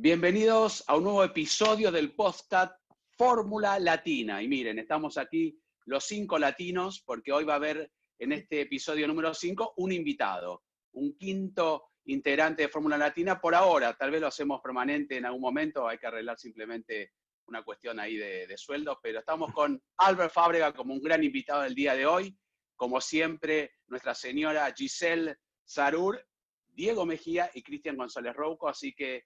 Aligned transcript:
Bienvenidos 0.00 0.84
a 0.86 0.96
un 0.96 1.02
nuevo 1.02 1.24
episodio 1.24 1.90
del 1.90 2.14
podcast 2.14 2.72
Fórmula 3.16 3.80
Latina. 3.80 4.40
Y 4.40 4.46
miren, 4.46 4.78
estamos 4.78 5.18
aquí 5.18 5.60
los 5.86 6.04
cinco 6.04 6.38
latinos 6.38 7.02
porque 7.04 7.32
hoy 7.32 7.42
va 7.42 7.54
a 7.54 7.56
haber 7.56 7.90
en 8.20 8.30
este 8.30 8.60
episodio 8.60 9.08
número 9.08 9.34
5 9.34 9.74
un 9.76 9.90
invitado, 9.90 10.62
un 10.92 11.16
quinto 11.16 11.88
integrante 12.04 12.62
de 12.62 12.68
Fórmula 12.68 12.96
Latina 12.96 13.40
por 13.40 13.56
ahora. 13.56 13.92
Tal 13.94 14.12
vez 14.12 14.20
lo 14.20 14.28
hacemos 14.28 14.60
permanente 14.60 15.16
en 15.16 15.26
algún 15.26 15.40
momento, 15.40 15.88
hay 15.88 15.98
que 15.98 16.06
arreglar 16.06 16.38
simplemente 16.38 17.14
una 17.46 17.64
cuestión 17.64 17.98
ahí 17.98 18.16
de, 18.16 18.46
de 18.46 18.56
sueldos, 18.56 18.98
pero 19.02 19.18
estamos 19.18 19.52
con 19.52 19.82
Albert 19.96 20.32
Fábrega 20.32 20.72
como 20.72 20.94
un 20.94 21.02
gran 21.02 21.24
invitado 21.24 21.62
del 21.62 21.74
día 21.74 21.96
de 21.96 22.06
hoy. 22.06 22.38
Como 22.76 23.00
siempre, 23.00 23.72
nuestra 23.88 24.14
señora 24.14 24.72
Giselle 24.76 25.38
Sarur, 25.64 26.24
Diego 26.68 27.04
Mejía 27.04 27.50
y 27.52 27.64
Cristian 27.64 27.96
González 27.96 28.36
Rouco, 28.36 28.68
así 28.68 28.94
que 28.94 29.24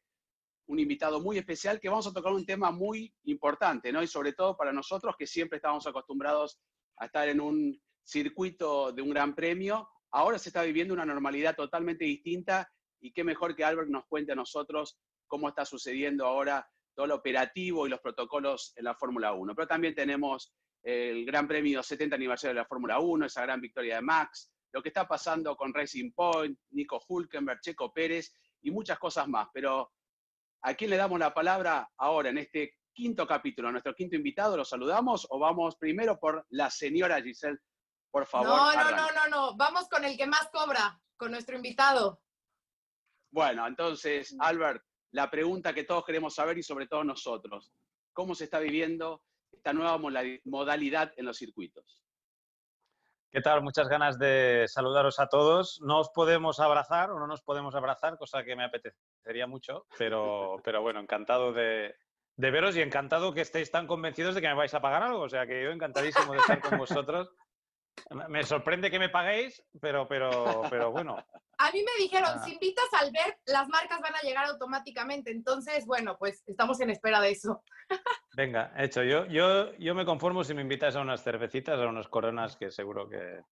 un 0.66 0.78
invitado 0.78 1.20
muy 1.20 1.38
especial 1.38 1.80
que 1.80 1.88
vamos 1.88 2.06
a 2.06 2.12
tocar 2.12 2.32
un 2.32 2.46
tema 2.46 2.70
muy 2.70 3.14
importante, 3.24 3.92
¿no? 3.92 4.02
Y 4.02 4.06
sobre 4.06 4.32
todo 4.32 4.56
para 4.56 4.72
nosotros 4.72 5.14
que 5.18 5.26
siempre 5.26 5.56
estábamos 5.56 5.86
acostumbrados 5.86 6.60
a 6.96 7.06
estar 7.06 7.28
en 7.28 7.40
un 7.40 7.80
circuito 8.04 8.92
de 8.92 9.02
un 9.02 9.10
gran 9.10 9.34
premio, 9.34 9.88
ahora 10.10 10.38
se 10.38 10.48
está 10.48 10.62
viviendo 10.62 10.94
una 10.94 11.04
normalidad 11.04 11.56
totalmente 11.56 12.04
distinta 12.04 12.70
y 13.00 13.12
qué 13.12 13.24
mejor 13.24 13.56
que 13.56 13.64
Albert 13.64 13.88
nos 13.88 14.06
cuente 14.06 14.32
a 14.32 14.36
nosotros 14.36 14.98
cómo 15.26 15.48
está 15.48 15.64
sucediendo 15.64 16.26
ahora 16.26 16.68
todo 16.94 17.06
lo 17.06 17.14
operativo 17.16 17.86
y 17.86 17.90
los 17.90 18.00
protocolos 18.00 18.72
en 18.76 18.84
la 18.84 18.94
Fórmula 18.94 19.32
1. 19.32 19.54
Pero 19.54 19.66
también 19.66 19.94
tenemos 19.94 20.54
el 20.82 21.24
Gran 21.24 21.48
Premio 21.48 21.82
70 21.82 22.16
aniversario 22.16 22.54
de 22.54 22.60
la 22.60 22.66
Fórmula 22.66 22.98
1, 22.98 23.26
esa 23.26 23.42
gran 23.42 23.60
victoria 23.60 23.96
de 23.96 24.02
Max, 24.02 24.52
lo 24.72 24.82
que 24.82 24.88
está 24.88 25.06
pasando 25.06 25.56
con 25.56 25.72
Racing 25.72 26.12
Point, 26.12 26.58
Nico 26.70 27.02
Hulkenberg, 27.06 27.60
Checo 27.60 27.92
Pérez 27.92 28.34
y 28.62 28.70
muchas 28.70 28.98
cosas 28.98 29.28
más. 29.28 29.48
Pero 29.52 29.92
¿A 30.62 30.74
quién 30.74 30.90
le 30.90 30.96
damos 30.96 31.18
la 31.18 31.34
palabra 31.34 31.90
ahora 31.96 32.30
en 32.30 32.38
este 32.38 32.76
quinto 32.92 33.26
capítulo? 33.26 33.68
¿A 33.68 33.72
nuestro 33.72 33.94
quinto 33.94 34.14
invitado 34.14 34.56
lo 34.56 34.64
saludamos 34.64 35.26
o 35.30 35.38
vamos 35.38 35.76
primero 35.76 36.18
por 36.20 36.46
la 36.50 36.70
señora 36.70 37.20
Giselle? 37.20 37.58
Por 38.10 38.26
favor. 38.26 38.48
No, 38.48 38.56
no, 38.56 38.68
arranque. 38.68 38.94
no, 38.96 39.12
no, 39.12 39.28
no. 39.28 39.56
Vamos 39.56 39.88
con 39.88 40.04
el 40.04 40.16
que 40.16 40.26
más 40.26 40.48
cobra, 40.52 41.00
con 41.16 41.32
nuestro 41.32 41.56
invitado. 41.56 42.22
Bueno, 43.32 43.66
entonces, 43.66 44.36
Albert, 44.38 44.84
la 45.12 45.30
pregunta 45.30 45.74
que 45.74 45.84
todos 45.84 46.04
queremos 46.04 46.34
saber 46.34 46.58
y 46.58 46.62
sobre 46.62 46.86
todo 46.86 47.02
nosotros, 47.02 47.72
¿cómo 48.12 48.34
se 48.34 48.44
está 48.44 48.60
viviendo 48.60 49.24
esta 49.50 49.72
nueva 49.72 49.98
modalidad 50.44 51.12
en 51.16 51.24
los 51.24 51.38
circuitos? 51.38 52.01
¿Qué 53.32 53.40
tal? 53.40 53.62
Muchas 53.62 53.88
ganas 53.88 54.18
de 54.18 54.66
saludaros 54.68 55.18
a 55.18 55.26
todos. 55.26 55.80
No 55.80 56.00
os 56.00 56.10
podemos 56.10 56.60
abrazar 56.60 57.10
o 57.10 57.18
no 57.18 57.26
nos 57.26 57.40
podemos 57.40 57.74
abrazar, 57.74 58.18
cosa 58.18 58.44
que 58.44 58.54
me 58.54 58.64
apetecería 58.64 59.46
mucho, 59.46 59.86
pero, 59.96 60.56
pero 60.62 60.82
bueno, 60.82 61.00
encantado 61.00 61.54
de, 61.54 61.94
de 62.36 62.50
veros 62.50 62.76
y 62.76 62.82
encantado 62.82 63.32
que 63.32 63.40
estéis 63.40 63.70
tan 63.70 63.86
convencidos 63.86 64.34
de 64.34 64.42
que 64.42 64.48
me 64.48 64.54
vais 64.54 64.74
a 64.74 64.82
pagar 64.82 65.02
algo. 65.02 65.22
O 65.22 65.30
sea, 65.30 65.46
que 65.46 65.64
yo 65.64 65.70
encantadísimo 65.70 66.34
de 66.34 66.40
estar 66.40 66.60
con 66.60 66.76
vosotros. 66.78 67.30
Me- 68.28 68.44
sorprende 68.44 68.90
que 68.90 68.98
me 68.98 69.08
paguéis, 69.08 69.62
pero, 69.80 70.06
pero, 70.08 70.62
pero 70.70 70.90
bueno, 70.90 71.16
A 71.58 71.70
mí 71.70 71.78
me 71.84 72.02
dijeron, 72.02 72.30
Ah. 72.34 72.42
si 72.44 72.54
invitas 72.54 72.86
al 72.98 73.06
Albert, 73.08 73.38
las 73.46 73.68
marcas 73.68 74.00
van 74.00 74.16
a 74.16 74.20
llegar 74.22 74.46
automáticamente. 74.46 75.30
Entonces, 75.30 75.86
bueno, 75.86 76.16
pues 76.18 76.42
estamos 76.48 76.80
en 76.80 76.90
espera 76.90 77.20
de 77.20 77.30
eso. 77.30 77.62
venga, 78.36 78.72
hecho. 78.76 79.04
Yo, 79.04 79.26
yo, 79.26 79.72
yo 79.76 79.94
me 79.94 80.04
conformo 80.04 80.42
si 80.42 80.54
me 80.54 80.62
invitas 80.62 80.96
a 80.96 81.00
unas 81.00 81.22
cervecitas, 81.22 81.78
a 81.78 81.86
unas 81.86 82.08
coronas 82.08 82.56
que 82.56 82.70
seguro 82.72 83.08
que 83.08 83.42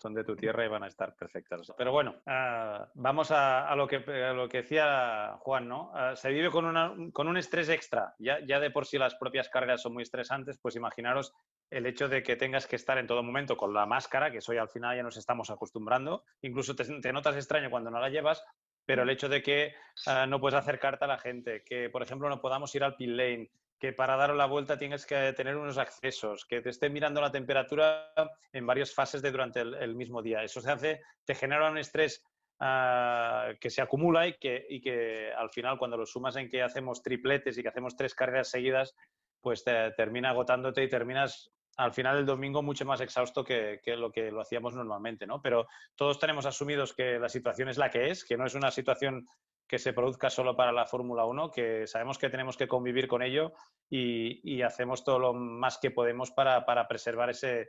son 0.00 0.14
de 0.14 0.24
tu 0.24 0.34
tierra 0.34 0.64
y 0.64 0.68
van 0.68 0.82
a 0.82 0.88
estar 0.88 1.14
perfectas. 1.14 1.72
Pero 1.76 1.92
bueno, 1.92 2.16
ah, 2.26 2.88
vamos 2.94 3.30
a, 3.30 3.74
lo 3.76 3.86
que, 3.86 3.98
lo 4.00 4.48
que 4.48 4.58
decía 4.62 5.36
Juan, 5.40 5.68
¿no? 5.68 5.92
Ah, 5.94 6.16
se 6.16 6.30
vive 6.30 6.50
con, 6.50 6.64
una- 6.64 6.94
con 7.12 7.28
un 7.28 7.36
estrés 7.36 7.68
extra. 7.68 8.14
Ya, 8.18 8.38
ya 8.46 8.60
de 8.60 8.70
por 8.70 8.86
sí 8.86 8.98
las 8.98 9.14
propias 9.14 9.48
carreras 9.48 9.82
son 9.82 9.92
muy 9.92 10.02
estresantes, 10.02 10.58
pues 10.60 10.76
imaginaros 10.76 11.32
el 11.70 11.86
hecho 11.86 12.08
de 12.08 12.22
que 12.22 12.36
tengas 12.36 12.66
que 12.66 12.76
estar 12.76 12.98
en 12.98 13.06
todo 13.06 13.22
momento 13.22 13.56
con 13.56 13.72
la 13.72 13.86
máscara, 13.86 14.30
que 14.30 14.38
eso 14.38 14.52
al 14.52 14.68
final 14.68 14.96
ya 14.96 15.02
nos 15.02 15.16
estamos 15.16 15.50
acostumbrando. 15.50 16.24
Incluso 16.42 16.74
te, 16.74 17.12
notas 17.12 17.36
extraño 17.36 17.70
cuando 17.70 17.90
no 17.90 18.00
la 18.00 18.08
llevas, 18.08 18.44
pero 18.84 19.02
el 19.02 19.10
hecho 19.10 19.28
de 19.28 19.42
que 19.42 19.74
ah, 20.06 20.26
no 20.26 20.40
puedes 20.40 20.58
acercarte 20.58 21.04
a 21.04 21.08
la 21.08 21.18
gente, 21.18 21.62
que 21.64 21.90
por 21.90 22.02
ejemplo 22.02 22.28
no 22.28 22.40
podamos 22.40 22.74
ir 22.74 22.82
al 22.82 22.96
pit 22.96 23.10
lane, 23.10 23.50
que 23.80 23.94
para 23.94 24.16
dar 24.16 24.34
la 24.34 24.44
vuelta 24.44 24.76
tienes 24.76 25.06
que 25.06 25.32
tener 25.32 25.56
unos 25.56 25.78
accesos, 25.78 26.44
que 26.44 26.60
te 26.60 26.68
estén 26.68 26.92
mirando 26.92 27.22
la 27.22 27.32
temperatura 27.32 28.12
en 28.52 28.66
varias 28.66 28.94
fases 28.94 29.22
de 29.22 29.30
durante 29.30 29.60
el, 29.60 29.74
el 29.74 29.96
mismo 29.96 30.22
día. 30.22 30.44
Eso 30.44 30.60
se 30.60 30.70
hace, 30.70 31.00
te 31.24 31.34
genera 31.34 31.70
un 31.70 31.78
estrés 31.78 32.22
ah, 32.60 33.52
que 33.58 33.70
se 33.70 33.80
acumula 33.80 34.28
y 34.28 34.34
que, 34.34 34.66
y 34.68 34.82
que 34.82 35.32
al 35.32 35.48
final 35.48 35.78
cuando 35.78 35.96
lo 35.96 36.04
sumas 36.04 36.36
en 36.36 36.50
que 36.50 36.62
hacemos 36.62 37.02
tripletes 37.02 37.56
y 37.56 37.62
que 37.62 37.68
hacemos 37.68 37.96
tres 37.96 38.14
carreras 38.14 38.50
seguidas, 38.50 38.94
pues 39.40 39.64
te 39.64 39.92
termina 39.92 40.28
agotándote 40.28 40.82
y 40.82 40.88
terminas 40.88 41.50
al 41.78 41.94
final 41.94 42.16
del 42.16 42.26
domingo 42.26 42.62
mucho 42.62 42.84
más 42.84 43.00
exhausto 43.00 43.42
que, 43.42 43.80
que 43.82 43.96
lo 43.96 44.12
que 44.12 44.30
lo 44.30 44.42
hacíamos 44.42 44.74
normalmente, 44.74 45.26
¿no? 45.26 45.40
Pero 45.40 45.66
todos 45.96 46.18
tenemos 46.18 46.44
asumidos 46.44 46.92
que 46.92 47.18
la 47.18 47.30
situación 47.30 47.70
es 47.70 47.78
la 47.78 47.88
que 47.88 48.10
es, 48.10 48.26
que 48.26 48.36
no 48.36 48.44
es 48.44 48.54
una 48.54 48.70
situación 48.70 49.26
que 49.70 49.78
se 49.78 49.92
produzca 49.92 50.30
solo 50.30 50.56
para 50.56 50.72
la 50.72 50.84
Fórmula 50.84 51.24
1, 51.24 51.52
que 51.52 51.86
sabemos 51.86 52.18
que 52.18 52.28
tenemos 52.28 52.56
que 52.56 52.66
convivir 52.66 53.06
con 53.06 53.22
ello 53.22 53.52
y, 53.88 54.40
y 54.42 54.62
hacemos 54.62 55.04
todo 55.04 55.20
lo 55.20 55.32
más 55.32 55.78
que 55.78 55.92
podemos 55.92 56.32
para, 56.32 56.66
para 56.66 56.88
preservar 56.88 57.30
ese, 57.30 57.68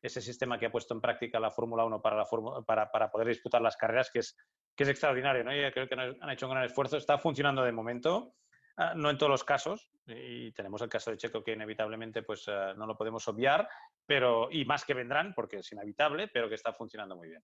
ese 0.00 0.22
sistema 0.22 0.58
que 0.58 0.64
ha 0.64 0.72
puesto 0.72 0.94
en 0.94 1.02
práctica 1.02 1.38
la 1.38 1.50
Fórmula 1.50 1.84
1 1.84 2.00
para, 2.00 2.16
la 2.16 2.26
para, 2.64 2.90
para 2.90 3.10
poder 3.10 3.28
disputar 3.28 3.60
las 3.60 3.76
carreras, 3.76 4.10
que 4.10 4.20
es, 4.20 4.34
que 4.74 4.84
es 4.84 4.88
extraordinario. 4.88 5.44
¿no? 5.44 5.50
Creo 5.50 5.86
que 5.86 5.94
han 5.94 6.16
han 6.18 6.30
hecho 6.30 6.46
un 6.46 6.52
gran 6.52 6.64
esfuerzo. 6.64 6.96
Está 6.96 7.18
funcionando 7.18 7.62
de 7.62 7.72
momento, 7.72 8.36
ah, 8.78 8.94
no 8.96 9.10
en 9.10 9.18
todos 9.18 9.28
los 9.28 9.44
casos, 9.44 9.90
y 10.06 10.52
tenemos 10.52 10.80
el 10.80 10.88
caso 10.88 11.10
de 11.10 11.18
Checo 11.18 11.44
que 11.44 11.52
inevitablemente 11.52 12.22
pues, 12.22 12.48
ah, 12.48 12.72
no 12.74 12.86
lo 12.86 12.96
podemos 12.96 13.28
obviar, 13.28 13.68
pero, 14.06 14.48
y 14.50 14.64
más 14.64 14.86
que 14.86 14.94
vendrán, 14.94 15.34
porque 15.34 15.58
es 15.58 15.70
inevitable, 15.70 16.28
pero 16.28 16.48
que 16.48 16.54
está 16.54 16.72
funcionando 16.72 17.14
muy 17.14 17.28
bien. 17.28 17.42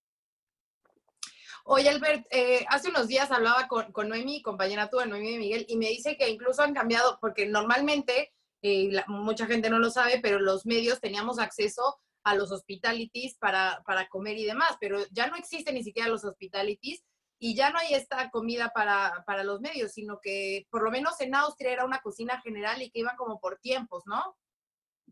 Oye, 1.65 1.89
Albert, 1.89 2.27
eh, 2.31 2.65
hace 2.69 2.89
unos 2.89 3.07
días 3.09 3.31
hablaba 3.31 3.69
con, 3.69 3.93
con 3.93 4.09
Noemi, 4.09 4.43
compañera 4.43 4.89
tuya, 4.91 5.07
Noemi 5.07 5.33
de 5.33 5.39
Miguel, 5.39 5.65
y 5.69 5.77
me 5.77 5.89
dice 5.89 6.17
que 6.17 6.29
incluso 6.29 6.63
han 6.63 6.75
cambiado, 6.75 7.19
porque 7.21 7.47
normalmente, 7.47 8.33
eh, 8.63 8.89
la- 8.91 9.05
mucha 9.07 9.47
gente 9.47 9.71
no 9.71 9.79
lo 9.79 9.91
sabe, 9.91 10.19
pero 10.21 10.39
los 10.41 10.67
medios 10.67 11.01
teníamos 11.01 11.39
acceso 11.39 12.01
a 12.25 12.35
los 12.35 12.51
hospitalities 12.53 13.37
para, 13.39 13.83
para 13.87 14.09
comer 14.09 14.39
y 14.39 14.45
demás, 14.45 14.77
pero 14.81 14.99
ya 15.11 15.27
no 15.29 15.37
existen 15.37 15.75
ni 15.75 15.83
siquiera 15.83 16.09
los 16.09 16.25
hospitalities 16.25 17.03
y 17.41 17.57
ya 17.57 17.71
no 17.71 17.79
hay 17.79 17.95
esta 17.95 18.31
comida 18.31 18.71
para, 18.73 19.25
para 19.27 19.43
los 19.43 19.61
medios, 19.61 19.93
sino 19.93 20.21
que 20.23 20.67
por 20.71 20.85
lo 20.85 20.91
menos 20.93 21.21
en 21.21 21.35
Austria 21.35 21.73
era 21.73 21.85
una 21.85 22.01
cocina 22.01 22.41
general 22.41 22.81
y 22.83 22.91
que 22.91 23.01
iban 23.01 23.17
como 23.17 23.41
por 23.41 23.59
tiempos, 23.59 24.05
¿no? 24.07 24.37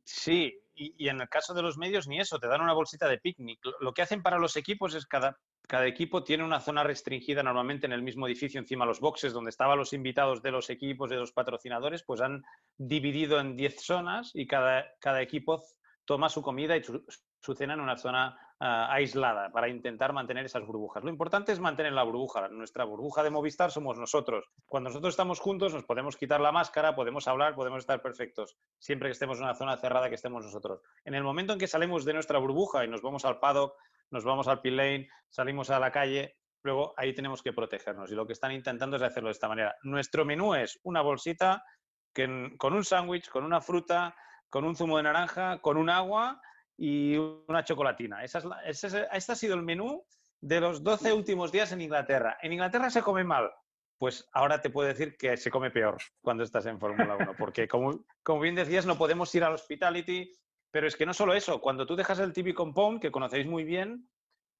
Sí, 0.04 0.56
y, 0.74 0.94
y 1.04 1.08
en 1.08 1.20
el 1.20 1.28
caso 1.28 1.52
de 1.54 1.62
los 1.62 1.76
medios 1.76 2.06
ni 2.06 2.20
eso, 2.20 2.38
te 2.38 2.46
dan 2.46 2.60
una 2.60 2.72
bolsita 2.72 3.08
de 3.08 3.18
picnic. 3.18 3.58
Lo 3.80 3.92
que 3.92 4.02
hacen 4.02 4.22
para 4.22 4.38
los 4.38 4.56
equipos 4.56 4.94
es 4.94 5.06
cada, 5.06 5.40
cada 5.70 5.86
equipo 5.86 6.24
tiene 6.24 6.42
una 6.42 6.58
zona 6.58 6.82
restringida 6.82 7.44
normalmente 7.44 7.86
en 7.86 7.92
el 7.92 8.02
mismo 8.02 8.26
edificio, 8.26 8.58
encima 8.58 8.84
los 8.84 8.98
boxes 8.98 9.32
donde 9.32 9.50
estaban 9.50 9.78
los 9.78 9.92
invitados 9.92 10.42
de 10.42 10.50
los 10.50 10.68
equipos, 10.68 11.08
de 11.08 11.14
los 11.14 11.30
patrocinadores, 11.30 12.02
pues 12.02 12.20
han 12.20 12.42
dividido 12.76 13.38
en 13.38 13.54
10 13.54 13.80
zonas 13.80 14.32
y 14.34 14.48
cada, 14.48 14.84
cada 14.98 15.22
equipo 15.22 15.62
toma 16.04 16.28
su 16.28 16.42
comida 16.42 16.76
y 16.76 16.82
su, 16.82 17.04
su 17.40 17.54
cena 17.54 17.74
en 17.74 17.80
una 17.80 17.96
zona 17.96 18.36
ah, 18.58 18.92
aislada 18.92 19.50
para 19.50 19.68
intentar 19.68 20.12
mantener 20.12 20.44
esas 20.44 20.66
burbujas. 20.66 21.02
Lo 21.04 21.10
importante 21.10 21.52
es 21.52 21.60
mantener 21.60 21.92
la 21.92 22.02
burbuja. 22.02 22.48
Nuestra 22.48 22.84
burbuja 22.84 23.22
de 23.22 23.30
Movistar 23.30 23.70
somos 23.70 23.96
nosotros. 23.96 24.50
Cuando 24.66 24.90
nosotros 24.90 25.12
estamos 25.12 25.40
juntos 25.40 25.72
nos 25.72 25.84
podemos 25.84 26.16
quitar 26.16 26.40
la 26.40 26.50
máscara, 26.50 26.96
podemos 26.96 27.28
hablar, 27.28 27.54
podemos 27.54 27.78
estar 27.78 28.02
perfectos, 28.02 28.56
siempre 28.78 29.08
que 29.08 29.12
estemos 29.12 29.38
en 29.38 29.44
una 29.44 29.54
zona 29.54 29.76
cerrada 29.76 30.08
que 30.08 30.16
estemos 30.16 30.44
nosotros. 30.44 30.80
En 31.04 31.14
el 31.14 31.22
momento 31.22 31.52
en 31.52 31.58
que 31.58 31.66
salimos 31.66 32.04
de 32.04 32.14
nuestra 32.14 32.38
burbuja 32.38 32.84
y 32.84 32.88
nos 32.88 33.02
vamos 33.02 33.24
al 33.24 33.38
paddock, 33.38 33.76
nos 34.10 34.24
vamos 34.24 34.48
al 34.48 34.60
pit 34.60 34.72
lane, 34.74 35.08
salimos 35.28 35.70
a 35.70 35.78
la 35.78 35.90
calle, 35.90 36.36
luego 36.62 36.94
ahí 36.96 37.14
tenemos 37.14 37.42
que 37.42 37.52
protegernos. 37.52 38.10
Y 38.10 38.14
lo 38.14 38.26
que 38.26 38.32
están 38.32 38.52
intentando 38.52 38.96
es 38.96 39.02
hacerlo 39.02 39.28
de 39.28 39.32
esta 39.32 39.48
manera. 39.48 39.76
Nuestro 39.82 40.24
menú 40.24 40.54
es 40.54 40.78
una 40.82 41.00
bolsita 41.02 41.64
que 42.12 42.52
con 42.58 42.74
un 42.74 42.84
sándwich, 42.84 43.28
con 43.28 43.44
una 43.44 43.60
fruta, 43.60 44.14
con 44.48 44.64
un 44.64 44.74
zumo 44.74 44.96
de 44.96 45.04
naranja, 45.04 45.60
con 45.60 45.76
un 45.76 45.88
agua 45.90 46.40
y 46.76 47.16
una 47.16 47.62
chocolatina. 47.64 48.24
Esa 48.24 48.38
es 48.38 48.44
la- 48.44 48.62
ese 48.64 48.86
es- 48.88 49.06
este 49.12 49.32
ha 49.32 49.36
sido 49.36 49.54
el 49.54 49.62
menú 49.62 50.04
de 50.40 50.60
los 50.60 50.82
12 50.82 51.12
últimos 51.12 51.52
días 51.52 51.70
en 51.72 51.82
Inglaterra. 51.82 52.38
En 52.42 52.52
Inglaterra 52.52 52.90
se 52.90 53.02
come 53.02 53.24
mal. 53.24 53.50
pues 53.98 54.26
ahora 54.32 54.62
te 54.62 54.70
puedo 54.70 54.88
decir 54.88 55.14
que 55.18 55.36
se 55.36 55.50
come 55.50 55.70
peor 55.70 55.98
cuando 56.22 56.42
estás 56.42 56.64
en 56.64 56.80
Fórmula 56.80 57.16
1, 57.16 57.34
porque 57.36 57.68
como, 57.68 58.02
como 58.22 58.40
bien 58.40 58.54
decías, 58.54 58.86
no 58.86 58.96
podemos 58.96 59.34
ir 59.34 59.44
al 59.44 59.52
hospitality, 59.52 60.32
pero 60.70 60.86
es 60.86 60.96
que 60.96 61.06
no 61.06 61.14
solo 61.14 61.34
eso, 61.34 61.60
cuando 61.60 61.86
tú 61.86 61.96
dejas 61.96 62.18
el 62.18 62.32
TV 62.32 62.54
Compound, 62.54 63.00
que 63.00 63.10
conocéis 63.10 63.46
muy 63.46 63.64
bien, 63.64 64.08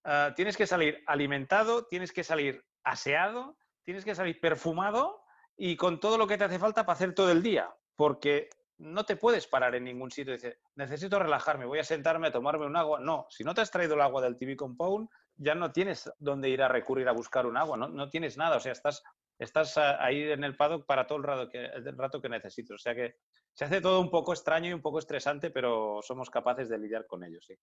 ah, 0.04 0.32
tienes 0.34 0.56
que 0.56 0.66
salir 0.66 1.02
alimentado, 1.06 1.86
tienes 1.86 2.12
que 2.12 2.24
salir 2.24 2.64
aseado, 2.84 3.56
tienes 3.84 4.04
que 4.04 4.14
salir 4.14 4.40
perfumado 4.40 5.22
y 5.56 5.76
con 5.76 6.00
todo 6.00 6.18
lo 6.18 6.26
que 6.26 6.38
te 6.38 6.44
hace 6.44 6.58
falta 6.58 6.84
para 6.84 6.94
hacer 6.94 7.14
todo 7.14 7.30
el 7.30 7.42
día, 7.42 7.68
porque 7.96 8.48
no 8.78 9.04
te 9.04 9.16
puedes 9.16 9.46
parar 9.46 9.74
en 9.74 9.84
ningún 9.84 10.10
sitio 10.10 10.34
y 10.34 10.38
necesito 10.74 11.18
relajarme, 11.18 11.66
voy 11.66 11.80
a 11.80 11.84
sentarme 11.84 12.28
a 12.28 12.32
tomarme 12.32 12.66
un 12.66 12.76
agua. 12.76 12.98
No, 12.98 13.26
si 13.28 13.44
no 13.44 13.54
te 13.54 13.60
has 13.60 13.70
traído 13.70 13.94
el 13.94 14.00
agua 14.00 14.22
del 14.22 14.36
TV 14.36 14.56
Compound, 14.56 15.08
ya 15.36 15.54
no 15.54 15.70
tienes 15.70 16.10
dónde 16.18 16.48
ir 16.48 16.62
a 16.62 16.68
recurrir 16.68 17.08
a 17.08 17.12
buscar 17.12 17.46
un 17.46 17.56
agua, 17.56 17.76
no, 17.76 17.88
no 17.88 18.08
tienes 18.08 18.36
nada, 18.36 18.56
o 18.56 18.60
sea, 18.60 18.72
estás 18.72 19.02
estás 19.40 19.76
ahí 19.78 20.30
en 20.30 20.44
el 20.44 20.56
paddock 20.56 20.86
para 20.86 21.06
todo 21.06 21.18
el 21.18 21.24
rato 21.24 21.48
que, 21.48 21.64
el 21.64 21.96
rato 21.96 22.20
que 22.20 22.28
necesites. 22.28 22.72
O 22.72 22.78
sea 22.78 22.94
que 22.94 23.16
se 23.54 23.64
hace 23.64 23.80
todo 23.80 24.00
un 24.00 24.10
poco 24.10 24.32
extraño 24.32 24.70
y 24.70 24.72
un 24.74 24.82
poco 24.82 24.98
estresante, 24.98 25.50
pero 25.50 26.00
somos 26.02 26.28
capaces 26.30 26.68
de 26.68 26.78
lidiar 26.78 27.06
con 27.06 27.24
ello, 27.24 27.40
sí. 27.40 27.54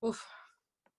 Uf. 0.00 0.22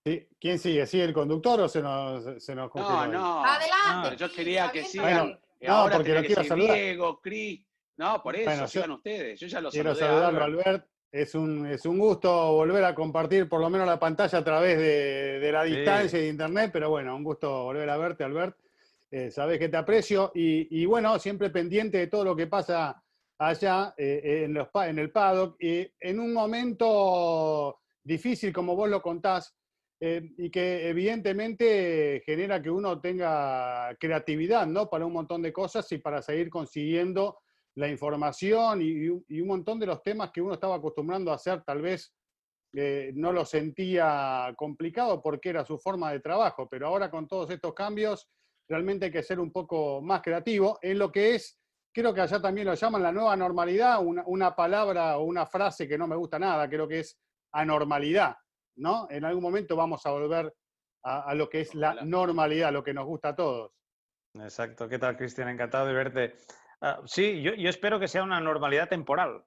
Sí. 0.03 0.27
¿Quién 0.39 0.57
sigue? 0.57 0.85
¿Sigue 0.87 1.03
el 1.03 1.13
conductor 1.13 1.61
o 1.61 1.69
se 1.69 1.81
nos, 1.81 2.43
se 2.43 2.55
nos 2.55 2.73
No, 2.73 3.07
no. 3.07 3.45
Adelante. 3.45 4.11
No, 4.11 4.13
yo 4.15 4.31
quería 4.31 4.71
que 4.71 4.83
sigan. 4.83 5.13
Bueno, 5.13 5.39
no, 5.61 5.73
ahora 5.73 5.97
porque 5.97 6.13
lo 6.13 6.23
quiero 6.23 6.43
saludar. 6.43 6.75
Diego, 6.75 7.21
Cris. 7.21 7.65
No, 7.97 8.23
por 8.23 8.35
eso, 8.35 8.45
Bueno, 8.45 8.61
yo 8.63 8.67
sigan 8.67 8.91
ustedes. 8.91 9.39
Yo 9.39 9.47
ya 9.47 9.61
los 9.61 9.73
Quiero 9.73 9.93
saludarlo, 9.93 10.43
Albert. 10.43 10.87
Es 11.11 11.33
un, 11.33 11.65
es 11.65 11.85
un 11.85 11.97
gusto 11.97 12.53
volver 12.53 12.83
a 12.83 12.93
compartir 12.93 13.49
por 13.49 13.59
lo 13.59 13.69
menos 13.69 13.87
la 13.87 13.99
pantalla 13.99 14.37
a 14.37 14.43
través 14.43 14.77
de, 14.77 15.39
de 15.39 15.51
la 15.51 15.63
Sí. 15.65 15.75
distancia 15.75 16.19
y 16.19 16.23
de 16.23 16.27
internet, 16.29 16.69
pero 16.71 16.89
bueno, 16.89 17.15
un 17.15 17.23
gusto 17.23 17.63
volver 17.63 17.89
a 17.89 17.97
verte, 17.97 18.23
Albert. 18.23 18.55
Eh, 19.11 19.31
sabes 19.31 19.57
que 19.57 19.69
te 19.69 19.77
aprecio 19.77 20.31
y, 20.35 20.81
y 20.81 20.85
bueno, 20.85 21.17
siempre 21.17 21.49
pendiente 21.49 21.97
de 21.97 22.07
todo 22.07 22.23
lo 22.23 22.35
que 22.35 22.45
pasa 22.45 23.01
allá 23.39 23.95
eh, 23.97 24.43
en, 24.45 24.53
los, 24.53 24.67
en 24.85 24.99
el 24.99 25.11
paddock. 25.11 25.55
Y 25.59 25.91
en 25.99 26.19
un 26.19 26.31
momento 26.31 27.79
difícil, 28.03 28.53
como 28.53 28.75
vos 28.75 28.87
lo 28.87 29.01
contás, 29.01 29.55
eh, 30.01 30.21
y 30.37 30.51
que 30.51 30.87
evidentemente 30.89 32.21
genera 32.23 32.61
que 32.61 32.69
uno 32.69 33.01
tenga 33.01 33.95
creatividad, 33.99 34.67
¿no? 34.67 34.89
Para 34.89 35.05
un 35.07 35.13
montón 35.13 35.41
de 35.41 35.51
cosas 35.51 35.91
y 35.91 35.97
para 35.97 36.21
seguir 36.21 36.49
consiguiendo 36.51 37.39
la 37.79 37.87
información 37.87 38.81
y, 38.81 39.05
y 39.27 39.41
un- 39.41 39.47
montón 39.47 39.79
de 39.79 39.85
los 39.85 40.03
temas 40.03 40.31
que 40.31 40.41
uno 40.41 40.53
estaba 40.53 40.75
acostumbrando 40.75 41.31
a 41.31 41.35
hacer, 41.35 41.63
tal 41.63 41.81
vez 41.81 42.13
eh, 42.75 43.11
no 43.15 43.31
lo 43.31 43.45
sentía 43.45 44.53
complicado 44.57 45.21
porque 45.21 45.49
era 45.49 45.63
su 45.65 45.77
forma 45.79 46.11
de 46.11 46.19
trabajo, 46.19 46.67
pero 46.69 46.87
ahora 46.87 47.09
con 47.09 47.25
todos 47.27 47.49
estos 47.49 47.73
cambios, 47.73 48.29
realmente 48.67 49.05
hay 49.05 49.11
que 49.11 49.23
ser 49.23 49.39
un 49.39 49.51
poco 49.51 50.01
más 50.01 50.21
creativo 50.21 50.77
en 50.81 50.99
lo 50.99 51.09
que 51.11 51.35
es, 51.35 51.57
creo 51.93 52.13
que 52.13 52.21
allá 52.21 52.41
también 52.41 52.67
lo 52.67 52.73
llaman 52.75 53.01
la 53.01 53.11
nueva 53.13 53.35
normalidad, 53.37 54.03
una, 54.05 54.23
una 54.27 54.55
palabra 54.55 55.17
o 55.17 55.23
una 55.23 55.45
frase 55.45 55.87
que 55.87 55.97
no 55.97 56.05
me 56.05 56.17
gusta 56.17 56.37
nada, 56.37 56.69
creo 56.69 56.87
que 56.87 56.99
es 56.99 57.17
anormalidad, 57.53 58.35
¿no? 58.75 59.07
En 59.09 59.23
algún 59.23 59.41
momento 59.41 59.75
vamos 59.75 60.05
a 60.05 60.11
volver 60.11 60.53
a, 61.05 61.21
a 61.21 61.33
lo 61.33 61.49
que 61.49 61.61
es 61.61 61.73
la 61.73 61.93
normalidad, 62.03 62.73
lo 62.73 62.83
que 62.83 62.93
nos 62.93 63.05
gusta 63.05 63.29
a 63.29 63.35
todos. 63.35 63.71
Exacto. 64.35 64.87
¿Qué 64.87 64.99
tal, 64.99 65.17
Cristian? 65.17 65.49
Encantado 65.49 65.87
de 65.87 65.93
verte. 65.93 66.35
Ah, 66.81 67.01
sí, 67.05 67.41
yo, 67.41 67.53
yo 67.53 67.69
espero 67.69 67.99
que 67.99 68.07
sea 68.07 68.23
una 68.23 68.39
normalidad 68.39 68.87
temporal 68.89 69.43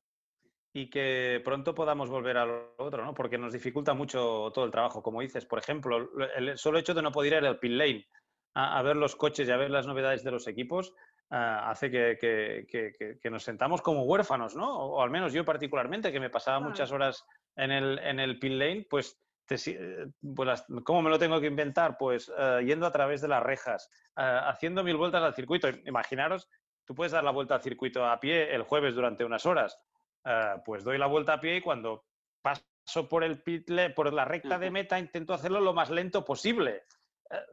y 0.75 0.89
que 0.91 1.41
pronto 1.45 1.75
podamos 1.75 2.09
volver 2.11 2.37
a 2.39 2.47
lo 2.47 2.75
otro, 2.79 3.05
¿no? 3.05 3.15
Porque 3.15 3.39
nos 3.39 3.53
dificulta 3.53 3.95
mucho 3.95 4.51
todo 4.55 4.65
el 4.65 4.71
trabajo. 4.71 5.03
Como 5.03 5.21
dices, 5.21 5.45
por 5.47 5.59
ejemplo, 5.59 6.11
el 6.37 6.57
solo 6.59 6.79
hecho 6.79 6.95
de 6.95 7.03
no 7.03 7.13
poder 7.13 7.35
ir 7.35 7.47
al 7.47 7.59
pit 7.59 7.73
lane 7.73 8.09
a, 8.55 8.79
a 8.79 8.83
ver 8.83 8.97
los 8.97 9.17
coches 9.17 9.49
y 9.49 9.51
a 9.53 9.57
ver 9.57 9.71
las 9.71 9.87
novedades 9.87 10.25
de 10.25 10.31
los 10.31 10.47
equipos 10.47 10.95
ah, 11.31 11.71
hace 11.71 11.91
que, 11.91 12.17
que- 12.21 12.67
que- 12.69 12.93
que- 12.99 13.19
que 13.19 13.31
nos 13.31 13.43
sentamos 13.45 13.81
como 13.83 14.05
huérfanos, 14.05 14.55
¿no? 14.57 14.79
O, 14.79 14.97
o 14.99 15.03
al 15.03 15.11
menos 15.11 15.33
yo 15.33 15.45
particularmente, 15.45 16.13
que 16.13 16.21
me 16.21 16.31
pasaba 16.31 16.59
Claro. 16.59 16.71
muchas 16.71 16.93
horas 16.93 17.25
en 17.57 17.71
el, 17.71 17.99
en 17.99 18.21
el 18.21 18.39
pit 18.39 18.53
lane, 18.53 18.87
pues, 18.89 19.19
eh, 19.51 20.07
pues 20.35 20.65
¿cómo 20.85 21.03
me 21.03 21.11
lo 21.11 21.19
tengo 21.19 21.39
que 21.41 21.47
inventar? 21.47 21.97
Pues 21.99 22.31
eh, 22.37 22.61
yendo 22.65 22.87
a 22.87 22.93
través 22.93 23.21
de 23.21 23.29
las 23.29 23.43
rejas, 23.43 23.91
eh, 24.17 24.41
haciendo 24.45 24.83
mil 24.85 24.97
vueltas 24.97 25.23
al 25.23 25.35
circuito. 25.35 25.69
Imaginaros, 25.87 26.49
tú 26.85 26.95
puedes 26.95 27.13
dar 27.13 27.25
la 27.25 27.31
vuelta 27.31 27.55
al 27.55 27.63
circuito 27.63 28.05
a 28.07 28.19
pie 28.21 28.55
el 28.55 28.63
jueves 28.63 28.95
durante 28.95 29.25
unas 29.25 29.45
horas. 29.47 29.79
Eh, 30.25 30.55
pues 30.65 30.85
doy 30.85 30.99
la 30.99 31.07
vuelta 31.07 31.35
a 31.35 31.41
pie 31.41 31.57
y 31.57 31.61
cuando 31.61 32.05
paso 32.43 33.09
por 33.09 33.25
el 33.25 33.43
pit 33.43 33.69
lane- 33.71 33.91
por 33.95 34.13
la 34.13 34.25
recta 34.25 34.59
de 34.59 34.71
meta 34.71 34.99
intento 34.99 35.35
hacerlo 35.35 35.61
lo 35.61 35.73
más 35.75 35.91
lento 35.91 36.25
posible. 36.25 36.85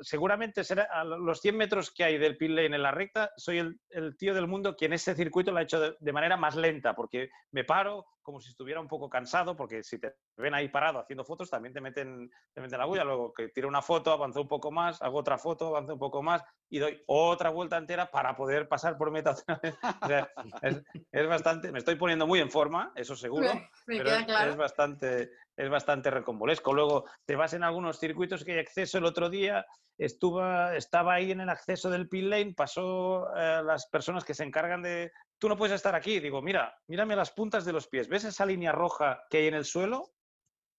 Seguramente 0.01 0.63
será 0.63 0.83
a 0.91 1.03
lo- 1.03 1.17
los 1.17 1.39
100 1.41 1.55
metros 1.57 1.91
que 1.91 2.03
hay 2.03 2.17
del 2.17 2.37
pit 2.37 2.49
lane 2.51 2.75
en 2.75 2.81
la 2.83 2.91
recta, 2.91 3.31
soy 3.37 3.59
el, 3.59 3.79
el 3.89 4.17
tío 4.17 4.33
del 4.33 4.47
mundo 4.47 4.75
quien 4.75 4.93
ese 4.93 5.15
circuito 5.15 5.51
lo 5.51 5.57
ha 5.59 5.63
hecho 5.63 5.79
de, 5.79 5.95
de 5.99 6.13
manera 6.13 6.37
más 6.37 6.55
lenta, 6.55 6.95
porque 6.95 7.29
me 7.51 7.63
paro 7.63 8.05
como 8.21 8.39
si 8.41 8.49
estuviera 8.51 8.79
un 8.79 8.87
poco 8.87 9.09
cansado, 9.09 9.55
porque 9.55 9.81
si 9.83 9.97
te 9.99 10.13
ven 10.37 10.53
ahí 10.53 10.69
parado 10.69 10.99
haciendo 10.99 11.23
fotos, 11.25 11.49
también 11.49 11.73
te 11.73 11.81
meten, 11.81 12.29
te 12.53 12.61
meten 12.61 12.77
la 12.77 12.85
bulla. 12.85 13.03
Luego 13.03 13.33
que 13.33 13.49
tiro 13.49 13.67
una 13.67 13.81
foto, 13.81 14.11
avanzo 14.11 14.41
un 14.41 14.47
poco 14.47 14.71
más, 14.71 15.01
hago 15.01 15.17
otra 15.17 15.39
foto, 15.39 15.67
avanzo 15.69 15.93
un 15.93 15.99
poco 15.99 16.21
más 16.21 16.43
y 16.69 16.77
doy 16.77 17.01
otra 17.07 17.49
vuelta 17.49 17.77
entera 17.77 18.11
para 18.11 18.35
poder 18.35 18.67
pasar 18.67 18.97
por 18.99 19.09
meta 19.09 19.31
otra 19.31 19.59
vez. 19.63 19.75
O 20.03 20.07
sea, 20.07 20.29
es, 20.61 20.83
es 21.11 21.27
bastante, 21.27 21.71
me 21.71 21.79
estoy 21.79 21.95
poniendo 21.95 22.27
muy 22.27 22.39
en 22.39 22.51
forma, 22.51 22.91
eso 22.95 23.15
seguro 23.15 23.47
Me, 23.55 23.69
me 23.87 23.97
pero 23.97 24.11
es, 24.11 24.25
claro. 24.25 24.51
es 24.51 24.57
bastante, 24.57 25.31
es 25.59 25.69
bastante 25.69 26.09
recombolesco. 26.09 26.73
Luego 26.73 27.03
te 27.25 27.35
vas 27.35 27.53
en 27.53 27.65
algunos 27.65 27.99
circuitos 27.99 28.45
que 28.45 28.53
hay 28.53 28.59
acceso. 28.59 28.97
El 28.97 29.03
otro 29.03 29.29
día 29.29 29.65
estuve, 29.97 30.77
estaba 30.77 31.15
ahí 31.15 31.31
en 31.31 31.41
el 31.41 31.49
acceso 31.49 31.89
del 31.89 32.07
pit 32.07 32.23
lane, 32.23 32.53
pasó 32.55 33.27
eh, 33.35 33.61
las 33.65 33.87
personas 33.87 34.23
que 34.23 34.33
se 34.33 34.45
encargan 34.45 34.81
de... 34.81 35.11
Tú 35.37 35.49
no 35.49 35.57
puedes 35.57 35.75
estar 35.75 35.95
aquí. 35.95 36.21
Digo, 36.21 36.41
mira, 36.41 36.73
mírame 36.87 37.13
las 37.13 37.31
puntas 37.31 37.65
de 37.65 37.73
los 37.73 37.89
pies. 37.89 38.07
¿Ves 38.07 38.23
esa 38.23 38.45
línea 38.45 38.71
roja 38.71 39.21
que 39.29 39.39
hay 39.39 39.47
en 39.47 39.53
el 39.53 39.65
suelo 39.65 40.13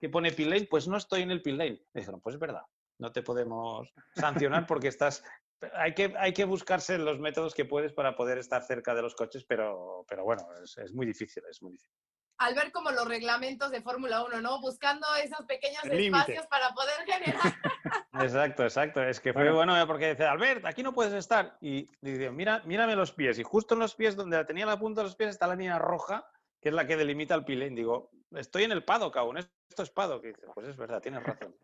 que 0.01 0.09
pone 0.09 0.33
pit 0.33 0.49
lane? 0.49 0.67
Pues 0.71 0.89
no 0.89 0.97
estoy 0.97 1.23
en 1.23 1.31
el 1.31 1.43
pit 1.43 1.57
lane. 1.57 1.83
Me 1.93 2.01
dijeron, 2.01 2.23
pues 2.23 2.37
es 2.37 2.41
verdad, 2.41 2.63
no 2.99 3.13
te 3.13 3.23
podemos 3.23 3.93
sancionar 4.15 4.67
porque 4.67 4.89
estás... 4.89 5.23
Hay 5.75 5.93
que, 5.93 6.15
hay 6.17 6.33
que 6.33 6.47
buscarse 6.47 6.97
los 6.97 7.21
métodos 7.21 7.53
que 7.53 7.67
puedes 7.67 7.93
para 7.93 8.17
poder 8.17 8.39
estar 8.39 8.63
cerca 8.63 8.95
de 8.95 9.03
los 9.03 9.15
coches, 9.15 9.45
pero, 9.47 10.07
pero 10.09 10.25
bueno, 10.25 10.49
es, 10.65 10.79
es 10.79 10.95
muy 10.95 11.05
difícil, 11.05 11.43
es 11.51 11.61
muy 11.61 11.73
difícil. 11.73 12.00
Al 12.41 12.55
ver 12.55 12.73
como 12.73 12.91
los 12.91 13.07
reglamentos 13.07 13.71
de 13.71 13.83
Fórmula 13.83 14.25
1, 14.25 14.41
¿no? 14.41 14.63
Buscando 14.63 15.07
esos 15.23 15.45
pequeños 15.45 15.85
espacios 15.85 16.47
para 16.47 16.71
poder 16.71 16.97
generar. 17.07 17.53
Exacto, 18.25 18.65
exacto. 18.65 19.03
Es 19.03 19.21
que 19.21 19.33
fue 19.33 19.43
Bueno. 19.45 19.57
bueno, 19.57 19.81
eh, 19.81 19.87
porque 19.87 20.11
dice, 20.11 20.25
Albert, 20.25 20.65
aquí 20.65 20.83
no 20.83 20.93
puedes 20.93 21.13
estar. 21.13 21.57
Y 21.61 21.87
dice, 22.01 22.31
mira, 22.31 22.61
mírame 22.65 22.97
los 22.97 23.13
pies. 23.13 23.39
Y 23.39 23.43
justo 23.43 23.75
en 23.75 23.81
los 23.81 23.95
pies, 23.95 24.17
donde 24.17 24.43
tenía 24.47 24.67
la 24.67 24.79
punta 24.79 25.01
de 25.03 25.09
los 25.09 25.17
pies, 25.17 25.31
está 25.31 25.47
la 25.47 25.55
línea 25.55 25.79
roja, 25.79 26.27
que 26.61 26.71
es 26.71 26.75
la 26.75 26.87
que 26.87 26.97
delimita 26.97 27.35
el 27.35 27.45
pilén. 27.45 27.75
Digo, 27.75 28.11
estoy 28.33 28.65
en 28.65 28.73
el 28.73 28.85
paddock 28.85 29.17
aún, 29.17 29.39
esto 29.39 29.83
es 29.83 29.91
paddock. 29.91 30.25
Y 30.25 30.29
dice, 30.29 30.47
pues 30.55 30.69
es 30.69 30.77
verdad, 30.77 31.01
tienes 31.01 31.23
razón. 31.23 31.55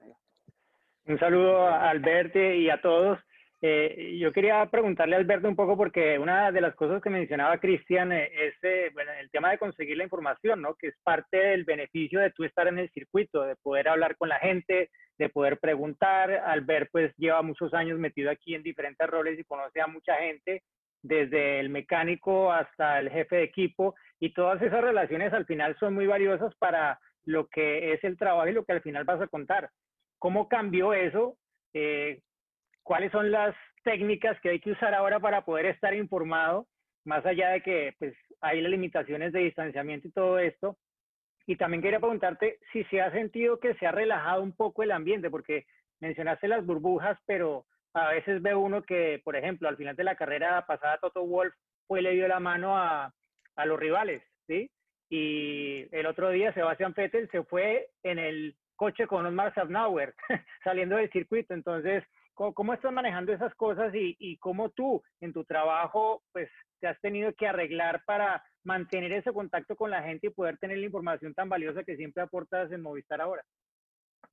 Un 1.07 1.19
saludo 1.19 1.67
a 1.67 1.91
Alberto 1.91 2.39
y 2.39 2.69
a 2.71 2.81
todos. 2.81 3.19
Eh, 3.63 4.19
yo 4.21 4.33
quería 4.33 4.67
preguntarle 4.67 5.17
a 5.17 5.19
Alberto 5.19 5.49
un 5.49 5.57
poco 5.57 5.79
porque 5.79 6.19
una 6.19 6.53
de 6.53 6.61
las 6.61 6.75
cosas 6.75 7.03
que 7.03 7.09
mencionaba 7.09 7.59
Cristian 7.59 8.13
eh, 8.13 8.31
es 8.35 8.55
eh, 8.63 8.91
bueno, 8.93 9.11
el 9.19 9.31
tema 9.31 9.51
de 9.51 9.59
conseguir 9.59 9.97
la 9.97 10.05
información, 10.05 10.61
¿no? 10.61 10.75
Que 10.75 10.89
es 10.89 10.95
parte 11.03 11.39
del 11.39 11.65
beneficio 11.65 12.21
de 12.21 12.31
tú 12.33 12.45
estar 12.45 12.69
en 12.69 12.79
el 12.79 12.91
circuito, 12.91 13.43
de 13.43 13.57
poder 13.57 13.89
hablar 13.89 14.17
con 14.17 14.29
la 14.29 14.39
gente, 14.39 14.91
de 15.19 15.29
poder 15.31 15.59
preguntar. 15.59 16.31
Albert 16.31 16.91
pues 16.93 17.15
lleva 17.17 17.41
muchos 17.41 17.73
años 17.73 17.99
metido 17.99 18.31
aquí 18.31 18.55
en 18.55 18.63
diferentes 18.63 19.09
roles 19.09 19.39
y 19.39 19.45
conoce 19.45 19.81
a 19.81 19.87
mucha 19.87 20.17
gente, 20.17 20.63
desde 21.03 21.61
el 21.61 21.71
mecánico 21.71 22.53
hasta 22.53 22.99
el 22.99 23.11
jefe 23.11 23.37
de 23.37 23.43
equipo 23.45 23.95
y 24.21 24.35
todas 24.35 24.61
esas 24.61 24.83
relaciones 24.83 25.33
al 25.33 25.47
final 25.47 25.77
son 25.79 25.95
muy 25.95 26.07
valiosas 26.07 26.55
para 26.57 26.99
lo 27.25 27.49
que 27.49 27.93
es 27.93 28.05
el 28.05 28.19
trabajo 28.19 28.49
y 28.49 28.53
lo 28.53 28.65
que 28.65 28.73
al 28.73 28.83
final 28.83 29.05
vas 29.05 29.21
a 29.21 29.29
contar. 29.29 29.71
¿Cómo 30.19 30.49
cambió 30.49 30.93
eso? 30.93 31.37
Eh, 31.75 32.21
¿Cuáles 32.87 33.11
son 33.11 33.33
las 33.33 33.53
técnicas 33.83 34.41
que 34.41 34.51
hay 34.51 34.61
que 34.61 34.71
usar 34.71 34.95
ahora 34.95 35.19
para 35.19 35.45
poder 35.45 35.67
estar 35.67 35.93
informado? 35.93 36.69
Más 37.05 37.27
allá 37.27 37.49
de 37.49 37.61
que 37.61 37.97
pues, 37.99 38.15
hay 38.41 38.61
las 38.61 38.71
limitaciones 38.71 39.33
de 39.33 39.41
distanciamiento 39.41 40.07
y 40.07 40.13
todo 40.13 40.39
esto. 40.39 40.79
Y 41.49 41.57
también 41.57 41.83
quería 41.83 41.99
preguntarte 41.99 42.61
si 42.73 42.85
se 42.85 43.01
ha 43.01 43.11
sentido 43.11 43.59
que 43.59 43.75
se 43.75 43.89
ha 43.89 43.91
relajado 43.91 44.41
un 44.41 44.55
poco 44.55 44.85
el 44.85 44.93
ambiente, 44.93 45.31
porque 45.31 45.67
mencionaste 45.99 46.47
las 46.47 46.65
burbujas, 46.65 47.19
pero 47.27 47.67
a 47.93 48.11
veces 48.11 48.41
ve 48.41 48.55
uno 48.55 48.85
que, 48.85 49.21
por 49.25 49.35
ejemplo, 49.35 49.69
al 49.69 49.77
final 49.77 49.97
de 49.97 50.05
la 50.05 50.15
carrera 50.15 50.65
pasada, 50.65 50.99
Toto 50.99 51.27
Wolf 51.27 51.57
fue 51.89 52.03
le 52.03 52.13
dio 52.13 52.29
la 52.29 52.39
mano 52.39 52.79
a, 52.79 53.13
a 53.57 53.67
los 53.67 53.81
rivales, 53.81 54.23
¿sí? 54.47 54.71
Y 55.11 55.89
el 55.91 56.07
otro 56.07 56.31
día 56.31 56.55
Sebastián 56.55 56.95
Vettel 56.97 57.29
se 57.33 57.43
fue 57.43 57.89
en 58.05 58.21
el 58.21 58.55
coche 58.77 59.09
con 59.09 59.27
Osmar 59.27 59.53
Safnauer 59.55 60.15
saliendo 60.63 60.95
del 60.95 61.11
circuito. 61.11 61.53
Entonces, 61.53 62.05
¿cómo, 62.37 62.75
estás 62.75 62.93
manejando 62.93 63.33
esas 63.33 63.55
cosas 63.55 63.93
y, 63.95 64.37
cómo 64.39 64.71
tú 64.71 65.03
en 65.21 65.33
tu 65.33 65.45
trabajo 65.45 66.23
pues 66.33 66.49
te 66.81 66.87
has 66.87 67.01
tenido 67.01 67.33
que 67.35 67.49
arreglar 67.49 68.03
para 68.07 68.45
mantener 68.65 69.13
ese 69.13 69.33
contacto 69.33 69.75
con 69.75 69.91
la 69.91 70.03
gente 70.03 70.27
y 70.27 70.31
poder 70.31 70.59
tener 70.59 70.79
la 70.79 70.87
información 70.87 71.35
tan 71.35 71.49
valiosa 71.49 71.85
que 71.85 71.97
siempre 71.97 72.23
aportas 72.23 72.71
en 72.71 72.83
Movistar 72.83 73.21
ahora? 73.21 73.43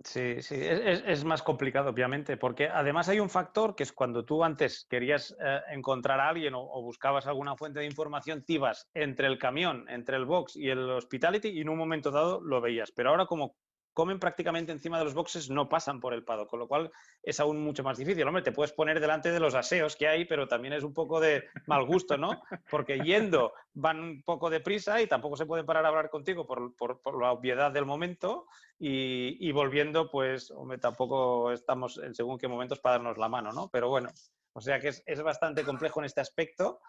Sí, 0.03 0.41
sí, 0.41 0.55
es, 0.59 1.03
es, 1.05 1.23
más 1.23 1.41
complicado, 1.41 1.89
obviamente, 1.91 2.35
porque 2.35 2.67
además 2.67 3.07
hay 3.07 3.21
un 3.21 3.29
factor 3.29 3.73
que 3.73 3.83
es 3.83 3.93
cuando 3.93 4.25
tú 4.25 4.43
antes 4.43 4.85
querías 4.89 5.33
eh, 5.39 5.61
encontrar 5.69 6.19
a 6.19 6.27
alguien 6.27 6.55
o, 6.55 6.61
o, 6.61 6.81
buscabas 6.81 7.25
alguna 7.25 7.55
fuente 7.55 7.79
de 7.79 7.85
información, 7.85 8.43
te 8.43 8.53
ibas 8.53 8.89
entre 8.93 9.27
el 9.27 9.37
camión, 9.37 9.85
entre 9.87 10.17
el 10.17 10.25
box 10.25 10.57
y 10.57 10.69
el 10.69 10.89
hospitality 10.89 11.49
y 11.49 11.61
en 11.61 11.69
un 11.69 11.77
momento 11.77 12.11
dado 12.11 12.41
lo 12.41 12.59
veías. 12.59 12.91
Pero 12.91 13.11
ahora 13.11 13.27
como 13.27 13.55
comen 13.93 14.19
prácticamente 14.19 14.71
encima 14.71 14.97
de 14.97 15.05
los 15.05 15.13
boxes, 15.13 15.49
no 15.49 15.69
pasan 15.69 15.99
por 15.99 16.13
el 16.13 16.23
pado, 16.23 16.47
con 16.47 16.59
lo 16.59 16.67
cual 16.67 16.91
es 17.21 17.39
aún 17.39 17.63
mucho 17.63 17.83
más 17.83 17.97
difícil. 17.97 18.27
Hombre, 18.27 18.43
te 18.43 18.51
puedes 18.51 18.73
poner 18.73 18.99
delante 18.99 19.31
de 19.31 19.39
los 19.39 19.55
aseos 19.55 19.95
que 19.95 20.07
hay, 20.07 20.25
pero 20.25 20.47
también 20.47 20.73
es 20.73 20.83
un 20.83 20.93
poco 20.93 21.19
de 21.19 21.45
mal 21.67 21.85
gusto, 21.85 22.17
¿no? 22.17 22.41
Porque 22.69 22.99
yendo 22.99 23.53
van 23.73 23.99
un 23.99 24.23
poco 24.23 24.49
deprisa 24.49 25.01
y 25.01 25.07
tampoco 25.07 25.37
se 25.37 25.45
pueden 25.45 25.65
parar 25.65 25.85
a 25.85 25.89
hablar 25.89 26.09
contigo 26.09 26.45
por, 26.45 26.75
por, 26.75 27.01
por 27.01 27.21
la 27.21 27.31
obviedad 27.31 27.71
del 27.71 27.85
momento 27.85 28.47
y, 28.79 29.37
y, 29.47 29.51
volviendo, 29.51 30.09
pues, 30.09 30.51
hombre, 30.51 30.77
tampoco 30.77 31.51
estamos 31.51 31.97
en 31.99 32.15
según 32.15 32.37
qué 32.37 32.47
momentos 32.47 32.79
para 32.79 32.95
darnos 32.95 33.17
la 33.17 33.29
mano, 33.29 33.51
¿no? 33.51 33.69
Pero 33.69 33.89
bueno, 33.89 34.09
o 34.53 34.61
sea 34.61 34.79
que 34.79 34.89
es, 34.89 35.03
es 35.05 35.21
bastante 35.21 35.63
complejo 35.63 35.99
en 35.99 36.05
este 36.05 36.21
aspecto. 36.21 36.81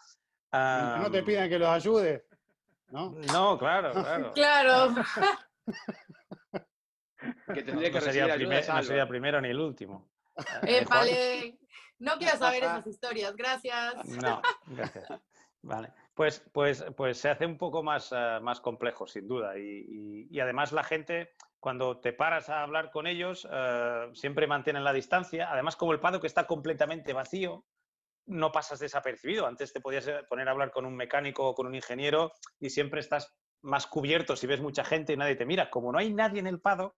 Um, 0.53 1.03
no 1.03 1.11
te 1.11 1.23
pidan 1.23 1.49
que 1.49 1.59
los 1.59 1.69
ayudes. 1.69 2.23
No, 2.89 3.11
no 3.33 3.59
claro, 3.59 3.93
claro. 3.93 4.33
claro. 4.33 4.95
que 7.53 7.63
tendría 7.63 7.91
que 7.91 7.99
no 7.99 8.01
sería, 8.01 8.35
primer, 8.35 8.69
no 8.69 8.83
sería 8.83 9.09
primero 9.09 9.41
ni 9.41 9.51
el 9.51 9.61
último. 9.61 10.09
Eh, 10.67 10.85
vale. 10.89 11.59
No 12.01 12.19
quiero 12.19 12.37
saber 12.37 12.65
esas 12.65 12.87
historias, 12.89 13.37
gracias. 13.37 14.05
No, 14.21 14.43
gracias. 14.67 15.09
Vale. 15.63 15.93
Pues, 16.15 16.41
pues, 16.53 16.85
pues 16.97 17.19
se 17.19 17.31
hace 17.31 17.47
un 17.47 17.57
poco 17.57 17.83
más, 17.83 18.13
uh, 18.13 18.41
más 18.43 18.61
complejo, 18.61 19.07
sin 19.07 19.27
duda. 19.27 19.57
Y, 19.59 19.63
y, 19.63 20.29
y, 20.31 20.41
además 20.41 20.73
la 20.73 20.85
gente, 20.85 21.35
cuando 21.61 22.01
te 22.01 22.13
paras 22.13 22.49
a 22.51 22.63
hablar 22.63 22.91
con 22.91 23.07
ellos, 23.07 23.45
uh, 23.45 24.15
siempre 24.15 24.47
mantienen 24.47 24.85
la 24.85 24.93
distancia. 24.93 25.51
Además, 25.51 25.77
como 25.77 25.93
el 25.93 26.01
paddock 26.01 26.25
está 26.25 26.47
completamente 26.47 27.13
vacío, 27.13 27.65
no 28.27 28.53
pasas 28.53 28.79
desapercibido. 28.79 29.47
Antes 29.47 29.73
te 29.73 29.81
podías 29.81 30.09
poner 30.29 30.49
a 30.49 30.53
hablar 30.53 30.71
con 30.71 30.87
un 30.87 30.97
mecánico 30.97 31.49
o 31.49 31.55
con 31.55 31.67
un 31.67 31.75
ingeniero 31.75 32.33
y 32.61 32.71
siempre 32.71 33.01
estás 33.01 33.35
más 33.63 33.87
cubierto 33.87 34.37
si 34.37 34.47
ves 34.47 34.61
mucha 34.61 34.85
gente 34.85 35.13
y 35.13 35.17
nadie 35.17 35.37
te 35.37 35.47
mira. 35.47 35.71
Como 35.71 35.93
no 35.93 35.99
hay 35.99 36.13
nadie 36.13 36.41
en 36.41 36.47
el 36.47 36.61
paddock, 36.61 36.95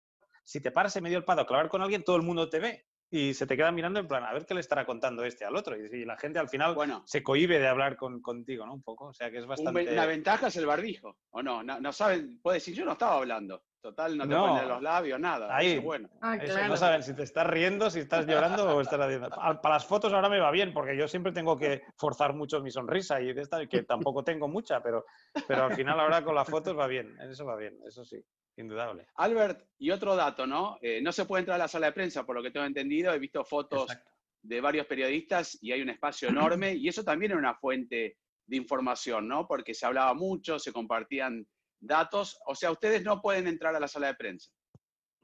si 0.47 0.61
te 0.61 0.71
paras 0.71 0.95
en 0.97 1.03
medio 1.03 1.19
del 1.19 1.25
pado 1.25 1.43
a 1.43 1.47
clavar 1.47 1.69
con 1.69 1.83
alguien, 1.83 2.05
todo 2.05 2.17
el 2.17 2.23
mundo 2.23 2.49
te 2.49 2.61
ve 2.61 2.87
y 3.11 3.35
se 3.35 3.47
te 3.47 3.57
queda 3.57 3.71
mirando 3.71 4.01
en 4.01 4.09
plan, 4.09 4.25
a 4.25 4.33
ver 4.33 4.47
qué 4.47 4.55
le 4.55 4.61
estará 4.61 4.85
contando 4.85 5.25
este 5.25 5.45
al 5.45 5.57
otro. 5.57 5.77
Y, 5.77 6.05
la 6.05 6.17
gente 6.17 6.39
al 6.39 6.49
final 6.49 6.75
bueno, 6.75 7.03
se 7.05 7.23
cohibe 7.23 7.59
de 7.59 7.69
hablar 7.69 7.97
con, 7.97 8.21
contigo, 8.23 8.65
¿no? 8.65 8.75
Un 8.75 8.83
poco. 8.83 9.07
O 9.07 9.13
sea 9.13 9.31
que 9.31 9.39
es 9.39 9.47
bastante. 9.47 9.93
Una 9.93 10.07
ventaja 10.07 10.47
es 10.47 10.57
el 10.57 10.67
barbijo, 10.67 11.17
¿o 11.31 11.43
no? 11.43 11.63
No, 11.63 11.81
no 11.81 11.93
saben, 11.93 12.41
puede 12.41 12.57
decir, 12.57 12.75
yo 12.75 12.85
no 12.85 12.93
estaba 12.93 13.17
hablando. 13.17 13.65
Total, 13.81 14.17
no 14.17 14.25
te 14.25 14.35
no. 14.35 14.47
ponen 14.47 14.69
los 14.69 14.83
labios, 14.83 15.21
nada. 15.21 15.57
Ahí, 15.57 15.75
Eso, 15.75 15.83
bueno. 15.83 16.09
Ah, 16.21 16.37
Eso, 16.37 16.55
claro. 16.55 16.69
no 16.69 16.77
saben 16.77 17.03
si 17.05 17.15
te 17.15 17.23
estás 17.23 17.47
riendo, 17.47 17.89
si 17.89 18.01
estás 18.01 18.27
llorando 18.27 18.77
o 18.77 18.81
estás 18.81 18.99
haciendo. 18.99 19.29
Para 19.31 19.75
las 19.75 19.87
fotos 19.87 20.13
ahora 20.13 20.29
me 20.29 20.41
va 20.41 20.51
bien, 20.51 20.73
porque 20.73 20.97
yo 20.97 21.07
siempre 21.07 21.31
tengo 21.33 21.57
que 21.57 21.83
forzar 21.97 22.35
mucho 22.35 22.61
mi 22.61 22.73
sonrisa 22.73 23.21
y 23.21 23.33
de 23.33 23.43
esta, 23.43 23.65
que 23.67 23.85
tampoco 23.85 24.25
tengo 24.25 24.49
mucha, 24.49 24.83
pero, 24.83 25.05
pero 25.47 25.65
al 25.67 25.77
final 25.77 26.01
ahora 26.01 26.25
con 26.25 26.35
las 26.35 26.49
fotos 26.49 26.77
va 26.77 26.89
bien. 26.89 27.17
Eso 27.21 27.47
va 27.47 27.55
bien, 27.55 27.79
eso 27.87 28.05
sí. 28.05 28.21
Indudable. 28.57 29.07
Albert, 29.17 29.69
y 29.79 29.91
otro 29.91 30.17
dato, 30.17 30.47
¿no? 30.47 30.79
Eh, 30.81 31.01
no 31.03 31.13
se 31.13 31.27
puede 31.27 31.41
entrar 31.41 31.57
a 31.57 31.65
la 31.65 31.69
sala 31.69 31.89
de 31.89 31.93
prensa, 31.93 32.25
por 32.25 32.37
lo 32.37 32.43
que 32.43 32.51
tengo 32.51 32.65
entendido. 32.65 33.13
He 33.13 33.19
visto 33.19 33.45
fotos 33.45 33.91
Exacto. 33.91 34.11
de 34.43 34.61
varios 34.61 34.87
periodistas 34.87 35.59
y 35.61 35.73
hay 35.73 35.83
un 35.83 35.91
espacio 35.91 36.29
enorme 36.29 36.75
y 36.75 36.89
eso 36.89 37.05
también 37.05 37.33
era 37.33 37.39
una 37.39 37.55
fuente 37.55 38.17
de 38.47 38.57
información, 38.57 39.29
¿no? 39.29 39.47
Porque 39.47 39.75
se 39.75 39.85
hablaba 39.85 40.15
mucho, 40.15 40.59
se 40.59 40.73
compartían 40.73 41.47
datos. 41.81 42.41
O 42.47 42.55
sea, 42.55 42.71
ustedes 42.71 43.03
no 43.03 43.21
pueden 43.21 43.47
entrar 43.47 43.75
a 43.77 43.81
la 43.81 43.89
sala 43.89 44.07
de 44.07 44.15
prensa. 44.15 44.51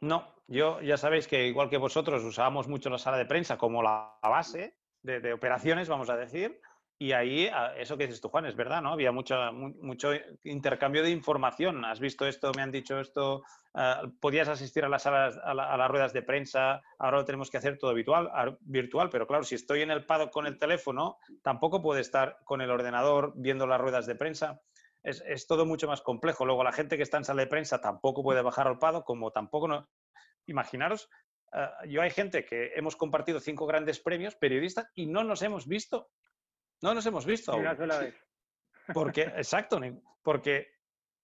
No, 0.00 0.34
yo 0.48 0.82
ya 0.82 0.96
sabéis 0.98 1.26
que 1.26 1.46
igual 1.46 1.70
que 1.70 1.76
vosotros 1.78 2.24
usábamos 2.24 2.68
mucho 2.68 2.90
la 2.90 2.98
sala 2.98 3.16
de 3.16 3.24
prensa 3.24 3.56
como 3.56 3.82
la 3.82 4.18
base 4.22 4.76
de, 5.00 5.20
de 5.20 5.32
operaciones, 5.32 5.88
vamos 5.88 6.10
a 6.10 6.16
decir. 6.16 6.60
Y 7.02 7.11
ahí, 7.11 7.50
eso 7.78 7.97
que 7.97 8.06
dices 8.06 8.21
tú, 8.21 8.28
Juan, 8.28 8.47
es 8.47 8.54
verdad, 8.54 8.80
¿no? 8.80 8.92
Había 8.92 9.11
mucho, 9.11 9.35
mucho 9.52 10.12
intercambio 10.44 11.02
de 11.02 11.11
información. 11.11 11.85
Has 11.85 11.99
visto 11.99 12.28
esto, 12.28 12.52
me 12.54 12.62
han 12.62 12.71
dicho 12.71 13.00
esto, 13.00 13.42
uh, 13.75 14.09
podías 14.21 14.47
asistir 14.47 14.85
a 14.85 14.88
las, 14.88 15.04
a, 15.06 15.11
la, 15.11 15.64
a, 15.64 15.76
las 15.76 15.90
ruedas 15.90 16.12
de 16.12 16.23
prensa, 16.23 16.80
ahora 17.00 17.16
lo 17.16 17.25
tenemos 17.25 17.50
que 17.50 17.56
hacer 17.56 17.76
todo 17.76 17.92
virtual, 17.92 18.56
virtual, 18.61 19.09
pero 19.11 19.26
claro, 19.26 19.42
si 19.42 19.56
estoy 19.56 19.82
en 19.82 19.90
el 19.90 20.06
paddock 20.06 20.30
con 20.30 20.47
el 20.47 20.61
teléfono, 20.61 21.18
tampoco 21.42 21.82
puedo 21.82 21.99
estar 21.99 22.38
con 22.44 22.61
el 22.61 22.71
ordenador 22.71 23.32
viendo 23.35 23.66
las 23.66 23.80
ruedas 23.80 24.06
de 24.06 24.14
prensa. 24.14 24.61
Es, 25.02 25.25
es, 25.26 25.49
todo 25.49 25.66
mucho 25.66 25.88
más 25.88 26.02
complejo. 26.02 26.47
Luego, 26.47 26.62
la 26.62 26.71
gente 26.71 26.97
que 26.97 27.02
está 27.02 27.16
en 27.16 27.25
sala 27.25 27.42
de 27.42 27.49
prensa 27.49 27.80
tampoco 27.80 28.23
puede 28.23 28.42
bajar 28.42 28.68
al 28.68 28.78
paddock, 28.78 29.04
como 29.04 29.32
tampoco 29.32 29.66
no... 29.66 29.88
Imaginaros, 30.47 31.09
uh, 31.52 31.85
yo 31.88 32.00
hay 32.00 32.11
gente 32.12 32.44
que 32.44 32.75
hemos 32.76 32.94
compartido 32.94 33.40
cinco 33.40 33.66
grandes 33.66 33.99
premios, 33.99 34.37
periodistas, 34.37 34.88
y 34.94 35.06
no 35.06 35.25
nos 35.25 35.42
hemos 35.42 35.66
visto 35.66 36.11
no 36.82 36.94
nos 36.94 37.06
hemos 37.06 37.24
visto. 37.24 37.56
Una 37.56 37.76
sola 37.76 37.98
vez. 37.98 38.14
Porque, 38.92 39.22
exacto, 39.36 39.80
porque 40.22 40.68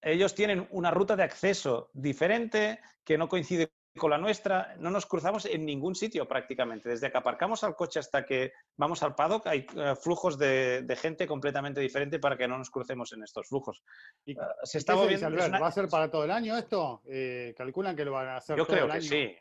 ellos 0.01 0.35
tienen 0.35 0.67
una 0.71 0.91
ruta 0.91 1.17
de 1.17 1.25
acceso 1.25 1.91
diferente 1.93 2.81
que 3.05 3.19
no 3.19 3.29
coincide 3.29 3.73
con 3.99 4.11
la 4.11 4.19
nuestra. 4.19 4.77
No 4.79 4.91
nos 4.91 5.07
cruzamos 5.07 5.45
en 5.45 5.67
ningún 5.67 5.95
sitio 5.95 6.27
prácticamente. 6.27 6.89
Desde 6.89 7.11
que 7.11 7.19
aparcamos 7.19 7.65
al 7.65 7.75
coche 7.75 7.99
hasta 7.99 8.25
que 8.25 8.53
vamos 8.77 9.03
al 9.03 9.15
paddock 9.15 9.47
hay 9.49 9.67
uh, 9.75 9.97
flujos 9.97 10.39
de, 10.39 10.83
de, 10.83 10.97
gente 10.97 11.27
completamente 11.27 11.81
diferente 11.81 12.19
para 12.19 12.37
que 12.37 12.47
no 12.47 12.57
nos 12.57 12.71
crucemos 12.71 13.13
en 13.13 13.25
estos 13.25 13.49
flujos. 13.49 13.83
¿Y, 14.25 14.39
uh, 14.39 14.43
se 14.63 14.79
está 14.79 14.95
moviendo. 14.95 15.27
Una... 15.27 15.59
¿Va 15.59 15.67
a 15.67 15.73
ser 15.73 15.89
para 15.89 16.11
todo 16.11 16.25
el 16.25 16.31
año 16.31 16.57
esto? 16.57 17.03
Eh, 17.07 17.55
¿Calculan 17.57 17.97
que 17.97 18.05
lo 18.05 18.13
van 18.13 18.29
a 18.29 18.37
hacer 18.37 18.57
Yo 18.57 18.65
todo 18.65 18.77
creo 18.77 18.87
el 18.87 18.93
que 18.93 18.97
año? 18.99 19.09
sí. 19.09 19.37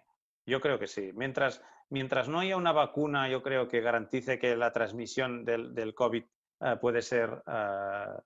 Yo 0.47 0.61
creo 0.61 0.79
que 0.79 0.87
sí. 0.87 1.11
Mientras, 1.13 1.61
mientras 1.89 2.29
no 2.29 2.39
haya 2.39 2.55
una 2.55 2.71
vacuna, 2.71 3.29
yo 3.29 3.43
creo 3.43 3.67
que 3.67 3.81
garantice 3.81 4.39
que 4.39 4.55
la 4.55 4.71
transmisión 4.71 5.43
del, 5.43 5.75
del 5.75 5.93
COVID 5.93 6.23
uh, 6.61 6.79
puede 6.79 7.01
ser 7.01 7.43
uh, 7.45 8.21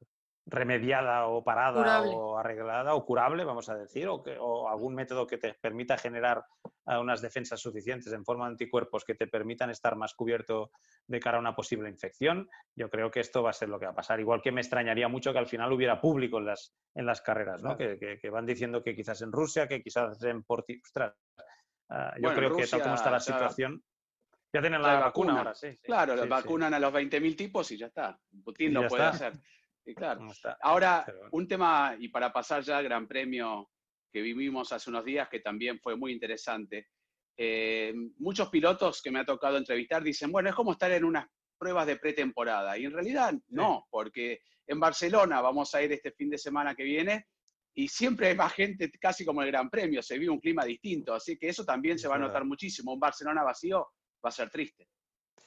remediada 0.45 1.25
o 1.27 1.43
parada 1.43 1.79
curable. 1.79 2.11
o 2.13 2.37
arreglada 2.37 2.93
o 2.93 3.05
curable, 3.05 3.43
vamos 3.43 3.69
a 3.69 3.75
decir, 3.75 4.07
o, 4.07 4.21
que, 4.21 4.37
o 4.39 4.69
algún 4.69 4.93
método 4.93 5.25
que 5.25 5.39
te 5.39 5.55
permita 5.55 5.97
generar 5.97 6.45
uh, 6.85 6.99
unas 6.99 7.21
defensas 7.21 7.59
suficientes 7.59 8.13
en 8.13 8.23
forma 8.23 8.45
de 8.45 8.51
anticuerpos 8.51 9.03
que 9.03 9.15
te 9.15 9.25
permitan 9.25 9.71
estar 9.71 9.95
más 9.95 10.13
cubierto 10.13 10.69
de 11.07 11.19
cara 11.19 11.37
a 11.37 11.41
una 11.41 11.55
posible 11.55 11.89
infección, 11.89 12.47
yo 12.75 12.87
creo 12.91 13.09
que 13.09 13.21
esto 13.21 13.41
va 13.41 13.49
a 13.49 13.53
ser 13.53 13.69
lo 13.69 13.79
que 13.79 13.85
va 13.85 13.93
a 13.93 13.95
pasar. 13.95 14.19
Igual 14.19 14.43
que 14.43 14.51
me 14.51 14.61
extrañaría 14.61 15.07
mucho 15.07 15.33
que 15.33 15.39
al 15.39 15.47
final 15.47 15.73
hubiera 15.73 15.99
público 15.99 16.37
en 16.37 16.45
las, 16.45 16.75
en 16.93 17.07
las 17.07 17.21
carreras, 17.21 17.63
¿no? 17.63 17.75
Que, 17.75 17.97
que, 17.97 18.19
que, 18.19 18.29
van 18.29 18.45
diciendo 18.45 18.83
que 18.83 18.95
quizás 18.95 19.23
en 19.23 19.31
Rusia, 19.31 19.67
que 19.67 19.81
quizás 19.81 20.21
en 20.21 20.43
Portugal. 20.43 21.15
Uh, 21.91 22.15
yo 22.15 22.21
bueno, 22.21 22.35
creo 22.37 22.49
Rusia, 22.49 22.65
que 22.65 22.69
tal 22.71 22.81
como 22.83 22.95
está 22.95 23.11
la 23.11 23.19
situación, 23.19 23.83
ya 24.53 24.61
tienen 24.61 24.81
la, 24.81 24.93
la 24.93 24.99
vacuna, 24.99 25.33
vacuna, 25.33 25.39
ahora, 25.39 25.55
sí. 25.55 25.71
sí 25.71 25.79
claro, 25.83 26.21
sí, 26.21 26.27
vacunan 26.29 26.69
sí. 26.71 26.75
a 26.75 26.79
los 26.79 26.93
20.000 26.93 27.35
tipos 27.35 27.71
y 27.71 27.77
ya 27.77 27.87
está. 27.87 28.17
Putin 28.43 28.73
lo 28.73 28.81
ya 28.83 28.87
puede 28.87 29.03
está. 29.03 29.27
hacer. 29.27 29.33
Y 29.85 29.93
claro. 29.93 30.31
Está. 30.31 30.57
Ahora, 30.61 31.03
Pero- 31.05 31.27
un 31.31 31.47
tema, 31.47 31.95
y 31.99 32.07
para 32.07 32.31
pasar 32.31 32.63
ya 32.63 32.77
al 32.77 32.85
Gran 32.85 33.07
Premio 33.07 33.69
que 34.11 34.21
vivimos 34.21 34.71
hace 34.71 34.89
unos 34.89 35.03
días, 35.03 35.27
que 35.29 35.39
también 35.39 35.79
fue 35.79 35.95
muy 35.97 36.11
interesante. 36.13 36.87
Eh, 37.37 37.93
muchos 38.17 38.49
pilotos 38.49 39.01
que 39.01 39.11
me 39.11 39.19
ha 39.19 39.25
tocado 39.25 39.57
entrevistar 39.57 40.03
dicen, 40.03 40.31
bueno, 40.31 40.49
es 40.49 40.55
como 40.55 40.73
estar 40.73 40.91
en 40.91 41.03
unas 41.05 41.27
pruebas 41.57 41.87
de 41.87 41.97
pretemporada. 41.97 42.77
Y 42.77 42.85
en 42.85 42.91
realidad 42.93 43.33
no, 43.49 43.87
porque 43.89 44.41
en 44.67 44.79
Barcelona 44.79 45.41
vamos 45.41 45.73
a 45.75 45.81
ir 45.81 45.91
este 45.91 46.11
fin 46.11 46.29
de 46.29 46.37
semana 46.37 46.75
que 46.75 46.83
viene 46.83 47.27
y 47.73 47.87
siempre 47.87 48.27
hay 48.27 48.35
más 48.35 48.53
gente, 48.53 48.91
casi 48.99 49.23
como 49.25 49.41
el 49.41 49.51
Gran 49.51 49.69
Premio, 49.69 50.01
se 50.01 50.17
vive 50.17 50.31
un 50.31 50.39
clima 50.39 50.65
distinto, 50.65 51.13
así 51.13 51.37
que 51.37 51.49
eso 51.49 51.63
también 51.63 51.97
se 51.97 52.07
va 52.07 52.15
a 52.15 52.19
notar 52.19 52.45
muchísimo. 52.45 52.93
Un 52.93 52.99
Barcelona 52.99 53.43
vacío 53.43 53.87
va 54.23 54.29
a 54.29 54.31
ser 54.31 54.49
triste. 54.49 54.87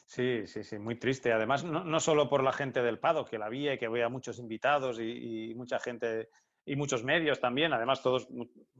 Sí, 0.06 0.46
sí, 0.46 0.64
sí, 0.64 0.78
muy 0.78 0.98
triste. 0.98 1.32
Además, 1.32 1.64
no, 1.64 1.84
no 1.84 2.00
solo 2.00 2.28
por 2.28 2.42
la 2.42 2.52
gente 2.52 2.82
del 2.82 2.98
Pado, 2.98 3.24
que 3.24 3.38
la 3.38 3.48
vi 3.48 3.68
y 3.68 3.78
que 3.78 3.88
veía 3.88 4.08
muchos 4.08 4.38
invitados 4.38 4.98
y, 5.00 5.50
y 5.50 5.54
mucha 5.54 5.78
gente 5.78 6.28
y 6.66 6.76
muchos 6.76 7.04
medios 7.04 7.40
también, 7.40 7.72
además 7.72 8.02
todos 8.02 8.26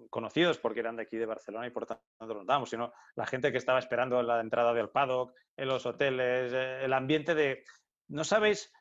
conocidos 0.09 0.59
porque 0.59 0.81
eran 0.81 0.97
de 0.97 1.03
aquí 1.03 1.17
de 1.17 1.27
Barcelona 1.27 1.67
y 1.67 1.71
por 1.71 1.87
tanto 1.87 2.03
lo 2.21 2.41
notamos, 2.41 2.71
sino 2.71 2.93
la 3.15 3.27
gente 3.27 3.53
que 3.53 3.59
estaba 3.59 3.79
esperando 3.79 4.23
la 4.23 4.41
entrada 4.41 4.73
del 4.73 4.89
paddock, 4.89 5.35
en 5.57 5.69
los 5.69 5.85
hoteles, 5.85 6.53
eh, 6.53 6.85
el 6.85 6.93
ambiente 6.93 7.35
de... 7.35 7.63
¿No 8.09 8.25
sabéis 8.25 8.73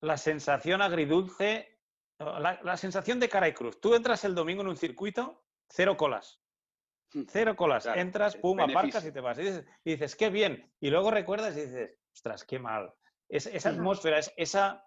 la 0.00 0.16
sensación 0.16 0.80
agridulce, 0.80 1.79
la, 2.20 2.60
la 2.62 2.76
sensación 2.76 3.18
de 3.18 3.28
cara 3.28 3.48
y 3.48 3.52
cruz? 3.52 3.80
Tú 3.80 3.94
entras 3.94 4.24
el 4.24 4.34
domingo 4.34 4.62
en 4.62 4.68
un 4.68 4.76
circuito, 4.76 5.42
cero 5.68 5.96
colas. 5.96 6.40
Cero 7.28 7.56
colas. 7.56 7.84
Claro, 7.84 8.00
Entras, 8.00 8.36
pum, 8.36 8.60
aparcas 8.60 9.04
y 9.04 9.12
te 9.12 9.20
vas. 9.20 9.38
Y 9.38 9.42
dices, 9.42 9.64
y 9.84 9.90
dices, 9.92 10.16
qué 10.16 10.30
bien. 10.30 10.72
Y 10.80 10.90
luego 10.90 11.10
recuerdas 11.10 11.56
y 11.56 11.62
dices, 11.62 11.98
ostras, 12.14 12.44
qué 12.44 12.58
mal. 12.58 12.92
Es, 13.28 13.46
esa 13.46 13.70
atmósfera, 13.70 14.18
es, 14.18 14.32
esa, 14.36 14.84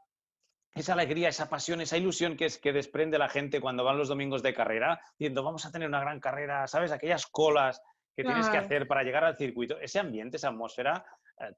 esa 0.73 0.93
alegría, 0.93 1.29
esa 1.29 1.49
pasión, 1.49 1.81
esa 1.81 1.97
ilusión 1.97 2.37
que, 2.37 2.45
es, 2.45 2.57
que 2.57 2.71
desprende 2.71 3.17
la 3.17 3.29
gente 3.29 3.59
cuando 3.59 3.83
van 3.83 3.97
los 3.97 4.07
domingos 4.07 4.41
de 4.41 4.53
carrera, 4.53 5.01
diciendo, 5.17 5.43
vamos 5.43 5.65
a 5.65 5.71
tener 5.71 5.87
una 5.87 5.99
gran 5.99 6.19
carrera, 6.19 6.67
¿sabes? 6.67 6.91
Aquellas 6.91 7.25
colas 7.27 7.81
que 8.15 8.23
tienes 8.23 8.47
que 8.49 8.57
hacer 8.57 8.87
para 8.87 9.03
llegar 9.03 9.23
al 9.23 9.37
circuito. 9.37 9.79
Ese 9.79 9.99
ambiente, 9.99 10.37
esa 10.37 10.49
atmósfera, 10.49 11.05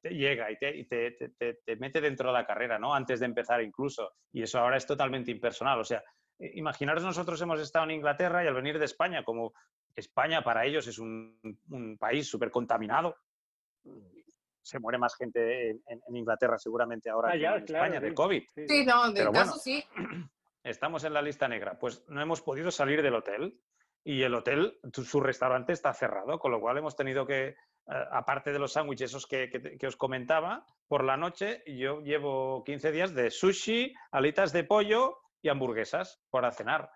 te 0.02 0.10
llega 0.12 0.50
y, 0.52 0.58
te, 0.58 0.76
y 0.76 0.86
te, 0.86 1.12
te- 1.12 1.30
te- 1.30 1.54
te 1.66 1.76
mete 1.76 2.02
dentro 2.02 2.30
de 2.30 2.34
la 2.34 2.46
carrera, 2.46 2.80
¿no? 2.80 2.94
Antes 2.94 3.20
de 3.20 3.26
empezar 3.26 3.62
incluso. 3.62 4.14
Y 4.32 4.42
eso 4.44 4.60
ahora 4.60 4.78
es 4.78 4.86
totalmente 4.88 5.32
impersonal. 5.32 5.80
O 5.80 5.84
sea, 5.84 6.04
eh, 6.40 6.52
imaginaros 6.56 7.04
nosotros 7.04 7.42
hemos 7.42 7.60
estado 7.60 7.86
en 7.86 7.92
Inglaterra 7.92 8.44
y 8.44 8.48
al 8.48 8.54
venir 8.56 8.80
de 8.80 8.86
España, 8.86 9.24
como 9.24 9.54
España 9.96 10.44
para 10.44 10.66
ellos 10.66 10.88
es 10.88 10.98
un, 11.00 11.40
un 11.70 11.98
país 11.98 12.28
súper 12.28 12.52
contaminado. 12.52 13.16
Se 14.62 14.80
muere 14.80 14.98
más 14.98 15.16
gente 15.16 15.70
en, 15.70 15.82
en 15.88 16.16
Inglaterra 16.16 16.58
seguramente 16.58 17.10
ahora 17.10 17.30
Ah, 17.30 17.32
que 17.34 17.38
en 17.38 17.66
claro, 17.66 17.86
España 17.86 18.00
de. 18.00 18.14
COVID. 18.14 18.44
Sí. 18.56 18.68
Sí, 18.68 18.86
no, 18.86 19.08
de 19.12 19.14
Pero 19.20 19.32
caso 19.32 19.52
bueno. 19.52 19.62
sí. 19.62 19.84
Estamos 20.64 21.04
en 21.04 21.14
la 21.14 21.22
lista 21.22 21.48
negra. 21.48 21.78
Pues 21.78 22.04
no 22.10 22.20
hemos 22.22 22.42
podido 22.42 22.72
salir 22.72 23.04
del 23.04 23.14
hotel 23.14 23.60
y 24.06 24.22
el 24.22 24.36
hotel, 24.36 24.80
su 24.94 25.20
restaurante 25.20 25.74
está 25.74 25.92
cerrado, 25.92 26.38
con 26.38 26.52
lo 26.52 26.62
cual 26.62 26.78
hemos 26.78 26.96
tenido 26.96 27.26
que, 27.26 27.48
eh, 27.48 27.56
aparte 28.12 28.54
de 28.54 28.60
los 28.60 28.74
sándwiches 28.74 29.10
esos 29.10 29.26
que 29.26 29.88
os 29.88 29.98
comentaba, 29.98 30.66
por 30.88 31.04
la 31.04 31.18
noche 31.18 31.64
yo 31.66 32.02
llevo 32.02 32.64
15 32.64 32.92
días 32.92 33.16
de 33.16 33.32
sushi, 33.32 33.94
alitas 34.12 34.54
de 34.54 34.64
pollo 34.64 35.18
y 35.42 35.50
hamburguesas 35.50 36.22
para 36.30 36.52
cenar. 36.52 36.92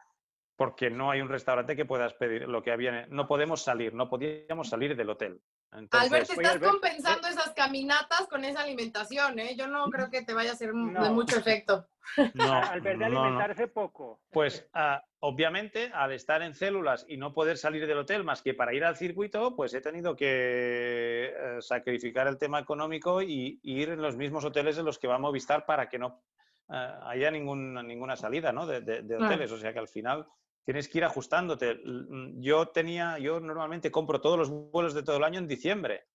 Porque 0.56 0.89
no 0.89 1.10
hay 1.10 1.22
un 1.22 1.30
restaurante 1.30 1.75
que 1.75 1.86
puedas 1.86 2.13
pedir 2.13 2.48
lo 2.48 2.62
que 2.62 2.72
había. 2.72 3.08
No 3.08 3.28
podemos 3.28 3.63
salir, 3.63 3.94
no 3.94 4.10
podíamos 4.10 4.70
salir 4.70 4.96
del 4.96 5.10
hotel. 5.10 5.42
Entonces, 5.72 6.12
Albert, 6.12 6.30
Oye, 6.32 6.42
estás 6.42 6.56
Albert, 6.56 6.72
compensando 6.72 7.28
esas 7.28 7.50
caminatas 7.54 8.28
con 8.28 8.44
esa 8.44 8.62
alimentación, 8.62 9.38
¿eh? 9.38 9.56
Yo 9.56 9.68
no 9.68 9.86
creo 9.92 10.10
que 10.10 10.24
te 10.24 10.34
vaya 10.34 10.50
a 10.50 10.54
hacer 10.54 10.70
m- 10.70 10.94
de 10.94 11.00
No. 11.00 11.14
mucho 11.14 11.38
efecto. 11.38 11.88
no, 12.34 12.54
Al 12.54 12.82
ver 12.82 12.98
de 12.98 13.06
no, 13.06 13.12
no. 13.12 13.22
alimentarse 13.24 13.68
poco. 13.68 14.20
Pues 14.32 14.68
ah, 14.74 15.04
obviamente 15.20 15.92
al 15.94 16.12
estar 16.14 16.42
en 16.42 16.56
células 16.56 17.06
y 17.08 17.18
no 17.18 17.34
poder 17.36 17.58
salir 17.60 17.86
del 17.86 18.00
hotel 18.00 18.24
más 18.24 18.42
que 18.42 18.56
para 18.56 18.74
ir 18.74 18.84
al 18.84 18.96
circuito, 18.98 19.56
pues 19.56 19.72
he 19.76 19.82
tenido 19.82 20.16
que 20.16 21.34
eh, 21.38 21.58
sacrificar 21.62 22.28
el 22.28 22.40
tema 22.40 22.60
económico 22.60 23.22
y, 23.22 23.60
y 23.62 23.80
ir 23.82 23.90
en 23.90 24.02
los 24.02 24.18
mismos 24.18 24.44
hoteles 24.46 24.78
en 24.80 24.86
los 24.86 24.98
que 24.98 25.08
va 25.08 25.16
a 25.16 25.20
Movistar 25.20 25.66
para 25.68 25.88
que 25.88 26.00
no 26.00 26.24
eh, 26.72 26.94
haya 27.04 27.30
ningún- 27.30 27.76
ninguna 27.86 28.16
salida 28.16 28.52
¿no? 28.52 28.66
de, 28.66 28.82
de- 28.82 29.04
de 29.04 29.18
Claro. 29.18 29.26
hoteles. 29.28 29.52
O 29.52 29.58
sea 29.60 29.72
que 29.72 29.80
al 29.80 29.88
final 29.88 30.26
tienes 30.66 30.88
que 30.88 30.98
ir 31.00 31.06
ajustándote. 31.06 31.75
Mm, 31.84 32.42
Yo 32.42 32.68
tenía, 32.70 33.18
yo 33.20 33.39
normalmente 33.39 33.92
compro 33.92 34.22
todos 34.22 34.38
los 34.38 34.50
vuelos 34.50 34.94
de 34.94 35.04
todo 35.04 35.18
el 35.18 35.24
año 35.24 35.39
en 35.39 35.48
diciembre. 35.48 36.06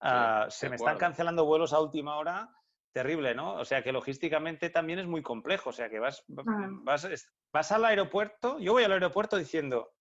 Ah, 0.00 0.46
se 0.50 0.68
me 0.68 0.76
están 0.76 0.98
cancelando 0.98 1.44
vuelos 1.44 1.72
a 1.72 1.80
última 1.80 2.16
hora 2.16 2.50
terrible, 2.92 3.34
¿no? 3.34 3.54
O 3.54 3.64
sea 3.64 3.82
que 3.82 3.92
logísticamente 3.92 4.68
también 4.68 4.98
es 4.98 5.06
muy 5.06 5.22
complejo. 5.22 5.70
O 5.70 5.72
sea 5.72 5.88
que 5.88 5.98
vas, 5.98 6.24
Ah. 6.46 6.68
vas, 6.82 7.08
vas 7.52 7.72
al 7.72 7.84
aeropuerto, 7.84 8.58
yo 8.58 8.72
voy 8.72 8.84
al 8.84 8.92
aeropuerto 8.92 9.36
diciendo, 9.36 9.92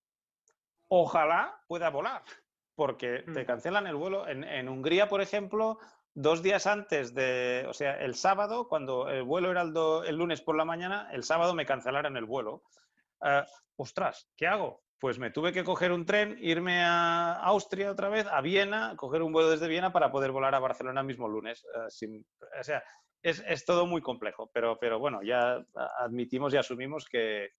ojalá 0.87 1.61
pueda 1.67 1.89
volar, 1.89 2.23
porque 2.75 3.23
te 3.33 3.43
Mm. 3.43 3.45
cancelan 3.45 3.87
el 3.87 3.95
vuelo. 3.95 4.27
En, 4.27 4.43
en 4.43 4.67
Hungría, 4.67 5.07
por 5.07 5.21
ejemplo, 5.21 5.77
dos 6.13 6.41
días 6.41 6.67
antes 6.67 7.13
de, 7.13 7.65
o 7.69 7.73
sea, 7.73 7.95
el 8.01 8.15
sábado, 8.15 8.67
cuando 8.67 9.07
el 9.07 9.23
vuelo 9.23 9.51
era 9.51 9.61
el, 9.61 9.71
do- 9.73 10.03
el 10.03 10.17
lunes 10.17 10.41
por 10.41 10.55
la 10.57 10.65
mañana, 10.65 11.09
el 11.13 11.23
sábado 11.23 11.53
me 11.53 11.65
cancelaron 11.65 12.17
el 12.17 12.25
vuelo. 12.25 12.63
Ah, 13.21 13.45
ostras, 13.75 14.29
¿qué 14.35 14.47
hago? 14.47 14.83
Pues 14.99 15.17
me 15.17 15.31
tuve 15.31 15.51
que 15.51 15.63
coger 15.63 15.91
un 15.91 16.05
tren, 16.05 16.37
irme 16.41 16.83
a 16.83 17.33
Austria 17.33 17.91
otra 17.91 18.09
vez, 18.09 18.27
a 18.27 18.39
Viena, 18.41 18.95
coger 18.95 19.21
un 19.23 19.31
vuelo 19.33 19.49
desde 19.49 19.67
Viena 19.67 19.91
para 19.91 20.11
poder 20.11 20.31
volar 20.31 20.53
a 20.53 20.59
Barcelona 20.59 21.01
el 21.01 21.07
mismo 21.07 21.27
lunes. 21.27 21.65
sin- 21.89 22.25
o 22.59 22.63
sea, 22.63 22.83
es, 23.23 23.43
es 23.47 23.65
todo 23.65 23.85
muy 23.87 24.01
complejo, 24.01 24.51
pero, 24.53 24.77
pero 24.79 24.99
bueno, 24.99 25.21
ya 25.23 25.63
admitimos 25.99 26.53
y 26.53 26.57
asumimos 26.57 27.07
que, 27.07 27.49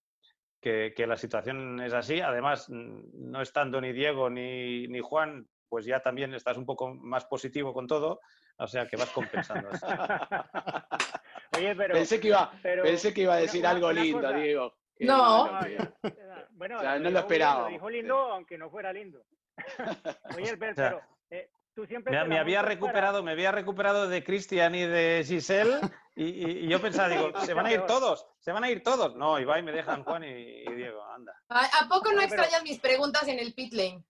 que, 0.61 0.93
que 0.97 1.07
la 1.07 1.17
situación 1.17 1.81
es 1.81 1.93
así. 1.93 2.21
Además, 2.21 2.69
no 2.71 3.41
estando 3.43 3.81
ni 3.81 3.93
Diego 3.93 4.31
ni, 4.31 4.87
ni 4.87 5.01
Juan, 5.01 5.49
pues 5.69 5.85
ya 5.85 6.01
también 6.01 6.33
estás 6.35 6.57
un 6.57 6.67
poco 6.67 6.95
más 6.95 7.25
positivo 7.25 7.73
con 7.75 7.87
todo, 7.89 8.21
o 8.59 8.67
sea 8.69 8.87
que 8.87 8.97
vas 8.97 9.11
compensando. 9.11 9.69
Oye, 11.57 11.75
pero... 11.77 11.95
pensé, 11.95 12.21
que 12.21 12.29
iba, 12.29 12.53
pero 12.63 12.83
pensé 12.85 13.13
que 13.13 13.23
iba 13.23 13.35
a 13.35 13.39
decir 13.39 13.61
una- 13.61 13.71
algo 13.71 13.89
una 13.91 14.03
lindo, 14.03 14.21
cosa. 14.21 14.33
Diego. 14.37 14.75
No. 15.01 15.51
Bueno, 16.55 16.77
O 16.79 16.81
sea, 16.81 16.93
no 16.93 16.99
lo 17.05 17.11
bien, 17.11 17.17
esperábamos. 17.17 17.71
dijo 17.73 17.91
lindo, 17.91 18.17
aunque 18.17 18.57
no 18.57 18.71
fuera 18.71 18.93
lindo. 18.93 19.25
Oye, 20.37 20.51
Albert, 20.51 20.73
O 20.79 20.81
sea, 20.81 20.91
pero 20.91 21.03
eh, 21.31 21.51
tú 21.75 21.87
siempre... 21.87 22.13
Me, 22.13 22.25
me 22.29 22.39
había 22.39 22.59
montas 22.59 22.63
para- 22.63 22.75
recuperado, 22.75 23.23
me 23.25 23.33
había 23.33 23.51
recuperado 23.51 24.09
de 24.09 24.23
Cristian 24.23 24.75
y 24.77 24.87
de 24.87 25.25
Giselle 25.27 25.81
y, 26.15 26.25
y- 26.25 26.59
y 26.65 26.69
yo 26.69 26.81
pensaba, 26.81 27.09
digo, 27.09 27.33
se 27.41 27.53
van 27.55 27.67
a 27.67 27.73
ir 27.73 27.85
todos, 27.87 28.29
se 28.39 28.53
van 28.53 28.63
a 28.63 28.71
ir 28.71 28.81
todos. 28.85 29.17
No, 29.17 29.41
y 29.41 29.45
va 29.45 29.59
y 29.59 29.63
me 29.65 29.73
dejan 29.73 30.05
Juan 30.05 30.23
y, 30.23 30.29
y 30.29 30.73
Diego, 30.75 31.03
anda. 31.03 31.35
¿A, 31.49 31.89
poco 31.89 32.13
no 32.13 32.21
No, 32.21 32.29
pero- 32.29 32.43
extrañas 32.43 32.63
mis 32.63 32.79
preguntas 32.79 33.27
en 33.27 33.41
el 33.41 33.55
pit 33.55 33.73
lane? 33.73 34.05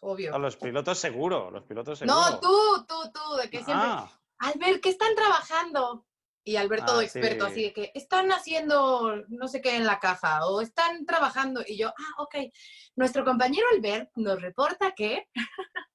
Obvio. 0.00 0.34
A 0.34 0.38
los 0.38 0.56
pilotos 0.56 0.98
seguro, 0.98 1.50
los 1.50 1.62
pilotos 1.62 1.98
seguro. 2.00 2.18
No, 2.18 2.40
tú, 2.40 2.84
tú, 2.88 3.12
tú, 3.12 3.36
de 3.36 3.48
que 3.50 3.62
siempre. 3.62 3.86
Ah, 3.88 4.10
Albert, 4.38 4.82
¿qué 4.82 4.88
están 4.90 5.14
trabajando? 5.14 6.04
Y 6.46 6.56
Albert 6.56 6.84
todo 6.84 7.00
Ah, 7.00 7.04
experto, 7.04 7.46
sí. 7.46 7.52
así 7.52 7.62
de 7.64 7.72
que 7.72 7.92
están 7.94 8.30
haciendo 8.30 9.24
no 9.28 9.48
sé 9.48 9.62
qué 9.62 9.76
en 9.76 9.86
la 9.86 9.98
caja 9.98 10.46
o 10.46 10.60
están 10.60 11.06
trabajando. 11.06 11.62
Y 11.66 11.78
yo, 11.78 11.88
ah, 11.88 12.22
ok. 12.22 12.34
Nuestro 12.96 13.24
compañero 13.24 13.66
Albert 13.74 14.10
nos 14.16 14.40
reporta 14.40 14.92
que. 14.92 15.26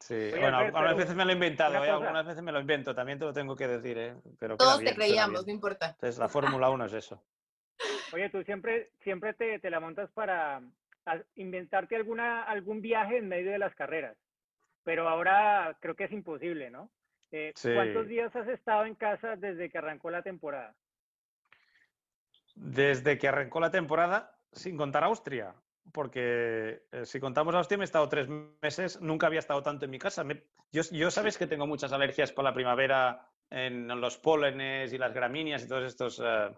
sí. 0.00 0.14
Oye, 0.14 0.40
bueno, 0.40 0.56
Albert, 0.56 0.74
algunas 0.74 0.96
veces 0.96 1.14
me 1.14 1.24
lo 1.24 1.30
he 1.30 1.34
inventado, 1.34 1.84
¿eh? 1.84 1.90
algunas 1.90 2.26
veces 2.26 2.42
me 2.42 2.50
lo 2.50 2.60
invento, 2.60 2.92
también 2.92 3.20
te 3.20 3.24
lo 3.24 3.32
tengo 3.32 3.54
que 3.54 3.68
decir, 3.68 3.96
¿eh? 3.98 4.16
Pero 4.38 4.56
Todos 4.56 4.80
bien, 4.80 4.90
te 4.90 4.96
creíamos, 4.96 5.46
no 5.46 5.52
importa. 5.52 5.90
Entonces, 5.90 6.18
la 6.18 6.28
Fórmula 6.28 6.68
1 6.68 6.86
es 6.86 6.92
eso. 6.94 7.22
Oye, 8.14 8.28
tú 8.30 8.42
siempre, 8.42 8.90
siempre 9.04 9.32
te, 9.34 9.60
te 9.60 9.70
la 9.70 9.78
montas 9.78 10.10
para 10.10 10.60
inventarte 11.36 11.96
alguna, 11.96 12.42
algún 12.42 12.80
viaje 12.80 13.18
en 13.18 13.28
medio 13.28 13.52
de 13.52 13.58
las 13.58 13.74
carreras. 13.74 14.16
Pero 14.84 15.08
ahora 15.08 15.76
creo 15.80 15.94
que 15.94 16.04
es 16.04 16.12
imposible, 16.12 16.70
¿no? 16.70 16.90
Eh, 17.32 17.52
Sí. 17.56 17.72
¿Cuántos 17.74 18.06
días 18.08 18.34
has 18.36 18.46
estado 18.48 18.84
en 18.84 18.94
casa 18.94 19.36
desde 19.36 19.70
que 19.70 19.78
arrancó 19.78 20.10
la 20.10 20.22
temporada? 20.22 20.74
Desde 22.54 23.18
que 23.18 23.28
arrancó 23.28 23.60
la 23.60 23.70
temporada, 23.70 24.38
sin 24.52 24.76
contar 24.76 25.04
Austria, 25.04 25.54
porque 25.92 26.82
eh, 26.92 27.06
si 27.06 27.18
contamos 27.18 27.54
Austria 27.54 27.78
me 27.78 27.84
he 27.84 27.86
estado 27.86 28.08
tres 28.08 28.28
meses, 28.28 29.00
nunca 29.00 29.26
había 29.26 29.38
estado 29.38 29.62
tanto 29.62 29.86
en 29.86 29.90
mi 29.90 29.98
casa. 29.98 30.22
Me- 30.24 30.44
yo, 30.70 30.82
yo 30.90 31.10
sabes 31.10 31.38
que 31.38 31.46
tengo 31.46 31.66
muchas 31.66 31.92
alergias 31.92 32.32
con 32.32 32.44
la 32.44 32.52
primavera 32.52 33.26
en 33.50 33.88
los 34.00 34.18
pólenes 34.18 34.92
y 34.92 34.98
las 34.98 35.12
gramíneas 35.14 35.64
y 35.64 35.68
todos 35.68 35.84
estos, 35.84 36.22
eh, 36.24 36.54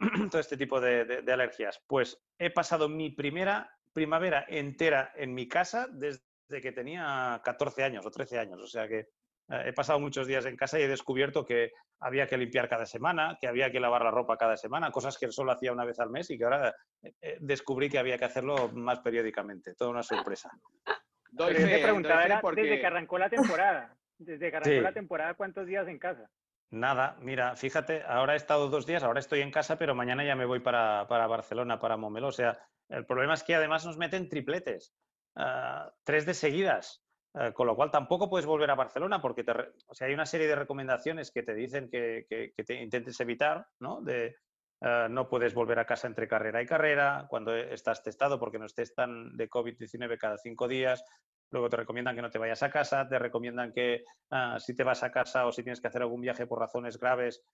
todo 0.30 0.40
este 0.40 0.56
tipo 0.56 0.80
de, 0.80 1.04
de- 1.04 1.22
de 1.22 1.32
alergias. 1.32 1.82
Pues 1.88 2.22
he 2.38 2.50
pasado 2.50 2.88
mi 2.88 3.10
primera 3.10 3.70
primavera 3.92 4.44
entera 4.48 5.12
en 5.14 5.34
mi 5.34 5.46
casa 5.46 5.86
desde 5.88 6.20
que 6.60 6.72
tenía 6.72 7.40
14 7.44 7.84
años 7.84 8.04
o 8.04 8.10
13 8.10 8.40
años, 8.40 8.60
o 8.60 8.66
sea 8.66 8.88
que 8.88 9.08
he 9.48 9.72
pasado 9.72 10.00
muchos 10.00 10.26
días 10.26 10.46
en 10.46 10.56
casa 10.56 10.78
y 10.78 10.82
he 10.82 10.88
descubierto 10.88 11.44
que 11.44 11.72
había 12.00 12.26
que 12.26 12.36
limpiar 12.38 12.68
cada 12.68 12.86
semana, 12.86 13.36
que 13.40 13.46
había 13.46 13.70
que 13.70 13.80
lavar 13.80 14.02
la 14.02 14.10
ropa 14.10 14.36
cada 14.36 14.56
semana, 14.56 14.90
cosas 14.90 15.18
que 15.18 15.30
solo 15.30 15.52
hacía 15.52 15.72
una 15.72 15.84
vez 15.84 16.00
al 16.00 16.10
mes 16.10 16.30
y 16.30 16.38
que 16.38 16.44
ahora 16.44 16.74
eh, 17.02 17.12
eh, 17.20 17.36
descubrí 17.40 17.88
que 17.90 17.98
había 17.98 18.18
que 18.18 18.24
hacerlo 18.24 18.70
más 18.72 19.00
periódicamente. 19.00 19.74
Toda 19.74 19.90
una 19.90 20.02
sorpresa. 20.02 20.50
Doy 21.30 21.54
fe, 21.54 21.80
preguntaba 21.82 22.14
doy 22.14 22.22
fe 22.22 22.26
era 22.32 22.40
porque- 22.40 22.62
desde 22.62 22.80
que 22.80 22.86
arrancó 22.86 23.18
la 23.18 23.28
temporada. 23.28 23.96
Desde 24.18 24.50
que 24.50 24.56
arrancó 24.56 24.70
Sí. 24.76 24.80
la 24.80 24.92
temporada, 24.92 25.34
¿cuántos 25.34 25.66
días 25.66 25.88
en 25.88 25.98
casa? 25.98 26.30
Nada, 26.70 27.16
mira, 27.20 27.54
fíjate, 27.56 28.02
ahora 28.06 28.32
he 28.34 28.36
estado 28.36 28.68
dos 28.68 28.86
días, 28.86 29.02
ahora 29.02 29.20
estoy 29.20 29.40
en 29.42 29.50
casa, 29.50 29.76
pero 29.76 29.94
mañana 29.94 30.24
ya 30.24 30.34
me 30.36 30.44
voy 30.46 30.60
para, 30.60 31.06
para 31.08 31.26
Barcelona, 31.26 31.78
para 31.78 31.96
Momelo. 31.96 32.28
O 32.28 32.32
sea, 32.32 32.58
el 32.88 33.04
problema 33.06 33.34
es 33.34 33.42
que 33.44 33.54
además 33.54 33.84
nos 33.84 33.96
meten 33.98 34.28
tripletes, 34.28 34.94
ah, 35.36 35.92
tres 36.04 36.24
de 36.26 36.34
seguidas, 36.34 37.03
ah, 37.34 37.52
con 37.52 37.66
lo 37.66 37.76
cual 37.76 37.90
tampoco 37.90 38.28
puedes 38.30 38.46
volver 38.46 38.70
a 38.70 38.74
Barcelona 38.74 39.20
porque 39.20 39.44
te 39.44 39.52
o 39.52 39.94
sea, 39.94 40.08
hay 40.08 40.14
una 40.14 40.26
serie 40.26 40.46
de 40.48 40.56
recomendaciones 40.56 41.30
que 41.30 41.42
te 41.42 41.54
dicen 41.54 41.88
que, 41.90 42.26
que- 42.28 42.52
que 42.56 42.64
te 42.64 42.82
intentes 42.82 43.18
evitar, 43.20 43.66
¿no? 43.80 44.00
De, 44.02 44.36
ah, 44.82 45.08
no 45.10 45.28
puedes 45.28 45.54
volver 45.54 45.78
a 45.78 45.86
casa 45.86 46.06
entre 46.06 46.28
carrera 46.28 46.62
y 46.62 46.66
carrera, 46.66 47.26
cuando 47.28 47.54
estás 47.56 48.02
testado 48.02 48.38
porque 48.38 48.58
nos 48.58 48.74
testan 48.74 49.36
de 49.36 49.48
COVID-19 49.48 50.18
cada 50.18 50.38
cinco 50.38 50.68
días, 50.68 51.04
Luego 51.50 51.68
te 51.70 51.76
recomiendan 51.76 52.16
que 52.16 52.22
no 52.22 52.30
te 52.30 52.38
vayas 52.38 52.64
a 52.64 52.70
casa, 52.70 53.06
te 53.08 53.16
recomiendan 53.16 53.72
que 53.72 54.02
ah, 54.30 54.58
si 54.58 54.74
te 54.74 54.82
vas 54.82 55.04
a 55.04 55.12
casa 55.12 55.46
o 55.46 55.52
si 55.52 55.62
tienes 55.62 55.80
que 55.80 55.86
hacer 55.86 56.02
algún 56.02 56.20
viaje 56.20 56.48
por 56.48 56.58
razones 56.58 56.98
graves, 56.98 57.44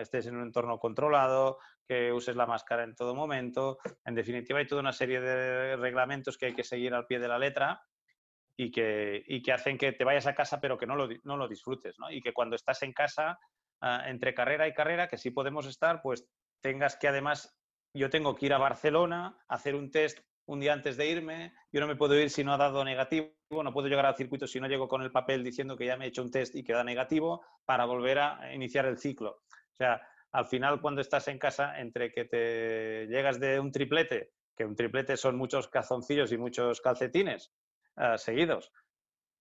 estés 0.00 0.26
en 0.26 0.36
un 0.36 0.42
entorno 0.42 0.78
controlado, 0.80 1.58
que 1.86 2.12
uses 2.12 2.34
la 2.34 2.46
máscara 2.46 2.82
en 2.82 2.96
todo 2.96 3.14
momento. 3.14 3.78
En 4.04 4.16
definitiva, 4.16 4.58
hay 4.58 4.66
toda 4.66 4.80
una 4.80 4.92
serie 4.92 5.20
de 5.20 5.76
reglamentos 5.76 6.36
que 6.36 6.46
hay 6.46 6.54
que 6.54 6.64
seguir 6.64 6.94
al 6.94 7.06
pie 7.06 7.20
de 7.20 7.28
la 7.28 7.38
letra 7.38 7.80
y 8.58 8.72
que, 8.72 9.22
y 9.24 9.40
que 9.40 9.52
hacen 9.52 9.78
que 9.78 9.92
te 9.92 10.02
vayas 10.02 10.26
a 10.26 10.34
casa 10.34 10.60
pero 10.60 10.76
que 10.76 10.86
no 10.86 10.96
lo, 10.96 11.08
no 11.22 11.36
lo 11.36 11.46
disfrutes. 11.46 11.96
¿no? 11.98 12.10
Y 12.10 12.20
que 12.20 12.32
cuando 12.32 12.56
estás 12.56 12.82
en 12.82 12.92
casa, 12.92 13.38
ah, 13.80 14.02
entre 14.06 14.34
carrera 14.34 14.66
y 14.66 14.74
carrera, 14.74 15.06
que 15.06 15.16
sí 15.16 15.30
podemos 15.30 15.64
estar, 15.66 16.02
pues 16.02 16.28
tengas 16.60 16.96
que 16.96 17.06
además, 17.06 17.56
yo 17.94 18.10
tengo 18.10 18.34
que 18.34 18.46
ir 18.46 18.52
a 18.52 18.58
Barcelona, 18.58 19.38
a 19.48 19.54
hacer 19.54 19.76
un 19.76 19.92
test 19.92 20.18
un 20.46 20.58
día 20.58 20.72
antes 20.72 20.96
de 20.96 21.08
irme, 21.08 21.52
yo 21.70 21.80
no 21.80 21.86
me 21.86 21.94
puedo 21.94 22.18
ir 22.18 22.30
si 22.30 22.42
no 22.42 22.52
ha 22.52 22.56
dado 22.56 22.84
negativo, 22.84 23.32
no 23.50 23.72
puedo 23.72 23.86
llegar 23.86 24.06
al 24.06 24.16
circuito 24.16 24.46
si 24.46 24.58
no 24.58 24.66
llego 24.66 24.88
con 24.88 25.02
el 25.02 25.12
papel 25.12 25.44
diciendo 25.44 25.76
que 25.76 25.86
ya 25.86 25.96
me 25.96 26.06
he 26.06 26.08
hecho 26.08 26.22
un 26.22 26.30
test 26.30 26.56
y 26.56 26.64
que 26.64 26.72
da 26.72 26.82
negativo 26.82 27.44
para 27.64 27.84
volver 27.84 28.18
a 28.18 28.52
iniciar 28.52 28.86
el 28.86 28.98
ciclo. 28.98 29.42
O 29.52 29.76
sea, 29.76 30.02
al 30.32 30.46
final 30.46 30.80
cuando 30.80 31.00
estás 31.00 31.28
en 31.28 31.38
casa, 31.38 31.78
entre 31.78 32.10
que 32.10 32.24
te 32.24 33.06
llegas 33.06 33.38
de 33.38 33.60
un 33.60 33.70
triplete, 33.70 34.32
que 34.56 34.64
un 34.64 34.74
triplete 34.74 35.16
son 35.16 35.36
muchos 35.36 35.68
calzoncillos 35.68 36.32
y 36.32 36.38
muchos 36.38 36.80
calcetines 36.80 37.52
eh, 37.98 38.18
seguidos, 38.18 38.72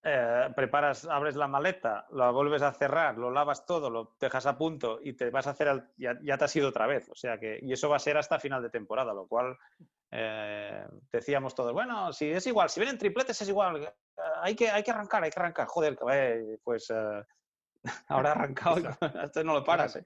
eh, 0.04 0.50
preparas, 0.56 1.06
abres 1.06 1.36
la 1.36 1.48
maleta, 1.48 2.06
la 2.12 2.30
vuelves 2.32 2.62
a 2.62 2.72
cerrar, 2.72 3.18
lo 3.18 3.32
lavas 3.32 3.66
todo, 3.66 3.90
lo 3.90 4.16
dejas 4.20 4.46
a 4.46 4.58
punto 4.58 5.00
y 5.04 5.14
te 5.14 5.30
vas 5.30 5.48
a 5.48 5.52
hacer, 5.52 5.68
al- 5.68 5.92
ya, 5.98 6.18
ya 6.22 6.38
te 6.38 6.46
has 6.46 6.56
ido 6.56 6.70
otra 6.70 6.88
vez. 6.88 7.10
O 7.10 7.16
sea 7.16 7.38
que, 7.40 7.60
y 7.62 7.74
eso 7.74 7.90
va 7.90 7.98
a 7.98 8.00
ser 8.00 8.18
hasta 8.18 8.40
final 8.40 8.62
de 8.62 8.70
temporada, 8.70 9.14
lo 9.14 9.28
cual 9.28 9.58
eh, 10.12 10.86
decíamos 11.12 11.54
todos, 11.56 11.74
bueno, 11.74 12.14
si 12.14 12.30
es 12.32 12.46
igual, 12.48 12.70
si 12.70 12.80
vienen 12.80 12.98
tripletes 12.98 13.42
es 13.42 13.50
igual, 13.50 13.84
eh, 13.84 13.94
hay 14.42 14.56
que, 14.56 14.70
hay 14.70 14.84
que 14.84 14.92
arrancar, 14.92 15.24
hay 15.24 15.32
que 15.32 15.40
arrancar. 15.40 15.68
Joder, 15.68 15.98
eh, 16.12 16.58
pues 16.64 16.90
eh, 16.90 17.24
ahora 18.08 18.32
arrancado, 18.32 18.78
esto 19.24 19.44
no 19.44 19.54
lo 19.54 19.64
paras. 19.64 20.00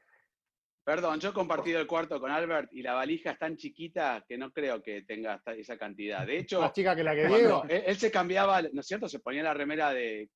Perdón, 0.83 1.19
yo 1.19 1.29
he 1.29 1.33
compartido 1.33 1.79
el 1.79 1.85
cuarto 1.87 2.19
con 2.19 2.31
Albert 2.31 2.69
y 2.73 2.81
la 2.81 2.93
valija 2.93 3.31
es 3.31 3.37
tan 3.39 3.55
chiquita 3.55 4.23
que 4.27 4.37
no 4.37 4.51
creo 4.51 4.81
que 4.81 5.03
tenga 5.03 5.41
esa 5.57 5.77
cantidad. 5.77 6.25
De 6.25 6.39
hecho, 6.39 6.59
Más 6.61 6.73
chica 6.73 6.95
que 6.95 7.03
la 7.03 7.13
que 7.15 7.27
Diego. 7.27 7.63
él, 7.69 7.83
él 7.85 7.97
se 7.97 8.09
cambiaba, 8.11 8.61
¿no 8.63 8.81
es 8.81 8.87
cierto? 8.87 9.07
Se 9.07 9.19
ponía 9.19 9.43
la 9.43 9.53
remera 9.53 9.93
de, 9.93 10.29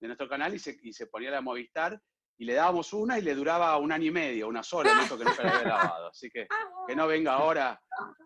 de 0.00 0.06
nuestro 0.06 0.28
canal 0.28 0.54
y 0.54 0.58
se, 0.58 0.76
y 0.82 0.92
se 0.94 1.06
ponía 1.06 1.30
la 1.30 1.42
Movistar 1.42 2.00
y 2.38 2.46
le 2.46 2.54
dábamos 2.54 2.94
una 2.94 3.18
y 3.18 3.22
le 3.22 3.34
duraba 3.34 3.76
un 3.76 3.92
año 3.92 4.06
y 4.06 4.10
medio, 4.10 4.48
una 4.48 4.62
sola, 4.62 4.94
me 4.94 5.02
dijo 5.02 5.18
que 5.18 5.24
nunca 5.24 5.42
la 5.42 5.50
había 5.50 5.68
lavado. 5.68 6.08
Así 6.08 6.30
que 6.30 6.46
que 6.88 6.96
no 6.96 7.06
venga 7.06 7.34
ahora 7.34 7.78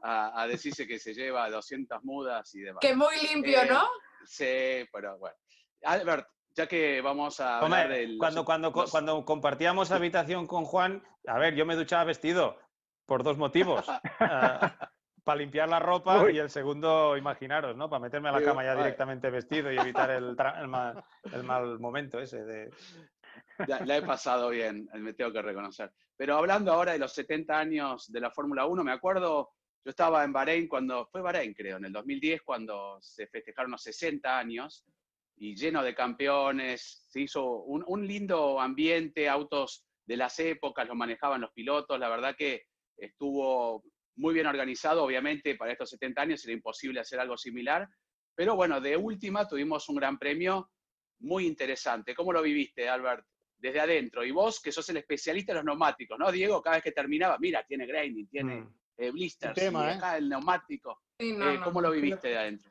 a, 0.04 0.40
a 0.42 0.46
decirse 0.46 0.86
que 0.86 1.00
se 1.00 1.12
lleva 1.12 1.50
200 1.50 2.04
mudas 2.04 2.54
y 2.54 2.60
demás. 2.60 2.78
Que 2.80 2.94
muy 2.94 3.16
limpio, 3.32 3.62
Eh, 3.62 3.66
¿no? 3.68 3.88
Sí, 4.24 4.88
pero 4.92 5.18
bueno. 5.18 5.36
Albert, 5.82 6.28
ya 6.54 6.66
que 6.66 7.00
vamos 7.00 7.40
a 7.40 7.60
Hombre, 7.62 7.82
hablar 7.82 7.98
del... 7.98 8.18
cuando, 8.18 8.44
cuando, 8.44 8.70
los- 8.70 8.90
cuando 8.90 9.24
compartíamos 9.24 9.90
habitación 9.90 10.46
con 10.46 10.64
Juan, 10.64 11.02
a 11.26 11.38
ver, 11.38 11.54
yo 11.54 11.66
me 11.66 11.76
duchaba 11.76 12.04
vestido 12.04 12.58
por 13.06 13.22
dos 13.22 13.36
motivos. 13.38 13.84
para 15.24 15.38
limpiar 15.38 15.68
la 15.70 15.78
ropa 15.78 16.22
Uy. 16.22 16.36
y 16.36 16.38
el 16.38 16.50
segundo, 16.50 17.16
imaginaros, 17.16 17.74
¿no? 17.76 17.88
Para 17.88 18.00
meterme 18.00 18.28
a 18.28 18.32
la 18.32 18.42
cama 18.42 18.62
ya 18.62 18.70
vale. 18.74 18.82
directamente 18.84 19.30
vestido 19.30 19.72
y 19.72 19.78
evitar 19.78 20.10
el, 20.10 20.36
el 20.60 20.68
mal, 20.68 21.02
el 21.32 21.42
mal 21.44 21.78
momento 21.78 22.20
ese 22.20 22.44
de... 22.44 22.70
La, 23.66 23.80
la 23.80 23.96
he 23.96 24.02
pasado 24.02 24.50
bien, 24.50 24.86
me 24.94 25.14
tengo 25.14 25.32
que 25.32 25.40
reconocer. 25.40 25.92
Pero 26.16 26.36
hablando 26.36 26.72
ahora 26.72 26.92
de 26.92 26.98
los 26.98 27.14
70 27.14 27.58
años 27.58 28.12
de 28.12 28.20
la 28.20 28.30
Fórmula 28.30 28.66
1, 28.66 28.84
me 28.84 28.92
acuerdo, 28.92 29.52
yo 29.82 29.90
estaba 29.90 30.22
en 30.24 30.32
Bahrein 30.32 30.68
cuando, 30.68 31.06
fue 31.06 31.22
Bahrein 31.22 31.54
creo, 31.54 31.78
en 31.78 31.86
el 31.86 31.92
2010, 31.92 32.42
cuando 32.42 32.98
se 33.00 33.26
festejaron 33.26 33.70
los 33.72 33.82
60 33.82 34.38
años 34.38 34.84
y 35.36 35.54
lleno 35.56 35.82
de 35.82 35.94
campeones, 35.94 37.06
se 37.08 37.20
hizo 37.20 37.44
un, 37.64 37.84
un 37.86 38.06
lindo 38.06 38.60
ambiente, 38.60 39.28
autos 39.28 39.84
de 40.06 40.16
las 40.16 40.38
épocas, 40.38 40.86
los 40.86 40.96
manejaban 40.96 41.40
los 41.40 41.52
pilotos, 41.52 41.98
la 41.98 42.08
verdad 42.08 42.36
que 42.36 42.64
estuvo 42.96 43.82
muy 44.16 44.34
bien 44.34 44.46
organizado, 44.46 45.02
obviamente 45.04 45.56
para 45.56 45.72
estos 45.72 45.90
70 45.90 46.22
años 46.22 46.44
era 46.44 46.52
imposible 46.54 47.00
hacer 47.00 47.18
algo 47.18 47.36
similar, 47.36 47.88
pero 48.34 48.54
bueno, 48.54 48.80
de 48.80 48.96
última 48.96 49.48
tuvimos 49.48 49.88
un 49.88 49.96
gran 49.96 50.18
premio 50.18 50.70
muy 51.20 51.46
interesante. 51.46 52.14
¿Cómo 52.14 52.32
lo 52.32 52.42
viviste, 52.42 52.88
Albert? 52.88 53.24
Desde 53.56 53.80
adentro. 53.80 54.24
Y 54.24 54.30
vos, 54.30 54.60
que 54.60 54.72
sos 54.72 54.88
el 54.90 54.98
especialista 54.98 55.52
en 55.52 55.56
los 55.56 55.64
neumáticos, 55.64 56.18
¿no, 56.18 56.30
Diego? 56.30 56.60
Cada 56.60 56.76
vez 56.76 56.84
que 56.84 56.92
terminaba, 56.92 57.38
mira, 57.38 57.64
tiene 57.66 57.86
graining, 57.86 58.28
tiene 58.28 58.60
Mm. 58.62 58.74
eh, 58.98 59.10
blisters, 59.10 59.54
tema, 59.54 59.86
y 59.86 59.88
¿eh? 59.88 59.96
acá 59.96 60.16
el 60.18 60.28
neumático. 60.28 61.00
Sí, 61.18 61.32
no, 61.32 61.50
Eh, 61.50 61.60
¿Cómo 61.64 61.80
no, 61.80 61.88
lo 61.88 61.94
viviste 61.94 62.28
de 62.28 62.38
adentro? 62.38 62.70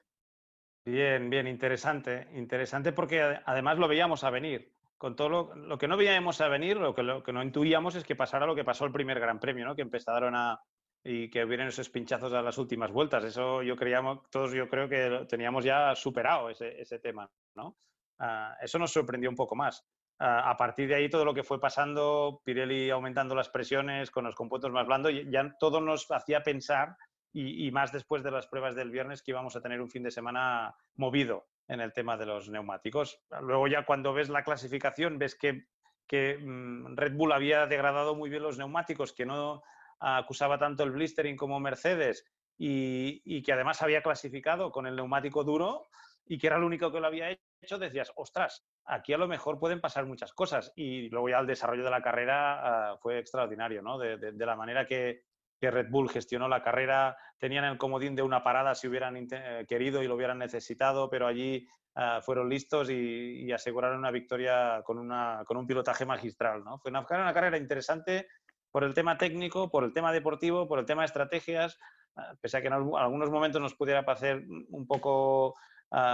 Bien, 0.86 1.30
bien, 1.30 1.48
interesante. 1.48 2.28
Interesante 2.34 2.92
porque 2.92 3.22
ade- 3.22 3.42
además 3.46 3.78
lo 3.78 3.88
veíamos 3.88 4.24
a 4.24 4.30
venir. 4.30 4.74
Con 4.98 5.16
todo 5.16 5.54
lo, 5.56 5.78
que 5.78 5.88
no 5.88 5.98
veíamos 5.98 6.40
a 6.42 6.48
venir, 6.48 6.78
lo 6.78 6.94
que, 6.94 7.04
lo 7.04 7.24
que 7.24 7.34
no 7.34 7.44
intuíamos 7.44 7.96
es 7.96 8.04
que 8.04 8.16
pasara 8.16 8.46
lo 8.46 8.56
que 8.56 8.64
pasó 8.64 8.86
el 8.86 8.92
primer 8.92 9.20
Gran 9.20 9.40
Premio, 9.40 9.66
¿no? 9.66 9.76
Que 9.76 9.82
empezaron 9.82 10.36
a 10.36 10.62
y 11.06 11.30
que 11.30 11.44
hubieran 11.44 11.68
esos 11.68 11.90
pinchazos 11.90 12.32
a 12.34 12.42
las 12.42 12.58
últimas 12.58 12.92
vueltas. 12.92 13.24
Eso 13.26 13.62
yo 13.62 13.76
creíamos, 13.76 14.30
todos 14.30 14.54
yo 14.54 14.70
creo 14.70 14.88
que 14.88 15.26
teníamos 15.28 15.66
ya 15.66 15.94
superado 15.96 16.50
ese, 16.50 17.00
tema, 17.00 17.30
¿no? 17.56 17.78
Ah, 18.20 18.56
eso 18.62 18.80
nos 18.80 18.92
sorprendió 18.94 19.30
un 19.30 19.36
poco 19.36 19.56
más. 19.56 19.86
Ah, 20.20 20.50
a 20.50 20.56
partir 20.56 20.88
de 20.88 20.96
ahí 20.96 21.10
todo 21.10 21.26
lo 21.26 21.34
que 21.34 21.44
fue 21.44 21.60
pasando, 21.60 22.42
Pirelli 22.46 22.90
aumentando 22.90 23.36
las 23.36 23.50
presiones 23.50 24.12
con 24.12 24.24
los 24.24 24.36
compuestos 24.36 24.72
más 24.72 24.88
blandos, 24.88 25.12
ya 25.30 25.54
todo 25.60 25.82
nos 25.82 26.10
hacía 26.10 26.42
pensar 26.42 26.96
y, 27.34 27.68
y 27.68 27.72
más 27.72 27.92
después 27.92 28.24
de 28.24 28.32
las 28.32 28.48
pruebas 28.48 28.76
del 28.76 28.92
viernes 28.92 29.22
que 29.22 29.32
íbamos 29.32 29.56
a 29.56 29.62
tener 29.62 29.82
un 29.82 29.90
fin 29.90 30.04
de 30.04 30.12
semana 30.12 30.76
movido 30.96 31.48
en 31.68 31.82
el 31.82 31.92
tema 31.92 32.16
de 32.16 32.26
los 32.26 32.50
neumáticos. 32.50 33.22
Luego 33.42 33.68
ya 33.68 33.86
cuando 33.86 34.14
ves 34.14 34.30
la 34.30 34.44
clasificación 34.44 35.18
ves 35.18 35.36
que, 35.36 35.66
que, 36.08 36.38
mm, 36.38 36.96
Red 36.96 37.14
Bull 37.16 37.32
había 37.32 37.66
degradado 37.66 38.16
muy 38.16 38.30
bien 38.30 38.44
los 38.44 38.58
neumáticos, 38.58 39.14
que 39.14 39.26
no 39.26 39.64
acusaba 40.00 40.58
tanto 40.58 40.84
el 40.84 40.92
blistering 40.92 41.38
como 41.38 41.60
Mercedes 41.60 42.26
y, 42.58 43.22
y 43.26 43.42
que 43.42 43.54
además 43.54 43.82
había 43.82 44.04
clasificado 44.04 44.72
con 44.72 44.86
el 44.86 44.96
neumático 44.96 45.44
duro 45.44 45.88
y 46.26 46.38
que 46.38 46.48
era 46.48 46.58
el 46.58 46.64
único 46.64 46.92
que 46.92 47.00
lo 47.00 47.08
había 47.08 47.32
hecho, 47.62 47.78
decías, 47.78 48.12
ostras, 48.16 48.66
aquí 48.86 49.14
a 49.14 49.18
lo 49.18 49.28
mejor 49.28 49.60
pueden 49.60 49.82
pasar 49.82 50.06
muchas 50.06 50.34
cosas. 50.34 50.72
Y 50.76 51.10
luego 51.10 51.30
ya 51.30 51.40
el 51.40 51.48
desarrollo 51.48 51.84
de 51.84 51.90
la 51.90 52.02
carrera 52.02 52.92
ah, 52.92 52.98
fue 52.98 53.18
extraordinario, 53.20 53.82
¿no? 53.82 53.98
De 53.98 54.46
la 54.46 54.56
manera 54.56 54.86
que, 54.86 55.24
Red 55.72 55.90
Bull 55.90 56.10
gestionó 56.10 56.48
la 56.48 56.62
carrera, 56.62 57.18
tenían 57.38 57.66
el 57.66 57.78
comodín 57.78 58.16
de 58.16 58.22
una 58.22 58.44
parada 58.44 58.76
si 58.76 58.88
hubieran 58.88 59.16
eh, 59.32 59.66
querido 59.68 60.02
y 60.02 60.08
lo 60.08 60.16
hubieran 60.16 60.40
necesitado, 60.40 61.10
pero 61.10 61.28
allí 61.28 61.68
ah, 61.96 62.22
fueron 62.24 62.50
listos 62.50 62.90
y, 62.90 63.52
aseguraron 63.52 64.00
una 64.00 64.12
victoria 64.12 64.82
con, 64.84 65.00
un 65.00 65.68
pilotaje 65.68 66.06
magistral, 66.06 66.64
¿no? 66.64 66.78
Fue 66.80 66.90
una, 66.90 67.06
una 67.10 67.34
carrera 67.34 67.58
interesante 67.58 68.28
por 68.72 68.84
el 68.84 68.94
tema 68.94 69.18
técnico, 69.18 69.70
por 69.70 69.84
el 69.84 69.94
tema 69.94 70.12
deportivo, 70.12 70.68
por 70.68 70.80
el 70.80 70.86
tema 70.86 71.04
de 71.04 71.08
estrategias, 71.08 71.80
ah, 72.16 72.34
pese 72.42 72.58
a 72.58 72.62
que 72.62 72.68
en 72.68 72.74
algu- 72.74 73.00
algunos 73.00 73.30
momentos 73.30 73.62
nos 73.62 73.76
pudiera 73.76 74.04
parecer 74.04 74.44
un 74.48 74.88
poco, 74.88 75.56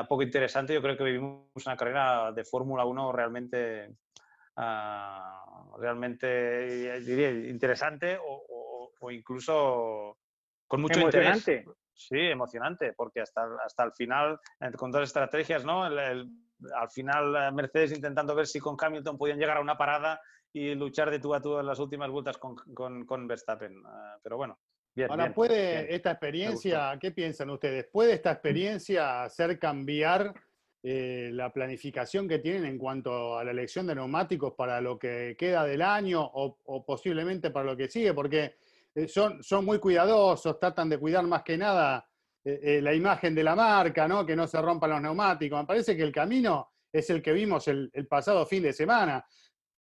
poco 0.09 0.23
interesante, 0.23 0.73
yo 0.73 0.81
creo 0.81 0.97
que 0.97 1.03
vivimos 1.05 1.65
una 1.65 1.77
carrera 1.77 2.33
de 2.33 2.43
Fórmula 2.43 2.83
1 2.83 3.13
realmente, 3.13 3.95
realmente 5.77 6.97
eh, 6.97 7.49
interesante 7.49 8.17
o, 8.21 8.58
o- 8.99 9.11
incluso 9.11 10.17
con 10.67 10.81
mucho 10.81 10.99
interés. 10.99 11.27
Emocionante. 11.47 11.65
Sí, 11.93 12.17
emocionante, 12.17 12.93
porque 12.93 13.19
hasta, 13.21 13.45
hasta 13.65 13.83
el 13.83 13.91
final, 13.91 14.39
con 14.77 14.89
todas 14.89 15.01
las 15.01 15.09
estrategias, 15.09 15.65
¿no? 15.65 15.85
El- 15.87 15.99
el- 15.99 16.29
al 16.75 16.89
final 16.89 17.35
eh, 17.35 17.51
Mercedes 17.51 17.91
intentando 17.93 18.35
ver 18.35 18.47
si 18.47 18.59
con 18.59 18.77
Hamilton 18.79 19.17
podían 19.17 19.37
llegar 19.39 19.57
a 19.57 19.61
una 19.61 19.77
parada 19.77 20.21
y 20.53 20.75
luchar 20.75 21.09
de 21.11 21.19
tú 21.19 21.33
a 21.33 21.41
tú 21.41 21.59
en 21.59 21.65
las 21.65 21.79
últimas 21.79 22.09
vueltas 22.09 22.37
con, 22.37 22.55
con- 22.73 23.05
con 23.05 23.27
Verstappen. 23.27 23.81
Ah, 23.85 24.17
pero 24.23 24.37
bueno, 24.37 24.59
bien. 24.95 25.09
Ahora, 25.09 25.25
bien, 25.25 25.33
¿puede 25.33 25.83
bien. 25.83 25.95
esta 25.95 26.11
experiencia, 26.11 26.97
qué 26.99 27.11
piensan 27.11 27.49
ustedes? 27.49 27.85
¿Puede 27.91 28.13
esta 28.13 28.31
experiencia 28.31 29.23
hacer 29.23 29.59
cambiar 29.59 30.33
eh, 30.81 31.29
la 31.33 31.51
planificación 31.51 32.27
que 32.29 32.39
tienen 32.39 32.65
en 32.65 32.77
cuanto 32.77 33.37
a 33.37 33.43
la 33.43 33.51
elección 33.51 33.85
de 33.87 33.95
neumáticos 33.95 34.53
para 34.53 34.79
lo 34.79 34.97
que 34.97 35.35
queda 35.37 35.65
del 35.65 35.81
año 35.81 36.21
o, 36.23 36.57
o 36.65 36.85
posiblemente 36.85 37.51
para 37.51 37.65
lo 37.65 37.75
que 37.77 37.89
sigue? 37.89 38.13
Porque 38.13 38.55
son, 39.07 39.43
son 39.43 39.65
muy 39.65 39.79
cuidadosos, 39.79 40.59
tratan 40.59 40.89
de 40.89 40.97
cuidar 40.97 41.25
más 41.25 41.43
que 41.43 41.57
nada 41.57 42.09
eh, 42.43 42.59
eh, 42.63 42.81
la 42.81 42.93
imagen 42.93 43.35
de 43.35 43.43
la 43.43 43.55
marca, 43.55 44.07
¿no? 44.07 44.25
Que 44.25 44.35
no 44.35 44.47
se 44.47 44.61
rompan 44.61 44.91
los 44.91 45.01
neumáticos. 45.01 45.59
Me 45.59 45.65
parece 45.65 45.95
que 45.95 46.03
el 46.03 46.11
camino 46.11 46.71
es 46.91 47.09
el 47.09 47.21
que 47.21 47.33
vimos 47.33 47.67
el, 47.67 47.91
pasado 48.09 48.45
fin 48.45 48.63
de 48.63 48.73
semana. 48.73 49.23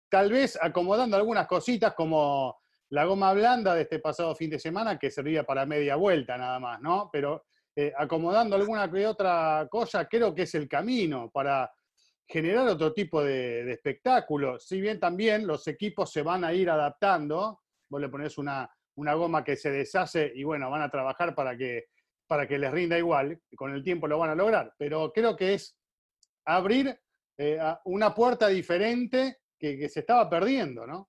Tal 0.08 0.30
vez 0.30 0.56
acomodando 0.60 1.16
algunas 1.16 1.46
cositas 1.46 1.94
como 1.94 2.60
la 2.90 3.04
goma 3.04 3.32
blanda 3.32 3.74
de 3.74 3.82
este 3.82 3.98
pasado 3.98 4.34
fin 4.36 4.50
de 4.50 4.60
semana 4.60 4.98
que 4.98 5.10
servía 5.10 5.44
para 5.44 5.66
media 5.66 5.96
vuelta 5.96 6.38
nada 6.38 6.60
más, 6.60 6.80
¿no? 6.80 7.10
Pero 7.12 7.44
eh, 7.74 7.92
acomodando 7.96 8.54
alguna 8.54 8.90
que 8.90 9.06
otra 9.06 9.66
cosa, 9.68 10.06
creo 10.06 10.32
que 10.32 10.42
es 10.42 10.54
el 10.54 10.68
camino 10.68 11.30
para 11.30 11.70
generar 12.26 12.68
otro 12.68 12.92
tipo 12.92 13.22
de, 13.22 13.64
de 13.64 13.72
espectáculo. 13.72 14.60
Si 14.60 14.80
bien 14.80 15.00
también 15.00 15.46
los 15.46 15.66
equipos 15.66 16.12
se 16.12 16.22
van 16.22 16.44
a 16.44 16.54
ir 16.54 16.70
adaptando, 16.70 17.62
vos 17.90 18.00
le 18.00 18.08
pones 18.08 18.38
una, 18.38 18.70
una 18.96 19.14
goma 19.14 19.44
que 19.44 19.56
se 19.56 19.70
deshace 19.70 20.32
y 20.34 20.44
bueno, 20.44 20.70
van 20.70 20.82
a 20.82 20.90
trabajar 20.90 21.34
para 21.34 21.56
que, 21.56 21.86
para 22.26 22.46
que 22.46 22.58
les 22.58 22.70
rinda 22.72 22.98
igual, 22.98 23.38
con 23.56 23.72
el 23.72 23.82
tiempo 23.82 24.06
lo 24.06 24.18
van 24.18 24.30
a 24.30 24.34
lograr, 24.34 24.72
pero 24.78 25.12
creo 25.12 25.36
que 25.36 25.54
es 25.54 25.76
abrir 26.44 26.96
eh, 27.38 27.58
una 27.84 28.14
puerta 28.14 28.48
diferente 28.48 29.38
que, 29.58 29.78
que 29.78 29.88
se 29.88 30.00
estaba 30.00 30.28
perdiendo, 30.28 30.86
¿no? 30.86 31.08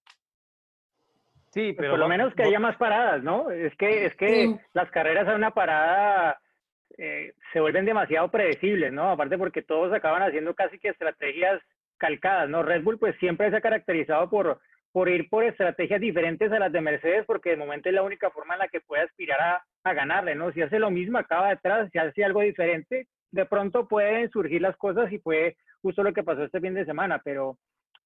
Sí, 1.52 1.72
Pues 1.72 1.78
pero 1.78 1.92
por 1.92 2.00
lo 2.00 2.10
menos 2.10 2.34
que 2.36 2.44
haya 2.44 2.60
más 2.60 2.76
paradas, 2.78 3.24
¿no? 3.24 3.50
Es 3.50 3.74
que, 3.78 4.06
es 4.06 4.16
que 4.16 4.28
Sí. 4.28 4.56
las 4.74 4.92
carreras 4.92 5.28
a 5.28 5.36
una 5.36 5.52
parada 5.52 6.38
eh, 6.98 7.34
se 7.54 7.60
vuelven 7.62 7.86
demasiado 7.86 8.30
predecibles, 8.30 8.92
¿no? 8.92 9.12
Aparte 9.12 9.38
porque 9.38 9.62
todos 9.62 9.94
acaban 9.94 10.22
haciendo 10.24 10.54
casi 10.54 10.78
que 10.80 10.90
estrategias 10.90 11.62
calcadas, 11.98 12.50
¿no? 12.50 12.62
Red 12.62 12.84
Bull 12.84 13.00
pues 13.00 13.16
siempre 13.20 13.50
se 13.52 13.56
ha 13.58 13.62
caracterizado 13.62 14.30
por, 14.30 14.60
por 14.96 15.10
ir 15.10 15.28
por 15.28 15.44
estrategias 15.44 16.00
diferentes 16.00 16.50
a 16.54 16.58
las 16.58 16.72
de 16.72 16.80
Mercedes 16.80 17.26
porque 17.28 17.50
de 17.50 17.58
momento 17.58 17.90
es 17.90 17.96
la 17.96 18.02
única 18.02 18.30
forma 18.30 18.54
en 18.54 18.60
la 18.60 18.70
que 18.70 18.80
puede 18.80 19.04
aspirar 19.04 19.42
a, 19.42 19.66
a 19.84 19.94
ganarle, 19.94 20.36
¿no? 20.36 20.54
Si 20.54 20.62
hace 20.62 20.80
lo 20.80 20.90
mismo 20.90 21.18
acaba 21.18 21.50
detrás, 21.50 21.90
si 21.92 21.98
hace 21.98 22.24
algo 22.24 22.40
diferente, 22.40 23.10
de 23.30 23.46
pronto 23.46 23.90
pueden 23.90 24.30
surgir 24.30 24.62
las 24.62 24.78
cosas 24.78 25.12
y 25.12 25.20
fue 25.20 25.58
justo 25.82 26.02
lo 26.02 26.14
que 26.14 26.24
pasó 26.24 26.46
este 26.46 26.62
fin 26.62 26.76
de 26.76 26.86
semana, 26.86 27.20
pero, 27.26 27.58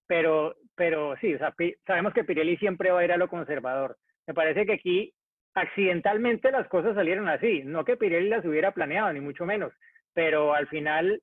pero, 0.07 0.55
pero 0.73 1.15
sí, 1.17 1.35
o 1.35 1.37
sea, 1.37 1.53
sabemos 1.85 2.11
que 2.11 2.23
Pirelli 2.23 2.57
siempre 2.57 2.89
va 2.89 3.01
a 3.01 3.05
ir 3.05 3.11
a 3.11 3.17
lo 3.17 3.29
conservador. 3.29 3.95
Me 4.25 4.33
parece 4.33 4.65
que 4.65 4.73
aquí 4.73 5.13
accidentalmente 5.53 6.49
las 6.49 6.67
cosas 6.69 6.95
salieron 6.95 7.29
así, 7.29 7.61
no 7.65 7.85
que 7.85 7.97
Pirelli 7.97 8.29
las 8.29 8.45
hubiera 8.45 8.71
planeado, 8.71 9.13
ni 9.13 9.19
mucho 9.19 9.45
menos, 9.45 9.71
pero 10.15 10.55
al 10.55 10.67
final 10.67 11.21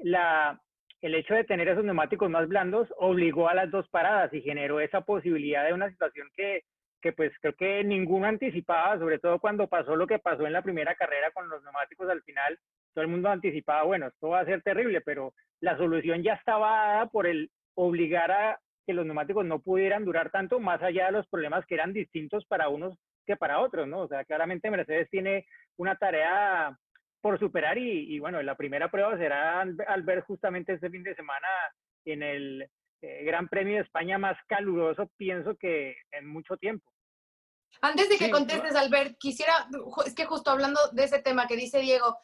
la, 0.00 0.60
el 1.00 1.14
hecho 1.14 1.34
de 1.34 1.44
tener 1.44 1.68
esos 1.68 1.84
neumáticos 1.84 2.28
más 2.28 2.48
blandos 2.48 2.88
obligó 2.96 3.48
a 3.48 3.54
las 3.54 3.70
dos 3.70 3.88
paradas 3.88 4.32
y 4.32 4.42
generó 4.42 4.80
esa 4.80 5.02
posibilidad 5.02 5.64
de 5.64 5.72
una 5.72 5.90
situación 5.90 6.28
que, 6.34 6.64
que 7.00 7.12
pues 7.12 7.32
creo 7.40 7.54
que 7.54 7.84
ninguno 7.84 8.26
anticipaba, 8.26 8.98
sobre 8.98 9.18
todo 9.18 9.38
cuando 9.38 9.68
pasó 9.68 9.94
lo 9.94 10.06
que 10.06 10.18
pasó 10.18 10.46
en 10.46 10.52
la 10.52 10.62
primera 10.62 10.94
carrera 10.96 11.30
con 11.32 11.48
los 11.48 11.62
neumáticos 11.62 12.08
al 12.10 12.22
final, 12.22 12.58
todo 12.94 13.02
el 13.02 13.10
mundo 13.10 13.28
anticipaba, 13.28 13.84
bueno, 13.84 14.08
esto 14.08 14.30
va 14.30 14.40
a 14.40 14.44
ser 14.44 14.62
terrible, 14.62 15.00
pero 15.00 15.32
la 15.60 15.76
solución 15.76 16.22
ya 16.22 16.34
estaba 16.34 16.70
dada 16.70 17.06
por 17.06 17.26
el 17.26 17.50
obligar 17.74 18.32
a 18.32 18.58
que 18.84 18.92
los 18.92 19.06
neumáticos 19.06 19.44
no 19.44 19.60
pudieran 19.60 20.04
durar 20.04 20.30
tanto, 20.30 20.58
más 20.58 20.82
allá 20.82 21.06
de 21.06 21.12
los 21.12 21.28
problemas 21.28 21.64
que 21.66 21.74
eran 21.74 21.92
distintos 21.92 22.44
para 22.46 22.68
unos 22.68 22.98
que 23.26 23.36
para 23.36 23.60
otros, 23.60 23.86
¿no? 23.86 24.00
O 24.00 24.08
sea, 24.08 24.24
claramente 24.24 24.70
Mercedes 24.70 25.08
tiene 25.10 25.46
una 25.76 25.94
tarea 25.96 26.76
por 27.20 27.38
superar 27.38 27.78
y, 27.78 28.14
y 28.14 28.18
bueno, 28.18 28.42
la 28.42 28.56
primera 28.56 28.90
prueba 28.90 29.16
será 29.16 29.60
al 29.60 30.02
ver 30.02 30.22
justamente 30.22 30.74
este 30.74 30.90
fin 30.90 31.02
de 31.02 31.14
semana 31.14 31.48
en 32.04 32.22
el 32.22 32.70
eh, 33.00 33.24
Gran 33.24 33.48
Premio 33.48 33.76
de 33.76 33.82
España 33.82 34.18
más 34.18 34.36
caluroso, 34.48 35.10
pienso 35.16 35.56
que 35.56 35.94
en 36.10 36.26
mucho 36.26 36.56
tiempo. 36.56 36.90
Antes 37.80 38.08
de 38.08 38.16
que 38.16 38.30
contestes, 38.30 38.74
Albert, 38.74 39.16
quisiera, 39.18 39.68
es 40.04 40.14
que 40.14 40.24
justo 40.24 40.50
hablando 40.50 40.80
de 40.92 41.04
ese 41.04 41.20
tema 41.20 41.46
que 41.46 41.56
dice 41.56 41.78
Diego, 41.80 42.16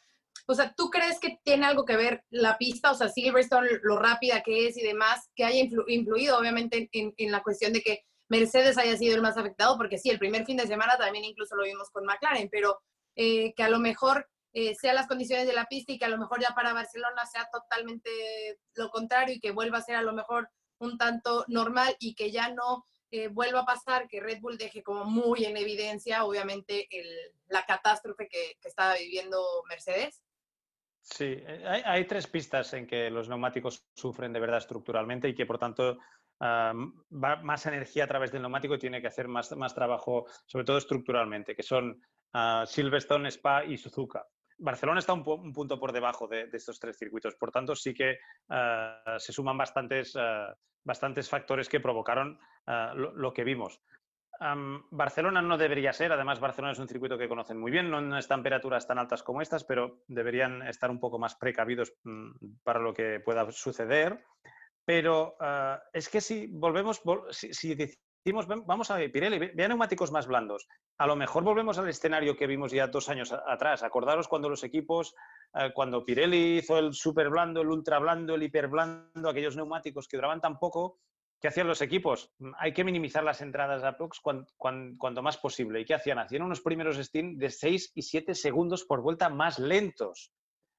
o 0.47 0.53
sea, 0.53 0.73
¿tú 0.75 0.89
crees 0.89 1.19
que 1.19 1.39
tiene 1.43 1.65
algo 1.65 1.85
que 1.85 1.95
ver 1.95 2.23
la 2.29 2.57
pista, 2.57 2.91
o 2.91 2.95
sea, 2.95 3.07
Silverstone, 3.07 3.69
lo 3.83 3.97
rápida 3.97 4.41
que 4.41 4.67
es 4.67 4.77
y 4.77 4.83
demás, 4.83 5.29
que 5.33 5.45
haya 5.45 5.63
influido 5.87 6.37
obviamente 6.37 6.89
en, 6.91 7.13
en, 7.15 7.31
la 7.31 7.41
cuestión 7.41 7.71
de 7.71 7.81
que 7.81 8.01
Mercedes 8.27 8.77
haya 8.77 8.97
sido 8.97 9.15
el 9.15 9.21
más 9.21 9.37
afectado? 9.37 9.77
Porque 9.77 9.97
sí, 9.97 10.09
el 10.09 10.19
primer 10.19 10.45
fin 10.45 10.57
de 10.57 10.67
semana 10.67 10.97
también 10.97 11.23
incluso 11.23 11.55
lo 11.55 11.63
vimos 11.63 11.89
con 11.89 12.05
McLaren, 12.05 12.49
pero 12.51 12.79
eh, 13.15 13.53
que 13.55 13.63
a 13.63 13.69
lo 13.69 13.79
mejor 13.79 14.27
eh, 14.57 14.73
sean 14.73 14.95
las 14.95 15.07
condiciones 15.07 15.45
de 15.45 15.51
la 15.51 15.65
pista 15.65 15.91
y 15.91 15.97
que 15.97 16.05
a 16.05 16.09
lo 16.09 16.17
mejor 16.17 16.39
ya 16.39 16.55
para 16.55 16.71
Barcelona 16.71 17.25
sea 17.25 17.49
totalmente 17.51 18.09
lo 18.75 18.89
contrario 18.89 19.35
y 19.35 19.41
que 19.41 19.51
vuelva 19.51 19.79
a 19.79 19.81
ser 19.81 19.97
a 19.97 20.01
lo 20.01 20.13
mejor 20.13 20.49
un 20.77 20.97
tanto 20.97 21.43
normal 21.49 21.93
y 21.99 22.15
que 22.15 22.31
ya 22.31 22.47
no 22.53 22.85
eh, 23.11 23.27
vuelva 23.27 23.59
a 23.59 23.65
pasar, 23.65 24.07
que 24.07 24.21
Red 24.21 24.39
Bull 24.39 24.57
deje 24.57 24.81
como 24.81 25.03
muy 25.03 25.43
en 25.43 25.57
evidencia, 25.57 26.23
obviamente, 26.23 26.87
la 27.49 27.65
catástrofe 27.65 28.29
que, 28.29 28.55
que 28.61 28.69
estaba 28.69 28.95
viviendo 28.95 29.37
Mercedes? 29.67 30.23
Sí, 31.01 31.35
eh, 31.37 31.83
hay, 31.83 32.05
tres 32.07 32.25
pistas 32.25 32.73
en 32.75 32.87
que 32.87 33.09
los 33.09 33.27
neumáticos 33.27 33.85
sufren 33.93 34.31
de 34.31 34.39
verdad 34.39 34.59
estructuralmente 34.59 35.27
y 35.27 35.35
que 35.35 35.45
por 35.45 35.59
tanto 35.59 35.97
va 36.41 37.35
más 37.43 37.65
energía 37.65 38.05
a 38.05 38.07
través 38.07 38.31
del 38.31 38.41
neumático 38.41 38.75
y 38.75 38.79
tiene 38.79 39.01
que 39.01 39.07
hacer 39.07 39.27
más, 39.27 39.51
más 39.57 39.75
trabajo, 39.75 40.27
sobre 40.45 40.63
todo 40.63 40.77
estructuralmente, 40.77 41.57
que 41.57 41.63
son 41.63 42.01
uh, 42.33 42.65
Silverstone, 42.65 43.27
Spa 43.29 43.65
y 43.65 43.77
Suzuka. 43.77 44.25
Barcelona 44.57 44.99
está 44.99 45.13
un, 45.13 45.23
punto 45.23 45.79
por 45.79 45.91
debajo 45.91 46.27
de, 46.27 46.49
estos 46.53 46.79
tres 46.79 46.97
circuitos, 46.97 47.35
por 47.35 47.51
tanto 47.51 47.75
sí 47.75 47.93
que 47.93 48.17
eh, 48.49 48.95
se 49.17 49.33
suman 49.33 49.57
bastantes, 49.57 50.15
eh, 50.15 50.47
bastantes 50.83 51.29
factores 51.29 51.67
que 51.67 51.79
provocaron 51.79 52.39
eh, 52.67 52.89
lo, 52.95 53.33
que 53.33 53.43
vimos. 53.43 53.81
Barcelona 54.91 55.41
no 55.41 55.57
debería 55.57 55.93
ser, 55.93 56.11
además 56.11 56.41
Barcelona 56.41 56.73
es 56.73 56.79
un 56.79 56.89
circuito 56.89 57.17
que 57.17 57.29
conocen 57.29 57.57
muy 57.57 57.71
bien, 57.71 57.89
no 57.89 57.99
en 57.99 58.27
temperaturas 58.27 58.85
tan 58.85 58.99
altas 58.99 59.23
como 59.23 59.41
estas, 59.41 59.63
pero 59.63 60.03
deberían 60.07 60.61
estar 60.67 60.91
un 60.91 60.99
poco 60.99 61.17
más 61.17 61.35
precavidos 61.35 61.93
mm, 62.03 62.31
para 62.61 62.79
lo 62.79 62.93
que 62.93 63.21
pueda 63.21 63.49
suceder. 63.51 64.25
Pero 64.83 65.35
es 65.93 66.09
que 66.09 66.21
si 66.21 66.45
volvemos, 66.45 67.01
si, 67.31 67.51
si 67.53 67.75
vamos 68.33 68.89
a 68.89 68.97
ver, 68.97 69.11
Pirelli, 69.11 69.37
vea 69.37 69.67
neumáticos 69.67 70.11
más 70.11 70.25
blandos. 70.25 70.67
A 70.97 71.05
lo 71.05 71.15
mejor 71.15 71.43
volvemos 71.43 71.77
al 71.77 71.89
escenario 71.89 72.35
que 72.35 72.47
vimos 72.47 72.71
ya 72.71 72.87
dos 72.87 73.09
años 73.09 73.31
atrás. 73.31 73.83
Acordaros 73.83 74.27
cuando 74.27 74.49
los 74.49 74.63
equipos, 74.63 75.13
eh, 75.53 75.71
cuando 75.73 76.03
Pirelli 76.03 76.57
hizo 76.57 76.77
el 76.79 76.93
super 76.93 77.29
blando, 77.29 77.61
el 77.61 77.69
ultra 77.69 77.99
blando, 77.99 78.35
el 78.35 78.43
hiper 78.43 78.67
blando, 78.67 79.29
aquellos 79.29 79.55
neumáticos 79.55 80.07
que 80.07 80.17
duraban 80.17 80.41
tan 80.41 80.57
poco, 80.57 80.99
¿qué 81.39 81.49
hacían 81.49 81.67
los 81.67 81.81
equipos? 81.81 82.31
Hay 82.57 82.73
que 82.73 82.83
minimizar 82.83 83.23
las 83.23 83.41
entradas 83.41 83.83
a 83.83 83.95
Prox 83.95 84.19
cuanto 84.21 85.21
más 85.21 85.37
posible. 85.37 85.81
¿Y 85.81 85.85
qué 85.85 85.93
hacían? 85.93 86.17
Hacían 86.17 86.41
unos 86.41 86.61
primeros 86.61 86.97
Steam 86.97 87.37
de 87.37 87.51
6 87.51 87.91
y 87.93 88.01
7 88.01 88.33
segundos 88.33 88.85
por 88.85 89.01
vuelta 89.01 89.29
más 89.29 89.59
lentos. 89.59 90.31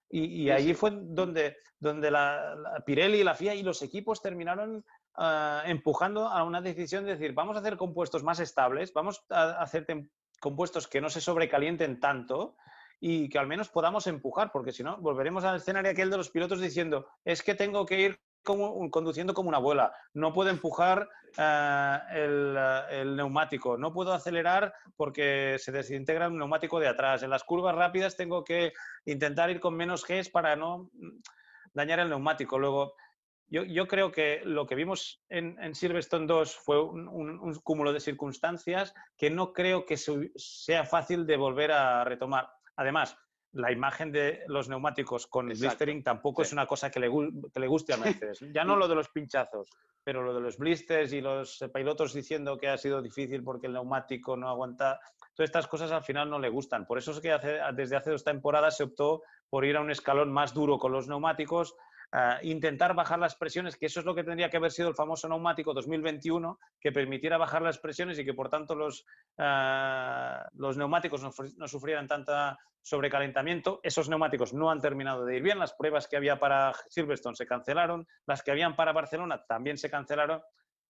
Y, 0.09 0.51
allí 0.51 0.73
fue 0.75 0.93
donde, 0.95 1.57
donde 1.81 2.11
la, 2.11 2.83
Pirelli, 2.87 3.25
la 3.25 3.35
FIA 3.35 3.55
y 3.57 3.63
los 3.63 3.83
equipos 3.83 4.23
terminaron 4.23 4.85
Ah, 5.19 5.63
empujando 5.65 6.29
a 6.29 6.45
una 6.45 6.61
decisión 6.61 7.05
de 7.05 7.13
decir, 7.13 7.33
vamos 7.33 7.57
a 7.57 7.61
hacer 7.61 7.79
compuestos 7.79 8.23
más 8.23 8.39
estables, 8.39 8.93
vamos 8.93 9.25
a 9.31 9.63
hacer 9.63 9.87
compuestos 10.41 10.87
que 10.87 11.01
no 11.01 11.09
se 11.09 11.23
sobrecalienten 11.23 12.01
tanto 12.01 12.57
y 13.01 13.31
que 13.31 13.39
al 13.39 13.47
menos 13.47 13.71
podamos 13.71 14.07
empujar, 14.07 14.53
porque 14.53 14.73
si 14.73 14.83
no, 14.83 14.99
volveremos 14.99 15.43
al 15.45 15.57
escenario 15.57 15.91
aquel 15.91 16.11
de 16.11 16.19
los 16.19 16.31
pilotos 16.31 16.61
diciendo, 16.61 17.09
es 17.25 17.43
que 17.43 17.55
tengo 17.55 17.87
que 17.87 18.01
ir 18.01 18.21
conduciendo 18.43 19.33
como 19.33 19.49
una 19.49 19.59
abuela, 19.59 19.93
no 20.13 20.35
puedo 20.35 20.51
empujar 20.51 21.09
ah, 21.39 22.03
el, 22.13 23.17
neumático, 23.17 23.79
no 23.79 23.95
puedo 23.95 24.13
acelerar 24.13 24.75
porque 24.97 25.57
se 25.59 25.73
desintegra 25.73 26.27
el 26.27 26.37
neumático 26.37 26.79
de 26.79 26.89
atrás, 26.89 27.23
en 27.23 27.31
las 27.31 27.43
curvas 27.43 27.75
rápidas 27.75 28.17
tengo 28.17 28.45
que 28.45 28.75
intentar 29.07 29.49
ir 29.49 29.61
con 29.61 29.75
menos 29.75 30.07
Gs 30.07 30.29
para 30.29 30.57
no 30.57 30.91
dañar 31.77 32.01
el 32.01 32.09
neumático. 32.09 32.59
Luego, 32.59 32.95
yo, 33.49 33.87
creo 33.87 34.11
que 34.11 34.41
lo 34.45 34.67
que 34.67 34.75
vimos 34.75 35.23
en, 35.29 35.57
en 35.63 35.75
Silverstone 35.75 36.27
2 36.27 36.57
fue 36.57 36.83
un, 36.83 37.55
cúmulo 37.63 37.93
de 37.93 38.01
circunstancias 38.01 38.93
que 39.17 39.31
no 39.31 39.53
creo 39.53 39.87
que 39.87 39.97
sea 39.97 40.85
fácil 40.85 41.27
de 41.27 41.37
volver 41.37 41.73
a 41.73 42.05
retomar. 42.05 42.49
Además, 42.77 43.17
la 43.53 43.73
imagen 43.73 44.13
de 44.13 44.43
los 44.49 44.69
neumáticos 44.69 45.27
con 45.27 45.47
blistering 45.47 46.03
tampoco 46.03 46.43
es 46.43 46.53
una 46.53 46.67
cosa 46.67 46.91
que 46.91 47.01
le, 47.01 47.09
le, 47.09 47.67
guste 47.67 47.95
a 47.95 47.97
Mercedes. 47.97 48.41
Ya 48.53 48.65
no 48.65 48.77
lo 48.77 48.89
de 48.89 48.95
los 48.95 49.09
pinchazos, 49.09 49.71
pero 50.03 50.23
lo 50.23 50.35
de 50.35 50.41
los 50.41 50.59
blisters 50.59 51.13
y 51.13 51.21
los 51.21 51.65
pilotos 51.73 52.13
diciendo 52.13 52.59
que 52.59 52.69
ha 52.69 52.77
sido 52.77 53.01
difícil 53.01 53.43
porque 53.43 53.69
el 53.69 53.73
neumático 53.73 54.37
no 54.37 54.49
aguanta. 54.49 55.01
Todas 55.35 55.49
estas 55.49 55.69
cosas 55.69 55.93
al 55.93 56.03
final 56.03 56.29
no 56.29 56.39
le 56.39 56.49
gustan. 56.49 56.87
Por 56.87 56.99
eso 56.99 57.13
es 57.13 57.21
que 57.21 57.37
desde 57.75 57.97
hace 57.97 58.11
dos 58.11 58.25
temporadas 58.25 58.77
se 58.77 58.85
optó 58.85 59.23
por 59.49 59.65
ir 59.65 59.77
a 59.77 59.81
un 59.81 59.91
escalón 59.91 60.33
más 60.33 60.53
duro 60.53 60.79
con 60.79 60.93
los 60.93 61.09
neumáticos, 61.09 61.77
intentar 62.43 62.95
bajar 62.95 63.19
las 63.19 63.37
presiones, 63.37 63.77
que 63.77 63.87
eso 63.87 64.01
es 64.01 64.07
lo 64.07 64.15
que 64.15 64.25
tendría 64.25 64.49
que 64.49 64.57
haber 64.57 64.71
sido 64.71 64.89
el 64.89 64.95
famoso 64.95 65.29
neumático 65.29 65.75
2021, 65.75 66.59
que 66.81 66.93
permitiera 66.93 67.37
bajar 67.37 67.63
las 67.63 67.79
presiones 67.79 68.19
y 68.19 68.25
que 68.25 68.35
por 68.35 68.49
tanto 68.49 68.75
los, 68.75 69.05
ah, 69.39 70.49
los 70.55 70.77
neumáticos 70.77 71.23
no, 71.23 71.69
sufrieran 71.69 72.07
tanta 72.07 72.59
sobrecalentamiento. 72.81 73.81
Esos 73.83 74.09
neumáticos 74.09 74.55
no 74.55 74.71
han 74.71 74.81
terminado 74.81 75.25
de 75.25 75.37
ir 75.37 75.43
bien, 75.43 75.59
las 75.59 75.75
pruebas 75.75 76.09
que 76.09 76.17
había 76.17 76.39
para 76.39 76.73
Silverstone 76.89 77.37
se 77.37 77.47
cancelaron, 77.47 78.07
las 78.27 78.43
que 78.43 78.53
habían 78.53 78.77
para 78.77 78.93
Barcelona 78.93 79.45
también 79.47 79.77
se 79.77 79.91
cancelaron. 79.91 80.41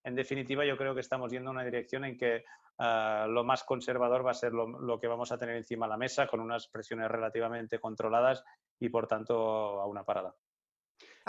En 0.03 0.15
definitiva, 0.15 0.65
yo 0.65 0.77
creo 0.77 0.93
que 0.93 1.01
estamos 1.01 1.31
yendo 1.31 1.49
en 1.49 1.57
una 1.57 1.65
dirección 1.65 2.05
en 2.05 2.17
que 2.17 2.45
ah, 2.77 3.25
lo 3.27 3.43
más 3.43 3.63
conservador 3.63 4.25
va 4.25 4.31
a 4.31 4.35
ser 4.35 4.53
lo, 4.53 4.67
lo, 4.67 4.99
que 4.99 5.07
vamos 5.07 5.31
a 5.31 5.37
tener 5.37 5.57
encima 5.57 5.87
de 5.87 5.89
la 5.89 5.97
mesa, 5.97 6.27
con 6.27 6.39
unas 6.39 6.67
presiones 6.67 7.09
relativamente 7.09 7.79
controladas 7.79 8.43
y, 8.79 8.87
por 8.87 9.07
tanto, 9.07 9.81
a 9.81 9.87
una 9.87 10.05
parada. 10.05 10.33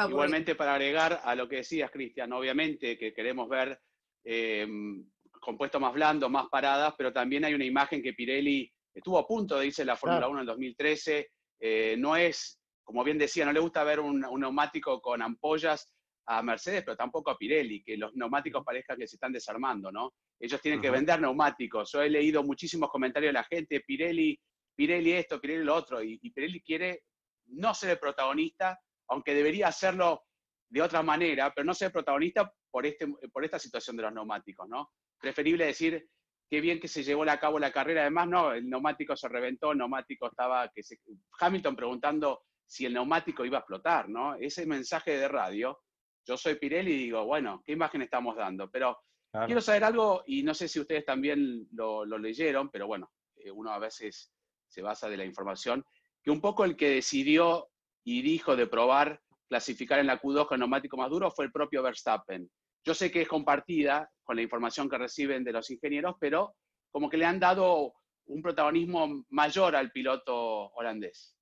Ah, 0.00 0.06
Igualmente, 0.08 0.54
para 0.54 0.74
agregar 0.74 1.22
a 1.24 1.34
lo 1.34 1.48
que 1.48 1.56
decías, 1.56 1.90
Cristian, 1.90 2.32
obviamente 2.32 2.96
que 2.96 3.12
queremos 3.12 3.48
ver 3.48 3.80
em, 4.22 5.04
compuestos 5.40 5.80
más 5.80 5.92
blandos, 5.92 6.30
más 6.30 6.46
paradas, 6.48 6.94
pero 6.96 7.12
también 7.12 7.44
hay 7.44 7.52
una 7.52 7.64
imagen 7.64 8.00
que 8.00 8.12
Pirelli 8.12 8.72
estuvo 8.94 9.18
a 9.18 9.26
punto 9.26 9.58
de 9.58 9.66
irse 9.66 9.84
la 9.84 9.96
Fórmula 9.96 10.28
1 10.28 10.38
en 10.38 10.40
el 10.42 10.46
2013. 10.46 11.30
Eh, 11.58 11.96
no 11.98 12.14
es, 12.14 12.60
como 12.84 13.02
bien 13.02 13.18
decía, 13.18 13.44
no 13.44 13.52
le 13.52 13.58
gusta 13.58 13.82
ver 13.82 13.98
un, 13.98 14.20
neumático 14.20 15.00
con 15.00 15.20
ampollas 15.20 15.92
a 16.26 16.44
Mercedes, 16.44 16.84
pero 16.84 16.96
tampoco 16.96 17.32
a 17.32 17.36
Pirelli, 17.36 17.82
que 17.82 17.96
los 17.96 18.14
neumáticos 18.14 18.62
parezcan 18.64 18.98
que 18.98 19.08
se 19.08 19.16
están 19.16 19.32
desarmando, 19.32 19.90
¿no? 19.90 20.12
Ellos 20.38 20.62
tienen 20.62 20.80
que 20.80 20.90
vender 20.90 21.20
neumáticos. 21.20 21.90
Yo 21.90 22.02
he 22.02 22.08
leído 22.08 22.44
muchísimos 22.44 22.88
comentarios 22.88 23.30
de 23.30 23.40
la 23.40 23.44
gente, 23.44 23.80
Pirelli, 23.80 24.38
Pirelli 24.76 25.14
esto, 25.14 25.40
Pirelli 25.40 25.64
lo 25.64 25.74
otro, 25.74 26.00
y, 26.00 26.20
y 26.22 26.30
Pirelli 26.30 26.60
quiere 26.60 27.02
no 27.46 27.74
ser 27.74 27.90
el 27.90 27.98
protagonista, 27.98 28.78
aunque 29.08 29.34
debería 29.34 29.68
hacerlo 29.68 30.22
de 30.68 30.82
otra 30.82 31.02
manera, 31.02 31.52
pero 31.54 31.64
no 31.64 31.74
ser 31.74 31.90
protagonista 31.92 32.52
por, 32.70 32.86
este, 32.86 33.06
por 33.32 33.44
esta 33.44 33.58
situación 33.58 33.96
de 33.96 34.02
los 34.02 34.12
neumáticos, 34.12 34.68
¿no? 34.68 34.90
Preferible 35.18 35.66
decir 35.66 36.08
qué 36.48 36.60
bien 36.60 36.80
que 36.80 36.88
se 36.88 37.02
llevó 37.02 37.24
a 37.24 37.40
cabo 37.40 37.58
la 37.58 37.72
carrera, 37.72 38.02
además, 38.02 38.28
no, 38.28 38.52
el 38.52 38.68
neumático 38.68 39.16
se 39.16 39.28
reventó, 39.28 39.72
el 39.72 39.78
neumático 39.78 40.28
estaba, 40.28 40.68
que 40.74 40.82
se, 40.82 40.98
Hamilton 41.40 41.76
preguntando 41.76 42.42
si 42.66 42.86
el 42.86 42.94
neumático 42.94 43.44
iba 43.44 43.58
a 43.58 43.60
explotar, 43.60 44.08
¿no? 44.08 44.34
Ese 44.34 44.66
mensaje 44.66 45.16
de 45.16 45.28
radio, 45.28 45.80
yo 46.26 46.36
soy 46.36 46.56
Pirelli 46.56 46.92
y 46.92 46.98
digo, 47.04 47.24
bueno, 47.24 47.62
¿qué 47.64 47.72
imagen 47.72 48.02
estamos 48.02 48.36
dando? 48.36 48.70
Pero 48.70 48.98
quiero 49.46 49.60
saber 49.60 49.84
algo, 49.84 50.22
y 50.26 50.42
no 50.42 50.54
sé 50.54 50.68
si 50.68 50.80
ustedes 50.80 51.04
también 51.04 51.66
lo, 51.72 52.04
lo 52.04 52.18
leyeron, 52.18 52.70
pero 52.70 52.86
bueno, 52.86 53.10
eh, 53.36 53.50
uno 53.50 53.70
a 53.72 53.78
veces 53.78 54.32
se 54.66 54.82
basa 54.82 55.08
de 55.08 55.16
la 55.16 55.24
información, 55.24 55.84
que 56.22 56.30
un 56.30 56.40
poco 56.40 56.64
el 56.64 56.76
que 56.76 56.90
decidió 56.90 57.70
y 58.10 58.22
dijo 58.22 58.56
de 58.56 58.66
probar 58.66 59.20
clasificar 59.50 59.98
en 59.98 60.06
la 60.06 60.18
Q2 60.18 60.46
con 60.46 60.58
neumático 60.60 60.96
más 60.96 61.10
duro 61.10 61.30
fue 61.30 61.44
el 61.44 61.52
propio 61.52 61.82
Verstappen. 61.82 62.50
Yo 62.82 62.94
sé 62.94 63.10
que 63.10 63.20
es 63.20 63.28
compartida 63.28 64.10
con 64.22 64.36
la 64.36 64.40
información 64.40 64.88
que 64.88 64.96
reciben 64.96 65.44
de 65.44 65.52
los 65.52 65.70
ingenieros, 65.70 66.16
pero 66.18 66.54
como 66.90 67.10
que 67.10 67.18
le 67.18 67.26
han 67.26 67.38
dado 67.38 67.92
un 68.24 68.40
protagonismo 68.40 69.26
mayor 69.28 69.76
al 69.76 69.92
piloto 69.92 70.68
holandés. 70.68 71.36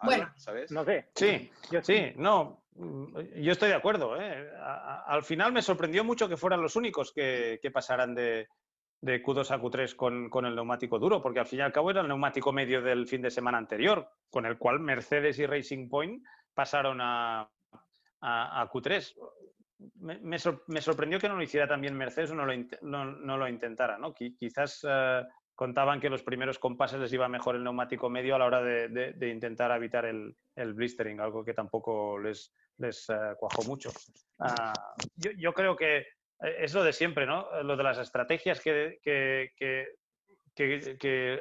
Bueno, 0.00 0.32
¿sabes? 0.36 0.70
No 0.70 0.84
sé. 0.84 1.10
Sí, 1.16 1.50
sí, 1.82 2.12
no. 2.14 2.66
Mm, 2.74 3.18
yo 3.42 3.50
estoy 3.50 3.70
de 3.70 3.74
acuerdo. 3.74 4.16
¿eh? 4.20 4.48
al 5.06 5.24
final 5.24 5.52
me 5.52 5.62
sorprendió 5.62 6.04
mucho 6.04 6.28
que 6.28 6.36
fueran 6.36 6.62
los 6.62 6.76
únicos 6.76 7.12
que, 7.12 7.58
pasaran 7.72 8.14
de, 8.14 8.46
Q2 9.02 9.50
a 9.50 9.60
Q3 9.60 10.30
con, 10.30 10.46
el 10.46 10.54
neumático 10.54 10.98
duro, 10.98 11.20
porque 11.22 11.40
al 11.40 11.46
fin 11.46 11.58
y 11.60 11.62
al 11.62 11.72
cabo 11.72 11.90
era 11.90 12.00
el 12.00 12.08
neumático 12.08 12.52
medio 12.52 12.82
del 12.82 13.06
fin 13.06 13.22
de 13.22 13.30
semana 13.30 13.58
anterior, 13.58 14.08
con 14.30 14.46
el 14.46 14.58
cual 14.58 14.80
Mercedes 14.80 15.38
y 15.38 15.46
Racing 15.46 15.88
Point 15.88 16.24
pasaron 16.54 16.98
a, 17.00 17.48
Q3. 18.22 19.14
Me, 20.00 20.38
sorprendió 20.38 21.18
que 21.18 21.28
no 21.28 21.36
lo 21.36 21.42
hiciera 21.42 21.68
también 21.68 21.94
Mercedes 21.94 22.30
o 22.30 22.34
no 22.34 22.46
lo, 23.36 23.48
intentara. 23.48 23.98
¿no? 23.98 24.14
quizás 24.14 24.86
eh, 24.88 25.22
contaban 25.54 26.00
que 26.00 26.10
los 26.10 26.22
primeros 26.22 26.58
compases 26.58 26.98
les 26.98 27.12
iba 27.12 27.28
mejor 27.28 27.56
el 27.56 27.64
neumático 27.64 28.10
medio 28.10 28.34
a 28.34 28.38
la 28.38 28.46
hora 28.46 28.62
de, 28.62 29.28
intentar 29.30 29.70
evitar 29.72 30.04
el, 30.04 30.34
blistering, 30.74 31.20
algo 31.20 31.44
que 31.44 31.54
tampoco 31.54 32.18
les, 32.18 32.52
les 32.78 33.08
eh, 33.10 33.34
cuajó 33.38 33.62
mucho. 33.64 33.90
Ah, 34.38 34.72
yo, 35.16 35.52
creo 35.52 35.76
que 35.76 36.06
es 36.40 36.74
lo 36.74 36.82
de 36.82 36.92
siempre, 36.92 37.26
¿no? 37.26 37.46
Lo 37.62 37.76
de 37.76 37.82
las 37.82 37.98
estrategias 37.98 38.60
que, 38.60 38.98
que, 39.02 39.86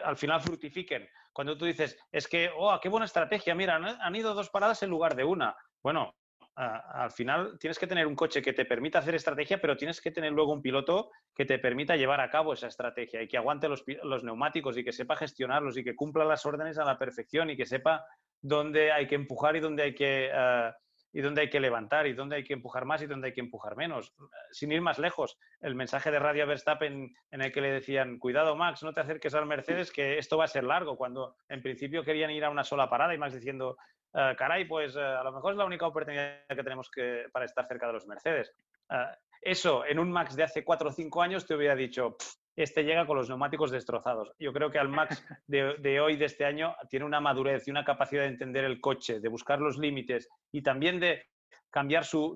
al 0.03 0.17
final 0.17 0.41
fructifiquen. 0.41 1.07
Cuando 1.31 1.57
tú 1.57 1.65
dices, 1.65 1.97
es 2.11 2.27
que, 2.27 2.51
oh, 2.55 2.79
qué 2.81 2.89
buena 2.89 3.05
estrategia, 3.05 3.55
mira, 3.55 3.75
han 3.75 4.15
ido 4.15 4.33
dos 4.33 4.49
paradas 4.49 4.83
en 4.83 4.89
lugar 4.89 5.15
de 5.15 5.23
una. 5.23 5.55
Bueno, 5.81 6.15
al 6.55 7.11
final 7.11 7.57
tienes 7.59 7.79
que 7.79 7.87
tener 7.87 8.05
un 8.05 8.15
coche 8.15 8.41
que 8.41 8.53
te 8.53 8.65
permita 8.65 8.99
hacer 8.99 9.15
estrategia, 9.15 9.59
pero 9.59 9.75
tienes 9.75 9.99
que 10.01 10.11
tener 10.11 10.31
luego 10.31 10.53
un 10.53 10.61
piloto 10.61 11.09
que 11.33 11.45
te 11.45 11.57
permita 11.57 11.95
llevar 11.95 12.21
a 12.21 12.29
cabo 12.29 12.53
esa 12.53 12.67
estrategia 12.67 13.21
y 13.21 13.27
que 13.27 13.37
aguante 13.37 13.67
los, 13.67 13.83
neumáticos 14.23 14.77
y 14.77 14.83
que 14.83 14.91
sepa 14.91 15.15
gestionarlos 15.15 15.77
y 15.77 15.83
que 15.83 15.95
cumpla 15.95 16.25
las 16.25 16.45
órdenes 16.45 16.77
a 16.77 16.85
la 16.85 16.99
perfección 16.99 17.49
y 17.49 17.57
que 17.57 17.65
sepa 17.65 18.05
dónde 18.39 18.91
hay 18.91 19.07
que 19.07 19.15
empujar 19.15 19.55
y 19.55 19.61
dónde 19.61 19.83
hay 19.83 19.95
que, 19.95 20.29
eh, 20.31 20.71
y 21.13 21.21
dónde 21.21 21.41
hay 21.41 21.49
que 21.49 21.59
levantar 21.59 22.07
y 22.07 22.13
dónde 22.13 22.37
hay 22.37 22.43
que 22.43 22.53
empujar 22.53 22.85
más 22.85 23.01
y 23.01 23.05
dónde 23.05 23.27
hay 23.27 23.33
que 23.33 23.41
empujar 23.41 23.75
menos. 23.77 24.13
Sin 24.51 24.71
ir 24.71 24.81
más 24.81 24.97
lejos, 24.97 25.37
el 25.61 25.75
mensaje 25.75 26.11
de 26.11 26.19
Radio 26.19 26.47
Verstappen 26.47 27.15
en 27.31 27.41
el 27.41 27.51
que 27.51 27.61
le 27.61 27.71
decían, 27.71 28.17
cuidado 28.17 28.55
Max, 28.55 28.83
no 28.83 28.93
te 28.93 29.01
acerques 29.01 29.33
al 29.35 29.45
Mercedes, 29.45 29.91
que 29.91 30.17
esto 30.17 30.37
va 30.37 30.45
a 30.45 30.47
ser 30.47 30.63
largo, 30.63 30.97
cuando 30.97 31.35
en 31.47 31.61
principio 31.61 32.03
querían 32.03 32.31
ir 32.31 32.43
a 32.43 32.49
una 32.49 32.63
sola 32.63 32.89
parada 32.89 33.13
y 33.13 33.19
Max 33.19 33.35
diciendo, 33.35 33.77
eh, 34.13 34.35
caray, 34.37 34.65
pues 34.65 34.95
eh, 34.95 35.01
a 35.01 35.23
lo 35.23 35.31
mejor 35.31 35.53
es 35.53 35.57
la 35.57 35.65
única 35.65 35.85
oportunidad 35.85 36.45
que 36.47 36.63
tenemos 36.63 36.89
que, 36.89 37.25
para 37.31 37.45
estar 37.45 37.67
cerca 37.67 37.87
de 37.87 37.93
los 37.93 38.07
Mercedes. 38.07 38.51
Eh, 38.89 38.95
eso, 39.41 39.85
en 39.85 39.99
un 39.99 40.11
Max 40.11 40.35
de 40.35 40.43
hace 40.43 40.63
cuatro 40.63 40.89
o 40.89 40.91
cinco 40.91 41.21
años 41.21 41.45
te 41.45 41.53
hubiera 41.53 41.75
dicho, 41.75 42.15
este 42.55 42.83
llega 42.83 43.05
con 43.05 43.17
los 43.17 43.29
neumáticos 43.29 43.71
destrozados. 43.71 44.31
Yo 44.39 44.53
creo 44.53 44.69
que 44.69 44.79
al 44.79 44.89
Max 44.89 45.25
de, 45.47 45.99
hoy, 45.99 46.17
de 46.17 46.25
este 46.25 46.45
año, 46.45 46.75
tiene 46.89 47.05
una 47.05 47.19
madurez 47.19 47.67
y 47.67 47.71
una 47.71 47.83
capacidad 47.83 48.23
de 48.23 48.29
entender 48.29 48.63
el 48.63 48.79
coche, 48.79 49.19
de 49.19 49.29
buscar 49.29 49.59
los 49.59 49.77
límites 49.77 50.29
y 50.51 50.61
también 50.61 50.99
de 50.99 51.25
cambiar 51.69 52.05
su, 52.05 52.35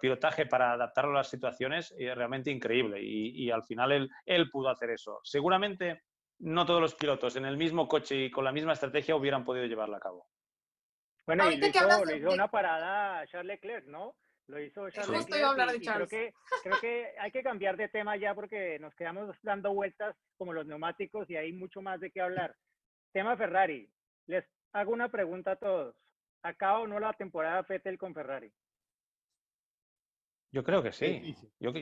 pilotaje 0.00 0.46
para 0.46 0.72
adaptarlo 0.72 1.12
a 1.12 1.18
las 1.18 1.30
situaciones, 1.30 1.94
realmente 1.98 2.50
increíble. 2.50 3.00
Y, 3.02 3.50
al 3.50 3.64
final 3.64 3.92
él, 3.92 4.10
él 4.24 4.50
pudo 4.50 4.70
hacer 4.70 4.90
eso. 4.90 5.20
Seguramente 5.22 6.02
no 6.38 6.66
todos 6.66 6.80
los 6.80 6.94
pilotos 6.94 7.36
en 7.36 7.44
el 7.44 7.56
mismo 7.56 7.86
coche 7.86 8.24
y 8.24 8.30
con 8.30 8.44
la 8.44 8.52
misma 8.52 8.72
estrategia 8.72 9.14
hubieran 9.14 9.44
podido 9.44 9.66
llevarla 9.66 9.98
a 9.98 10.00
cabo. 10.00 10.26
Bueno, 11.26 11.48
y 11.50 11.54
hizo, 11.54 12.14
hizo 12.16 12.30
una 12.32 12.48
parada 12.48 13.24
Charles 13.26 13.46
Leclerc, 13.46 13.86
¿no? 13.86 14.16
Lo 14.52 14.60
hizo 14.60 14.90
Charles 14.90 15.16
Justo 15.16 15.38
iba 15.38 15.48
a 15.48 15.50
hablar 15.52 15.72
de 15.72 15.80
Charles. 15.80 16.10
Creo 16.10 16.28
que, 16.28 16.34
creo 16.62 16.80
que 16.80 17.14
hay 17.18 17.30
que 17.30 17.42
cambiar 17.42 17.74
de 17.78 17.88
tema 17.88 18.18
ya 18.18 18.34
porque 18.34 18.78
nos 18.78 18.94
quedamos 18.94 19.34
dando 19.42 19.72
vueltas 19.72 20.14
como 20.36 20.52
los 20.52 20.66
neumáticos 20.66 21.28
y 21.30 21.36
hay 21.36 21.54
mucho 21.54 21.80
más 21.80 22.00
de 22.00 22.10
qué 22.10 22.20
hablar. 22.20 22.54
Tema 23.14 23.34
Ferrari. 23.34 23.90
Les 24.26 24.44
hago 24.74 24.92
una 24.92 25.08
pregunta 25.08 25.52
a 25.52 25.56
todos. 25.56 25.96
¿Acaba 26.42 26.80
o 26.80 26.86
no 26.86 27.00
la 27.00 27.14
temporada 27.14 27.64
Fettel 27.64 27.96
con 27.96 28.12
Ferrari? 28.12 28.52
Yo 30.50 30.62
creo 30.62 30.82
que 30.82 30.92
sí. 30.92 31.34
Yo, 31.58 31.72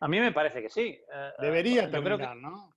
a 0.00 0.08
mí 0.08 0.20
me 0.20 0.32
parece 0.32 0.60
que 0.60 0.68
sí. 0.68 1.00
Eh, 1.10 1.32
Debería 1.38 1.90
terminar, 1.90 2.36
¿no? 2.36 2.70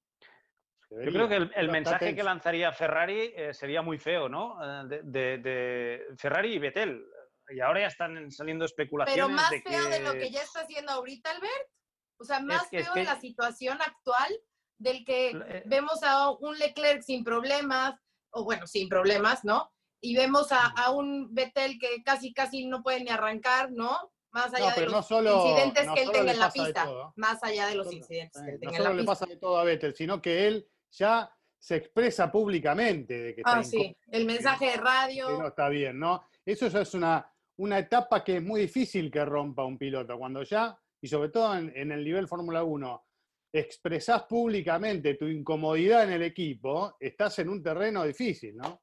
Yo 0.89 1.11
creo 1.11 1.27
que 1.27 1.35
el, 1.35 1.69
mensaje 1.69 2.15
que 2.15 2.23
lanzaría 2.23 2.71
Ferrari 2.71 3.33
eh, 3.35 3.53
sería 3.53 3.81
muy 3.81 3.99
feo, 3.99 4.29
¿no? 4.29 4.57
Eh, 4.63 5.01
de, 5.03 6.05
Ferrari 6.17 6.53
y 6.53 6.59
Vettel. 6.59 7.05
Y 7.49 7.59
ahora 7.59 7.81
ya 7.81 7.87
están 7.87 8.31
saliendo 8.31 8.65
especulaciones. 8.65 9.25
Pero 9.25 9.29
más 9.29 9.49
feo 9.49 9.89
de 9.89 9.99
lo 9.99 10.13
que 10.13 10.31
ya 10.31 10.41
está 10.41 10.61
haciendo 10.61 10.91
ahorita, 10.91 11.31
Albert. 11.31 11.69
O 12.17 12.23
sea, 12.23 12.39
más 12.41 12.69
feo 12.69 12.93
de 12.93 13.03
la 13.03 13.19
situación 13.19 13.79
actual 13.81 14.39
del 14.77 15.05
que 15.05 15.31
eh, 15.31 15.63
vemos 15.65 16.01
a 16.03 16.31
un 16.31 16.57
Leclerc 16.57 17.01
sin 17.01 17.23
problemas, 17.23 17.95
o 18.31 18.43
bueno, 18.43 18.65
sin 18.67 18.89
problemas, 18.89 19.43
¿no? 19.43 19.71
Y 20.01 20.15
vemos 20.15 20.47
a, 20.51 20.91
un 20.91 21.33
Vettel 21.33 21.77
que 21.77 22.01
casi, 22.03 22.33
casi 22.33 22.65
no 22.65 22.81
puede 22.81 23.03
ni 23.03 23.09
arrancar, 23.09 23.71
¿no? 23.71 23.97
Más 24.31 24.53
allá 24.53 24.73
de 24.73 24.85
los 24.85 25.11
incidentes 25.11 25.87
que 25.93 26.03
él 26.03 26.11
tenga 26.11 26.31
en 26.31 26.39
la 26.39 26.51
pista. 26.51 26.89
Más 27.15 27.43
allá 27.43 27.67
de 27.67 27.75
los 27.75 27.91
incidentes 27.91 28.41
que 28.41 28.51
él 28.51 28.59
tenga 28.59 28.77
en 28.77 28.83
la 28.83 28.89
pista. 28.89 28.93
No 28.93 29.01
le 29.01 29.03
pasa 29.03 29.25
de 29.25 29.35
todo 29.35 29.57
a 29.57 29.63
Vettel, 29.63 29.95
sino 29.95 30.21
que 30.21 30.47
él 30.47 30.69
ya 30.91 31.29
se 31.59 31.75
expresa 31.75 32.31
públicamente 32.31 33.13
de 33.21 33.35
que 33.35 33.41
ah, 33.43 33.63
sí, 33.63 33.95
el 34.11 34.25
mensaje 34.25 34.67
de 34.67 34.77
radio. 34.77 35.29
no 35.37 35.47
está 35.47 35.67
bien, 35.67 35.99
¿no? 35.99 36.23
Eso 36.45 36.67
ya 36.67 36.81
es 36.81 36.93
una, 36.93 37.29
una 37.59 37.79
etapa 37.79 38.23
que 38.23 38.37
es 38.37 38.43
muy 38.43 38.61
difícil 38.61 39.11
que 39.11 39.23
rompa 39.25 39.65
un 39.65 39.77
piloto. 39.77 40.17
Cuando 40.17 40.43
ya, 40.43 40.77
y 41.01 41.07
sobre 41.07 41.29
todo 41.29 41.57
en, 41.57 41.91
el 41.91 42.03
nivel 42.03 42.27
Fórmula 42.27 42.63
1, 42.63 43.03
expresás 43.51 44.23
públicamente 44.23 45.15
tu 45.15 45.25
incomodidad 45.25 46.03
en 46.03 46.13
el 46.13 46.23
equipo, 46.23 46.95
estás 46.99 47.39
en 47.39 47.49
un 47.49 47.61
terreno 47.61 48.03
difícil, 48.03 48.55
¿no? 48.55 48.81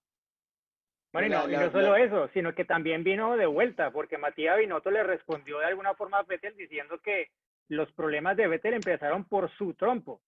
Bueno, 1.13 1.49
y 1.49 1.53
no, 1.53 1.71
solo 1.71 1.97
eso, 1.97 2.29
sino 2.35 2.55
que 2.55 2.67
también 2.67 3.03
vino 3.03 3.37
de 3.37 3.47
vuelta, 3.47 3.91
porque 3.91 4.19
Matías 4.19 4.59
Binotto 4.59 4.91
le 4.91 5.03
respondió 5.03 5.61
de 5.61 5.67
alguna 5.67 5.95
forma 5.95 6.19
a 6.19 6.25
Vettel 6.25 6.55
diciendo 6.57 6.99
que 7.03 7.31
los 7.69 7.91
problemas 7.93 8.37
de 8.37 8.49
Vettel 8.49 8.75
empezaron 8.75 9.25
por 9.25 9.51
su 9.57 9.73
trompo 9.75 10.21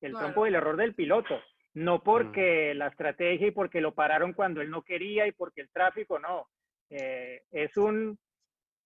el 0.00 0.12
trompo 0.12 0.44
del 0.44 0.56
error 0.56 0.76
del 0.76 0.94
piloto, 0.94 1.40
no 1.74 2.02
porque 2.02 2.72
mm. 2.74 2.78
la 2.78 2.88
estrategia 2.88 3.46
y 3.46 3.52
porque 3.52 3.80
lo 3.80 3.94
pararon 3.94 4.32
cuando 4.32 4.60
él 4.60 4.70
no 4.70 4.82
quería 4.82 5.26
y 5.26 5.32
porque 5.32 5.60
el 5.60 5.70
tráfico 5.70 6.18
no. 6.18 6.48
Eh, 6.90 7.42
es 7.50 7.76
un 7.76 8.18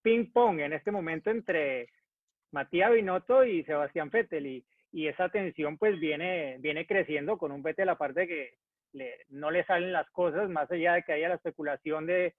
ping 0.01 0.31
pong 0.31 0.59
en 0.59 0.73
este 0.73 0.91
momento 0.91 1.29
entre 1.29 1.89
Matías 2.51 2.91
Binotto 2.91 3.43
y 3.43 3.63
Sebastián 3.63 4.09
Vettel 4.09 4.47
y, 4.47 4.65
esa 4.91 5.29
tensión 5.29 5.77
pues 5.77 5.99
viene, 5.99 6.57
viene 6.59 6.87
creciendo 6.87 7.37
con 7.37 7.51
un 7.51 7.61
Vettel 7.61 7.89
aparte 7.89 8.27
que 8.27 8.55
no 9.29 9.51
le 9.51 9.63
salen 9.65 9.93
las 9.93 10.09
cosas 10.09 10.49
más 10.49 10.71
allá 10.71 10.93
de 10.93 11.03
que 11.03 11.13
haya 11.13 11.29
la 11.29 11.35
especulación 11.35 12.07
de 12.07 12.33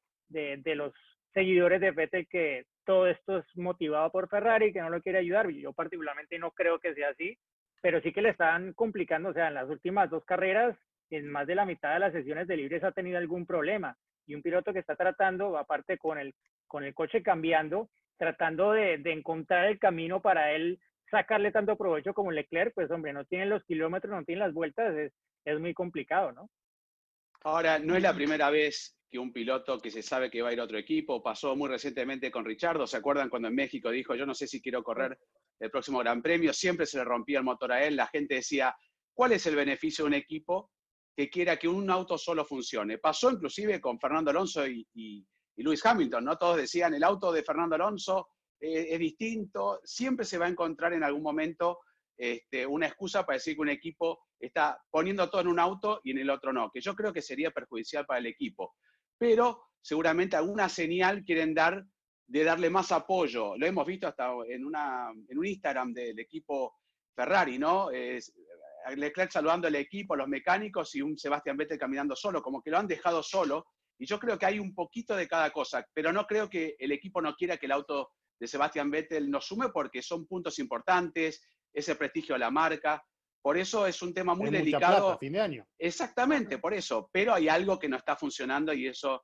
los 0.75 0.92
seguidores 1.33 1.81
de 1.81 1.92
Vettel 1.92 2.27
que 2.27 2.66
todo 2.85 3.07
esto 3.07 3.38
es 3.38 3.57
motivado 3.57 4.11
por 4.11 4.29
Ferrari, 4.29 4.73
que 4.73 4.81
no 4.81 4.90
lo 4.90 5.01
quiere 5.01 5.20
ayudar. 5.20 5.49
Yo 5.51 5.73
particularmente 5.73 6.40
no 6.40 6.51
creo 6.51 6.81
que 6.81 6.92
sea 6.92 7.11
así 7.11 7.38
pero 7.81 8.01
sí 8.01 8.12
que 8.12 8.23
le 8.23 8.31
están 8.31 8.73
complicando, 8.75 9.31
o 9.31 9.33
sea, 9.33 9.49
en 9.49 9.55
las 9.55 9.68
últimas 9.68 10.11
dos 10.11 10.25
carreras, 10.25 10.77
en 11.11 11.31
más 11.31 11.46
de 11.46 11.55
la 11.55 11.64
mitad 11.64 11.94
de 11.94 12.01
las 12.01 12.12
sesiones 12.12 12.46
de 12.46 12.57
libres 12.57 12.85
ha 12.85 12.92
tenido 12.92 13.18
algún 13.18 13.46
problema. 13.46 13.96
Y 14.31 14.35
un 14.37 14.43
piloto 14.43 14.73
que 14.73 14.79
está 14.79 14.95
tratando, 14.95 15.59
aparte 15.59 15.99
con 15.99 16.19
el, 16.19 16.35
con 16.69 16.85
el 16.85 16.95
coche 16.95 17.21
cambiando, 17.21 17.90
tratando 18.16 18.73
de, 18.73 18.99
de 18.99 19.12
encontrar 19.12 19.66
el 19.66 19.79
camino 19.79 20.21
para 20.21 20.53
él 20.53 20.79
sacarle 21.11 21.51
tanto 21.51 21.77
provecho 21.77 22.14
como 22.14 22.31
Leclerc, 22.31 22.73
pues 22.73 22.88
hombre, 22.93 23.12
no 23.12 23.25
tiene 23.25 23.47
los 23.47 23.64
kilómetros, 23.64 24.12
no 24.14 24.25
tiene 24.25 24.40
las 24.40 24.55
vueltas, 24.55 24.95
es, 24.95 25.12
es 25.45 25.59
muy 25.59 25.75
complicado, 25.75 26.31
¿no? 26.31 26.49
Ahora, 27.43 27.81
no 27.81 27.97
es 27.97 28.03
la 28.03 28.14
primera 28.14 28.51
vez 28.51 28.97
que 29.11 29.19
un 29.19 29.33
piloto 29.33 29.81
que 29.81 29.90
se 29.90 30.03
sabe 30.03 30.31
que 30.31 30.43
va 30.43 30.51
a 30.51 30.53
ir 30.53 30.61
a 30.61 30.64
otro 30.64 30.79
equipo, 30.79 31.21
pasó 31.21 31.57
muy 31.57 31.69
recientemente 31.69 32.31
con 32.31 32.45
Richardo, 32.45 32.87
¿se 32.87 32.99
acuerdan 32.99 33.29
cuando 33.29 33.49
en 33.49 33.57
México 33.57 33.90
dijo, 33.90 34.14
yo 34.14 34.27
no 34.27 34.35
sé 34.35 34.47
si 34.47 34.62
quiero 34.62 34.85
correr 34.85 35.19
el 35.59 35.71
próximo 35.71 35.99
Gran 35.99 36.23
Premio, 36.23 36.53
siempre 36.53 36.87
se 36.87 36.99
le 36.99 37.05
rompía 37.05 37.38
el 37.38 37.45
motor 37.45 37.73
a 37.73 37.85
él, 37.85 37.97
la 37.97 38.07
gente 38.07 38.37
decía, 38.37 38.77
¿cuál 39.12 39.33
es 39.33 39.45
el 39.47 39.57
beneficio 39.57 40.05
de 40.05 40.09
un 40.09 40.14
equipo 40.14 40.71
que 41.16 41.29
quiera 41.29 41.57
que 41.57 41.68
un 41.68 41.90
auto 41.90 42.16
solo 42.16 42.44
funcione? 42.44 42.99
Pasó 42.99 43.31
inclusive 43.31 43.81
con 43.81 43.99
Fernando 43.99 44.31
Alonso 44.31 44.66
y, 44.66 44.87
y, 44.94 45.27
Lewis 45.57 45.85
Hamilton, 45.85 46.25
¿no? 46.25 46.38
Todos 46.38 46.57
decían, 46.57 46.94
el 46.94 47.05
auto 47.05 47.31
de 47.31 47.42
Fernando 47.42 47.75
Alonso 47.75 48.29
eh, 48.59 48.88
es 48.90 48.99
distinto, 48.99 49.81
siempre 49.85 50.25
se 50.25 50.38
va 50.38 50.46
a 50.46 50.49
encontrar 50.49 50.94
en 50.94 51.05
algún 51.05 51.23
momento 51.23 51.81
este, 52.16 52.66
una 52.66 52.87
excusa 52.87 53.27
para 53.27 53.37
decir 53.37 53.55
que 53.57 53.61
un 53.61 53.68
equipo 53.68 54.20
está 54.38 54.79
poniendo 54.90 55.29
todo 55.29 55.42
en 55.42 55.49
un 55.49 55.59
auto 55.59 56.01
y 56.05 56.12
en 56.12 56.18
el 56.18 56.31
otro 56.31 56.53
no, 56.53 56.70
que 56.70 56.81
yo 56.81 56.94
creo 56.94 57.12
que 57.12 57.23
sería 57.23 57.51
perjudicial 57.51 58.07
para 58.07 58.20
el 58.20 58.27
equipo. 58.27 58.75
Pero 59.19 59.71
seguramente 59.83 60.37
alguna 60.37 60.69
señal 60.69 61.25
quieren 61.25 61.54
dar 61.54 61.85
de 62.27 62.44
darle 62.44 62.71
más 62.71 62.92
apoyo. 62.92 63.56
Lo 63.56 63.67
hemos 63.67 63.87
visto 63.87 64.06
hasta 64.06 64.33
en, 64.48 64.65
una, 64.65 65.11
en 65.29 65.38
un 65.38 65.46
Instagram 65.46 65.92
del 65.92 66.19
equipo 66.19 66.77
Ferrari, 67.15 67.58
¿no? 67.58 67.90
Es, 67.90 68.33
Leclerc 68.96 69.31
saludando 69.31 69.68
al 69.68 69.76
equipo, 69.76 70.14
a 70.14 70.18
los 70.18 70.28
mecánicos 70.28 70.94
y 70.94 71.02
un 71.02 71.18
Sebastián 71.18 71.56
Vettel 71.56 71.78
caminando 71.78 72.16
solo, 72.16 72.42
como 72.42 72.62
que 72.62 72.70
lo 72.70 72.78
han 72.78 72.87
dejado 72.87 73.22
solo. 73.22 73.66
Y 73.98 74.06
yo 74.06 74.18
creo 74.18 74.38
que 74.38 74.46
hay 74.46 74.58
un 74.58 74.74
poquito 74.74 75.14
de 75.14 75.28
cada 75.28 75.50
cosa, 75.50 75.87
pero 75.92 76.12
no 76.12 76.26
creo 76.26 76.48
que 76.48 76.76
el 76.78 76.92
equipo 76.92 77.20
no 77.20 77.35
quiera 77.35 77.56
que 77.58 77.66
el 77.66 77.72
auto 77.72 78.10
de 78.38 78.46
Sebastián 78.46 78.90
Vettel 78.90 79.31
nos 79.31 79.46
sume 79.46 79.68
porque 79.68 80.02
son 80.02 80.26
puntos 80.26 80.58
importantes, 80.58 81.42
ese 81.72 81.96
prestigio 81.96 82.35
de 82.35 82.40
la 82.40 82.50
marca. 82.50 83.02
Por 83.42 83.56
eso 83.56 83.87
es 83.87 84.00
un 84.02 84.14
tema 84.14 84.35
muy 84.35 84.50
delicado. 84.50 85.18
fin 85.18 85.35
de 85.35 85.40
año. 85.40 85.66
Exactamente, 85.78 86.58
por 86.58 86.74
eso. 86.74 87.08
Pero 87.12 87.35
hay 87.35 87.48
algo 87.48 87.78
que 87.78 87.88
no 87.88 87.96
está 87.96 88.16
funcionando 88.16 88.72
y 88.72 88.87
eso 88.87 89.22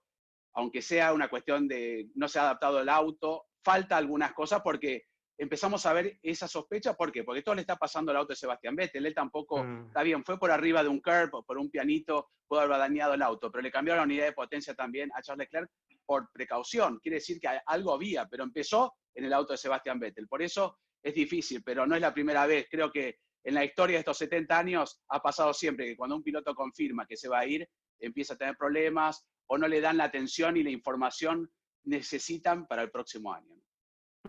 aunque 0.57 0.81
sea 0.83 1.13
una 1.13 1.29
cuestión 1.29 1.69
de 1.69 2.09
no 2.15 2.29
se 2.29 2.39
ha 2.39 2.43
adaptado 2.43 2.81
el 2.81 2.89
auto, 2.89 3.45
falta 3.63 3.97
algunas 3.97 4.33
cosas 4.33 4.63
porque 4.65 5.05
empezamos 5.39 5.85
a 5.87 5.93
ver 5.93 6.19
esa 6.23 6.49
sospecha. 6.49 6.95
¿Por 6.95 7.13
qué? 7.13 7.25
Porque 7.25 7.43
todo 7.43 7.55
le 7.55 7.61
está 7.63 7.77
pasando 7.77 8.11
al 8.11 8.17
auto 8.19 8.33
de 8.33 8.37
Sebastián 8.37 8.75
Vettel. 8.77 9.05
Él 9.07 9.15
tampoco, 9.15 9.63
Mm. 9.63 9.87
está 9.89 10.03
bien, 10.03 10.25
fue 10.25 10.39
por 10.39 10.51
arriba 10.51 10.83
de 10.83 10.89
un 10.89 11.01
curb 11.01 11.35
o 11.35 11.43
por 11.45 11.59
un 11.59 11.71
pianito, 11.71 12.31
pudo 12.49 12.61
haber 12.61 12.79
dañado 12.79 13.15
el 13.15 13.23
auto, 13.23 13.51
pero 13.51 13.63
le 13.63 13.71
cambiaron 13.71 14.01
la 14.01 14.05
unidad 14.05 14.27
de 14.27 14.33
potencia 14.33 14.75
también 14.75 15.11
a 15.15 15.23
Charles 15.23 15.47
Leclerc 15.47 15.71
por 16.05 16.31
precaución. 16.33 16.99
Quiere 17.01 17.17
decir 17.17 17.39
que 17.41 17.49
algo 17.67 17.93
había, 17.93 18.27
pero 18.29 18.45
empezó 18.45 18.95
en 19.15 19.25
el 19.25 19.33
auto 19.33 19.53
de 19.53 19.59
Sebastián 19.59 19.99
Vettel. 19.99 20.29
Por 20.29 20.43
eso 20.43 20.79
es 21.03 21.15
difícil, 21.15 21.63
pero 21.63 21.87
no 21.87 21.95
es 21.95 22.01
la 22.01 22.15
primera 22.15 22.47
vez. 22.47 22.67
Creo 22.71 22.91
que 22.91 23.19
en 23.45 23.55
la 23.55 23.65
historia 23.65 23.97
de 23.97 24.01
estos 24.01 24.19
70 24.19 24.59
años 24.59 25.03
ha 25.09 25.21
pasado 25.21 25.53
siempre 25.55 25.87
que 25.87 25.97
cuando 25.97 26.17
un 26.17 26.23
piloto 26.23 26.55
confirma 26.55 27.07
que 27.07 27.17
se 27.17 27.29
va 27.29 27.41
a 27.41 27.47
ir, 27.47 27.69
empieza 28.01 28.35
a 28.35 28.37
tener 28.37 28.57
problemas 28.57 29.27
o 29.49 29.57
no 29.59 29.69
le 29.69 29.81
dan 29.81 29.97
la 29.97 30.05
atención 30.05 30.57
y 30.57 30.63
la 30.63 30.71
información 30.71 31.51
necesitan 31.85 32.67
para 32.67 32.83
el 32.83 32.91
próximo 32.91 33.33
año. 33.33 33.55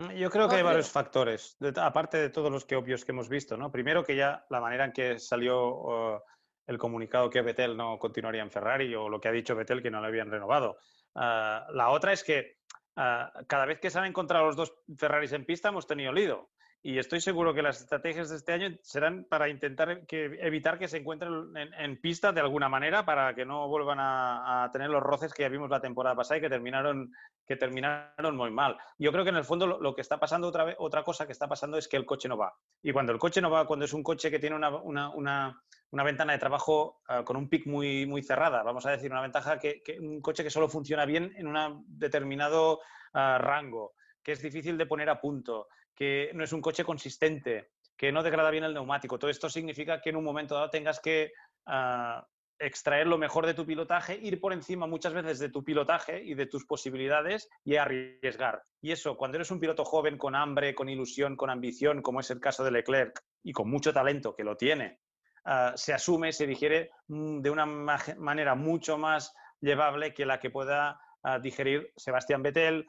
Mm, 0.00 0.10
Yo 0.12 0.30
creo 0.30 0.48
que 0.48 0.56
hay 0.56 0.62
varios 0.62 0.90
factores, 0.90 1.56
aparte 1.76 2.18
de 2.18 2.30
todos 2.30 2.50
los 2.50 2.64
que 2.64 2.76
obvios 2.76 3.04
que 3.04 3.12
hemos 3.12 3.28
visto, 3.28 3.56
¿no? 3.56 3.70
Primero 3.72 4.04
que 4.04 4.14
ya 4.16 4.44
la 4.50 4.60
manera 4.60 4.84
en 4.84 4.92
que 4.92 5.18
salió 5.18 5.74
uh, 5.74 6.20
el 6.66 6.78
comunicado 6.78 7.30
que 7.30 7.42
Vettel 7.42 7.76
no 7.76 7.98
continuaría 7.98 8.42
en 8.42 8.50
Ferrari 8.50 8.94
o 8.94 9.08
lo 9.08 9.20
que 9.20 9.28
ha 9.28 9.32
dicho 9.32 9.56
Vettel 9.56 9.82
que 9.82 9.90
no 9.90 10.00
le 10.00 10.06
habían 10.06 10.30
renovado. 10.30 10.78
Ah, 11.14 11.66
la 11.72 11.88
otra 11.88 12.12
es 12.12 12.22
que 12.22 12.58
ah, 12.96 13.32
cada 13.48 13.64
vez 13.64 13.80
que 13.80 13.90
se 13.90 13.98
han 13.98 14.04
encontrado 14.04 14.46
los 14.46 14.54
dos 14.56 14.74
Ferraris 14.96 15.32
en 15.32 15.46
pista 15.46 15.70
hemos 15.70 15.86
tenido 15.86 16.12
lido. 16.12 16.50
Y 16.80 16.98
estoy 16.98 17.20
seguro 17.20 17.52
que 17.54 17.62
las 17.62 17.80
estrategias 17.80 18.30
de 18.30 18.36
este 18.36 18.52
año 18.52 18.70
serán 18.82 19.24
para 19.24 19.48
intentar 19.48 20.06
que, 20.06 20.38
evitar 20.40 20.78
que 20.78 20.86
se 20.86 20.98
encuentren 20.98 21.56
en, 21.56 21.74
en 21.74 22.00
pista 22.00 22.32
de 22.32 22.40
alguna 22.40 22.68
manera 22.68 23.04
para 23.04 23.34
que 23.34 23.44
no 23.44 23.66
vuelvan 23.68 23.98
a, 24.00 24.70
tener 24.72 24.88
los 24.88 25.02
roces 25.02 25.34
que 25.34 25.42
ya 25.42 25.48
vimos 25.48 25.70
la 25.70 25.80
temporada 25.80 26.14
pasada 26.14 26.38
y 26.38 26.40
que 26.40 26.48
terminaron 26.48 27.12
que 27.46 27.56
terminaron 27.56 28.36
muy 28.36 28.50
mal. 28.50 28.76
Yo 28.98 29.10
creo 29.10 29.24
que 29.24 29.30
en 29.30 29.36
el 29.36 29.44
fondo 29.44 29.66
lo, 29.66 29.94
que 29.94 30.02
está 30.02 30.20
pasando 30.20 30.48
otra 30.48 30.64
vez, 30.64 30.76
otra 30.78 31.02
cosa 31.02 31.26
que 31.26 31.32
está 31.32 31.48
pasando 31.48 31.78
es 31.78 31.88
que 31.88 31.96
el 31.96 32.04
coche 32.04 32.28
no 32.28 32.36
va. 32.36 32.54
Y 32.82 32.92
cuando 32.92 33.12
el 33.12 33.18
coche 33.18 33.40
no 33.40 33.50
va, 33.50 33.66
cuando 33.66 33.86
es 33.86 33.92
un 33.92 34.02
coche 34.02 34.30
que 34.30 34.38
tiene 34.38 34.54
una, 34.54 34.68
una, 34.68 35.08
una, 35.10 35.62
una 35.90 36.04
ventana 36.04 36.34
de 36.34 36.38
trabajo 36.38 37.00
uh, 37.08 37.24
con 37.24 37.36
un 37.36 37.48
pic 37.48 37.66
muy, 37.66 38.06
muy 38.06 38.22
cerrada, 38.22 38.62
vamos 38.62 38.84
a 38.84 38.90
decir, 38.90 39.10
una 39.10 39.22
ventaja 39.22 39.58
que, 39.58 39.82
un 39.98 40.20
coche 40.20 40.44
que 40.44 40.50
solo 40.50 40.68
funciona 40.68 41.06
bien 41.06 41.32
en 41.36 41.48
un 41.48 41.84
determinado 41.88 42.80
uh, 43.14 43.38
rango, 43.38 43.94
que 44.22 44.32
es 44.32 44.42
difícil 44.42 44.76
de 44.76 44.86
poner 44.86 45.08
a 45.08 45.20
punto, 45.20 45.68
que 45.98 46.30
no 46.32 46.44
es 46.44 46.52
un 46.52 46.60
coche 46.60 46.84
consistente, 46.84 47.70
que 47.96 48.12
no 48.12 48.22
degrada 48.22 48.52
bien 48.52 48.62
el 48.62 48.72
neumático. 48.72 49.18
Todo 49.18 49.32
esto 49.32 49.50
significa 49.50 50.00
que 50.00 50.10
en 50.10 50.16
un 50.16 50.22
momento 50.22 50.54
dado 50.54 50.70
tengas 50.70 51.00
que 51.00 51.32
uh, 51.66 52.22
extraer 52.60 53.08
lo 53.08 53.18
mejor 53.18 53.46
de 53.46 53.54
tu 53.54 53.66
pilotaje, 53.66 54.16
ir 54.16 54.40
por 54.40 54.52
encima 54.52 54.86
muchas 54.86 55.12
veces 55.12 55.40
de 55.40 55.48
tu 55.48 55.64
pilotaje 55.64 56.22
y 56.22 56.34
de 56.34 56.46
tus 56.46 56.66
posibilidades 56.66 57.48
y 57.64 57.74
arriesgar. 57.74 58.62
Y 58.80 58.92
eso, 58.92 59.16
cuando 59.16 59.38
eres 59.38 59.50
un 59.50 59.58
piloto 59.58 59.84
joven, 59.84 60.18
con 60.18 60.36
hambre, 60.36 60.72
con 60.72 60.88
ilusión, 60.88 61.34
con 61.34 61.50
ambición, 61.50 62.00
como 62.00 62.20
es 62.20 62.30
el 62.30 62.38
caso 62.38 62.62
de 62.62 62.70
Leclerc, 62.70 63.20
y 63.42 63.50
con 63.50 63.68
mucho 63.68 63.92
talento, 63.92 64.36
que 64.36 64.44
lo 64.44 64.56
tiene, 64.56 65.00
uh, 65.46 65.76
se 65.76 65.92
asume, 65.92 66.32
se 66.32 66.46
digiere 66.46 66.90
mm, 67.08 67.40
de 67.40 67.50
una 67.50 67.66
manera 67.66 68.54
mucho 68.54 68.98
más 68.98 69.34
llevable 69.60 70.14
que 70.14 70.26
la 70.26 70.38
que 70.38 70.50
pueda 70.50 71.00
uh, 71.24 71.40
digerir 71.40 71.92
Sebastián 71.96 72.44
Vettel, 72.44 72.86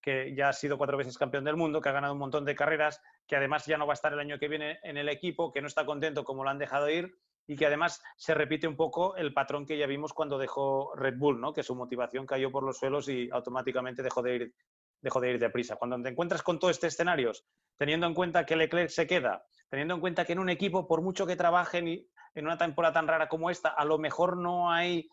que 0.00 0.34
ya 0.34 0.48
ha 0.48 0.52
sido 0.52 0.78
cuatro 0.78 0.96
veces 0.96 1.18
campeón 1.18 1.44
del 1.44 1.56
mundo, 1.56 1.80
que 1.80 1.88
ha 1.88 1.92
ganado 1.92 2.14
un 2.14 2.18
montón 2.18 2.44
de 2.44 2.54
carreras, 2.54 3.00
que 3.26 3.36
además 3.36 3.66
ya 3.66 3.76
no 3.76 3.86
va 3.86 3.92
a 3.92 3.94
estar 3.94 4.12
el 4.12 4.20
año 4.20 4.38
que 4.38 4.48
viene 4.48 4.78
en 4.82 4.96
el 4.96 5.08
equipo, 5.08 5.52
que 5.52 5.60
no 5.60 5.66
está 5.66 5.84
contento 5.84 6.24
como 6.24 6.44
lo 6.44 6.50
han 6.50 6.58
dejado 6.58 6.88
ir 6.88 7.18
y 7.46 7.56
que 7.56 7.66
además 7.66 8.02
se 8.16 8.32
repite 8.34 8.68
un 8.68 8.76
poco 8.76 9.16
el 9.16 9.34
patrón 9.34 9.66
que 9.66 9.76
ya 9.76 9.86
vimos 9.86 10.12
cuando 10.12 10.38
dejó 10.38 10.94
Red 10.94 11.16
Bull, 11.18 11.40
¿no? 11.40 11.52
que 11.52 11.62
su 11.62 11.74
motivación 11.74 12.26
cayó 12.26 12.50
por 12.52 12.62
los 12.62 12.78
suelos 12.78 13.08
y 13.08 13.28
automáticamente 13.32 14.02
dejó 14.02 14.22
de 14.22 14.36
ir, 14.36 14.54
dejó 15.00 15.20
de 15.20 15.32
ir 15.32 15.38
deprisa. 15.38 15.76
Cuando 15.76 16.00
te 16.00 16.10
encuentras 16.10 16.42
con 16.42 16.58
todos 16.58 16.72
estos 16.76 16.92
escenarios, 16.92 17.44
teniendo 17.76 18.06
en 18.06 18.14
cuenta 18.14 18.46
que 18.46 18.56
Leclerc 18.56 18.90
se 18.90 19.06
queda, 19.06 19.44
teniendo 19.68 19.94
en 19.94 20.00
cuenta 20.00 20.24
que 20.24 20.32
en 20.32 20.38
un 20.38 20.48
equipo, 20.48 20.86
por 20.86 21.02
mucho 21.02 21.26
que 21.26 21.36
trabajen 21.36 22.06
en 22.34 22.46
una 22.46 22.56
temporada 22.56 22.94
tan 22.94 23.08
rara 23.08 23.28
como 23.28 23.50
esta, 23.50 23.70
a 23.70 23.84
lo 23.84 23.98
mejor 23.98 24.36
no 24.36 24.70
hay 24.70 25.10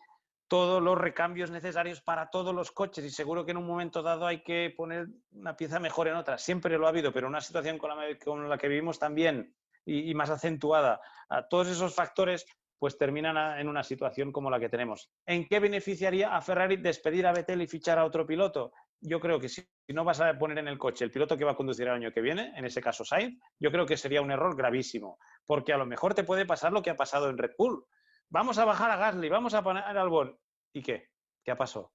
todos 0.48 0.82
los 0.82 0.98
recambios 0.98 1.50
necesarios 1.50 2.00
para 2.00 2.30
todos 2.30 2.54
los 2.54 2.72
coches 2.72 3.04
y 3.04 3.10
seguro 3.10 3.44
que 3.44 3.52
en 3.52 3.58
un 3.58 3.66
momento 3.66 4.02
dado 4.02 4.26
hay 4.26 4.42
que 4.42 4.72
poner 4.76 5.06
una 5.32 5.56
pieza 5.56 5.78
mejor 5.78 6.08
en 6.08 6.16
otra. 6.16 6.38
Siempre 6.38 6.78
lo 6.78 6.86
ha 6.86 6.90
habido, 6.90 7.12
pero 7.12 7.28
una 7.28 7.40
situación 7.40 7.78
con 7.78 7.90
la, 7.90 8.18
con 8.24 8.48
la 8.48 8.58
que 8.58 8.68
vivimos 8.68 8.98
también 8.98 9.54
y, 9.84 10.10
y, 10.10 10.14
más 10.14 10.30
acentuada, 10.30 11.00
a 11.28 11.46
todos 11.46 11.68
esos 11.68 11.94
factores 11.94 12.46
pues 12.78 12.96
terminan 12.96 13.36
a, 13.36 13.60
en 13.60 13.68
una 13.68 13.82
situación 13.82 14.32
como 14.32 14.50
la 14.50 14.60
que 14.60 14.68
tenemos. 14.68 15.10
¿En 15.26 15.46
qué 15.46 15.58
beneficiaría 15.60 16.36
a 16.36 16.40
Ferrari 16.40 16.76
despedir 16.76 17.26
a 17.26 17.32
Vettel 17.32 17.62
y 17.62 17.66
fichar 17.66 17.98
a 17.98 18.04
otro 18.04 18.26
piloto? 18.26 18.72
Yo 19.00 19.20
creo 19.20 19.38
que 19.38 19.48
si 19.48 19.64
no 19.88 20.04
vas 20.04 20.20
a 20.20 20.36
poner 20.38 20.58
en 20.58 20.68
el 20.68 20.78
coche 20.78 21.04
el 21.04 21.10
piloto 21.10 21.36
que 21.36 21.44
va 21.44 21.52
a 21.52 21.56
conducir 21.56 21.86
el 21.86 21.94
año 21.94 22.12
que 22.12 22.20
viene, 22.20 22.52
en 22.56 22.64
ese 22.64 22.80
caso 22.80 23.04
Sainz, 23.04 23.38
yo 23.58 23.70
creo 23.70 23.86
que 23.86 23.96
sería 23.96 24.22
un 24.22 24.30
error 24.30 24.56
gravísimo, 24.56 25.18
porque 25.46 25.72
a 25.72 25.76
lo 25.76 25.86
mejor 25.86 26.14
te 26.14 26.24
puede 26.24 26.46
pasar 26.46 26.72
lo 26.72 26.82
que 26.82 26.90
ha 26.90 26.96
pasado 26.96 27.30
en 27.30 27.38
Red 27.38 27.52
Bull. 27.58 27.84
Vamos 28.30 28.58
a 28.58 28.64
bajar 28.64 28.90
a 28.90 28.96
Gasly, 28.96 29.28
vamos 29.28 29.54
a 29.54 29.62
poner 29.62 29.82
a 29.84 29.90
Albon. 29.90 30.36
¿Y 30.72 30.82
qué? 30.82 31.08
¿Qué 31.42 31.50
ha 31.50 31.56
pasado? 31.56 31.92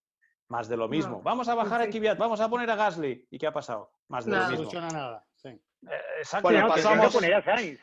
Más 0.49 0.67
de 0.67 0.77
lo 0.77 0.87
mismo. 0.87 1.17
No. 1.17 1.21
Vamos 1.21 1.47
a 1.47 1.55
bajar 1.55 1.81
sí. 1.83 1.87
a 1.87 1.91
Kvyat, 1.91 2.17
vamos 2.17 2.41
a 2.41 2.49
poner 2.49 2.69
a 2.69 2.75
Gasly. 2.75 3.27
¿Y 3.29 3.37
qué 3.37 3.47
ha 3.47 3.53
pasado? 3.53 3.91
Más 4.07 4.25
de 4.25 4.31
no, 4.31 4.37
lo 4.37 4.43
mismo. 4.43 4.57
No 4.57 4.63
funciona 4.63 4.87
nada. 4.89 5.25
Sí. 5.35 5.49
Eh, 5.49 6.01
exacto. 6.19 6.49
Bueno, 6.49 6.67
pasamos... 6.67 7.11
tendrían 7.11 7.11
que 7.11 7.13
poner 7.13 7.33
a 7.35 7.43
Sainz. 7.43 7.79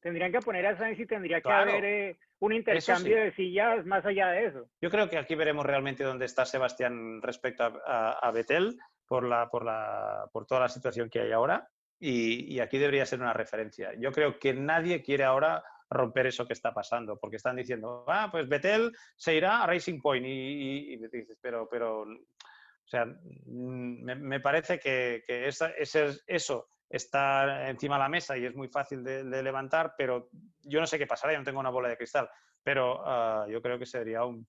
Tendrían 0.00 0.32
que 0.32 0.40
poner 0.40 0.66
a 0.66 0.78
Sainz 0.78 1.00
y 1.00 1.06
tendría 1.06 1.40
Claro. 1.40 1.64
que 1.64 1.70
haber 1.78 1.84
eh, 1.84 2.18
un 2.40 2.52
intercambio 2.52 3.16
sí. 3.16 3.20
de 3.22 3.32
sillas 3.32 3.86
más 3.86 4.04
allá 4.04 4.28
de 4.28 4.46
eso. 4.46 4.68
Yo 4.80 4.90
creo 4.90 5.08
que 5.08 5.18
aquí 5.18 5.34
veremos 5.34 5.64
realmente 5.64 6.04
dónde 6.04 6.26
está 6.26 6.44
Sebastián 6.44 7.22
respecto 7.22 7.64
a, 7.64 7.72
a, 7.86 8.10
a 8.12 8.30
Betel 8.30 8.78
por, 9.06 9.24
la, 9.24 9.48
por, 9.48 9.64
la, 9.64 10.28
por 10.32 10.46
toda 10.46 10.60
la 10.60 10.68
situación 10.68 11.08
que 11.08 11.20
hay 11.20 11.32
ahora. 11.32 11.68
Y, 11.98 12.54
y, 12.54 12.60
aquí 12.60 12.76
debería 12.76 13.06
ser 13.06 13.20
una 13.20 13.32
referencia. 13.32 13.92
Yo 13.98 14.12
creo 14.12 14.38
que 14.38 14.52
nadie 14.52 15.02
quiere 15.02 15.24
ahora 15.24 15.64
romper 15.90 16.26
eso 16.26 16.46
que 16.46 16.52
está 16.52 16.72
pasando, 16.72 17.18
porque 17.18 17.36
están 17.36 17.56
diciendo, 17.56 18.04
ah, 18.08 18.28
pues 18.30 18.48
Betel 18.48 18.92
se 19.16 19.34
irá 19.34 19.62
a 19.62 19.66
Racing 19.66 20.00
Point 20.00 20.26
y, 20.26 20.94
y, 20.94 20.96
dices, 20.96 21.38
pero, 21.40 21.68
pero, 21.68 22.02
o 22.02 22.86
sea, 22.86 23.06
me, 23.46 24.14
me 24.14 24.40
parece 24.40 24.78
que, 24.78 25.22
que 25.26 25.48
esa, 25.48 25.70
ese, 25.70 26.18
eso 26.26 26.68
está 26.88 27.68
encima 27.68 27.96
de 27.96 28.00
la 28.02 28.08
mesa 28.08 28.36
y 28.36 28.44
es 28.44 28.54
muy 28.54 28.68
fácil 28.68 29.02
de, 29.02 29.24
de, 29.24 29.42
levantar, 29.42 29.94
pero 29.96 30.28
yo 30.62 30.80
no 30.80 30.86
sé 30.86 30.98
qué 30.98 31.06
pasará, 31.06 31.32
yo 31.32 31.38
no 31.38 31.44
tengo 31.44 31.60
una 31.60 31.70
bola 31.70 31.88
de 31.88 31.96
cristal, 31.96 32.28
pero 32.62 33.02
uh, 33.02 33.48
yo 33.48 33.60
creo 33.60 33.78
que 33.78 33.86
sería 33.86 34.24
un, 34.24 34.46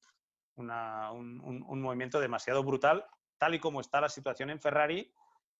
un, 0.56 0.70
un, 0.72 1.66
un 1.68 1.82
movimiento 1.82 2.20
demasiado 2.20 2.64
brutal, 2.64 3.06
tal 3.38 3.56
y 3.56 3.60
como 3.60 3.82
está 3.82 4.02
la 4.02 4.10
situación 4.10 4.50
en 4.50 4.60
Ferrari, 4.60 5.12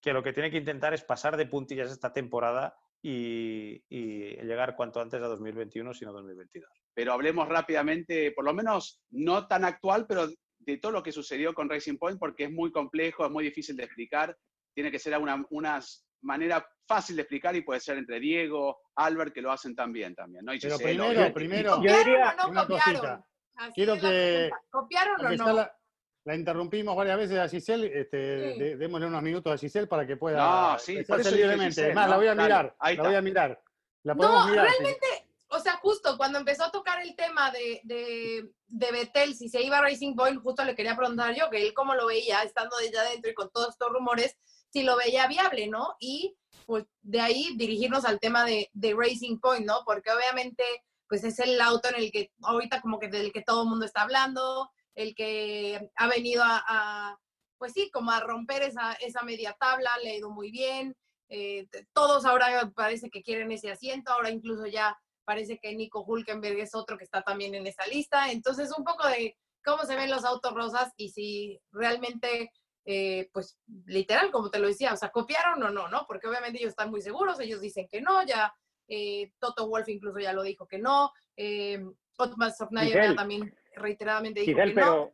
que 0.02 0.14
lo 0.14 0.22
que 0.22 0.34
tiene 0.34 0.52
que 0.52 0.58
intentar 0.58 0.94
es 0.94 1.04
pasar 1.04 1.38
de 1.38 1.48
puntillas 1.48 1.92
esta 1.92 2.14
temporada 2.14 2.78
y, 3.02 3.84
y, 3.90 4.36
llegar 4.42 4.76
cuanto 4.76 5.02
antes 5.02 5.22
a 5.22 5.28
2021, 5.28 5.94
sino 5.94 6.14
2022. 6.14 6.70
Pero 6.94 7.14
hablemos 7.14 7.48
rápidamente, 7.48 8.32
por 8.32 8.46
lo 8.46 8.54
menos 8.54 9.02
no 9.12 9.48
tan 9.48 9.66
actual, 9.66 10.06
pero 10.08 10.28
de 10.60 10.78
todo 10.78 10.92
lo 10.92 11.04
que 11.04 11.12
sucedió 11.12 11.54
con 11.54 11.70
Racing 11.70 11.98
Point, 11.98 12.20
porque 12.20 12.46
es 12.46 12.52
muy 12.52 12.72
complejo, 12.72 13.26
es 13.26 13.32
muy 13.32 13.44
difícil 13.44 13.76
de 13.76 13.84
explicar, 13.84 14.36
tiene 14.74 14.92
que 14.92 15.00
ser 15.00 15.18
una, 15.18 15.46
una 15.52 15.80
manera 16.22 16.68
fácil 16.88 17.16
de 17.16 17.22
explicar 17.24 17.56
y 17.56 17.62
puede 17.62 17.80
ser 17.80 17.98
entre 17.98 18.20
Diego, 18.20 18.80
Albert, 18.96 19.34
que 19.34 19.42
lo 19.42 19.52
hacen 19.52 19.76
también 19.76 20.16
también, 20.16 20.46
¿no? 20.46 20.54
Y 20.54 20.60
pero 20.60 20.78
Giselle, 20.78 21.04
primero, 21.04 21.34
primero, 21.34 21.84
yo 21.84 21.98
diría 21.98 22.36
no 22.38 22.50
una 22.50 22.62
copiaron? 22.62 22.94
cosita. 22.94 23.28
Así 23.56 23.72
Quiero 23.74 24.00
que-. 24.00 24.50
¿Copiaron 24.70 25.26
o 25.26 25.30
no? 25.30 25.54
la, 25.54 25.78
la 26.26 26.36
interrumpimos 26.36 26.96
varias 26.96 27.18
veces 27.18 27.38
a 27.38 27.48
Giselle, 27.48 27.86
este, 28.02 28.54
Sí. 28.54 28.60
de- 28.60 28.76
démosle 28.78 29.06
unos 29.08 29.22
minutos 29.22 29.54
a 29.54 29.58
Giselle 29.58 29.88
para 29.88 30.06
que 30.08 30.18
pueda 30.18 30.38
No, 30.74 30.80
sí, 30.80 31.04
por 31.04 31.22
eso 31.22 31.32
libremente. 31.32 31.66
Giselle, 31.68 31.86
Además, 31.88 32.06
¿no? 32.06 32.12
la 32.12 32.18
voy 32.18 32.26
a 32.28 32.36
Dale, 32.36 32.44
mirar, 32.44 32.76
ahí 32.80 32.96
la 32.98 33.04
voy 33.04 33.16
a 33.16 33.22
mirar. 33.22 33.64
La 34.04 34.16
podemos 34.16 34.46
No, 34.46 34.52
mirar. 34.52 34.66
realmente, 34.68 35.08
o 35.50 35.60
sea, 35.60 35.74
justo 35.78 36.18
cuando 36.18 36.40
empezó 36.40 36.64
a 36.66 36.72
tocar 36.72 37.02
el 37.04 37.16
tema 37.16 37.52
de, 37.52 37.80
de, 37.84 38.50
de 38.68 38.92
Betel, 38.92 39.36
si 39.36 39.50
se 39.50 39.62
iba 39.62 39.78
a 39.78 39.82
Racing 39.82 40.16
Point, 40.16 40.42
justo 40.42 40.64
le 40.64 40.76
quería 40.76 40.96
preguntar 40.96 41.36
yo, 41.36 41.50
que 41.52 41.62
él 41.62 41.74
cómo 41.76 41.94
lo 41.94 42.08
veía, 42.08 42.42
estando 42.42 42.76
de 42.78 42.88
allá 42.88 43.02
adentro 43.02 43.30
y 43.30 43.36
con 43.36 43.52
todos 43.52 43.70
estos 43.70 43.90
rumores, 43.92 44.36
si 44.70 44.82
lo 44.84 44.98
veía 44.98 45.28
viable, 45.28 45.68
¿no? 45.68 45.96
Y 46.00 46.36
pues 46.66 46.86
de 47.04 47.22
ahí 47.22 47.54
dirigirnos 47.56 48.04
al 48.06 48.20
tema 48.20 48.44
de, 48.46 48.70
de 48.74 48.96
Racing 48.98 49.38
Point, 49.40 49.66
¿no? 49.66 49.82
Porque 49.86 50.10
obviamente, 50.12 50.64
pues 51.08 51.24
es 51.24 51.38
el 51.38 51.62
auto 51.62 51.88
en 51.90 51.96
el 51.96 52.12
que 52.12 52.32
ahorita 52.42 52.82
como 52.82 52.98
que 53.00 53.08
del 53.10 53.32
que 53.32 53.44
todo 53.44 53.62
el 53.64 53.70
mundo 53.70 53.86
está 53.86 54.02
hablando, 54.02 54.72
el 54.96 55.14
que 55.16 55.92
ha 55.96 56.08
venido 56.08 56.44
a, 56.44 56.64
a, 56.68 57.20
pues 57.58 57.74
sí, 57.74 57.90
como 57.92 58.12
a 58.12 58.22
romper 58.22 58.64
esa, 58.64 58.94
esa 58.94 59.24
media 59.24 59.56
tabla, 59.60 59.92
le 60.04 60.12
ha 60.12 60.16
ido 60.18 60.30
muy 60.30 60.52
bien. 60.52 60.96
eh, 61.30 61.68
todos 61.94 62.26
ahora 62.26 62.72
parece 62.76 63.10
que 63.10 63.24
quieren 63.24 63.52
ese 63.52 63.72
asiento, 63.72 64.12
ahora 64.12 64.30
incluso 64.30 64.66
ya 64.68 64.98
parece 65.26 65.58
que 65.60 65.74
Nico 65.76 66.04
Hulkenberg 66.04 66.60
es 66.60 66.76
otro 66.76 66.98
que 66.98 67.04
está 67.04 67.24
también 67.24 67.56
en 67.56 67.66
esa 67.68 67.86
lista. 67.88 68.32
Entonces, 68.32 68.72
un 68.78 68.84
poco 68.84 69.08
de 69.08 69.36
cómo 69.64 69.84
se 69.84 69.96
ven 69.96 70.12
los 70.12 70.24
autos 70.24 70.54
rosas 70.54 70.94
y 70.98 71.10
si 71.10 71.60
realmente, 71.72 72.52
eh, 72.86 73.30
pues 73.34 73.58
literal, 73.86 74.32
como 74.32 74.52
te 74.52 74.60
lo 74.60 74.68
decía, 74.68 74.94
o 74.94 74.98
sea, 74.98 75.10
copiaron 75.10 75.64
o 75.64 75.70
no, 75.72 75.88
¿no? 75.88 76.06
Porque 76.08 76.28
obviamente 76.28 76.60
ellos 76.60 76.70
están 76.70 76.92
muy 76.92 77.02
seguros, 77.02 77.40
ellos 77.40 77.60
dicen 77.62 77.88
que 77.90 78.02
no, 78.02 78.24
ya 78.24 78.54
eh, 78.88 79.32
Toto 79.40 79.68
Wolf 79.68 79.90
incluso 79.90 80.20
ya 80.20 80.34
lo 80.34 80.44
dijo 80.44 80.68
que 80.68 80.78
no, 80.78 81.12
eh, 81.36 81.84
Otmar 82.18 82.54
Sofnayer 82.54 83.16
también 83.16 83.54
reiteradamente 83.76 84.42
dijo 84.42 84.52
Giselle, 84.52 84.74
que 84.74 84.80
no. 84.80 84.86
pero 84.86 85.14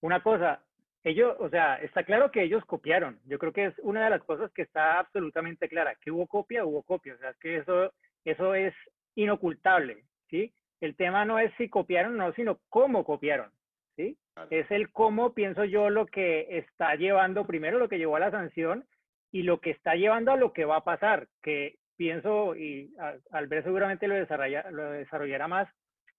una 0.00 0.22
cosa, 0.22 0.62
ellos, 1.04 1.36
o 1.38 1.48
sea, 1.48 1.76
está 1.76 2.04
claro 2.04 2.30
que 2.30 2.42
ellos 2.42 2.64
copiaron. 2.64 3.20
Yo 3.24 3.38
creo 3.38 3.52
que 3.52 3.66
es 3.66 3.74
una 3.80 4.04
de 4.04 4.10
las 4.10 4.22
cosas 4.24 4.50
que 4.52 4.62
está 4.62 4.98
absolutamente 4.98 5.68
clara. 5.68 5.94
Que 6.00 6.10
hubo 6.10 6.26
copia, 6.26 6.64
hubo 6.64 6.82
copia. 6.82 7.14
O 7.14 7.18
sea, 7.18 7.34
que 7.40 7.58
eso, 7.58 7.92
eso 8.24 8.54
es 8.54 8.74
inocultable, 9.14 10.04
¿sí? 10.28 10.52
El 10.80 10.96
tema 10.96 11.24
no 11.24 11.38
es 11.38 11.52
si 11.56 11.68
copiaron 11.68 12.20
o 12.20 12.26
no, 12.26 12.32
sino 12.34 12.60
cómo 12.68 13.04
copiaron, 13.04 13.50
¿sí? 13.96 14.16
Es 14.50 14.70
el 14.70 14.92
cómo, 14.92 15.34
pienso 15.34 15.64
yo, 15.64 15.90
lo 15.90 16.06
que 16.06 16.58
está 16.58 16.94
llevando, 16.94 17.46
primero 17.46 17.78
lo 17.78 17.88
que 17.88 17.98
llevó 17.98 18.16
a 18.16 18.20
la 18.20 18.30
sanción 18.30 18.86
y 19.32 19.42
lo 19.42 19.60
que 19.60 19.70
está 19.70 19.96
llevando 19.96 20.30
a 20.30 20.36
lo 20.36 20.52
que 20.52 20.64
va 20.64 20.76
a 20.76 20.84
pasar, 20.84 21.26
que 21.42 21.78
pienso, 21.96 22.54
y 22.54 22.94
al 23.32 23.48
ver 23.48 23.64
seguramente 23.64 24.06
lo, 24.06 24.14
lo 24.14 24.90
desarrollará 24.92 25.48
más, 25.48 25.68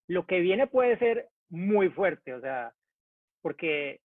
lo 0.07 0.25
que 0.25 0.41
viene 0.41 0.67
puede 0.67 0.97
ser 0.97 1.29
muy 1.49 1.89
fuerte, 1.89 2.33
o 2.33 2.41
sea, 2.41 2.73
porque 3.41 4.01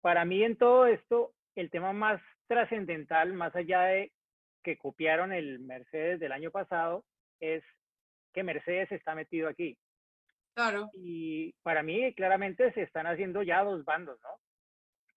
para 0.00 0.24
mí 0.24 0.42
en 0.42 0.56
todo 0.56 0.86
esto, 0.86 1.32
el 1.54 1.70
tema 1.70 1.92
más 1.92 2.20
trascendental, 2.46 3.32
más 3.32 3.54
allá 3.54 3.82
de 3.82 4.12
que 4.62 4.76
copiaron 4.76 5.32
el 5.32 5.60
Mercedes 5.60 6.20
del 6.20 6.32
año 6.32 6.50
pasado, 6.50 7.04
es 7.40 7.62
que 8.32 8.42
Mercedes 8.42 8.90
está 8.92 9.14
metido 9.14 9.48
aquí. 9.48 9.76
Claro. 10.54 10.90
Y 10.94 11.52
para 11.62 11.82
mí, 11.82 12.12
claramente, 12.14 12.72
se 12.72 12.82
están 12.82 13.06
haciendo 13.06 13.42
ya 13.42 13.62
dos 13.62 13.84
bandos, 13.84 14.18
¿no? 14.22 14.30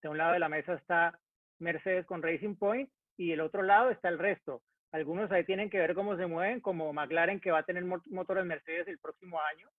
De 0.02 0.10
un 0.10 0.18
lado 0.18 0.34
de 0.34 0.40
la 0.40 0.50
mesa 0.50 0.74
está 0.74 1.20
Mercedes 1.60 2.06
con 2.06 2.22
Racing 2.22 2.56
Point 2.56 2.90
y 3.18 3.30
del 3.30 3.42
otro 3.42 3.64
lado 3.64 3.90
está 3.90 4.10
el 4.10 4.20
resto. 4.20 4.62
Algunos 4.92 5.32
ahí 5.32 5.44
tienen 5.46 5.70
que 5.70 5.80
ver 5.80 5.96
cómo 5.96 6.18
se 6.18 6.28
mueven, 6.28 6.60
como 6.60 6.92
McLaren, 6.92 7.40
que 7.40 7.52
va 7.52 7.60
a 7.60 7.66
tener 7.66 7.84
motores 7.84 8.46
Mercedes 8.46 8.88
el 8.88 9.00
próximo 9.00 9.40
año. 9.42 9.70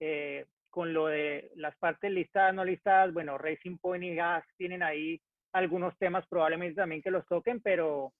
Eh, 0.00 0.46
con 0.78 0.94
lo 0.94 1.08
de 1.08 1.50
las 1.56 1.76
partes 1.78 2.08
listadas, 2.08 2.54
no 2.54 2.64
listadas, 2.64 3.12
bueno, 3.12 3.36
Racing 3.36 3.78
Point 3.78 4.04
y 4.04 4.14
Gas 4.14 4.44
tienen 4.56 4.84
ahí 4.84 5.20
algunos 5.52 5.98
temas 5.98 6.24
probablemente 6.28 6.76
también 6.76 7.02
que 7.02 7.10
los 7.10 7.26
toquen, 7.26 7.60
pero, 7.60 8.12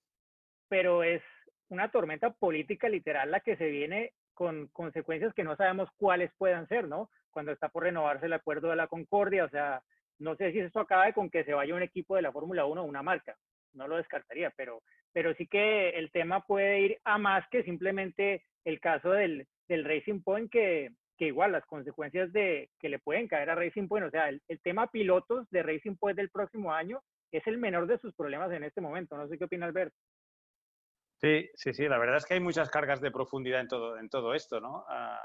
pero 0.68 1.04
es 1.04 1.22
una 1.68 1.88
tormenta 1.92 2.30
política 2.30 2.88
literal 2.88 3.30
la 3.30 3.38
que 3.38 3.56
se 3.56 3.68
viene 3.68 4.12
con 4.34 4.66
consecuencias 4.72 5.32
que 5.34 5.44
no 5.44 5.54
sabemos 5.54 5.88
cuáles 5.98 6.32
puedan 6.36 6.66
ser, 6.66 6.88
¿no? 6.88 7.10
Cuando 7.30 7.52
está 7.52 7.68
por 7.68 7.84
renovarse 7.84 8.26
el 8.26 8.32
acuerdo 8.32 8.70
de 8.70 8.74
la 8.74 8.88
Concordia, 8.88 9.44
o 9.44 9.50
sea, 9.50 9.80
no 10.18 10.34
sé 10.34 10.50
si 10.50 10.58
esto 10.58 10.80
acaba 10.80 11.12
con 11.12 11.30
que 11.30 11.44
se 11.44 11.54
vaya 11.54 11.76
un 11.76 11.82
equipo 11.84 12.16
de 12.16 12.22
la 12.22 12.32
Fórmula 12.32 12.64
1 12.64 12.82
o 12.82 12.84
una 12.84 13.04
marca, 13.04 13.36
no 13.72 13.86
lo 13.86 13.98
descartaría, 13.98 14.52
pero, 14.56 14.82
pero 15.12 15.32
sí 15.34 15.46
que 15.46 15.90
el 15.90 16.10
tema 16.10 16.40
puede 16.40 16.80
ir 16.80 16.98
a 17.04 17.18
más 17.18 17.48
que 17.50 17.62
simplemente 17.62 18.42
el 18.64 18.80
caso 18.80 19.12
del, 19.12 19.46
del 19.68 19.84
Racing 19.84 20.22
Point, 20.24 20.50
que, 20.50 20.90
que 21.18 21.26
igual 21.26 21.52
las 21.52 21.66
consecuencias 21.66 22.32
de 22.32 22.70
que 22.78 22.88
le 22.88 23.00
pueden 23.00 23.26
caer 23.26 23.50
a 23.50 23.56
Racing 23.56 23.88
Point, 23.88 24.06
o 24.06 24.10
sea, 24.10 24.28
el, 24.28 24.40
tema 24.62 24.86
pilotos 24.86 25.50
de 25.50 25.62
Racing 25.62 25.96
Point 25.96 26.16
del 26.16 26.30
próximo 26.30 26.72
año 26.72 27.02
es 27.32 27.46
el 27.46 27.58
menor 27.58 27.86
de 27.86 27.98
sus 27.98 28.14
problemas 28.14 28.50
en 28.52 28.64
este 28.64 28.80
momento. 28.80 29.16
No 29.16 29.26
sé 29.28 29.36
qué 29.36 29.44
opina 29.44 29.66
Albert. 29.66 29.92
Sí, 31.20 31.50
sí, 31.54 31.74
sí, 31.74 31.88
la 31.88 31.98
verdad 31.98 32.18
es 32.18 32.24
que 32.24 32.34
hay 32.34 32.40
muchas 32.40 32.70
cargas 32.70 33.00
de 33.00 33.10
profundidad 33.10 33.60
en 33.60 33.68
todo, 33.68 33.98
en 33.98 34.08
todo 34.08 34.32
esto, 34.34 34.60
¿no? 34.60 34.84
Ah, 34.88 35.20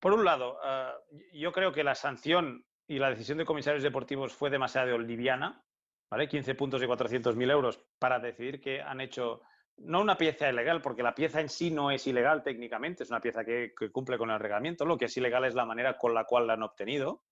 por 0.00 0.12
un 0.12 0.24
lado, 0.24 0.58
ah, 0.62 0.96
yo 1.32 1.52
creo 1.52 1.72
que 1.72 1.84
la 1.84 1.94
sanción 1.94 2.64
y 2.88 2.98
la 2.98 3.10
decisión 3.10 3.38
de 3.38 3.44
comisarios 3.44 3.84
deportivos 3.84 4.34
fue 4.34 4.50
demasiado 4.50 4.98
liviana, 4.98 5.64
¿vale? 6.10 6.28
15 6.28 6.56
puntos 6.56 6.82
y 6.82 6.86
400.000 6.86 7.50
euros 7.50 7.80
para 8.00 8.18
decidir 8.18 8.60
que 8.60 8.82
han 8.82 9.00
hecho 9.00 9.42
no 9.78 10.00
una 10.00 10.16
pieza 10.16 10.48
ilegal, 10.48 10.82
porque 10.82 11.02
la 11.02 11.14
pieza 11.14 11.40
en 11.40 11.48
sí 11.48 11.70
no 11.70 11.90
es 11.90 12.06
ilegal 12.06 12.42
técnicamente, 12.42 13.02
es 13.02 13.10
una 13.10 13.20
pieza 13.20 13.44
que, 13.44 13.72
cumple 13.92 14.18
con 14.18 14.30
el 14.30 14.38
reglamento, 14.38 14.84
lo 14.84 14.98
que 14.98 15.06
es 15.06 15.16
ilegal 15.16 15.44
es 15.44 15.54
la 15.54 15.64
manera 15.64 15.96
con 15.96 16.14
la 16.14 16.24
cual 16.24 16.46
la 16.46 16.54
han 16.54 16.62
obtenido. 16.62 17.22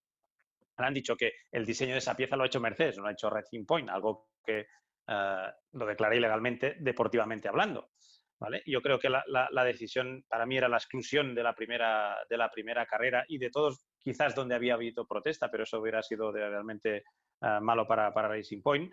Han 0.79 0.95
dicho 0.95 1.17
que 1.17 1.33
el 1.51 1.65
diseño 1.65 1.93
de 1.93 1.99
esa 1.99 2.15
pieza 2.15 2.37
lo 2.37 2.43
ha 2.43 2.47
hecho 2.47 2.61
Mercedes, 2.61 2.97
no 2.97 3.05
lo 3.05 3.09
ha 3.09 3.13
hecho 3.13 3.31
Racing 3.31 3.65
Point, 3.65 3.89
algo 3.89 4.29
que 4.45 4.67
eh, 5.09 5.53
lo 5.73 5.87
declara 5.87 6.15
ilegalmente 6.15 6.77
deportivamente 6.79 7.49
hablando. 7.49 7.91
¿vale? 8.39 8.63
Yo 8.67 8.83
creo 8.83 8.99
que 8.99 9.09
la, 9.09 9.65
decisión 9.65 10.25
para 10.29 10.45
mí 10.45 10.57
era 10.59 10.69
la 10.69 10.77
exclusión 10.77 11.35
de 11.35 11.43
la, 11.43 11.55
primera, 11.55 12.17
de 12.29 12.37
la 12.37 12.51
primera 12.51 12.85
carrera 12.85 13.25
y 13.29 13.39
de 13.39 13.51
todos 13.51 13.87
quizás 13.99 14.35
donde 14.35 14.55
había 14.55 14.75
habido 14.75 15.07
protesta, 15.07 15.51
pero 15.51 15.63
eso 15.65 15.81
hubiera 15.81 16.03
sido 16.03 16.31
realmente 16.31 17.05
eh, 17.41 17.59
malo 17.61 17.87
para, 17.87 18.13
para 18.13 18.29
Racing 18.29 18.61
Point. 18.61 18.93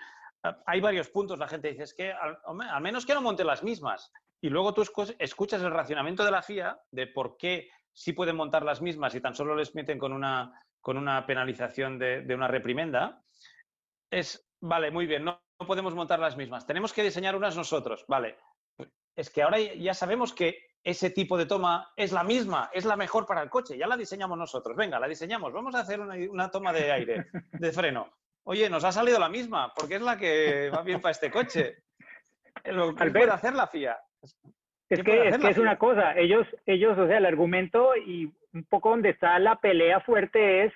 Hay 0.65 0.81
varios 0.81 1.09
puntos, 1.09 1.39
la 1.39 1.47
gente 1.47 1.69
dice, 1.69 1.83
es 1.83 1.93
que 1.93 2.11
al, 2.11 2.37
menos 2.81 3.05
que 3.05 3.13
no 3.13 3.21
monten 3.21 3.47
las 3.47 3.63
mismas. 3.63 4.11
Y 4.41 4.49
luego 4.49 4.73
tú 4.73 4.83
escuchas 5.19 5.61
el 5.61 5.71
racionamiento 5.71 6.25
de 6.25 6.31
la 6.31 6.41
FIA 6.41 6.77
de 6.91 7.07
por 7.07 7.37
qué 7.37 7.69
sí 7.93 8.11
pueden 8.11 8.35
montar 8.35 8.63
las 8.63 8.81
mismas 8.81 9.15
y 9.15 9.21
tan 9.21 9.35
solo 9.35 9.55
les 9.55 9.73
meten 9.73 9.97
con 9.97 10.11
una, 10.11 10.51
con 10.81 10.97
una 10.97 11.25
penalización 11.25 11.97
de, 11.97 12.25
una 12.35 12.49
reprimenda. 12.49 13.23
Es, 14.11 14.45
vale, 14.59 14.91
muy 14.91 15.05
bien, 15.05 15.23
no, 15.23 15.41
podemos 15.65 15.95
montar 15.95 16.19
las 16.19 16.35
mismas. 16.35 16.67
Tenemos 16.67 16.91
que 16.91 17.03
diseñar 17.03 17.37
unas 17.37 17.55
nosotros. 17.55 18.03
Vale, 18.09 18.37
es 19.15 19.29
que 19.29 19.43
ahora 19.43 19.59
ya 19.59 19.93
sabemos 19.93 20.33
que 20.33 20.57
ese 20.83 21.09
tipo 21.11 21.37
de 21.37 21.45
toma 21.45 21.93
es 21.95 22.11
la 22.11 22.25
misma, 22.25 22.69
es 22.73 22.83
la 22.83 22.97
mejor 22.97 23.25
para 23.25 23.41
el 23.41 23.49
coche, 23.49 23.77
ya 23.77 23.87
la 23.87 23.95
diseñamos 23.95 24.37
nosotros. 24.37 24.75
Venga, 24.75 24.99
la 24.99 25.07
diseñamos, 25.07 25.53
vamos 25.53 25.73
a 25.75 25.79
hacer 25.79 26.01
una 26.01 26.51
toma 26.51 26.73
de 26.73 26.91
aire, 26.91 27.27
de 27.53 27.71
freno 27.71 28.11
oye, 28.43 28.69
nos 28.69 28.83
ha 28.83 28.91
salido 28.91 29.19
la 29.19 29.29
misma, 29.29 29.73
porque 29.75 29.95
es 29.95 30.01
la 30.01 30.17
que 30.17 30.69
va 30.69 30.81
bien 30.81 31.01
para 31.01 31.11
este 31.11 31.31
coche. 31.31 31.77
Lo 32.65 32.95
que 32.95 33.11
puede 33.11 33.31
hacer 33.31 33.53
la 33.53 33.67
FIA. 33.67 33.97
Es 34.89 35.03
que, 35.03 35.27
es, 35.27 35.37
que 35.37 35.49
es 35.49 35.57
una 35.57 35.77
cosa, 35.77 36.15
ellos, 36.17 36.45
ellos, 36.65 36.97
o 36.97 37.07
sea, 37.07 37.17
el 37.17 37.25
argumento 37.25 37.95
y 37.95 38.31
un 38.53 38.63
poco 38.65 38.91
donde 38.91 39.09
está 39.09 39.39
la 39.39 39.55
pelea 39.55 40.01
fuerte 40.01 40.65
es, 40.65 40.73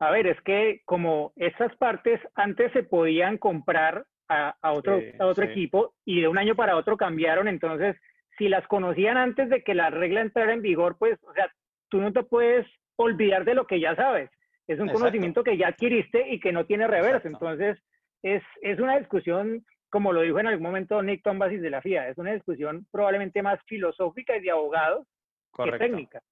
a 0.00 0.10
ver, 0.10 0.26
es 0.26 0.40
que 0.40 0.82
como 0.84 1.32
esas 1.36 1.74
partes 1.76 2.20
antes 2.34 2.72
se 2.72 2.82
podían 2.82 3.38
comprar 3.38 4.06
a, 4.28 4.56
otro, 4.72 5.00
a 5.18 5.26
otro 5.26 5.44
equipo 5.44 5.94
y 6.04 6.20
de 6.20 6.28
un 6.28 6.38
año 6.38 6.56
para 6.56 6.76
otro 6.76 6.96
cambiaron, 6.96 7.46
entonces, 7.46 7.96
si 8.38 8.48
las 8.48 8.66
conocían 8.66 9.16
antes 9.16 9.48
de 9.48 9.62
que 9.62 9.74
la 9.74 9.90
regla 9.90 10.20
entrara 10.20 10.52
en 10.52 10.62
vigor, 10.62 10.96
pues, 10.98 11.22
o 11.22 11.32
sea, 11.34 11.48
tú 11.88 12.00
no 12.00 12.12
te 12.12 12.24
puedes 12.24 12.66
olvidar 12.96 13.44
de 13.44 13.54
lo 13.54 13.66
que 13.66 13.78
ya 13.78 13.94
sabes. 13.94 14.30
Es 14.66 14.80
un 14.80 14.88
conocimiento 14.88 15.44
que 15.44 15.58
ya 15.58 15.68
adquiriste 15.68 16.28
y 16.28 16.40
que 16.40 16.52
no 16.52 16.64
tiene 16.64 16.86
reverso. 16.86 17.28
Entonces, 17.28 17.78
es, 18.22 18.42
es 18.62 18.80
una 18.80 18.98
discusión, 18.98 19.64
como 19.90 20.12
lo 20.12 20.22
dijo 20.22 20.38
en 20.38 20.46
algún 20.46 20.62
momento 20.62 21.02
Nick 21.02 21.22
Tombasis 21.22 21.60
de 21.60 21.70
la 21.70 21.82
FIA, 21.82 22.08
es 22.08 22.18
una 22.18 22.32
discusión 22.32 22.86
probablemente 22.90 23.42
más 23.42 23.60
filosófica 23.66 24.36
y 24.36 24.40
de 24.40 24.50
abogados 24.50 25.06
que 25.54 25.78
técnica. 25.78 26.22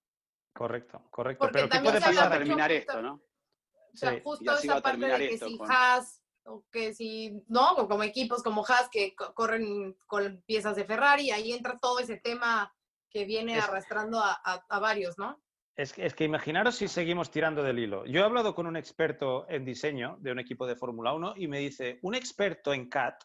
Correcto, 0.54 1.02
correcto. 1.10 1.44
Porque 1.44 1.58
Pero 1.58 1.68
¿qué 1.68 1.78
puede 1.80 2.00
pasar 2.00 2.32
a 2.32 2.38
terminar 2.38 2.72
esto, 2.72 3.02
no? 3.02 3.14
O 3.14 3.96
sea, 3.96 4.20
justo 4.22 4.52
esa 4.52 4.80
parte 4.80 5.06
de 5.06 5.28
que 5.28 5.38
si 5.38 5.58
Haas 5.68 6.22
o 6.44 6.64
que 6.72 6.94
si, 6.94 7.44
no, 7.48 7.76
como 7.88 8.02
equipos 8.02 8.42
como 8.42 8.64
Haas 8.66 8.88
que 8.90 9.14
corren 9.14 9.94
con 10.06 10.42
piezas 10.46 10.74
de 10.76 10.84
Ferrari, 10.84 11.30
ahí 11.30 11.52
entra 11.52 11.78
todo 11.78 11.98
ese 12.00 12.16
tema 12.16 12.74
que 13.10 13.26
viene 13.26 13.58
arrastrando 13.58 14.18
a, 14.18 14.32
a 14.42 14.78
varios, 14.80 15.18
¿no? 15.18 15.40
Es 15.74 15.94
que, 15.94 16.24
imaginaros 16.24 16.76
si 16.76 16.86
seguimos 16.86 17.30
tirando 17.30 17.62
del 17.62 17.78
hilo. 17.78 18.04
Yo 18.04 18.20
he 18.20 18.24
hablado 18.24 18.54
con 18.54 18.66
un 18.66 18.76
experto 18.76 19.46
en 19.48 19.64
diseño 19.64 20.18
de 20.20 20.30
un 20.30 20.38
equipo 20.38 20.66
de 20.66 20.76
Fórmula 20.76 21.14
1 21.14 21.34
y 21.36 21.48
me 21.48 21.60
dice, 21.60 21.98
un 22.02 22.14
experto 22.14 22.74
en 22.74 22.90
CAT, 22.90 23.24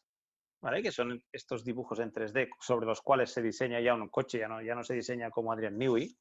¿vale? 0.61 0.81
que 0.81 0.91
son 0.91 1.21
estos 1.31 1.65
dibujos 1.65 1.99
en 1.99 2.13
3D 2.13 2.49
sobre 2.61 2.85
los 2.85 3.01
cuales 3.01 3.31
se 3.31 3.41
diseña 3.41 3.81
ya 3.81 3.93
un 3.93 4.07
coche, 4.07 4.39
ya 4.39 4.47
no, 4.47 4.61
ya 4.61 4.75
no 4.75 4.83
se 4.83 4.93
diseña 4.93 5.29
como 5.29 5.51
Adrian 5.51 5.77
Newey, 5.77 6.17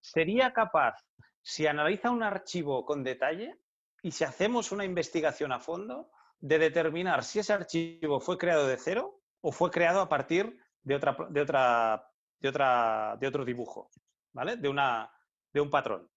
sería 0.00 0.52
capaz, 0.52 0.96
si 1.40 1.66
analiza 1.66 2.10
un 2.10 2.22
archivo 2.22 2.84
con 2.84 3.02
detalle 3.02 3.58
y 4.02 4.10
si 4.10 4.24
hacemos 4.24 4.70
una 4.70 4.84
investigación 4.84 5.50
a 5.50 5.60
fondo, 5.60 6.10
de 6.40 6.58
determinar 6.58 7.24
si 7.24 7.38
ese 7.38 7.54
archivo 7.54 8.20
fue 8.20 8.36
creado 8.36 8.66
de 8.66 8.76
cero 8.76 9.22
o 9.40 9.50
fue 9.50 9.70
creado 9.70 10.02
a 10.02 10.10
partir 10.10 10.58
de, 10.82 10.94
otra, 10.94 11.16
de, 11.30 11.40
otra, 11.40 12.06
de, 12.38 12.48
otra, 12.50 13.16
de 13.18 13.26
otro 13.26 13.46
dibujo, 13.46 13.90
¿vale? 14.34 14.58
De 14.58 14.68
una, 14.68 15.10
de 15.54 15.60
un 15.60 15.70
patrón. 15.70 16.10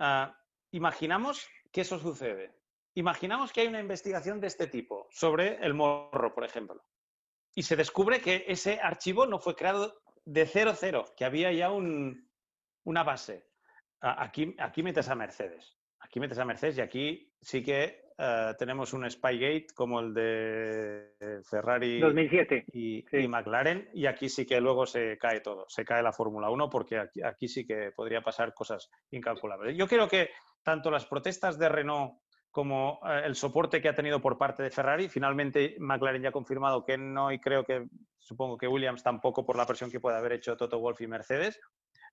Ah, 0.00 0.36
imaginamos 0.72 1.48
que 1.70 1.82
eso 1.82 2.00
sucede. 2.00 2.58
Imaginamos 2.94 3.52
que 3.52 3.60
hay 3.60 3.68
una 3.68 3.80
investigación 3.80 4.40
de 4.40 4.48
este 4.48 4.66
tipo 4.66 5.06
sobre 5.10 5.64
el 5.64 5.74
morro, 5.74 6.34
por 6.34 6.44
ejemplo, 6.44 6.82
y 7.54 7.62
se 7.62 7.76
descubre 7.76 8.20
que 8.20 8.44
ese 8.48 8.80
archivo 8.80 9.26
no 9.26 9.38
fue 9.38 9.54
creado 9.54 10.02
de 10.24 10.46
cero 10.46 10.72
cero, 10.76 11.04
que 11.16 11.24
había 11.24 11.52
ya 11.52 11.70
una 11.70 13.02
base. 13.02 13.46
Ah, 14.00 14.24
aquí, 14.24 14.56
aquí 14.58 14.82
metes 14.82 15.08
a 15.08 15.14
Mercedes. 15.14 15.76
Aquí 16.00 16.20
metes 16.20 16.38
a 16.38 16.44
Mercedes 16.44 16.78
y 16.78 16.80
aquí 16.80 17.32
sí 17.40 17.62
que 17.62 18.03
eh, 18.16 18.54
tenemos 18.58 18.92
un 18.92 19.10
Spygate 19.10 19.66
como 19.74 20.00
el 20.00 20.14
de 20.14 21.42
Ferrari 21.48 22.00
2007. 22.00 22.64
Y, 22.72 23.04
McLaren, 23.28 23.88
y 23.92 24.06
aquí 24.06 24.28
sí 24.28 24.46
que 24.46 24.60
luego 24.60 24.86
se 24.86 25.18
cae 25.18 25.40
todo, 25.40 25.64
se 25.68 25.84
cae 25.84 26.02
la 26.02 26.12
Fórmula 26.12 26.50
1 26.50 26.70
porque 26.70 26.98
aquí, 26.98 27.22
aquí, 27.22 27.48
sí 27.48 27.66
que 27.66 27.90
podría 27.90 28.22
pasar 28.22 28.54
cosas 28.54 28.88
incalculables. 29.10 29.76
Yo 29.76 29.88
creo 29.88 30.08
que 30.08 30.30
tanto 30.62 30.90
las 30.90 31.06
protestas 31.06 31.58
de 31.58 31.68
Renault 31.68 32.14
como 32.54 33.00
eh, 33.04 33.22
el 33.24 33.34
soporte 33.34 33.82
que 33.82 33.88
ha 33.88 33.96
tenido 33.96 34.20
por 34.20 34.38
parte 34.38 34.62
de 34.62 34.70
Ferrari, 34.70 35.08
finalmente 35.08 35.74
McLaren 35.80 36.22
ya 36.22 36.28
ha 36.28 36.32
confirmado 36.32 36.84
que 36.84 36.96
no 36.96 37.32
y 37.32 37.40
creo 37.40 37.64
que 37.64 37.88
supongo 38.20 38.56
que 38.56 38.68
Williams 38.68 39.02
tampoco 39.02 39.44
por 39.44 39.56
la 39.56 39.66
presión 39.66 39.90
que 39.90 39.98
puede 39.98 40.16
haber 40.16 40.34
hecho 40.34 40.56
Toto 40.56 40.78
Wolff 40.78 41.00
y 41.00 41.08
Mercedes, 41.08 41.58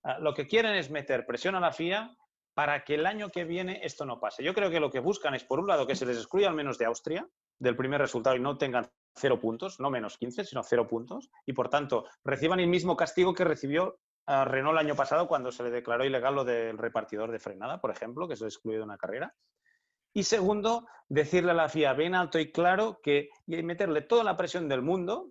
eh, 0.04 0.14
lo 0.18 0.34
que 0.34 0.48
quieren 0.48 0.74
es 0.74 0.90
meter 0.90 1.24
presión 1.26 1.54
a 1.54 1.60
la 1.60 1.72
FIA 1.72 2.10
para 2.54 2.84
que 2.84 2.94
el 2.94 3.06
año 3.06 3.30
que 3.30 3.44
viene 3.44 3.80
esto 3.82 4.04
no 4.04 4.20
pase. 4.20 4.42
Yo 4.42 4.54
creo 4.54 4.70
que 4.70 4.80
lo 4.80 4.90
que 4.90 5.00
buscan 5.00 5.34
es, 5.34 5.44
por 5.44 5.58
un 5.58 5.66
lado, 5.66 5.86
que 5.86 5.96
se 5.96 6.06
les 6.06 6.16
excluya 6.16 6.48
al 6.48 6.54
menos 6.54 6.78
de 6.78 6.84
Austria 6.84 7.26
del 7.58 7.76
primer 7.76 8.00
resultado 8.00 8.36
y 8.36 8.40
no 8.40 8.58
tengan 8.58 8.90
cero 9.14 9.40
puntos, 9.40 9.80
no 9.80 9.90
menos 9.90 10.18
15, 10.18 10.44
sino 10.44 10.62
cero 10.62 10.86
puntos, 10.88 11.30
y 11.46 11.52
por 11.52 11.68
tanto 11.68 12.06
reciban 12.24 12.60
el 12.60 12.66
mismo 12.66 12.96
castigo 12.96 13.34
que 13.34 13.44
recibió 13.44 13.98
a 14.26 14.44
Renault 14.44 14.78
el 14.78 14.86
año 14.86 14.96
pasado 14.96 15.26
cuando 15.26 15.50
se 15.50 15.62
le 15.62 15.70
declaró 15.70 16.04
ilegal 16.04 16.34
lo 16.34 16.44
del 16.44 16.78
repartidor 16.78 17.30
de 17.30 17.38
frenada, 17.38 17.80
por 17.80 17.90
ejemplo, 17.90 18.28
que 18.28 18.36
se 18.36 18.44
le 18.44 18.48
excluyó 18.48 18.78
de 18.78 18.84
una 18.84 18.98
carrera. 18.98 19.34
Y 20.14 20.24
segundo, 20.24 20.86
decirle 21.08 21.52
a 21.52 21.54
la 21.54 21.68
FIA 21.68 21.94
bien 21.94 22.14
alto 22.14 22.38
y 22.38 22.52
claro 22.52 23.00
que 23.02 23.30
y 23.46 23.62
meterle 23.62 24.02
toda 24.02 24.24
la 24.24 24.36
presión 24.36 24.68
del 24.68 24.82
mundo 24.82 25.30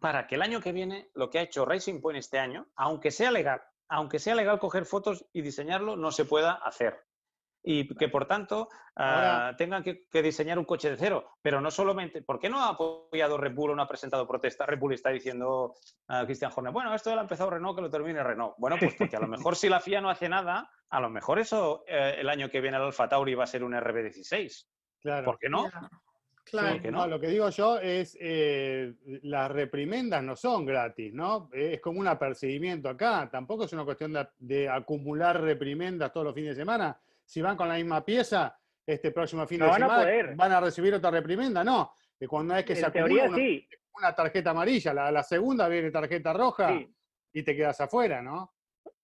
para 0.00 0.26
que 0.26 0.34
el 0.34 0.42
año 0.42 0.60
que 0.60 0.72
viene 0.72 1.10
lo 1.14 1.30
que 1.30 1.38
ha 1.38 1.42
hecho 1.42 1.64
Racing 1.64 2.00
Point 2.00 2.18
este 2.18 2.38
año, 2.38 2.66
aunque 2.74 3.10
sea 3.10 3.30
legal, 3.30 3.62
aunque 3.92 4.18
sea 4.18 4.34
legal 4.34 4.58
coger 4.58 4.86
fotos 4.86 5.26
y 5.34 5.42
diseñarlo, 5.42 5.96
no 5.96 6.10
se 6.10 6.24
pueda 6.24 6.52
hacer. 6.52 7.04
Y 7.62 7.94
que 7.94 8.08
por 8.08 8.26
tanto 8.26 8.70
ah, 8.96 9.52
tengan 9.58 9.84
que, 9.84 10.22
diseñar 10.22 10.58
un 10.58 10.64
coche 10.64 10.90
de 10.90 10.96
cero. 10.96 11.36
Pero 11.42 11.60
no 11.60 11.70
solamente, 11.70 12.22
¿por 12.22 12.40
qué 12.40 12.48
no 12.48 12.60
ha 12.60 12.70
apoyado 12.70 13.36
Red 13.36 13.54
Bull 13.54 13.72
o 13.72 13.76
no 13.76 13.82
ha 13.82 13.86
presentado 13.86 14.26
protesta? 14.26 14.64
Red 14.64 14.78
Bull 14.78 14.94
está 14.94 15.10
diciendo 15.10 15.74
a 16.08 16.24
Christian 16.24 16.50
Horner, 16.56 16.72
bueno, 16.72 16.94
esto 16.94 17.12
lo 17.12 17.18
ha 17.18 17.22
empezado 17.22 17.50
Renault, 17.50 17.76
que 17.76 17.82
lo 17.82 17.90
termine 17.90 18.24
Renault. 18.24 18.54
Bueno, 18.56 18.76
pues 18.80 18.94
porque 18.96 19.16
a 19.16 19.20
lo 19.20 19.28
mejor 19.28 19.56
si 19.56 19.68
la 19.68 19.78
FIA 19.78 20.00
no 20.00 20.08
hace 20.08 20.28
nada, 20.28 20.70
a 20.88 21.00
lo 21.00 21.10
mejor 21.10 21.38
eso 21.38 21.84
eh, 21.86 22.16
el 22.18 22.30
año 22.30 22.48
que 22.48 22.62
viene 22.62 22.78
el 22.78 22.84
Alfa 22.84 23.10
Tauri 23.10 23.34
va 23.34 23.44
a 23.44 23.46
ser 23.46 23.62
un 23.62 23.74
RB16. 23.74 24.68
Claro. 25.02 25.26
¿Por 25.26 25.38
qué 25.38 25.50
no? 25.50 25.70
Claro. 26.44 27.06
lo 27.06 27.20
que 27.20 27.28
digo 27.28 27.48
yo 27.50 27.78
es, 27.78 28.16
eh, 28.20 28.92
las 29.22 29.50
reprimendas 29.50 30.22
no 30.22 30.36
son 30.36 30.66
gratis, 30.66 31.14
¿no? 31.14 31.48
Es 31.52 31.80
como 31.80 32.00
un 32.00 32.08
apercibimiento 32.08 32.88
acá, 32.88 33.28
tampoco 33.30 33.64
es 33.64 33.72
una 33.72 33.84
cuestión 33.84 34.12
de, 34.38 34.68
acumular 34.68 35.40
reprimendas 35.40 36.12
todos 36.12 36.26
los 36.26 36.34
fines 36.34 36.50
de 36.50 36.62
semana. 36.62 36.98
Si 37.24 37.40
van 37.40 37.56
con 37.56 37.68
la 37.68 37.76
misma 37.76 38.04
pieza, 38.04 38.58
este 38.84 39.12
próximo 39.12 39.46
fin 39.46 39.60
de 39.60 39.72
semana 39.72 40.34
van 40.34 40.52
a 40.52 40.60
recibir 40.60 40.92
otra 40.94 41.10
reprimenda, 41.10 41.62
no. 41.62 41.94
Que 42.18 42.26
cuando 42.26 42.56
es 42.56 42.64
que 42.64 42.76
se 42.76 42.86
acumula 42.86 43.30
una, 43.94 44.14
tarjeta 44.14 44.50
amarilla, 44.50 44.92
la, 44.92 45.22
segunda 45.22 45.68
viene 45.68 45.90
tarjeta 45.90 46.32
roja 46.32 46.80
y 47.32 47.42
te 47.42 47.56
quedas 47.56 47.80
afuera, 47.80 48.20
¿no? 48.20 48.52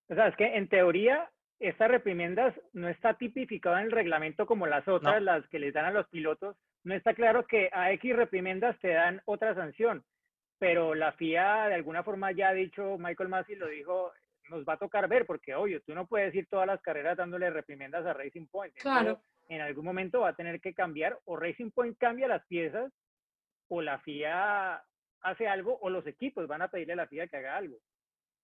O 0.09 0.15
sea, 0.15 0.27
es 0.27 0.35
que 0.35 0.55
en 0.55 0.67
teoría 0.67 1.29
estas 1.59 1.91
reprimendas 1.91 2.53
no 2.73 2.89
está 2.89 3.15
tipificado 3.15 3.77
en 3.77 3.85
el 3.85 3.91
reglamento 3.91 4.45
como 4.45 4.65
las 4.65 4.87
otras, 4.87 5.21
las 5.21 5.47
que 5.49 5.59
les 5.59 5.73
dan 5.73 5.85
a 5.85 5.91
los 5.91 6.07
pilotos. 6.07 6.55
No 6.83 6.95
está 6.95 7.13
claro 7.13 7.45
que 7.45 7.69
a 7.73 7.91
X 7.93 8.15
reprimendas 8.15 8.79
te 8.79 8.89
dan 8.89 9.21
otra 9.25 9.53
sanción, 9.53 10.03
pero 10.57 10.95
la 10.95 11.11
FIA 11.13 11.67
de 11.67 11.75
alguna 11.75 12.03
forma 12.03 12.31
ya 12.31 12.49
ha 12.49 12.53
dicho, 12.53 12.97
Michael 12.97 13.29
Massey 13.29 13.55
lo 13.55 13.67
dijo, 13.67 14.11
nos 14.49 14.63
va 14.65 14.73
a 14.73 14.77
tocar 14.77 15.07
ver, 15.07 15.25
porque 15.25 15.55
obvio, 15.55 15.81
tú 15.81 15.93
no 15.93 16.07
puedes 16.07 16.33
ir 16.35 16.47
todas 16.47 16.67
las 16.67 16.81
carreras 16.81 17.17
dándole 17.17 17.49
reprimendas 17.49 18.05
a 18.05 18.13
Racing 18.13 18.47
Point. 18.47 18.73
Claro. 18.75 19.21
en 19.47 19.61
algún 19.61 19.83
momento 19.83 20.21
va 20.21 20.29
a 20.29 20.35
tener 20.35 20.61
que 20.61 20.73
cambiar, 20.73 21.19
o 21.25 21.35
Racing 21.35 21.71
Point 21.71 21.97
cambia 21.97 22.27
las 22.27 22.45
piezas, 22.45 22.91
o 23.67 23.81
la 23.81 23.99
FIA 23.99 24.83
hace 25.21 25.47
algo, 25.47 25.77
o 25.81 25.89
los 25.89 26.05
equipos 26.07 26.47
van 26.47 26.61
a 26.61 26.67
pedirle 26.69 26.93
a 26.93 26.97
la 26.97 27.07
FIA 27.07 27.27
que 27.27 27.37
haga 27.37 27.57
algo. 27.57 27.77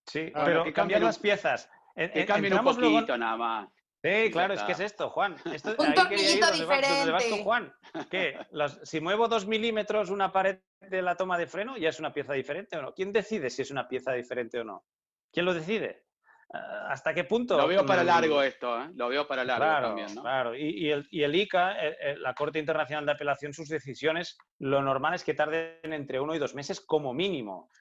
Sí, 0.05 0.31
pero 0.33 0.63
que 0.63 0.73
cambiar 0.73 1.01
las 1.01 1.19
piezas. 1.19 1.69
Que 1.95 2.25
cambien 2.25 2.53
un 2.53 2.63
poquito 2.63 3.17
nada 3.17 3.37
más. 3.37 3.69
Sí, 4.05 4.31
claro, 4.31 4.53
es 4.53 4.61
que 4.61 4.73
es 4.73 4.79
esto, 4.79 5.09
Juan. 5.09 5.35
un 5.79 5.93
tornillito 5.95 6.51
diferente. 6.51 7.43
Juan? 7.43 7.73
¿Qué? 8.11 8.37
si 8.83 9.01
muevo 9.01 9.27
dos 9.27 9.47
milímetros 9.47 10.11
una 10.11 10.31
pared 10.31 10.59
de 10.79 11.01
la 11.01 11.15
toma 11.15 11.39
de 11.39 11.47
freno, 11.47 11.75
¿ya 11.77 11.89
es 11.89 11.99
una 11.99 12.13
pieza 12.13 12.33
diferente 12.33 12.77
o 12.77 12.83
no? 12.83 12.93
¿Quién 12.93 13.11
decide 13.11 13.49
si 13.49 13.63
es 13.63 13.71
una 13.71 13.87
pieza 13.87 14.11
diferente 14.11 14.59
o 14.59 14.63
no? 14.63 14.85
¿Quién 15.31 15.45
lo 15.47 15.55
decide? 15.55 16.03
Ah, 16.53 16.89
¿Hasta 16.91 17.15
qué 17.15 17.23
punto? 17.23 17.57
Lo 17.57 17.67
veo 17.67 17.83
para 17.83 18.03
largo 18.03 18.43
esto, 18.43 18.79
¿eh? 18.79 18.91
Lo 18.93 19.07
veo 19.07 19.27
para 19.27 19.43
largo 19.43 19.87
también, 19.87 20.13
¿no? 20.13 20.21
Claro, 20.21 20.55
y, 20.55 20.91
el, 20.91 21.07
y 21.09 21.23
el 21.23 21.33
ICA, 21.33 21.83
eh, 21.83 21.97
eh, 21.99 22.15
la 22.19 22.35
Corte 22.35 22.59
Internacional 22.59 23.07
de 23.07 23.13
Apelación, 23.13 23.53
sus 23.53 23.69
decisiones, 23.69 24.37
lo 24.59 24.83
normal 24.83 25.15
es 25.15 25.23
que 25.23 25.33
tarden 25.33 25.79
entre 25.81 26.19
uno 26.19 26.35
y 26.35 26.39
dos 26.39 26.53
meses 26.53 26.79
como 26.79 27.11
mínimo. 27.15 27.71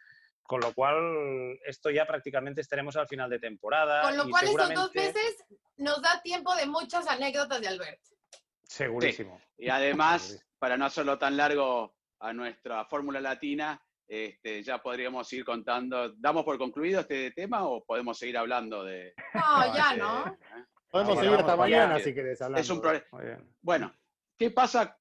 Con 0.47 0.61
lo 0.61 0.75
cual, 0.75 1.59
esto 1.65 1.91
ya 1.91 2.07
prácticamente 2.07 2.61
estaremos 2.61 2.97
al 2.97 3.09
final 3.09 3.31
de 3.31 3.39
temporada. 3.39 4.03
Con 4.03 4.17
lo 4.17 4.29
cual, 4.29 4.45
esos 4.45 4.75
dos 4.75 4.95
meses 4.95 5.45
nos 5.79 6.03
da 6.03 6.21
tiempo 6.23 6.55
de 6.55 6.67
muchas 6.67 7.09
anécdotas 7.09 7.61
de 7.63 7.69
Albert. 7.69 8.01
Segurísimo. 8.63 9.41
Y 9.57 9.71
además, 9.71 10.45
para 10.59 10.77
no 10.77 10.85
hacerlo 10.85 11.19
tan 11.19 11.37
largo 11.37 11.95
a 12.21 12.33
nuestra 12.35 12.85
fórmula 12.85 13.21
latina, 13.21 13.83
este, 14.07 14.63
ya 14.63 14.83
podríamos 14.83 15.33
ir 15.33 15.45
contando. 15.47 16.11
¿Damos 16.17 16.45
por 16.45 16.59
concluido 16.59 17.01
este 17.01 17.31
tema 17.31 17.67
o 17.67 17.83
podemos 17.83 18.19
seguir 18.19 18.37
hablando 18.37 18.85
de.? 18.85 19.15
No, 19.33 19.75
ya 19.75 19.97
no. 19.97 20.27
¿eh? 20.27 20.65
Podemos 20.91 21.19
seguir 21.19 21.39
hasta 21.39 21.57
mañana 21.57 21.99
si 21.99 22.15
querés 22.15 22.41
hablar. 22.43 22.61
Es 22.61 22.69
un 22.69 22.81
problema. 22.81 23.05
Bueno, 23.63 23.95
¿qué 24.37 24.51
pasa? 24.51 24.99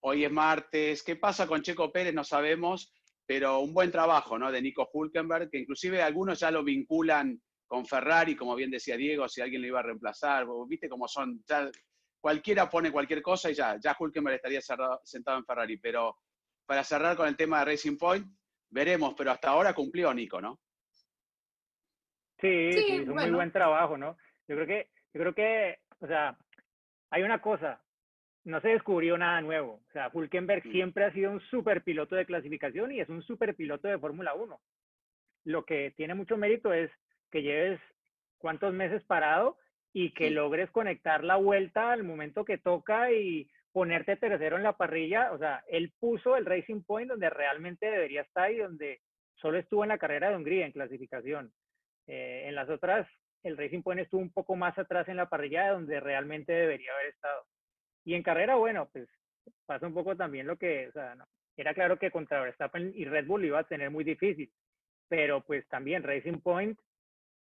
Hoy 0.00 0.24
es 0.24 0.32
martes. 0.32 1.04
¿Qué 1.04 1.16
pasa 1.16 1.46
con 1.46 1.62
Checo 1.62 1.92
Pérez? 1.92 2.12
No 2.12 2.24
sabemos 2.24 2.92
pero 3.26 3.60
un 3.60 3.72
buen 3.72 3.90
trabajo 3.90 4.38
¿no? 4.38 4.50
de 4.50 4.62
Nico 4.62 4.88
Hulkenberg, 4.92 5.50
que 5.50 5.58
inclusive 5.58 6.02
algunos 6.02 6.40
ya 6.40 6.50
lo 6.50 6.62
vinculan 6.62 7.40
con 7.66 7.86
Ferrari, 7.86 8.36
como 8.36 8.54
bien 8.54 8.70
decía 8.70 8.96
Diego, 8.96 9.28
si 9.28 9.40
alguien 9.40 9.62
lo 9.62 9.68
iba 9.68 9.80
a 9.80 9.84
reemplazar, 9.84 10.46
viste 10.68 10.88
cómo 10.88 11.08
son, 11.08 11.42
ya 11.46 11.70
cualquiera 12.20 12.68
pone 12.68 12.92
cualquier 12.92 13.22
cosa 13.22 13.50
y 13.50 13.54
ya, 13.54 13.78
ya 13.82 13.96
Hulkenberg 13.98 14.36
estaría 14.36 14.60
sentado 15.02 15.38
en 15.38 15.44
Ferrari, 15.44 15.78
pero 15.78 16.18
para 16.66 16.84
cerrar 16.84 17.16
con 17.16 17.28
el 17.28 17.36
tema 17.36 17.60
de 17.60 17.72
Racing 17.72 17.96
Point, 17.96 18.26
veremos, 18.70 19.14
pero 19.16 19.30
hasta 19.30 19.50
ahora 19.50 19.74
cumplió 19.74 20.12
Nico, 20.12 20.40
¿no? 20.40 20.60
Sí, 22.40 22.72
sí, 22.72 23.00
un 23.00 23.14
muy 23.14 23.30
buen 23.30 23.52
trabajo, 23.52 23.96
¿no? 23.96 24.16
Yo 24.48 24.56
creo 24.56 24.66
que, 24.66 24.90
yo 25.14 25.20
creo 25.20 25.34
que, 25.34 25.78
o 26.00 26.06
sea, 26.06 26.36
hay 27.10 27.22
una 27.22 27.40
cosa, 27.40 27.82
no 28.44 28.60
se 28.60 28.68
descubrió 28.68 29.16
nada 29.16 29.40
nuevo. 29.40 29.80
O 29.88 29.92
sea, 29.92 30.10
Hulkenberg 30.12 30.66
mm. 30.66 30.72
siempre 30.72 31.04
ha 31.04 31.12
sido 31.12 31.30
un 31.30 31.40
super 31.40 31.82
piloto 31.82 32.16
de 32.16 32.26
clasificación 32.26 32.92
y 32.92 33.00
es 33.00 33.08
un 33.08 33.22
super 33.22 33.54
piloto 33.54 33.88
de 33.88 33.98
Fórmula 33.98 34.34
1. 34.34 34.60
Lo 35.44 35.64
que 35.64 35.92
tiene 35.96 36.14
mucho 36.14 36.36
mérito 36.36 36.72
es 36.72 36.90
que 37.30 37.42
lleves 37.42 37.80
cuántos 38.38 38.72
meses 38.72 39.02
parado 39.04 39.56
y 39.92 40.12
que 40.12 40.30
logres 40.30 40.70
conectar 40.70 41.22
la 41.22 41.36
vuelta 41.36 41.92
al 41.92 42.02
momento 42.02 42.44
que 42.44 42.58
toca 42.58 43.12
y 43.12 43.48
ponerte 43.72 44.16
tercero 44.16 44.56
en 44.56 44.62
la 44.62 44.76
parrilla. 44.76 45.32
O 45.32 45.38
sea, 45.38 45.62
él 45.68 45.92
puso 45.98 46.36
el 46.36 46.46
Racing 46.46 46.82
Point 46.82 47.10
donde 47.10 47.30
realmente 47.30 47.86
debería 47.86 48.22
estar 48.22 48.50
y 48.50 48.58
donde 48.58 49.00
solo 49.34 49.58
estuvo 49.58 49.82
en 49.84 49.88
la 49.88 49.98
carrera 49.98 50.30
de 50.30 50.36
Hungría 50.36 50.66
en 50.66 50.72
clasificación. 50.72 51.52
Eh, 52.06 52.44
en 52.46 52.54
las 52.54 52.68
otras, 52.68 53.06
el 53.42 53.56
Racing 53.56 53.82
Point 53.82 54.00
estuvo 54.00 54.20
un 54.20 54.32
poco 54.32 54.56
más 54.56 54.76
atrás 54.78 55.08
en 55.08 55.16
la 55.16 55.28
parrilla 55.28 55.64
de 55.64 55.70
donde 55.70 56.00
realmente 56.00 56.52
debería 56.52 56.92
haber 56.92 57.08
estado. 57.08 57.44
Y 58.04 58.14
en 58.14 58.22
carrera, 58.22 58.56
bueno, 58.56 58.88
pues 58.92 59.08
pasa 59.66 59.86
un 59.86 59.94
poco 59.94 60.16
también 60.16 60.46
lo 60.46 60.56
que, 60.56 60.88
o 60.88 60.92
sea, 60.92 61.14
no, 61.14 61.24
era 61.56 61.74
claro 61.74 61.98
que 61.98 62.10
contra 62.10 62.40
Verstappen 62.42 62.92
y 62.94 63.04
Red 63.04 63.26
Bull 63.26 63.44
iba 63.44 63.58
a 63.58 63.64
tener 63.64 63.90
muy 63.90 64.04
difícil, 64.04 64.50
pero 65.08 65.42
pues 65.42 65.66
también 65.68 66.02
Racing 66.02 66.40
Point, 66.40 66.78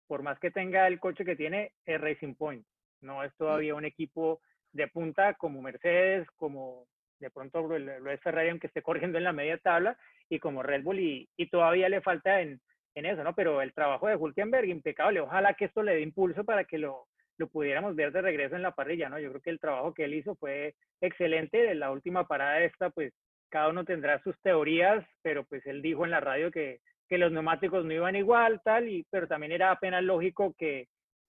por 0.07 0.21
más 0.21 0.39
que 0.39 0.51
tenga 0.51 0.87
el 0.87 0.99
coche 0.99 1.25
que 1.25 1.35
tiene, 1.35 1.71
es 1.85 1.99
Racing 1.99 2.35
Point, 2.35 2.65
no 3.01 3.23
es 3.23 3.33
todavía 3.35 3.75
un 3.75 3.85
equipo 3.85 4.41
de 4.71 4.87
punta 4.87 5.35
como 5.35 5.61
Mercedes, 5.61 6.27
como 6.35 6.87
de 7.19 7.29
pronto 7.29 7.67
lo 7.67 8.11
es 8.11 8.21
Ferrari, 8.21 8.49
aunque 8.49 8.67
esté 8.67 8.81
corriendo 8.83 9.17
en 9.17 9.23
la 9.23 9.33
media 9.33 9.57
tabla, 9.57 9.97
y 10.29 10.39
como 10.39 10.63
Red 10.63 10.83
Bull, 10.83 10.99
y, 10.99 11.29
y 11.37 11.49
todavía 11.49 11.89
le 11.89 12.01
falta 12.01 12.41
en, 12.41 12.59
en 12.95 13.05
eso, 13.05 13.23
¿no? 13.23 13.33
Pero 13.33 13.61
el 13.61 13.73
trabajo 13.73 14.07
de 14.07 14.15
Hulkenberg, 14.15 14.67
impecable, 14.67 15.19
ojalá 15.19 15.53
que 15.53 15.65
esto 15.65 15.83
le 15.83 15.95
dé 15.95 16.01
impulso 16.01 16.43
para 16.43 16.65
que 16.65 16.77
lo, 16.77 17.07
lo 17.37 17.47
pudiéramos 17.47 17.95
ver 17.95 18.11
de 18.11 18.21
regreso 18.21 18.55
en 18.55 18.61
la 18.61 18.75
parrilla, 18.75 19.09
¿no? 19.09 19.19
Yo 19.19 19.29
creo 19.29 19.41
que 19.41 19.49
el 19.49 19.59
trabajo 19.59 19.93
que 19.93 20.05
él 20.05 20.13
hizo 20.13 20.35
fue 20.35 20.75
excelente. 21.01 21.57
De 21.57 21.75
la 21.75 21.91
última 21.91 22.27
parada 22.27 22.61
esta, 22.61 22.89
pues 22.89 23.13
cada 23.49 23.69
uno 23.69 23.85
tendrá 23.85 24.21
sus 24.23 24.39
teorías, 24.41 25.05
pero 25.21 25.43
pues 25.45 25.65
él 25.65 25.81
dijo 25.81 26.05
en 26.05 26.11
la 26.11 26.19
radio 26.19 26.51
que, 26.51 26.81
que 27.07 27.17
los 27.17 27.31
neumáticos 27.31 27.85
no 27.85 27.93
iban 27.93 28.15
igual, 28.15 28.61
tal, 28.63 28.87
y, 28.87 29.05
pero 29.09 29.27
también 29.27 29.51
era 29.51 29.71
apenas 29.71 30.03
lógico 30.03 30.55
que 30.57 30.87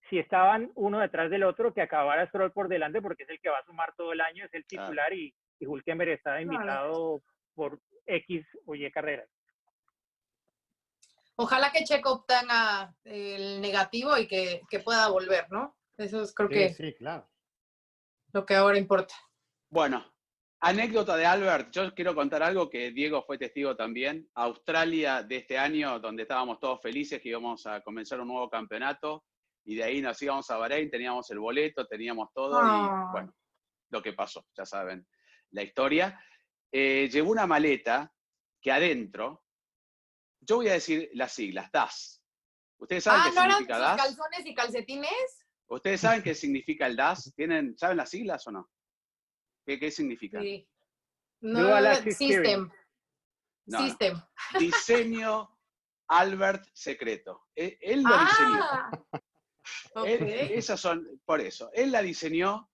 si 0.09 0.19
estaban 0.19 0.71
uno 0.75 0.99
detrás 0.99 1.29
del 1.31 1.43
otro, 1.43 1.73
que 1.73 1.81
acabara 1.81 2.27
Stroll 2.27 2.51
por 2.51 2.67
delante, 2.67 3.01
porque 3.01 3.23
es 3.23 3.29
el 3.29 3.39
que 3.39 3.49
va 3.49 3.57
a 3.59 3.65
sumar 3.65 3.93
todo 3.95 4.13
el 4.13 4.21
año, 4.21 4.45
es 4.45 4.53
el 4.53 4.65
titular, 4.65 5.11
y, 5.13 5.33
y 5.59 5.65
Hulkenberg 5.65 6.11
estaba 6.11 6.41
invitado 6.41 7.21
por 7.55 7.79
X 8.05 8.45
o 8.65 8.75
Y 8.75 8.91
carreras. 8.91 9.27
Ojalá 11.37 11.71
que 11.71 11.83
Checo 11.83 12.13
obtenga 12.13 12.93
el 13.03 13.61
negativo 13.61 14.17
y 14.17 14.27
que, 14.27 14.61
que 14.69 14.79
pueda 14.79 15.09
volver, 15.09 15.51
¿no? 15.51 15.75
Eso 15.97 16.21
es 16.23 16.33
creo 16.33 16.49
que 16.49 16.73
sí, 16.73 16.93
claro. 16.93 17.29
lo 18.33 18.45
que 18.45 18.55
ahora 18.55 18.77
importa. 18.77 19.15
Bueno, 19.69 20.05
anécdota 20.59 21.15
de 21.15 21.25
Albert. 21.25 21.71
Yo 21.71 21.93
quiero 21.93 22.13
contar 22.13 22.43
algo 22.43 22.69
que 22.69 22.91
Diego 22.91 23.23
fue 23.23 23.37
testigo 23.37 23.75
también. 23.75 24.29
Australia 24.33 25.23
de 25.23 25.37
este 25.37 25.57
año, 25.57 25.99
donde 25.99 26.23
estábamos 26.23 26.59
todos 26.59 26.81
felices 26.81 27.21
que 27.21 27.29
íbamos 27.29 27.65
a 27.65 27.81
comenzar 27.81 28.19
un 28.19 28.27
nuevo 28.27 28.49
campeonato. 28.49 29.25
Y 29.63 29.75
de 29.75 29.83
ahí 29.83 30.01
nos 30.01 30.21
íbamos 30.21 30.49
a 30.51 30.57
Bahrein, 30.57 30.91
teníamos 30.91 31.29
el 31.31 31.39
boleto, 31.39 31.87
teníamos 31.87 32.29
todo. 32.33 32.59
Y 32.59 32.65
ah. 32.65 33.09
bueno, 33.11 33.33
lo 33.89 34.01
que 34.01 34.13
pasó, 34.13 34.45
ya 34.55 34.65
saben 34.65 35.07
la 35.51 35.63
historia. 35.63 36.19
Eh, 36.71 37.09
llevó 37.11 37.31
una 37.31 37.47
maleta 37.47 38.11
que 38.61 38.71
adentro, 38.71 39.43
yo 40.41 40.57
voy 40.57 40.67
a 40.69 40.73
decir 40.73 41.09
las 41.13 41.33
siglas, 41.33 41.71
DAS. 41.71 42.21
¿Ustedes 42.77 43.03
saben 43.03 43.21
ah, 43.21 43.29
qué 43.29 43.35
¿no 43.35 43.41
significa 43.41 43.77
eran 43.77 43.97
calzones 43.97 44.45
y 44.45 44.53
calcetines? 44.53 45.44
¿Ustedes 45.67 46.01
saben 46.01 46.21
qué 46.23 46.35
significa 46.35 46.85
el 46.87 46.95
DAS? 46.95 47.33
¿Tienen, 47.35 47.77
¿Saben 47.77 47.97
las 47.97 48.09
siglas 48.09 48.45
o 48.47 48.51
no? 48.51 48.69
¿Qué, 49.65 49.79
qué 49.79 49.89
significa? 49.91 50.39
Sí. 50.41 50.67
Dual 51.41 51.83
No, 51.83 51.89
Axis 51.89 52.17
System. 52.17 52.69
No, 53.67 53.79
no. 53.79 53.85
System. 53.85 54.21
Diseño 54.59 55.49
Albert 56.07 56.65
secreto. 56.73 57.47
Él, 57.55 57.77
él 57.81 58.03
lo 58.03 58.09
diseñó. 58.19 58.63
Ah. 58.63 58.91
Él- 60.05 60.23
esas 60.51 60.79
son, 60.79 61.07
por 61.25 61.41
eso, 61.41 61.71
él 61.73 61.91
la 61.91 62.01
diseñó 62.03 62.69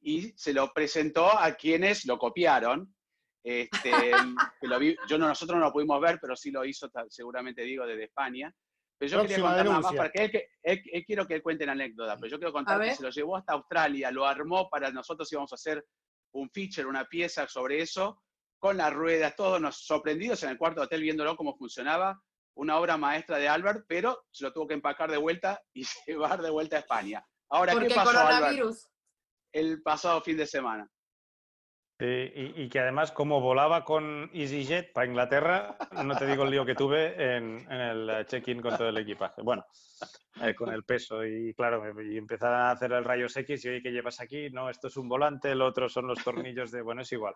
y 0.00 0.32
se 0.38 0.52
lo 0.52 0.72
presentó 0.72 1.26
a 1.36 1.52
quienes 1.54 2.04
lo 2.06 2.18
copiaron. 2.18 2.94
Este, 3.42 3.90
que 4.60 4.68
lo 4.68 4.78
vi- 4.78 4.96
yo 5.08 5.18
no, 5.18 5.26
nosotros 5.26 5.58
no 5.58 5.64
lo 5.66 5.72
pudimos 5.72 6.00
ver, 6.00 6.18
pero 6.20 6.36
sí 6.36 6.50
lo 6.52 6.64
hizo 6.64 6.88
seguramente 7.08 7.62
Diego 7.62 7.84
desde 7.86 8.04
España. 8.04 8.54
Pero 8.98 9.12
yo 9.12 9.22
quería 9.22 9.36
contar 9.40 9.64
nada 9.64 9.80
más 9.80 9.94
para 9.94 10.10
que 10.10 10.24
él, 10.24 10.30
que- 10.30 10.48
él- 10.62 10.82
él 10.92 11.04
quiero 11.06 11.26
que 11.26 11.34
él 11.34 11.42
cuente 11.42 11.64
la 11.64 11.72
anécdota, 11.72 12.16
pero 12.16 12.26
yo 12.32 12.38
quiero 12.38 12.52
contar 12.52 12.80
que 12.80 12.94
se 12.96 13.02
lo 13.02 13.10
llevó 13.10 13.36
hasta 13.36 13.52
Australia, 13.52 14.10
lo 14.10 14.26
armó 14.26 14.68
para 14.68 14.90
nosotros 14.90 15.30
íbamos 15.32 15.52
a 15.52 15.54
hacer 15.54 15.86
un 16.32 16.50
feature, 16.50 16.86
una 16.86 17.04
pieza 17.04 17.46
sobre 17.46 17.80
eso, 17.80 18.22
con 18.58 18.76
las 18.76 18.92
ruedas, 18.92 19.36
todos 19.36 19.60
nos 19.60 19.86
sorprendidos 19.86 20.42
en 20.42 20.50
el 20.50 20.58
cuarto 20.58 20.80
de 20.80 20.86
hotel 20.86 21.02
viéndolo 21.02 21.36
cómo 21.36 21.56
funcionaba, 21.56 22.20
una 22.56 22.76
obra 22.76 22.96
maestra 22.96 23.38
de 23.38 23.48
Albert, 23.48 23.84
pero 23.86 24.24
se 24.32 24.42
lo 24.44 24.52
tuvo 24.52 24.66
que 24.66 24.74
empacar 24.74 25.10
de 25.12 25.16
vuelta 25.16 25.62
y 25.74 25.86
llevar 26.06 26.42
de 26.42 26.50
vuelta 26.50 26.74
a 26.76 26.80
España. 26.80 27.24
Ahora, 27.50 27.72
Porque 27.74 27.88
¿qué 27.88 27.94
pasó, 27.94 28.10
Albert, 28.10 28.26
coronavirus. 28.32 28.88
el 29.52 29.80
pasado 29.82 30.20
fin 30.22 30.36
de 30.36 30.46
semana? 30.46 30.90
Sí, 31.98 32.04
y, 32.06 32.62
y 32.62 32.68
que 32.68 32.78
además, 32.78 33.10
como 33.10 33.40
volaba 33.40 33.84
con 33.84 34.30
EasyJet 34.32 34.92
para 34.92 35.08
Inglaterra, 35.08 35.76
no 36.04 36.16
te 36.16 36.26
digo 36.26 36.44
el 36.44 36.50
lío 36.50 36.64
que 36.64 36.76
tuve 36.76 37.36
en, 37.36 37.68
el 37.68 38.08
eh, 38.08 38.24
check-in 38.24 38.62
con 38.62 38.76
todo 38.76 38.88
el 38.88 38.98
equipaje. 38.98 39.42
Bueno, 39.42 39.66
eh, 40.40 40.54
con 40.54 40.72
el 40.72 40.84
peso 40.84 41.24
y 41.24 41.52
claro, 41.54 41.82
y 42.00 42.16
empezar 42.16 42.52
a 42.52 42.70
hacer 42.70 42.92
el 42.92 43.02
rayos 43.02 43.36
X 43.36 43.64
y 43.64 43.68
oye, 43.68 43.82
¿qué 43.82 43.90
llevas 43.90 44.20
aquí? 44.20 44.48
No, 44.50 44.70
esto 44.70 44.86
es 44.86 44.96
un 44.96 45.08
volante, 45.08 45.50
el 45.50 45.60
otro 45.60 45.88
son 45.88 46.06
los 46.06 46.22
tornillos 46.22 46.70
de, 46.70 46.82
bueno, 46.82 47.02
es 47.02 47.10
igual, 47.10 47.34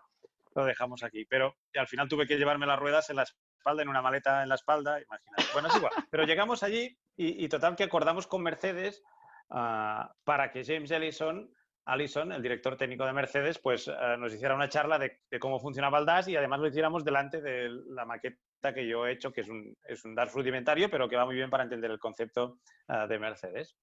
lo 0.55 0.63
dejamos 0.63 1.03
aquí. 1.03 1.25
Pero 1.25 1.57
al 1.75 1.87
final 1.87 2.07
tuve 2.07 2.25
que 2.25 2.37
llevarme 2.37 2.65
las 2.65 2.79
ruedas 2.79 3.09
en 3.09 3.17
la 3.17 3.23
espalda, 3.23 3.83
en 3.83 3.89
una 3.89 4.01
maleta 4.01 4.43
en 4.43 4.49
la 4.49 4.55
espalda, 4.55 5.01
imagínate. 5.01 5.43
Bueno, 5.51 5.67
es 5.67 5.75
igual. 5.75 5.93
Pero 6.09 6.23
llegamos 6.23 6.63
allí 6.63 6.97
y, 7.17 7.43
y 7.43 7.49
total 7.49 7.75
que 7.75 7.83
acordamos 7.83 8.27
con 8.27 8.41
Mercedes 8.41 9.03
ah, 9.49 10.15
para 10.23 10.51
que 10.51 10.63
James 10.63 10.89
Ellison 10.89 11.51
Allison, 11.85 12.31
el 12.31 12.41
director 12.41 12.77
técnico 12.77 13.05
de 13.05 13.13
Mercedes, 13.13 13.59
pues 13.59 13.87
eh, 13.87 13.93
nos 14.17 14.33
hiciera 14.33 14.55
una 14.55 14.69
charla 14.69 14.97
de, 14.97 15.19
cómo 15.39 15.59
funcionaba 15.59 15.99
el 15.99 16.05
DAS 16.05 16.27
y 16.29 16.35
además 16.35 16.59
lo 16.59 16.67
hiciéramos 16.67 17.03
delante 17.03 17.41
de 17.41 17.69
la 17.89 18.05
maqueta 18.05 18.73
que 18.73 18.87
yo 18.87 19.05
he 19.05 19.11
hecho, 19.11 19.33
que 19.33 19.41
es 19.41 19.49
un, 19.49 19.75
es 19.83 20.05
un 20.05 20.15
DAS 20.15 20.33
rudimentario, 20.33 20.89
pero 20.89 21.09
que 21.09 21.17
va 21.17 21.25
muy 21.25 21.35
bien 21.35 21.49
para 21.49 21.63
entender 21.63 21.91
el 21.91 21.99
concepto 21.99 22.59
eh, 22.87 23.05
de 23.07 23.19
Mercedes. 23.19 23.77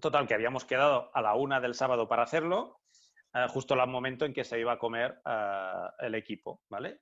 Total, 0.00 0.26
que 0.26 0.34
habíamos 0.34 0.64
quedado 0.64 1.10
a 1.14 1.22
la 1.22 1.34
una 1.34 1.60
del 1.60 1.74
sábado 1.74 2.08
para 2.08 2.24
hacerlo, 2.24 2.80
eh, 3.34 3.46
justo 3.48 3.74
al 3.74 3.88
momento 3.88 4.24
en 4.24 4.32
que 4.32 4.44
se 4.44 4.58
iba 4.58 4.72
a 4.72 4.78
comer 4.78 5.20
el 6.00 6.14
equipo, 6.16 6.62
¿vale? 6.68 7.00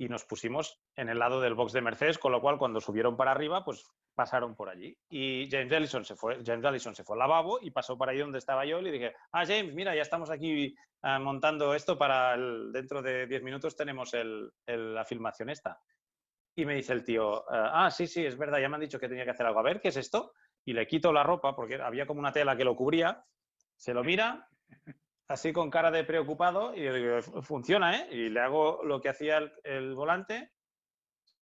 Y 0.00 0.08
nos 0.08 0.24
pusimos 0.24 0.80
en 0.96 1.10
el 1.10 1.18
lado 1.18 1.42
del 1.42 1.52
box 1.54 1.72
de 1.74 1.82
Mercedes, 1.82 2.16
con 2.16 2.32
lo 2.32 2.40
cual 2.40 2.56
cuando 2.56 2.80
subieron 2.80 3.18
para 3.18 3.32
arriba, 3.32 3.62
pues 3.62 3.84
pasaron 4.14 4.56
por 4.56 4.70
allí. 4.70 4.96
Y 5.10 5.46
James 5.50 5.70
Allison 5.72 6.06
se 6.06 6.16
fue, 6.16 6.38
James 6.42 6.64
Allison 6.64 6.94
se 6.94 7.04
fue 7.04 7.16
al 7.16 7.18
lavabo 7.18 7.58
y 7.60 7.70
pasó 7.70 7.98
por 7.98 8.08
ahí 8.08 8.18
donde 8.18 8.38
estaba 8.38 8.64
yo 8.64 8.78
y 8.78 8.82
le 8.84 8.92
dije, 8.92 9.12
ah, 9.32 9.44
James, 9.44 9.74
mira, 9.74 9.94
ya 9.94 10.00
estamos 10.00 10.30
aquí 10.30 10.74
ah, 11.02 11.18
montando 11.18 11.74
esto 11.74 11.98
para 11.98 12.32
el- 12.34 12.72
dentro 12.72 13.02
de 13.02 13.26
10 13.26 13.42
minutos 13.42 13.76
tenemos 13.76 14.14
el- 14.14 14.50
el- 14.64 14.94
la 14.94 15.04
filmación 15.04 15.50
esta. 15.50 15.78
Y 16.56 16.64
me 16.64 16.76
dice 16.76 16.94
el 16.94 17.04
tío, 17.04 17.44
ah, 17.50 17.90
sí, 17.90 18.06
sí, 18.06 18.24
es 18.24 18.38
verdad, 18.38 18.58
ya 18.58 18.70
me 18.70 18.76
han 18.76 18.80
dicho 18.80 18.98
que 18.98 19.08
tenía 19.08 19.24
que 19.24 19.32
hacer 19.32 19.44
algo. 19.44 19.60
A 19.60 19.64
ver, 19.64 19.82
¿qué 19.82 19.88
es 19.88 19.96
esto? 19.98 20.32
Y 20.64 20.72
le 20.72 20.86
quito 20.86 21.12
la 21.12 21.22
ropa 21.22 21.54
porque 21.54 21.74
había 21.74 22.06
como 22.06 22.20
una 22.20 22.32
tela 22.32 22.56
que 22.56 22.64
lo 22.64 22.74
cubría, 22.74 23.22
se 23.76 23.92
lo 23.92 24.02
mira, 24.02 24.48
así 25.30 25.52
con 25.52 25.70
cara 25.70 25.90
de 25.90 26.04
preocupado, 26.04 26.74
y 26.74 26.80
digo, 26.88 27.22
funciona, 27.42 27.96
¿eh? 27.96 28.08
Y 28.10 28.28
le 28.30 28.40
hago 28.40 28.80
lo 28.84 29.00
que 29.00 29.08
hacía 29.08 29.38
el, 29.38 29.52
el 29.64 29.94
volante, 29.94 30.50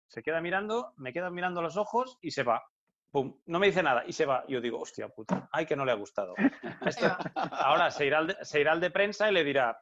se 0.08 0.22
queda 0.22 0.42
mirando, 0.42 0.94
me 0.98 1.12
queda 1.14 1.30
mirando 1.30 1.62
los 1.62 1.78
ojos 1.78 2.18
y 2.22 2.32
se 2.32 2.44
va. 2.44 2.64
Pum, 3.10 3.40
no 3.48 3.60
me 3.60 3.68
dice 3.68 3.82
nada 3.84 4.04
y 4.06 4.14
se 4.14 4.26
va. 4.26 4.44
Y 4.48 4.54
yo 4.54 4.62
digo, 4.62 4.80
hostia 4.80 5.10
puta, 5.10 5.50
ay, 5.52 5.66
que 5.66 5.76
no 5.76 5.84
le 5.84 5.92
ha 5.92 5.96
gustado. 5.96 6.34
Esto- 6.86 7.18
ahora 7.52 7.90
se 7.92 8.06
irá, 8.06 8.20
al 8.20 8.28
de, 8.28 8.38
se 8.46 8.62
irá 8.62 8.72
al 8.72 8.80
de 8.80 8.92
prensa 8.92 9.30
y 9.30 9.34
le 9.34 9.44
dirá, 9.44 9.82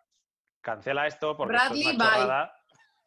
cancela 0.62 1.06
esto 1.08 1.36
porque 1.38 1.56
esto 1.58 1.70
Bradley, 1.74 1.90
es 1.90 1.96
una 1.96 2.06
chorrada. 2.16 2.56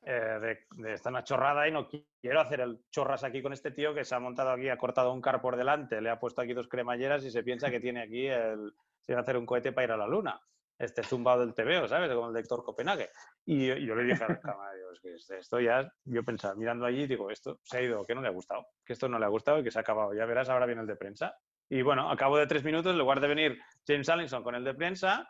eh, 0.05 0.38
de, 0.40 0.82
de 0.82 0.93
esta 0.95 1.11
una 1.11 1.24
chorrada 1.24 1.66
y 1.68 1.72
no 1.72 1.88
quiero 1.88 2.40
hacer 2.40 2.61
el 2.61 2.84
chorras 2.90 3.24
aquí 3.24 3.40
con 3.40 3.53
este 3.53 3.70
tío 3.70 3.95
que 3.95 4.05
se 4.05 4.14
ha 4.14 4.20
montado 4.20 4.51
aquí, 4.51 4.68
ha 4.68 4.76
cortado 4.76 5.12
un 5.12 5.20
car 5.22 5.40
por 5.40 5.57
delante, 5.57 6.01
le 6.01 6.11
ha 6.11 6.18
puesto 6.20 6.40
aquí 6.43 6.53
dos 6.55 6.68
cremalleras 6.68 7.24
y 7.24 7.30
se 7.30 7.43
piensa 7.43 7.70
que 7.70 7.80
tiene 7.80 8.03
aquí 8.03 8.26
el, 8.26 8.74
se 9.01 9.14
va 9.14 9.20
a 9.20 9.22
hacer 9.22 9.36
un 9.36 9.47
cohete 9.47 9.72
para 9.72 9.84
ir 9.86 9.93
a 9.93 9.97
la 9.97 10.07
luna. 10.07 10.40
Este 10.78 11.02
zumbado 11.02 11.40
del 11.46 11.54
TVO, 11.54 11.86
¿sabes? 11.86 12.10
Como 12.12 12.28
el 12.28 12.34
de 12.34 12.40
Héctor 12.40 12.64
Copenhague. 12.64 13.10
Y, 13.46 13.66
yo- 13.66 13.94
le 13.94 14.04
dije 14.04 14.24
a 14.24 14.28
la 14.28 14.40
cámara, 14.40 14.72
digo, 14.74 14.90
es 14.92 15.00
que 15.28 15.36
esto 15.38 15.60
ya, 15.60 15.88
yo 16.04 16.24
pensaba, 16.24 16.54
mirando 16.54 16.86
allí, 16.86 17.06
digo, 17.06 17.30
esto 17.30 17.60
se 17.62 17.78
ha 17.78 17.82
ido, 17.82 18.04
que 18.04 18.14
no 18.14 18.22
le 18.22 18.28
ha 18.28 18.32
gustado, 18.32 18.66
que 18.84 18.92
esto 18.94 19.08
no 19.08 19.18
le 19.18 19.24
ha 19.26 19.28
gustado 19.28 19.58
y 19.60 19.64
que 19.64 19.70
se 19.70 19.78
ha 19.78 19.82
acabado. 19.82 20.12
Ya 20.14 20.26
verás, 20.26 20.48
ahora 20.48 20.66
viene 20.66 20.80
el 20.82 20.86
de 20.86 20.96
prensa. 20.96 21.34
Y 21.68 21.82
bueno, 21.82 22.10
a 22.10 22.16
cabo 22.16 22.36
de 22.36 22.46
tres 22.46 22.64
minutos, 22.64 22.92
en 22.92 22.98
lugar 22.98 23.20
de 23.20 23.28
venir 23.28 23.58
James 23.86 24.08
Allison 24.08 24.42
con 24.42 24.54
el 24.54 24.64
de 24.64 24.74
prensa, 24.74 25.28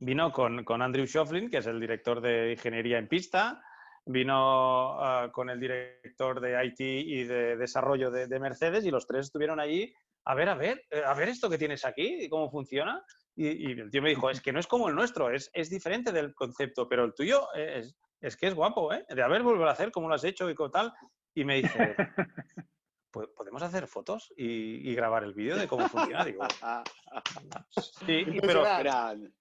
vino 0.00 0.32
con, 0.32 0.64
con 0.64 0.82
Andrew 0.82 1.06
Shoflin, 1.06 1.50
que 1.50 1.58
es 1.58 1.66
el 1.66 1.80
director 1.80 2.20
de 2.20 2.52
ingeniería 2.52 2.98
en 2.98 3.08
pista, 3.08 3.62
vino 4.04 5.00
ah, 5.02 5.30
con 5.32 5.50
el 5.50 5.58
director 5.60 6.40
de 6.40 6.64
IT 6.64 6.80
y 6.80 7.24
de 7.24 7.56
desarrollo 7.56 8.10
de, 8.10 8.26
de 8.26 8.40
Mercedes 8.40 8.84
y 8.84 8.90
los 8.90 9.06
tres 9.06 9.26
estuvieron 9.26 9.58
allí 9.60 9.92
a 10.28 10.34
ver, 10.34 10.48
a 10.48 10.54
ver, 10.54 10.82
eh, 10.90 11.02
a 11.04 11.14
ver 11.14 11.28
esto 11.28 11.48
que 11.48 11.58
tienes 11.58 11.84
aquí 11.84 12.24
y 12.24 12.28
cómo 12.28 12.50
funciona. 12.50 13.02
Y, 13.36 13.68
y 13.68 13.72
el 13.72 13.90
tío 13.90 14.00
me 14.02 14.08
dijo, 14.08 14.30
es 14.30 14.40
que 14.40 14.52
no 14.52 14.58
es 14.58 14.66
como 14.66 14.88
el 14.88 14.94
nuestro, 14.94 15.30
es, 15.30 15.50
es 15.52 15.68
diferente 15.68 16.10
del 16.10 16.34
concepto, 16.34 16.88
pero 16.88 17.04
el 17.04 17.14
tuyo 17.14 17.52
es, 17.54 17.94
es 18.20 18.36
que 18.36 18.46
es 18.46 18.54
guapo, 18.54 18.92
¿eh? 18.94 19.04
De 19.08 19.22
a 19.22 19.28
ver, 19.28 19.42
volver 19.42 19.68
a 19.68 19.72
hacer, 19.72 19.92
cómo 19.92 20.08
lo 20.08 20.14
has 20.14 20.24
hecho 20.24 20.48
y 20.50 20.54
tal. 20.72 20.92
Y 21.34 21.44
me 21.44 21.56
dice, 21.56 21.94
"¿Po- 23.10 23.28
¿podemos 23.36 23.62
hacer 23.62 23.86
fotos 23.86 24.32
y, 24.36 24.90
y 24.90 24.94
grabar 24.94 25.22
el 25.22 25.34
vídeo 25.34 25.56
de 25.56 25.68
cómo 25.68 25.86
funciona? 25.86 26.24
Digo, 26.24 26.42
sí, 27.70 28.24
pero, 28.40 28.64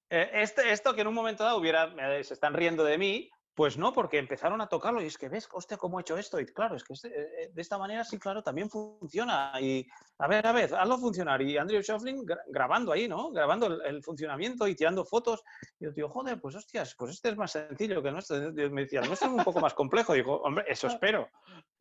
eh, 0.10 0.30
este, 0.34 0.72
esto 0.72 0.94
que 0.94 1.02
en 1.02 1.08
un 1.08 1.14
momento 1.14 1.44
dado 1.46 1.58
hubiera, 1.58 1.86
eh, 2.18 2.24
se 2.24 2.34
están 2.34 2.54
riendo 2.54 2.84
de 2.84 2.98
mí, 2.98 3.30
pues 3.56 3.78
no, 3.78 3.94
porque 3.94 4.20
empezaron 4.20 4.60
a 4.60 4.68
tocarlo 4.68 5.02
y 5.02 5.06
es 5.06 5.18
que 5.18 5.30
ves, 5.30 5.48
hostia, 5.54 5.78
cómo 5.78 5.98
he 5.98 6.02
hecho 6.02 6.18
esto. 6.18 6.40
Y 6.42 6.46
claro, 6.46 6.76
es 6.76 6.84
que 6.84 6.92
este- 6.94 7.08
eh, 7.44 7.50
de 7.54 7.62
esta 7.62 7.78
manera 7.78 8.04
sí, 8.04 8.20
claro, 8.20 8.44
también 8.44 8.70
funciona. 8.70 9.54
Y 9.62 9.88
a 10.20 10.28
ver, 10.28 10.46
a 10.46 10.52
ver, 10.52 10.76
hazlo 10.76 10.98
funcionar. 10.98 11.42
Y 11.42 11.58
Andrew 11.58 11.82
Shoflin 11.82 12.26
gra- 12.26 12.42
grabando 12.48 12.92
ahí, 12.92 13.08
¿no? 13.08 13.32
Grabando 13.32 13.68
el, 13.68 13.82
el 13.86 14.04
funcionamiento 14.04 14.68
y 14.68 14.76
tirando 14.76 15.06
fotos. 15.06 15.42
Y 15.80 15.86
yo 15.86 15.92
digo, 15.92 16.10
joder, 16.10 16.40
pues 16.42 16.54
hostias, 16.56 16.94
pues 16.98 17.12
este 17.12 17.30
es 17.30 17.38
más 17.38 17.52
sencillo 17.54 18.02
que 18.02 18.10
el 18.10 18.14
nuestro. 18.16 18.38
Y 18.50 18.70
me 18.70 18.82
decía, 18.82 19.00
el 19.00 19.08
nuestro 19.08 19.30
es 19.30 19.34
un 19.36 19.44
poco 19.46 19.62
más 19.62 19.74
complejo. 19.74 20.14
Digo, 20.14 20.42
hombre, 20.42 20.66
eso 20.68 20.88
espero. 21.08 21.30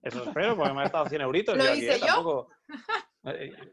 Eso 0.00 0.22
espero, 0.22 0.56
porque 0.56 0.72
me 0.74 0.80
ha 0.80 0.84
costado 0.84 1.06
100 1.08 1.22
euritos. 1.22 1.56
¿Lo 1.56 1.64
y 1.64 1.66
aquí, 1.66 1.78
hice 1.78 1.96
eh, 1.96 1.98
yo? 2.00 2.06
tampoco- 2.06 2.48
eh, 2.68 2.72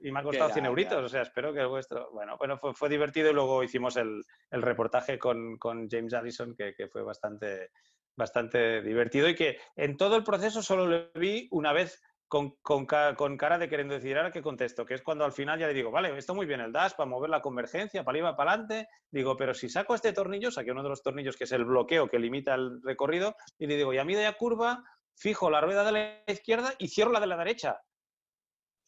Y 0.02 0.12
me 0.12 0.20
ha 0.20 0.24
costado 0.24 0.50
100 0.50 0.64
grande, 0.64 0.70
euritos, 0.70 1.04
o 1.04 1.10
sea, 1.10 1.22
espero 1.24 1.54
que 1.54 1.60
el 1.60 1.68
vuestro... 1.68 2.10
Bueno, 2.12 2.38
bueno 2.38 2.58
fue, 2.58 2.74
fue 2.74 2.88
divertido 2.90 3.30
y 3.30 3.34
luego 3.34 3.64
hicimos 3.64 3.98
el, 3.98 4.22
el 4.50 4.62
reportaje 4.62 5.20
con, 5.20 5.58
con 5.58 5.90
James 5.90 6.14
Allison, 6.14 6.56
que, 6.56 6.74
que 6.74 6.88
fue 6.88 7.04
bastante, 7.04 7.72
bastante 8.16 8.82
divertido 8.82 9.28
y 9.28 9.36
que 9.36 9.58
en 9.76 9.98
todo 9.98 10.16
el 10.16 10.24
proceso 10.24 10.62
solo 10.62 10.88
le 10.88 11.12
vi 11.16 11.48
una 11.52 11.74
vez 11.74 12.02
con, 12.30 12.52
con, 12.62 12.86
ca- 12.86 13.14
con 13.16 13.36
cara 13.36 13.58
de 13.58 13.68
queriendo 13.68 13.94
decir, 13.94 14.16
ahora 14.16 14.32
que 14.32 14.42
contesto, 14.42 14.86
que 14.86 14.94
es 14.94 15.02
cuando 15.02 15.26
al 15.26 15.34
final 15.34 15.60
ya 15.60 15.68
le 15.68 15.74
digo, 15.74 15.92
vale, 15.92 16.18
esto 16.18 16.34
muy 16.34 16.46
bien 16.46 16.62
el 16.62 16.72
dash 16.72 16.94
para 16.96 17.10
mover 17.10 17.30
la 17.30 17.42
convergencia, 17.42 18.06
para 18.06 18.14
arriba, 18.16 18.38
para 18.38 18.54
adelante, 18.54 18.88
digo, 19.12 19.36
pero 19.36 19.54
si 19.54 19.68
saco 19.68 19.96
este 19.96 20.14
tornillo, 20.14 20.50
saqué 20.50 20.72
uno 20.72 20.82
de 20.84 20.88
los 20.90 21.04
tornillos 21.04 21.36
que 21.36 21.44
es 21.44 21.52
el 21.52 21.66
bloqueo 21.66 22.08
que 22.08 22.20
limita 22.20 22.54
el 22.56 22.82
recorrido, 22.84 23.36
y 23.58 23.68
le 23.68 23.76
digo, 23.76 23.94
y 23.94 23.98
a 23.98 24.06
media 24.06 24.32
curva, 24.38 24.82
fijo 25.14 25.50
la 25.50 25.60
rueda 25.60 25.84
de 25.84 25.92
la 25.92 26.24
izquierda 26.34 26.74
y 26.80 26.88
cierro 26.88 27.12
la 27.12 27.20
de 27.20 27.28
la 27.28 27.36
derecha. 27.36 27.82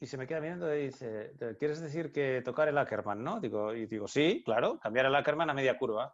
Y 0.04 0.06
se 0.06 0.18
me 0.18 0.28
queda 0.28 0.42
mirando 0.42 0.76
y 0.76 0.88
dice, 0.88 1.32
¿quieres 1.58 1.80
decir 1.80 2.12
que 2.12 2.42
tocar 2.44 2.68
el 2.68 2.78
Ackerman, 2.78 3.24
no? 3.24 3.40
Digo, 3.40 3.74
y 3.74 3.86
digo, 3.86 4.06
sí, 4.06 4.44
claro, 4.44 4.78
cambiar 4.78 5.06
el 5.06 5.16
Ackerman 5.16 5.50
a 5.50 5.54
media 5.54 5.78
curva. 5.78 6.14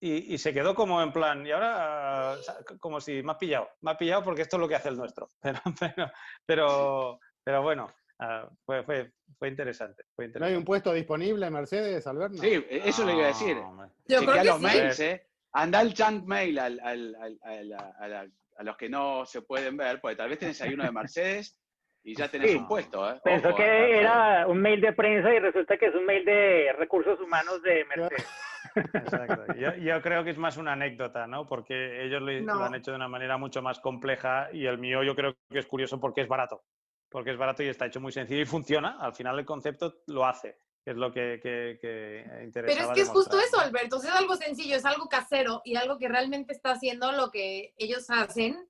Y, 0.00 0.32
y 0.32 0.38
se 0.38 0.54
quedó 0.54 0.74
como 0.74 1.02
en 1.02 1.12
plan, 1.12 1.46
y 1.46 1.50
ahora, 1.50 2.36
como 2.80 3.02
si 3.02 3.22
me 3.22 3.32
has 3.32 3.36
pillado, 3.36 3.68
me 3.82 3.90
has 3.90 3.98
pillado 3.98 4.22
porque 4.24 4.40
esto 4.40 4.56
es 4.56 4.60
lo 4.62 4.66
que 4.66 4.76
hace 4.76 4.88
el 4.88 4.96
nuestro. 4.96 5.28
Pero, 5.42 5.60
pero, 5.78 6.10
pero, 6.46 7.20
pero 7.44 7.62
bueno, 7.62 7.92
ah, 8.18 8.48
fue, 8.64 8.82
fue, 8.82 9.12
fue 9.38 9.48
interesante. 9.48 10.04
Fue 10.16 10.24
¿No 10.24 10.26
hay 10.26 10.28
interesante. 10.30 10.56
un 10.58 10.64
puesto 10.64 10.92
disponible, 10.94 11.50
Mercedes, 11.50 12.06
Alberto? 12.06 12.38
Sí, 12.38 12.64
eso 12.70 13.04
le 13.04 13.12
iba 13.12 13.24
a 13.24 13.26
decir. 13.26 13.56
No. 13.56 13.92
Yo 14.06 14.20
creo 14.20 14.32
que 14.32 14.44
los 14.44 14.56
sí. 14.56 14.62
mails, 14.62 15.00
¿eh? 15.00 15.26
Anda 15.52 15.80
al 15.80 15.94
junk 15.94 16.24
mail 16.24 16.58
al- 16.58 16.80
al- 16.80 17.14
al- 17.16 17.38
a, 17.42 17.62
la- 17.62 17.94
a 18.00 18.08
la- 18.08 18.28
a 18.56 18.62
los 18.62 18.76
que 18.78 18.88
no 18.88 19.26
se 19.26 19.42
pueden 19.42 19.76
ver, 19.76 20.00
porque 20.00 20.16
tal 20.16 20.30
vez 20.30 20.38
tenés 20.38 20.62
ahí 20.62 20.72
uno 20.72 20.84
de 20.84 20.92
Mercedes 20.92 21.58
y 22.04 22.14
ya 22.16 22.28
tenés 22.28 22.50
Sí. 22.52 22.56
un 22.58 22.66
puesto, 22.68 23.08
¿eh? 23.10 23.20
Pensó 23.22 23.48
Ojo, 23.48 23.56
que 23.58 23.64
¿eh? 23.64 23.98
era 24.00 24.46
un 24.46 24.60
mail 24.60 24.80
de 24.80 24.92
prensa 24.92 25.32
y 25.32 25.38
resulta 25.38 25.76
que 25.76 25.86
es 25.86 25.94
un 25.94 26.04
mail 26.04 26.24
de 26.24 26.72
recursos 26.78 27.20
humanos 27.20 27.62
de 27.62 27.84
Mercedes. 27.84 28.28
Exacto. 28.94 29.54
Yo, 29.54 29.74
yo 29.76 30.00
creo 30.02 30.24
que 30.24 30.30
es 30.30 30.38
más 30.38 30.56
una 30.56 30.72
anécdota, 30.72 31.26
¿no? 31.26 31.46
Porque 31.46 32.04
ellos 32.04 32.22
lo, 32.22 32.32
No. 32.40 32.54
lo 32.56 32.64
han 32.64 32.74
hecho 32.74 32.90
de 32.90 32.96
una 32.96 33.08
manera 33.08 33.36
mucho 33.36 33.62
más 33.62 33.80
compleja 33.80 34.48
y 34.52 34.66
el 34.66 34.78
mío 34.78 35.02
yo 35.02 35.14
creo 35.14 35.34
que 35.50 35.58
es 35.58 35.66
curioso 35.66 36.00
porque 36.00 36.22
es 36.22 36.28
barato. 36.28 36.62
Porque 37.10 37.30
es 37.30 37.36
barato 37.36 37.62
y 37.62 37.68
está 37.68 37.86
hecho 37.86 38.00
muy 38.00 38.12
sencillo 38.12 38.40
y 38.42 38.46
funciona. 38.46 38.96
Al 38.98 39.14
final 39.14 39.38
el 39.38 39.44
concepto 39.44 39.94
lo 40.06 40.24
hace. 40.24 40.56
que 40.84 40.90
es 40.92 40.96
lo 40.96 41.12
que, 41.12 41.38
que, 41.42 41.78
que 41.80 42.24
Pero 42.52 42.66
es 42.68 42.88
que 42.94 43.02
es 43.02 43.08
justo 43.10 43.38
eso, 43.38 43.60
Alberto. 43.60 43.96
es 43.98 44.06
algo 44.06 44.34
sencillo, 44.36 44.74
es 44.76 44.84
algo 44.84 45.08
casero 45.08 45.60
y 45.64 45.76
algo 45.76 45.98
que 45.98 46.08
realmente 46.08 46.52
está 46.54 46.72
haciendo 46.72 47.12
lo 47.12 47.30
que 47.30 47.74
ellos 47.76 48.08
hacen 48.10 48.66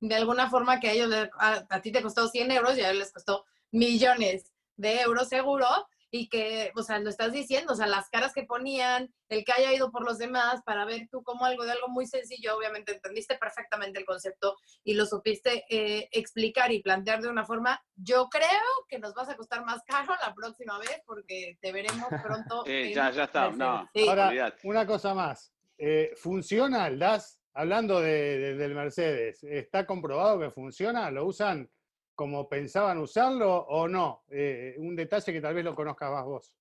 de 0.00 0.14
alguna 0.14 0.50
forma 0.50 0.80
que 0.80 0.88
a 0.88 0.92
ellos, 0.92 1.12
a, 1.38 1.80
ti 1.80 1.92
te 1.92 2.02
costó 2.02 2.28
100 2.28 2.50
euros 2.50 2.76
y 2.76 2.82
a 2.82 2.90
ellos 2.90 3.00
les 3.00 3.12
costó 3.12 3.44
millones 3.70 4.52
de 4.76 5.00
euros 5.00 5.28
seguro 5.28 5.66
y 6.10 6.28
que, 6.28 6.72
o 6.76 6.82
sea, 6.82 6.98
lo 6.98 7.10
estás 7.10 7.32
diciendo, 7.32 7.72
o 7.72 7.76
sea, 7.76 7.86
las 7.86 8.08
caras 8.08 8.32
que 8.32 8.44
ponían, 8.44 9.12
el 9.28 9.44
que 9.44 9.52
haya 9.52 9.72
ido 9.72 9.90
por 9.90 10.04
los 10.04 10.18
demás 10.18 10.62
para 10.64 10.84
ver 10.84 11.08
tú 11.10 11.22
como 11.22 11.44
algo 11.44 11.64
de 11.64 11.72
algo 11.72 11.88
muy 11.88 12.06
sencillo, 12.06 12.56
obviamente 12.56 12.92
entendiste 12.92 13.36
perfectamente 13.36 13.98
el 13.98 14.04
concepto 14.04 14.56
y 14.84 14.94
lo 14.94 15.04
supiste 15.04 15.64
eh, 15.68 16.08
explicar 16.12 16.72
y 16.72 16.82
plantear 16.82 17.22
de 17.22 17.28
una 17.28 17.44
forma, 17.44 17.82
yo 17.96 18.28
creo 18.28 18.46
que 18.88 18.98
nos 18.98 19.14
vas 19.14 19.28
a 19.28 19.36
costar 19.36 19.64
más 19.64 19.82
caro 19.84 20.14
la 20.24 20.32
próxima 20.34 20.78
vez 20.78 21.02
porque 21.04 21.58
te 21.60 21.72
veremos 21.72 22.08
pronto. 22.22 22.64
Sí, 22.64 22.94
ya, 22.94 23.10
ya 23.10 23.24
está, 23.24 23.50
no. 23.50 23.88
Ahora, 24.08 24.54
una 24.62 24.86
cosa 24.86 25.12
más, 25.12 25.52
eh, 25.76 26.12
¿funciona 26.16 26.86
el 26.86 26.98
DAS? 26.98 27.40
Hablando 27.58 28.00
del 28.00 28.74
Mercedes, 28.74 29.42
¿está 29.42 29.86
comprobado 29.86 30.38
que 30.38 30.50
funciona? 30.50 31.10
¿Lo 31.10 31.24
usan 31.24 31.66
como 32.14 32.46
pensaban 32.50 32.98
usarlo 32.98 33.50
o 33.50 33.88
no? 33.88 34.24
Eh, 34.28 34.74
un 34.76 34.94
detalle 34.94 35.32
que 35.32 35.40
tal 35.40 35.54
vez 35.54 35.64
lo 35.64 35.74
conozcas 35.74 36.10
más 36.10 36.24
vos. 36.26 36.54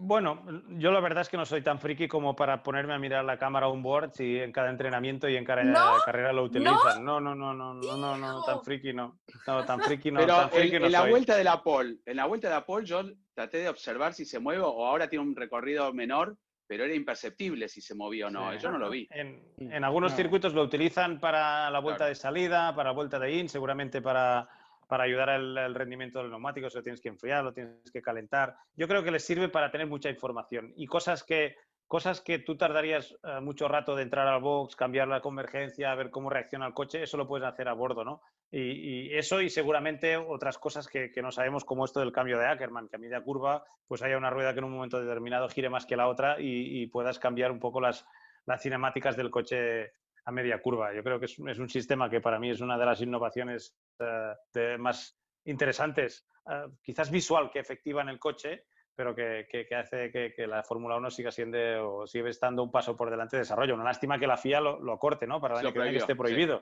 Bueno, 0.00 0.44
yo 0.76 0.92
la 0.92 1.00
verdad 1.00 1.22
es 1.22 1.30
que 1.30 1.38
no 1.38 1.46
soy 1.46 1.62
tan 1.62 1.80
friki 1.80 2.06
como 2.06 2.36
para 2.36 2.62
ponerme 2.62 2.92
a 2.92 2.98
mirar 2.98 3.24
la 3.24 3.38
cámara 3.38 3.66
on 3.66 3.82
board 3.82 4.12
si 4.12 4.38
en 4.38 4.52
cada 4.52 4.68
entrenamiento 4.68 5.26
y 5.26 5.36
en 5.36 5.44
cada 5.46 5.64
carrera 6.04 6.34
lo 6.34 6.44
utilizan. 6.44 7.02
No, 7.02 7.18
no, 7.18 7.34
no, 7.34 7.54
no, 7.54 7.72
no, 7.72 7.96
no, 7.96 8.16
no, 8.18 8.42
tan 8.44 8.62
friki 8.62 8.92
no. 8.92 9.18
No, 9.46 9.64
tan 9.64 9.80
friki 9.80 10.12
no. 10.12 10.20
Pero 10.20 10.50
friki 10.50 10.76
en, 10.76 10.92
la 10.92 11.06
vuelta 11.06 11.34
de 11.34 11.44
la 11.44 11.62
pole, 11.62 11.96
en 12.04 12.16
la 12.16 12.26
vuelta 12.26 12.48
de 12.48 12.54
la 12.54 12.66
pole 12.66 12.84
yo 12.84 13.02
traté 13.32 13.58
de 13.58 13.70
observar 13.70 14.12
si 14.12 14.26
se 14.26 14.38
mueve 14.38 14.60
o 14.62 14.86
ahora 14.86 15.08
tiene 15.08 15.24
un 15.24 15.34
recorrido 15.34 15.92
menor, 15.94 16.36
pero 16.68 16.84
era 16.84 16.94
imperceptible 16.94 17.66
si 17.66 17.80
se 17.80 17.94
movía 17.94 18.26
o 18.26 18.30
no. 18.30 18.54
Yo 18.56 18.70
no 18.70 18.78
lo 18.78 18.90
vi. 18.90 19.08
En, 19.10 19.82
algunos 19.82 20.14
circuitos 20.14 20.52
lo 20.52 20.62
utilizan 20.62 21.18
para 21.18 21.70
la 21.70 21.80
vuelta 21.80 22.06
de 22.06 22.14
salida, 22.14 22.74
para 22.76 22.90
la 22.90 22.94
vuelta 22.94 23.18
de 23.18 23.32
in, 23.32 23.48
seguramente 23.48 24.02
para 24.02 24.48
para 24.88 25.04
ayudar 25.04 25.28
al, 25.28 25.74
rendimiento 25.74 26.18
del 26.18 26.30
neumático, 26.30 26.70
se 26.70 26.78
lo 26.78 26.82
tienes 26.82 27.02
que 27.02 27.10
enfriar, 27.10 27.44
lo 27.44 27.52
tienes 27.52 27.90
que 27.92 28.00
calentar. 28.00 28.56
Yo 28.74 28.88
creo 28.88 29.04
que 29.04 29.10
les 29.10 29.22
sirve 29.22 29.50
para 29.50 29.70
tener 29.70 29.86
mucha 29.86 30.08
información 30.08 30.72
y 30.76 30.86
cosas 30.86 31.22
que, 31.22 31.56
cosas 31.86 32.22
que 32.22 32.38
tú 32.38 32.56
tardarías 32.56 33.14
eh, 33.22 33.40
mucho 33.42 33.68
rato 33.68 33.94
de 33.94 34.04
entrar 34.04 34.26
al 34.26 34.40
box, 34.40 34.76
cambiar 34.76 35.06
la 35.06 35.20
convergencia, 35.20 35.94
ver 35.94 36.10
cómo 36.10 36.30
reacciona 36.30 36.66
el 36.66 36.72
coche, 36.72 37.02
eso 37.02 37.18
lo 37.18 37.28
puedes 37.28 37.46
hacer 37.46 37.68
a 37.68 37.74
bordo, 37.74 38.02
¿no? 38.02 38.22
Y, 38.50 39.14
eso 39.14 39.42
y 39.42 39.50
seguramente 39.50 40.16
otras 40.16 40.58
cosas 40.58 40.88
que, 40.88 41.12
no 41.22 41.30
sabemos, 41.30 41.64
como 41.64 41.84
esto 41.84 42.00
del 42.00 42.12
cambio 42.12 42.38
de 42.38 42.46
Ackerman, 42.46 42.88
que 42.88 42.96
a 42.96 42.98
media 42.98 43.20
curva 43.20 43.64
pues 43.86 44.02
haya 44.02 44.16
una 44.16 44.30
rueda 44.30 44.52
que 44.52 44.60
en 44.60 44.64
un 44.64 44.72
momento 44.72 45.00
determinado 45.00 45.48
gire 45.48 45.68
más 45.68 45.86
que 45.86 45.96
la 45.96 46.08
otra 46.08 46.36
y, 46.38 46.86
puedas 46.86 47.18
cambiar 47.18 47.50
un 47.50 47.60
poco 47.60 47.80
las, 47.80 48.06
las 48.46 48.62
cinemáticas 48.62 49.16
del 49.16 49.30
coche 49.30 49.92
a 50.24 50.32
media 50.32 50.60
curva. 50.60 50.94
Yo 50.94 51.02
creo 51.02 51.18
que 51.18 51.26
es, 51.26 51.38
un 51.38 51.68
sistema 51.68 52.08
que 52.08 52.20
para 52.20 52.38
mí 52.38 52.50
es 52.50 52.60
una 52.60 52.78
de 52.78 52.86
las 52.86 53.00
innovaciones 53.00 53.76
eh, 53.98 54.76
más 54.78 55.18
interesantes, 55.44 56.26
eh, 56.50 56.66
quizás 56.82 57.10
visual 57.10 57.50
que 57.50 57.58
efectiva 57.58 58.02
en 58.02 58.08
el 58.08 58.18
coche, 58.18 58.64
pero 58.94 59.14
que, 59.14 59.46
hace 59.78 60.10
que, 60.10 60.46
la 60.46 60.64
Fórmula 60.64 60.96
1 60.96 61.10
siga 61.10 61.30
siendo 61.30 62.00
o 62.00 62.06
sigue 62.06 62.30
estando 62.30 62.64
un 62.64 62.70
paso 62.72 62.96
por 62.96 63.10
delante 63.10 63.36
de 63.36 63.42
desarrollo. 63.42 63.74
Una 63.74 63.84
lástima 63.84 64.18
que 64.18 64.26
la 64.26 64.36
FIA 64.36 64.60
lo, 64.60 64.80
lo 64.80 64.98
corte, 64.98 65.24
¿no? 65.24 65.40
Para 65.40 65.54
el 65.54 65.66
año 65.66 65.72
que 65.72 65.80
viene 65.80 65.98
esté 65.98 66.16
prohibido. 66.16 66.60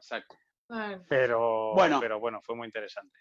Pero 1.09 1.75
bueno. 1.75 2.01
pero 2.01 2.19
bueno, 2.19 2.41
fue 2.43 2.57
muy 2.57 2.67
interesante. 2.67 3.19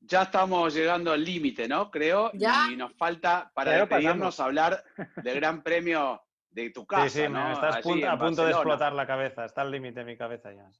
Ya 0.00 0.22
estamos 0.22 0.74
llegando 0.74 1.12
al 1.12 1.24
límite, 1.24 1.66
¿no? 1.66 1.90
Creo. 1.90 2.30
Y 2.34 2.76
nos 2.76 2.94
falta, 2.96 3.50
para 3.54 3.72
despedirnos, 3.72 4.38
hablar 4.38 4.84
del 5.24 5.36
Gran 5.36 5.62
Premio 5.62 6.22
de 6.50 6.70
tu 6.70 6.86
casa. 6.86 7.08
Sí, 7.08 7.22
sí, 7.22 7.28
¿no? 7.28 7.52
estás 7.52 7.76
a 7.76 8.18
punto 8.18 8.44
de 8.44 8.52
explotar 8.52 8.92
la 8.92 9.06
cabeza, 9.06 9.44
está 9.44 9.62
al 9.62 9.70
límite 9.70 10.00
de 10.00 10.06
mi 10.06 10.16
cabeza 10.16 10.52
ya. 10.52 10.70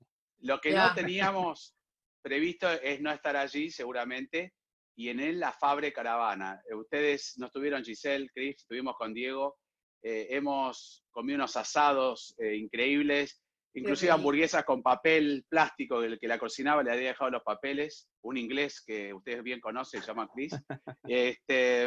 Lo 0.40 0.60
que 0.60 0.72
no 0.72 0.94
teníamos 0.94 1.74
previsto 2.22 2.70
es 2.70 3.00
no 3.00 3.10
estar 3.10 3.36
allí, 3.36 3.70
seguramente, 3.70 4.54
y 4.96 5.08
en 5.08 5.20
él 5.20 5.40
la 5.40 5.52
Fabre 5.52 5.92
Caravana. 5.92 6.60
Eh, 6.68 6.74
ustedes 6.74 7.34
no 7.36 7.46
estuvieron, 7.46 7.84
Giselle, 7.84 8.28
Chris, 8.32 8.56
estuvimos 8.56 8.96
con 8.96 9.12
Diego, 9.12 9.58
eh, 10.02 10.28
hemos 10.30 11.04
comido 11.10 11.36
unos 11.36 11.56
asados 11.56 12.34
eh, 12.38 12.56
increíbles, 12.56 13.42
inclusive 13.74 14.12
hamburguesas 14.12 14.64
con 14.64 14.82
papel 14.82 15.44
plástico, 15.48 16.02
el 16.02 16.18
que 16.18 16.28
la 16.28 16.38
cocinaba 16.38 16.82
le 16.82 16.92
había 16.92 17.08
dejado 17.08 17.30
los 17.30 17.42
papeles, 17.42 18.08
un 18.22 18.36
inglés 18.36 18.82
que 18.86 19.12
ustedes 19.12 19.42
bien 19.42 19.60
conocen, 19.60 20.00
se 20.00 20.06
llama 20.06 20.28
Chris. 20.32 20.52
este, 21.04 21.86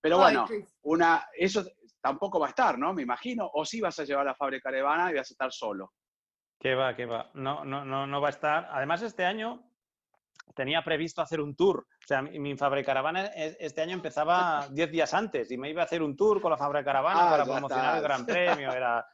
pero 0.00 0.18
bueno, 0.18 0.46
una, 0.82 1.26
eso 1.36 1.64
tampoco 2.00 2.40
va 2.40 2.46
a 2.46 2.50
estar, 2.50 2.78
¿no? 2.78 2.92
Me 2.92 3.02
imagino. 3.02 3.48
O 3.54 3.64
sí 3.64 3.80
vas 3.80 3.98
a 3.98 4.04
llevar 4.04 4.24
la 4.24 4.34
fábrica 4.34 4.70
caravana 4.70 5.10
y 5.10 5.14
vas 5.14 5.30
a 5.30 5.34
estar 5.34 5.52
solo. 5.52 5.92
Que 6.58 6.74
va, 6.74 6.94
que 6.96 7.06
va. 7.06 7.30
No, 7.34 7.64
no, 7.64 7.84
no, 7.84 8.06
no 8.06 8.20
va 8.20 8.28
a 8.28 8.30
estar. 8.30 8.68
Además, 8.70 9.02
este 9.02 9.24
año 9.24 9.69
tenía 10.54 10.82
previsto 10.82 11.22
hacer 11.22 11.40
un 11.40 11.54
tour. 11.54 11.86
O 12.02 12.06
sea, 12.06 12.22
mi 12.22 12.56
Fabre 12.56 12.84
Caravana 12.84 13.26
este 13.34 13.82
año 13.82 13.94
empezaba 13.94 14.66
10 14.70 14.90
días 14.90 15.14
antes 15.14 15.50
y 15.50 15.56
me 15.56 15.70
iba 15.70 15.82
a 15.82 15.84
hacer 15.84 16.02
un 16.02 16.16
tour 16.16 16.40
con 16.40 16.50
la 16.50 16.56
Fabre 16.56 16.84
Caravana 16.84 17.26
ah, 17.26 17.30
para 17.30 17.44
promocionar 17.44 17.96
el 17.96 18.02
Gran 18.02 18.26
Premio. 18.26 18.72
Era, 18.72 19.06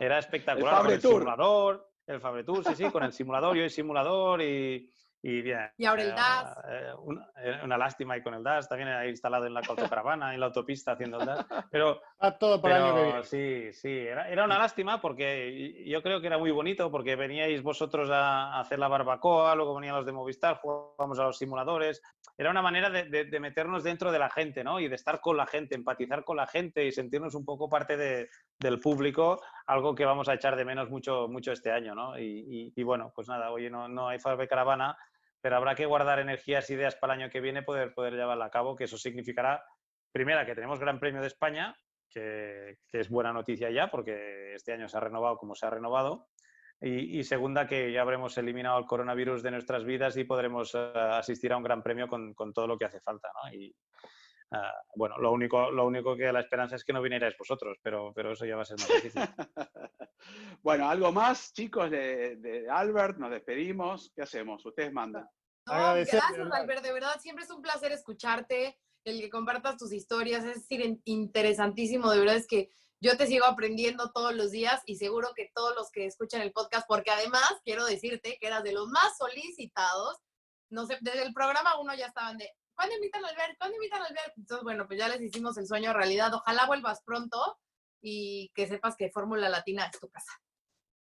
era 0.00 0.18
espectacular. 0.18 0.86
El, 0.86 0.92
el 0.92 1.00
simulador, 1.00 1.88
el 2.06 2.20
Fabre 2.20 2.44
Tour, 2.44 2.64
sí, 2.64 2.74
sí, 2.74 2.90
con 2.90 3.02
el 3.02 3.12
simulador, 3.12 3.56
yo 3.56 3.64
el 3.64 3.70
simulador 3.70 4.42
y, 4.42 4.90
y 5.22 5.42
bien. 5.42 5.70
Y 5.76 5.84
ahora 5.84 6.02
el 6.02 6.14
DAS. 6.14 6.56
Eh, 6.68 6.92
eh, 7.42 7.60
una, 7.64 7.76
lástima 7.76 8.16
y 8.16 8.22
con 8.22 8.34
el 8.34 8.42
DAS, 8.42 8.68
también 8.68 8.88
ha 8.88 9.06
instalado 9.06 9.46
en 9.46 9.54
la 9.54 9.60
autocaravana, 9.60 10.32
en 10.32 10.40
la 10.40 10.46
autopista 10.46 10.92
haciendo 10.92 11.18
el 11.18 11.26
DAS. 11.26 11.46
Pero, 11.70 12.00
todo 12.38 12.60
para 12.60 12.76
año 12.76 12.94
que 12.94 13.02
viene. 13.02 13.24
Sí, 13.24 13.72
sí, 13.72 13.90
era, 13.90 14.28
era, 14.28 14.44
una 14.44 14.58
lástima 14.58 15.00
porque 15.00 15.84
yo 15.86 16.02
creo 16.02 16.20
que 16.20 16.28
era 16.28 16.38
muy 16.38 16.52
bonito 16.52 16.90
porque 16.90 17.16
veníais 17.16 17.62
vosotros 17.62 18.08
a, 18.10 18.60
hacer 18.60 18.78
la 18.78 18.88
barbacoa, 18.88 19.54
luego 19.56 19.74
venían 19.74 19.96
los 19.96 20.06
de 20.06 20.12
Movistar, 20.12 20.58
jugábamos 20.58 21.18
a 21.18 21.24
los 21.24 21.38
simuladores. 21.38 22.00
Era 22.36 22.50
una 22.50 22.62
manera 22.62 22.88
de, 22.88 23.24
de, 23.24 23.40
meternos 23.40 23.82
dentro 23.82 24.12
de 24.12 24.18
la 24.20 24.30
gente, 24.30 24.62
¿no? 24.62 24.78
Y 24.78 24.86
de 24.86 24.94
estar 24.94 25.20
con 25.20 25.36
la 25.36 25.46
gente, 25.46 25.74
empatizar 25.74 26.22
con 26.22 26.36
la 26.36 26.46
gente 26.46 26.84
y 26.84 26.92
sentirnos 26.92 27.34
un 27.34 27.44
poco 27.44 27.68
parte 27.68 27.96
de, 27.96 28.28
del 28.60 28.78
público, 28.78 29.40
algo 29.68 29.94
que 29.94 30.04
vamos 30.04 30.28
a 30.28 30.34
echar 30.34 30.56
de 30.56 30.64
menos 30.64 30.90
mucho, 30.90 31.28
mucho 31.28 31.52
este 31.52 31.70
año, 31.70 31.94
¿no? 31.94 32.18
Y, 32.18 32.72
y, 32.74 32.82
bueno, 32.82 33.12
pues 33.14 33.28
nada, 33.28 33.52
oye, 33.52 33.70
no, 33.70 33.88
no 33.88 34.08
hay 34.08 34.18
Farbe 34.18 34.48
Caravana 34.48 34.98
pero 35.40 35.56
habrá 35.56 35.74
que 35.74 35.86
guardar 35.86 36.18
energías, 36.18 36.68
ideas 36.70 36.96
para 36.96 37.14
el 37.14 37.20
año 37.20 37.30
que 37.30 37.40
viene, 37.40 37.62
poder, 37.62 37.94
poder 37.94 38.14
llevarla 38.14 38.46
a 38.46 38.50
cabo, 38.50 38.74
que 38.74 38.84
eso 38.84 38.98
significará, 38.98 39.64
primera, 40.12 40.44
que 40.44 40.54
tenemos 40.54 40.80
Gran 40.80 40.98
Premio 40.98 41.20
de 41.20 41.28
España, 41.28 41.76
que, 42.10 42.78
es 42.92 43.08
buena 43.08 43.32
noticia 43.32 43.70
ya, 43.70 43.88
porque 43.90 44.54
este 44.54 44.72
año 44.72 44.88
se 44.88 44.96
ha 44.96 45.00
renovado 45.00 45.36
como 45.36 45.54
se 45.54 45.66
ha 45.66 45.70
renovado, 45.70 46.28
y, 46.80 47.24
segunda, 47.24 47.66
que 47.66 47.90
ya 47.90 48.02
habremos 48.02 48.38
eliminado 48.38 48.78
el 48.78 48.86
coronavirus 48.86 49.42
de 49.42 49.50
nuestras 49.50 49.84
vidas 49.84 50.16
y 50.16 50.22
podremos 50.22 50.76
eh, 50.76 50.92
asistir 50.94 51.52
a 51.52 51.56
un 51.56 51.64
Gran 51.64 51.82
Premio 51.82 52.06
con, 52.06 52.34
todo 52.54 52.68
lo 52.68 52.78
que 52.78 52.84
hace 52.84 53.00
falta. 53.00 53.30
Y, 53.52 53.74
ah, 54.52 54.72
bueno, 54.94 55.18
lo 55.18 55.32
único, 55.32 55.70
lo 55.70 55.86
único 55.86 56.16
que 56.16 56.32
la 56.32 56.40
esperanza 56.40 56.76
es 56.76 56.84
que 56.84 56.92
no 56.92 57.02
vinierais 57.02 57.36
vosotros, 57.38 57.78
pero, 57.82 58.12
pero 58.14 58.32
eso 58.32 58.44
ya 58.46 58.56
va 58.56 58.62
a 58.62 58.66
ser 58.66 58.78
más 58.78 58.88
difícil. 58.88 59.22
Bueno, 60.62 60.88
algo 60.88 61.12
más, 61.12 61.52
chicos, 61.52 61.90
de, 61.90 62.66
Albert, 62.68 63.18
nos 63.18 63.30
despedimos. 63.30 64.10
¿Qué 64.14 64.22
hacemos? 64.22 64.66
Ustedes 64.66 64.92
mandan. 64.92 65.28
gracias, 65.64 66.22
Albert, 66.52 66.82
de 66.82 66.92
verdad, 66.92 67.20
siempre 67.20 67.44
es 67.44 67.50
un 67.50 67.62
placer 67.62 67.92
escucharte, 67.92 68.76
el 69.04 69.20
que 69.20 69.30
compartas 69.30 69.76
tus 69.76 69.92
historias, 69.92 70.44
es 70.44 70.56
decir, 70.56 71.00
interesantísimo, 71.04 72.10
de 72.10 72.18
verdad 72.18 72.36
es 72.36 72.46
que 72.46 72.70
yo 73.00 73.16
te 73.16 73.26
sigo 73.26 73.46
aprendiendo 73.46 74.10
todos 74.10 74.34
los 74.34 74.50
días 74.50 74.82
y 74.84 74.96
seguro 74.96 75.28
que 75.36 75.50
todos 75.54 75.74
los 75.76 75.90
que 75.90 76.06
escuchan 76.06 76.40
el 76.40 76.52
podcast, 76.52 76.86
porque 76.88 77.10
además 77.10 77.48
quiero 77.64 77.86
decirte 77.86 78.38
que 78.40 78.46
eras 78.48 78.64
de 78.64 78.72
los 78.72 78.88
más 78.88 79.16
solicitados, 79.16 80.16
no 80.70 80.84
sé, 80.86 80.98
desde 81.00 81.22
el 81.22 81.32
programa 81.32 81.78
uno 81.80 81.94
ya 81.94 82.06
estaban 82.06 82.38
de, 82.38 82.50
¿cuándo 82.78 82.94
invitan 82.94 83.24
a 83.24 83.28
Albert? 83.28 83.58
¿Cuándo 83.58 83.76
invitan 83.76 84.02
a 84.02 84.04
Albert? 84.06 84.32
Entonces, 84.36 84.62
bueno, 84.62 84.86
pues 84.86 84.98
ya 85.00 85.08
les 85.08 85.20
hicimos 85.20 85.58
el 85.58 85.66
sueño 85.66 85.92
realidad, 85.92 86.32
ojalá 86.32 86.66
vuelvas 86.66 87.02
pronto 87.02 87.58
y 88.00 88.52
que 88.54 88.68
sepas 88.68 88.94
que 88.96 89.10
Fórmula 89.10 89.48
Latina 89.48 89.86
es 89.92 89.98
tu 89.98 90.08
casa. 90.08 90.32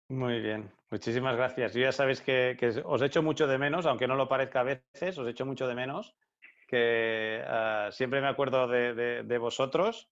Muy 0.08 0.40
bien, 0.40 0.72
muchísimas 0.90 1.36
gracias. 1.36 1.74
Yo 1.74 1.80
ya 1.80 1.90
sabéis 1.90 2.20
que, 2.20 2.56
os 2.84 3.02
echo 3.02 3.20
mucho 3.20 3.48
de 3.48 3.58
menos, 3.58 3.84
aunque 3.86 4.06
no 4.06 4.14
lo 4.14 4.28
parezca 4.28 4.60
a 4.60 4.62
veces, 4.62 5.18
os 5.18 5.26
echo 5.26 5.44
mucho 5.44 5.66
de 5.66 5.74
menos, 5.74 6.14
que 6.68 7.42
ah, 7.44 7.88
siempre 7.90 8.20
me 8.20 8.28
acuerdo 8.28 8.68
de, 8.68 9.38
vosotros. 9.38 10.08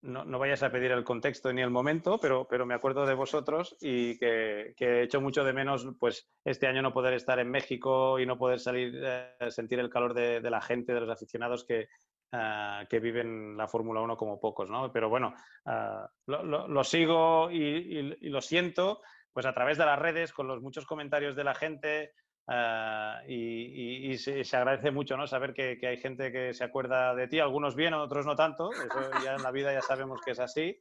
No, 0.00 0.24
no, 0.24 0.38
vayas 0.38 0.62
a 0.62 0.70
pedir 0.70 0.92
el 0.92 1.02
contexto 1.02 1.52
ni 1.52 1.60
el 1.60 1.70
momento, 1.70 2.18
pero, 2.20 2.46
pero 2.48 2.64
me 2.64 2.74
acuerdo 2.74 3.04
de 3.04 3.14
vosotros 3.14 3.76
y 3.80 4.16
que, 4.18 4.74
que, 4.76 4.86
he 4.86 5.02
hecho 5.02 5.20
mucho 5.20 5.42
de 5.42 5.52
menos 5.52 5.88
pues 5.98 6.30
este 6.44 6.68
año 6.68 6.82
no 6.82 6.92
poder 6.92 7.14
estar 7.14 7.40
en 7.40 7.50
México 7.50 8.20
y 8.20 8.24
no 8.24 8.38
poder 8.38 8.60
salir, 8.60 9.00
eh, 9.02 9.50
sentir 9.50 9.80
el 9.80 9.90
calor 9.90 10.14
de, 10.14 10.40
la 10.40 10.60
gente, 10.60 10.94
de 10.94 11.00
los 11.00 11.10
aficionados 11.10 11.64
que, 11.64 11.88
Ah, 12.30 12.84
que 12.90 13.00
viven 13.00 13.56
la 13.56 13.68
Fórmula 13.68 14.02
1 14.02 14.14
como 14.18 14.38
pocos, 14.38 14.68
¿no? 14.68 14.92
Pero 14.92 15.08
bueno, 15.08 15.34
ah, 15.64 16.06
lo, 16.26 16.84
sigo 16.84 17.50
y, 17.50 18.02
lo 18.28 18.42
siento, 18.42 19.00
pues 19.32 19.46
a 19.46 19.54
través 19.54 19.78
de 19.78 19.86
las 19.86 19.98
redes, 19.98 20.34
con 20.34 20.46
los 20.46 20.60
muchos 20.60 20.84
comentarios 20.84 21.34
de 21.36 21.44
la 21.44 21.54
gente, 21.54 22.12
Ah, 22.50 23.20
y, 23.28 23.34
y- 23.34 24.10
y 24.12 24.16
se, 24.18 24.42
se 24.42 24.56
agradece 24.56 24.90
mucho 24.90 25.16
¿no? 25.18 25.26
saber 25.26 25.52
que, 25.52 25.76
que 25.78 25.86
hay 25.86 25.98
gente 25.98 26.32
que 26.32 26.54
se 26.54 26.64
acuerda 26.64 27.14
de 27.14 27.28
ti, 27.28 27.40
algunos 27.40 27.76
bien, 27.76 27.92
otros 27.92 28.24
no 28.24 28.34
tanto, 28.36 28.70
eso 28.72 29.10
ya 29.22 29.34
en 29.34 29.42
la 29.42 29.50
vida 29.50 29.70
ya 29.72 29.82
sabemos 29.82 30.18
que 30.24 30.30
es 30.30 30.40
así, 30.40 30.80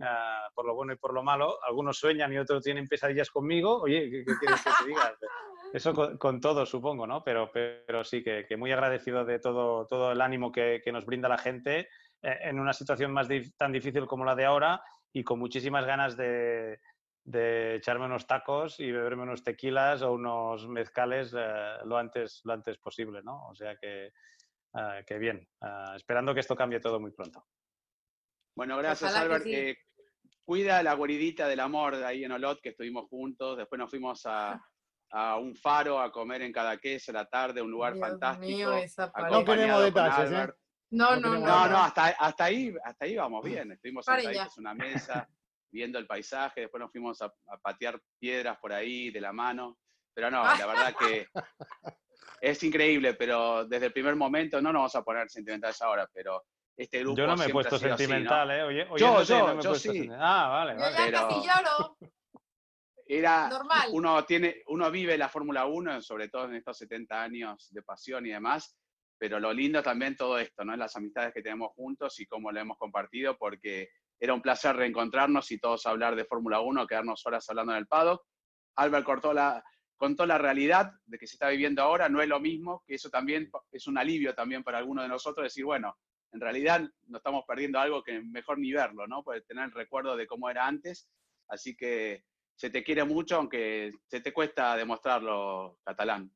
ah, 0.00 0.48
por 0.52 0.66
lo 0.66 0.74
bueno 0.74 0.92
y 0.92 0.96
por 0.96 1.14
lo 1.14 1.22
malo, 1.22 1.58
algunos 1.64 1.96
sueñan 1.98 2.32
y 2.32 2.38
otros 2.38 2.64
tienen 2.64 2.88
pesadillas 2.88 3.30
conmigo, 3.30 3.82
oye, 3.82 4.10
¿qué, 4.10 4.24
qué 4.24 4.32
quieres 4.40 4.60
que 4.64 4.70
te 4.82 4.88
diga? 4.88 5.14
Eso 5.72 5.94
con, 5.94 6.18
con 6.18 6.40
todo, 6.40 6.66
supongo, 6.66 7.06
¿no? 7.06 7.22
Pero, 7.22 7.52
pero 7.52 8.02
sí, 8.02 8.24
que, 8.24 8.44
que 8.48 8.56
muy 8.56 8.72
agradecido 8.72 9.24
de 9.24 9.38
todo, 9.38 9.86
todo 9.86 10.10
el 10.10 10.20
ánimo 10.20 10.50
que, 10.50 10.80
que 10.84 10.90
nos 10.90 11.06
brinda 11.06 11.28
la 11.28 11.38
gente 11.38 11.88
eh, 12.22 12.38
en 12.42 12.58
una 12.58 12.72
situación 12.72 13.12
más 13.12 13.28
dif- 13.28 13.54
tan 13.56 13.70
difícil 13.70 14.06
como 14.08 14.24
la 14.24 14.34
de 14.34 14.46
ahora 14.46 14.82
y 15.12 15.22
con 15.22 15.38
muchísimas 15.38 15.86
ganas 15.86 16.16
de, 16.16 16.80
de 17.30 17.76
echarme 17.76 18.06
unos 18.06 18.26
tacos 18.26 18.80
y 18.80 18.90
beberme 18.90 19.22
unos 19.22 19.44
tequilas 19.44 20.02
o 20.02 20.12
unos 20.12 20.66
mezcales 20.68 21.32
eh, 21.36 21.74
lo, 21.84 21.96
antes, 21.96 22.40
lo 22.44 22.52
antes 22.52 22.78
posible, 22.78 23.22
¿no? 23.22 23.46
O 23.48 23.54
sea 23.54 23.76
que, 23.76 24.12
ah, 24.74 25.00
que 25.06 25.18
bien, 25.18 25.46
Ah, 25.60 25.92
esperando 25.94 26.34
que 26.34 26.40
esto 26.40 26.56
cambie 26.56 26.80
todo 26.80 26.98
muy 26.98 27.12
pronto. 27.12 27.46
Bueno, 28.56 28.76
gracias 28.78 29.10
Ojalá 29.12 29.20
que 29.20 29.26
Albert. 29.34 29.44
sí. 29.44 29.54
Eh, 29.54 29.78
cuida 30.44 30.82
la 30.82 30.94
guaridita 30.94 31.46
del 31.46 31.60
amor 31.60 31.96
de 31.96 32.04
ahí 32.04 32.24
en 32.24 32.32
Olot, 32.32 32.60
que 32.60 32.70
estuvimos 32.70 33.06
juntos. 33.08 33.56
Después 33.56 33.78
nos 33.78 33.88
fuimos 33.90 34.22
a, 34.26 34.60
a 35.12 35.36
un 35.36 35.54
faro 35.54 36.00
a 36.00 36.10
comer 36.10 36.42
en 36.42 36.52
Cadaqués 36.52 37.08
a 37.08 37.12
la 37.12 37.26
tarde, 37.26 37.62
un 37.62 37.70
lugar 37.70 37.94
Dios 37.94 38.08
fantástico. 38.08 38.48
mío, 38.48 38.72
esa 38.74 39.12
No 39.30 39.44
queremos 39.44 39.82
detalles, 39.84 40.32
¿eh? 40.32 40.52
No, 40.92 41.14
No 41.14 41.20
no, 41.20 41.34
no. 41.38 41.46
No, 41.46 41.68
no, 41.68 41.78
hasta, 41.84 42.06
hasta 42.08 42.44
ahí, 42.44 42.74
hasta 42.84 43.04
ahí 43.04 43.14
vamos 43.14 43.44
bien. 43.44 43.70
Estuvimos 43.70 44.04
en 44.08 44.48
una 44.58 44.74
mesa, 44.74 45.28
viendo 45.70 45.98
el 45.98 46.06
paisaje, 46.06 46.62
después 46.62 46.80
nos 46.80 46.90
fuimos 46.92 47.20
a, 47.22 47.26
a 47.26 47.58
patear 47.58 48.00
piedras 48.18 48.58
por 48.58 48.72
ahí 48.72 49.10
de 49.10 49.20
la 49.20 49.32
mano. 49.32 49.78
Pero 50.12 50.30
no, 50.30 50.42
la 50.42 50.66
verdad 50.66 50.94
que 50.98 51.26
es 52.40 52.62
increíble, 52.62 53.14
pero 53.14 53.64
desde 53.66 53.86
el 53.86 53.92
primer 53.92 54.16
momento 54.16 54.60
no 54.60 54.72
nos 54.72 54.80
vamos 54.80 54.94
a 54.96 55.02
poner 55.04 55.30
sentimentales 55.30 55.80
ahora, 55.82 56.08
pero 56.12 56.44
este 56.76 57.00
grupo 57.00 57.18
Yo 57.18 57.26
no 57.26 57.36
me 57.36 57.44
he 57.46 57.48
puesto 57.50 57.78
sido 57.78 57.94
así, 57.94 58.02
¿no? 58.02 58.08
sentimental, 58.08 58.50
¿eh? 58.50 58.62
Oye, 58.62 58.86
Yo, 58.96 59.12
oyéndote, 59.14 59.26
yo, 59.28 59.46
no 59.48 59.54
me 59.56 59.62
yo 59.62 59.74
sí. 59.74 59.80
sentimental. 59.82 60.18
Ah, 60.22 60.48
vale, 60.48 60.72
Yo 60.74 60.80
vale. 60.80 60.96
ya 60.96 61.04
Pero- 61.04 61.28
casi 61.28 61.46
lloro. 61.46 61.96
Era, 63.06 63.48
Normal. 63.48 63.88
uno 63.90 64.24
tiene, 64.24 64.62
uno 64.68 64.88
vive 64.90 65.18
la 65.18 65.28
Fórmula 65.28 65.66
1, 65.66 66.00
sobre 66.00 66.28
todo 66.28 66.44
en 66.44 66.54
estos 66.54 66.78
70 66.78 67.20
años 67.20 67.68
de 67.72 67.82
pasión 67.82 68.24
y 68.24 68.30
demás, 68.30 68.78
pero 69.18 69.40
lo 69.40 69.52
lindo 69.52 69.82
también 69.82 70.14
todo 70.16 70.38
esto, 70.38 70.64
¿no? 70.64 70.76
Las 70.76 70.94
amistades 70.94 71.34
que 71.34 71.42
tenemos 71.42 71.72
juntos 71.74 72.18
y 72.20 72.26
cómo 72.26 72.52
lo 72.52 72.60
hemos 72.60 72.78
compartido, 72.78 73.36
porque 73.36 73.88
era 74.20 74.34
un 74.34 74.42
placer 74.42 74.76
reencontrarnos 74.76 75.50
y 75.50 75.58
todos 75.58 75.86
hablar 75.86 76.14
de 76.14 76.26
Fórmula 76.26 76.60
1, 76.60 76.86
quedarnos 76.86 77.24
horas 77.26 77.48
hablando 77.48 77.72
en 77.72 77.78
el 77.78 77.86
paddock. 77.86 78.22
Albert 78.76 79.04
cortó 79.04 79.32
la, 79.32 79.64
contó 79.96 80.26
la 80.26 80.36
realidad 80.36 80.92
de 81.06 81.18
que 81.18 81.26
se 81.26 81.36
está 81.36 81.48
viviendo 81.48 81.82
ahora, 81.82 82.08
no 82.08 82.20
es 82.20 82.28
lo 82.28 82.38
mismo, 82.38 82.84
que 82.86 82.94
eso 82.94 83.08
también 83.08 83.50
es 83.72 83.86
un 83.86 83.96
alivio 83.96 84.34
también 84.34 84.62
para 84.62 84.78
algunos 84.78 85.04
de 85.04 85.08
nosotros, 85.08 85.44
decir, 85.44 85.64
bueno, 85.64 85.96
en 86.32 86.40
realidad 86.40 86.82
no 87.08 87.16
estamos 87.16 87.44
perdiendo 87.48 87.80
algo 87.80 88.02
que 88.02 88.20
mejor 88.20 88.58
ni 88.58 88.72
verlo, 88.72 89.06
¿no? 89.06 89.24
Puede 89.24 89.40
tener 89.42 89.64
el 89.64 89.72
recuerdo 89.72 90.16
de 90.16 90.26
cómo 90.26 90.48
era 90.50 90.66
antes, 90.66 91.08
así 91.48 91.74
que 91.74 92.24
se 92.54 92.70
te 92.70 92.84
quiere 92.84 93.04
mucho, 93.04 93.36
aunque 93.36 93.90
se 94.06 94.20
te 94.20 94.32
cuesta 94.32 94.76
demostrarlo, 94.76 95.78
catalán. 95.82 96.30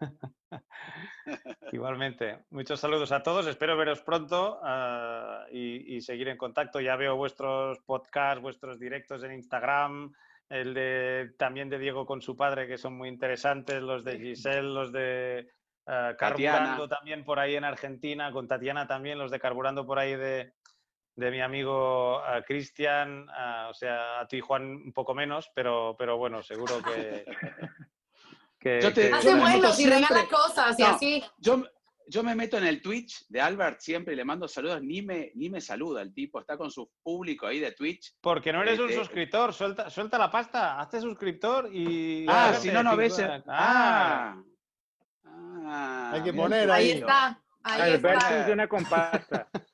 Igualmente. 1.72 2.44
Muchos 2.50 2.80
saludos 2.80 3.12
a 3.12 3.22
todos. 3.22 3.46
Espero 3.46 3.76
veros 3.76 4.02
pronto 4.02 4.60
ah, 4.62 5.46
y, 5.50 5.96
y 5.96 6.00
seguir 6.00 6.28
en 6.28 6.36
contacto. 6.36 6.80
Ya 6.80 6.96
veo 6.96 7.16
vuestros 7.16 7.78
podcasts, 7.80 8.42
vuestros 8.42 8.78
directos 8.78 9.22
en 9.24 9.32
Instagram, 9.32 10.12
el 10.48 10.74
de 10.74 11.34
también 11.38 11.68
de 11.68 11.78
Diego 11.78 12.06
con 12.06 12.20
su 12.20 12.36
padre, 12.36 12.66
que 12.66 12.78
son 12.78 12.96
muy 12.96 13.08
interesantes, 13.08 13.82
los 13.82 14.04
de 14.04 14.18
Giselle, 14.20 14.62
los 14.62 14.92
de 14.92 15.48
Tatiana. 15.84 16.16
Carburando 16.16 16.88
también 16.88 17.24
por 17.24 17.38
ahí 17.38 17.56
en 17.56 17.64
Argentina, 17.64 18.30
con 18.32 18.48
Tatiana 18.48 18.86
también, 18.86 19.18
los 19.18 19.30
de 19.30 19.40
Carburando 19.40 19.86
por 19.86 19.98
ahí 19.98 20.14
de, 20.14 20.52
de 21.16 21.30
mi 21.30 21.40
amigo 21.40 22.18
ah, 22.18 22.42
Cristian, 22.46 23.28
o 23.68 23.74
sea, 23.74 24.20
a 24.20 24.26
ti 24.26 24.40
Juan 24.40 24.64
un 24.64 24.92
poco 24.92 25.14
menos, 25.14 25.50
pero, 25.54 25.96
pero 25.98 26.16
bueno, 26.16 26.42
seguro 26.42 26.74
que... 26.82 27.24
que- 28.62 28.80
Yo 28.80 28.92
te- 28.92 29.08
que- 29.08 29.14
Hace 29.14 29.34
vuelos 29.34 29.78
y 29.80 29.86
regala 29.86 30.24
cosas 30.30 30.78
y 30.78 30.82
No. 30.82 30.88
así. 30.88 31.24
Yo, 31.38 31.64
yo 32.08 32.22
me 32.22 32.34
meto 32.34 32.58
en 32.58 32.66
el 32.66 32.80
Twitch 32.82 33.26
de 33.28 33.40
Albert 33.40 33.80
siempre 33.80 34.14
y 34.14 34.16
le 34.16 34.24
mando 34.24 34.46
saludos, 34.48 34.82
ni 34.82 35.02
me, 35.02 35.32
ni 35.34 35.50
me 35.50 35.60
saluda 35.60 36.02
el 36.02 36.12
tipo, 36.14 36.40
está 36.40 36.56
con 36.56 36.70
su 36.70 36.90
público 37.02 37.46
ahí 37.46 37.58
de 37.60 37.72
Twitch. 37.72 38.14
Porque 38.20 38.52
no 38.52 38.62
eres 38.62 38.78
un 38.78 38.90
eh, 38.90 38.94
suscriptor, 38.94 39.52
suelta, 39.52 39.88
suelta 39.90 40.18
la 40.18 40.30
pasta, 40.30 40.78
hazte 40.80 41.00
suscriptor 41.00 41.68
y... 41.72 42.26
Ah, 42.28 42.54
si 42.58 42.70
no, 42.70 42.82
no 42.82 42.96
ves. 42.96 43.18
el- 43.18 43.42
Ah, 43.48 44.36
Ah. 45.24 46.10
Hay 46.14 46.22
que 46.22 46.32
poner 46.32 46.70
Ahí 46.70 46.90
ahí. 46.90 46.98
está. 46.98 47.40
Ahí 47.62 47.92
Albert 47.94 48.18
está. 48.22 48.34
funciona 48.36 48.68
con 48.68 48.84
pasta. 48.84 49.48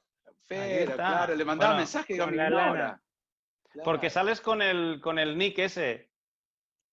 Pero, 0.47 0.95
claro, 0.95 1.35
le 1.35 1.45
mandaba 1.45 1.73
Bueno, 1.73 1.81
mensaje 1.81 2.13
y 2.13 2.15
digo, 2.15 2.27
con 2.27 2.37
me 2.37 2.43
la 2.43 2.51
lana. 2.51 3.03
porque 3.85 4.09
sales 4.11 4.41
con 4.41 4.63
el, 4.63 5.01
con 5.03 5.19
el 5.19 5.37
nick 5.37 5.59
ese 5.59 6.08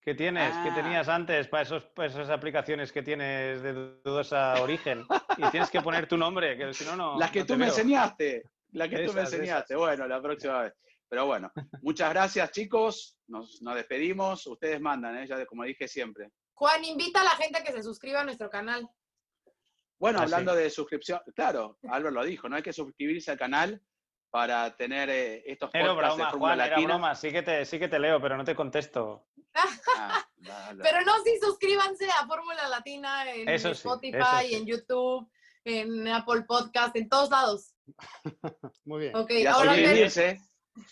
que 0.05 0.13
tienes, 0.13 0.53
que 0.57 0.69
Ah. 0.69 0.75
tenías 0.75 1.09
antes 1.09 1.47
para, 1.47 1.63
esos, 1.63 1.83
para 1.87 2.07
esas 2.07 2.29
aplicaciones 2.29 2.91
que 2.91 3.01
tienes 3.01 3.61
de 3.63 3.73
dudosa 3.73 4.61
origen. 4.61 5.03
Y 5.37 5.49
tienes 5.49 5.69
que 5.71 5.81
poner 5.81 6.07
tu 6.07 6.15
nombre, 6.15 6.55
que 6.57 6.71
si 6.73 6.85
no, 6.85 6.95
no. 6.95 7.17
Las 7.19 7.31
que 7.31 7.39
no 7.39 7.45
tú 7.47 7.53
me 7.53 7.65
veo. 7.65 7.67
enseñaste. 7.69 8.43
Las 8.73 8.87
que 8.89 8.99
tú 9.05 9.13
me 9.13 9.21
enseñaste. 9.21 9.73
esas. 9.73 9.77
Bueno, 9.77 10.07
la 10.07 10.21
próxima 10.21 10.61
vez. 10.61 10.73
Pero 11.09 11.25
bueno, 11.25 11.51
muchas 11.81 12.09
gracias, 12.11 12.51
chicos. 12.51 13.17
Nos, 13.27 13.61
nos 13.63 13.75
despedimos. 13.75 14.45
Ustedes 14.45 14.79
mandan, 14.79 15.17
¿eh? 15.17 15.27
ya 15.27 15.37
de- 15.37 15.45
como 15.47 15.63
dije 15.63 15.87
siempre. 15.87 16.29
Juan, 16.53 16.83
invita 16.85 17.21
a 17.21 17.23
la 17.23 17.31
gente 17.31 17.59
a 17.59 17.63
que 17.63 17.71
se 17.71 17.81
suscriba 17.83 18.21
a 18.21 18.23
nuestro 18.23 18.49
canal. 18.49 18.87
Bueno, 19.99 20.19
Ah, 20.19 20.23
hablando 20.23 20.53
de 20.53 20.69
suscripción, 20.69 21.19
claro, 21.35 21.79
Albert 21.89 22.13
lo 22.13 22.23
dijo, 22.25 22.47
no 22.49 22.57
hay 22.57 22.61
que 22.63 22.73
suscribirse 22.73 23.31
al 23.31 23.37
canal 23.37 23.81
para 24.35 24.75
tener 24.75 25.09
eh, 25.09 25.43
estos 25.49 25.69
Era 25.73 25.93
podcasts 25.93 26.17
broma, 26.17 26.25
de 26.25 26.31
Fórmula 26.31 26.49
Juan, 26.55 26.59
era 26.59 26.69
Latina. 26.71 26.87
broma. 26.89 27.15
Sí 27.15 27.31
que, 27.31 27.41
te, 27.41 27.63
sí 27.65 27.79
que 27.79 27.87
te 27.87 27.97
leo, 27.97 28.19
pero 28.19 28.35
no 28.35 28.43
te 28.43 28.53
contesto. 28.53 29.27
Ah, 29.53 30.25
vale. 30.39 30.83
Pero 30.83 31.05
no, 31.05 31.13
sí, 31.23 31.39
suscríbanse 31.41 32.05
a 32.09 32.27
Fórmula 32.27 32.67
Latina 32.67 33.31
en 33.31 33.47
Eso 33.47 33.69
sí, 33.69 33.75
Spotify, 33.75 34.17
eso 34.17 34.39
sí. 34.41 34.55
en 34.55 34.65
YouTube, 34.65 35.31
en 35.63 36.07
Apple 36.09 36.41
Podcast, 36.41 36.93
en 36.97 37.07
todos 37.07 37.29
lados. 37.29 37.75
Muy 38.83 39.03
bien. 39.03 39.15
Ok, 39.15 39.31
y 39.31 39.45
a 39.45 39.53
ahora 39.53 39.73
suscribirse. 39.73 40.41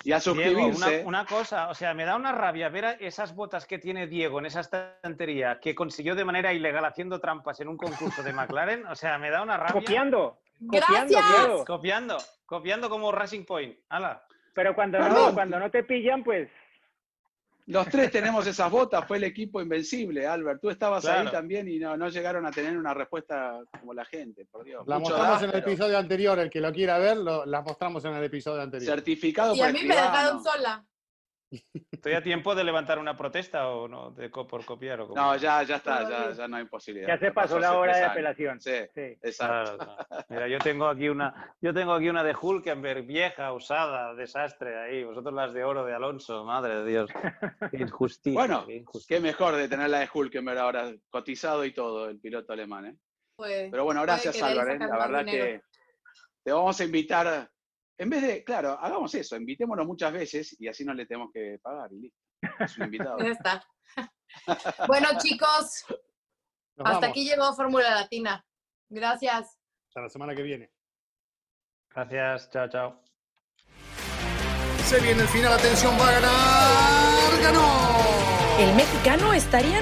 Y 0.06 0.14
a 0.14 0.20
Diego, 0.20 0.22
suscribirse. 0.22 1.00
una, 1.02 1.08
una 1.08 1.26
cosa, 1.26 1.68
o 1.68 1.74
sea, 1.74 1.94
me 1.94 2.06
da 2.06 2.16
una 2.16 2.32
rabia 2.32 2.70
ver 2.70 2.96
esas 3.02 3.36
botas 3.36 3.66
que 3.66 3.78
tiene 3.78 4.08
Diego 4.08 4.40
en 4.40 4.46
esa 4.46 4.62
estantería 4.62 5.60
que 5.60 5.76
consiguió 5.76 6.16
de 6.16 6.24
manera 6.24 6.54
ilegal 6.54 6.86
haciendo 6.86 7.20
trampas 7.20 7.60
en 7.60 7.68
un 7.68 7.76
concurso 7.76 8.24
de 8.24 8.32
McLaren. 8.32 8.88
O 8.88 8.96
sea, 8.96 9.18
me 9.18 9.30
da 9.30 9.42
una 9.42 9.58
rabia. 9.58 9.74
Copiando. 9.74 10.40
Copiando, 10.66 10.88
Gracias. 11.12 11.46
Diego. 11.46 11.66
Copiando, 11.66 12.18
copiando 12.54 12.88
como 12.88 13.12
Racing 13.12 13.46
Point. 13.46 13.76
¡Hala! 13.90 14.24
Pero 14.54 14.76
cuando 14.76 15.00
no, 15.00 15.34
cuando 15.34 15.60
no 15.60 15.72
te 15.72 15.84
pillan, 15.84 16.24
pues 16.24 16.48
Los 17.66 17.88
tres 17.88 18.12
tenemos 18.12 18.46
esas 18.46 18.70
botas, 18.70 19.08
fue 19.08 19.18
el 19.18 19.24
equipo 19.24 19.60
invencible, 19.60 20.28
Albert. 20.28 20.62
Tú 20.62 20.70
estabas 20.70 21.04
ahí 21.06 21.28
también 21.32 21.68
y 21.68 21.80
no, 21.80 21.98
no 21.98 22.10
llegaron 22.10 22.46
a 22.46 22.52
tener 22.52 22.78
una 22.78 22.94
respuesta 22.94 23.60
como 23.80 23.96
la 23.96 24.06
gente, 24.06 24.46
por 24.46 24.64
Dios. 24.64 24.84
La 24.86 25.00
Mucho 25.00 25.16
mostramos 25.16 25.40
en 25.42 25.46
el 25.46 25.52
pero 25.54 25.68
episodio 25.68 25.98
anterior, 25.98 26.38
el 26.38 26.52
que 26.52 26.62
lo 26.62 26.72
quiera 26.72 27.00
ver, 27.00 27.18
lo, 27.18 27.44
la 27.44 27.62
mostramos 27.64 28.06
en 28.06 28.14
el 28.14 28.24
episodio 28.24 28.62
anterior. 28.62 28.88
Certificado 28.88 29.56
y 29.56 29.58
por 29.58 29.70
a 29.70 29.72
mí 29.72 29.80
me 29.82 29.96
dejaron 29.96 30.44
sola. 30.44 30.86
¿Estoy 31.92 32.14
a 32.14 32.24
tiempo 32.24 32.56
de 32.56 32.64
levantar 32.64 32.98
una 32.98 33.16
protesta 33.16 33.68
o 33.70 33.88
no? 33.88 34.12
De 34.12 34.32
co- 34.32 34.48
por 34.48 34.66
copiar 34.66 35.02
o? 35.02 35.14
No, 35.14 35.36
ya, 35.38 35.62
ya 35.64 35.76
está, 35.76 36.10
ya, 36.10 36.32
ya 36.32 36.48
no 36.48 36.58
hay 36.58 36.66
posibilidad. 36.66 37.08
ya 37.08 37.18
se 37.20 37.32
pasó 37.32 37.60
la 37.60 37.78
hora 37.78 37.96
de 37.96 38.04
apelación. 38.06 38.60
Sí, 38.60 38.72
Sí. 38.94 39.02
exacto. 39.22 39.78
Claro, 39.78 39.98
claro. 40.08 40.26
Mira, 40.30 40.48
yo 40.48 40.58
tengo 40.60 40.88
aquí 40.88 41.10
una, 41.10 41.56
yo 41.62 41.74
tengo 41.74 41.94
aquí 41.94 42.10
una 42.10 42.24
de 42.24 42.36
Hulkenberg, 42.40 43.06
vieja, 43.06 43.54
usada, 43.54 44.16
desastre 44.16 44.80
ahí. 44.80 45.04
Vosotros 45.04 45.34
las 45.34 45.54
de 45.54 45.64
oro 45.64 45.86
de 45.86 45.94
Alonso, 45.94 46.44
madre 46.44 46.78
de 46.84 46.86
Dios. 46.90 47.12
Qué 47.72 47.78
injusticia. 47.78 48.40
Bueno, 48.40 48.66
qué 48.66 48.78
injusticia. 48.78 49.18
Qué 49.18 49.22
mejor 49.22 49.56
de 49.56 49.68
tener 49.68 49.90
la 49.90 50.00
de 50.00 50.10
Hulkenberg 50.12 50.58
ahora 50.60 50.92
cotizado 51.10 51.64
y 51.66 51.72
todo, 51.74 52.10
el 52.10 52.20
piloto 52.20 52.52
alemán. 52.54 52.86
¿eh? 52.88 52.96
Pues, 53.36 53.70
Pero 53.70 53.84
bueno, 53.84 54.02
gracias, 54.02 54.42
Álvaro. 54.42 54.72
¿eh? 54.74 54.80
La 54.80 54.98
verdad 55.08 55.26
dinero. 55.26 55.46
que 55.46 55.62
te 56.44 56.52
vamos 56.52 56.80
a 56.80 56.84
invitar. 56.84 57.50
En 57.98 58.10
vez 58.10 58.22
de, 58.22 58.44
claro, 58.44 58.78
hagamos 58.80 59.14
eso, 59.16 59.36
invitémonos 59.36 59.86
muchas 59.86 60.12
veces 60.12 60.56
y 60.60 60.68
así 60.68 60.84
no 60.84 60.94
le 60.94 61.06
tenemos 61.06 61.30
que 61.32 61.60
pagar 61.62 61.92
y 61.94 62.00
listo. 62.02 62.20
Es 62.60 62.78
un 62.78 62.86
invitado. 62.86 63.18
ya 63.20 63.32
está. 63.32 63.66
bueno, 64.88 65.10
chicos, 65.20 65.86
Nos 65.88 66.88
hasta 66.88 67.00
vamos. 67.00 67.04
aquí 67.04 67.26
llegó 67.26 67.54
Fórmula 67.54 67.92
Latina. 67.92 68.44
Gracias. 68.90 69.60
Hasta 69.88 70.02
la 70.02 70.10
semana 70.10 70.36
que 70.36 70.42
viene. 70.44 70.72
Gracias, 71.94 72.50
chao, 72.50 72.68
chao. 72.70 73.04
Se 74.84 75.00
viene 75.00 75.22
el 75.22 75.28
final, 75.28 75.54
atención, 75.54 75.94
va 76.00 76.10
a 76.10 76.12
ganar. 76.14 77.42
¡Ganó! 77.42 78.04
El 78.60 78.76
mexicano 78.76 79.34
estaría 79.34 79.82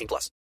18 0.00 0.06
plus. 0.08 0.30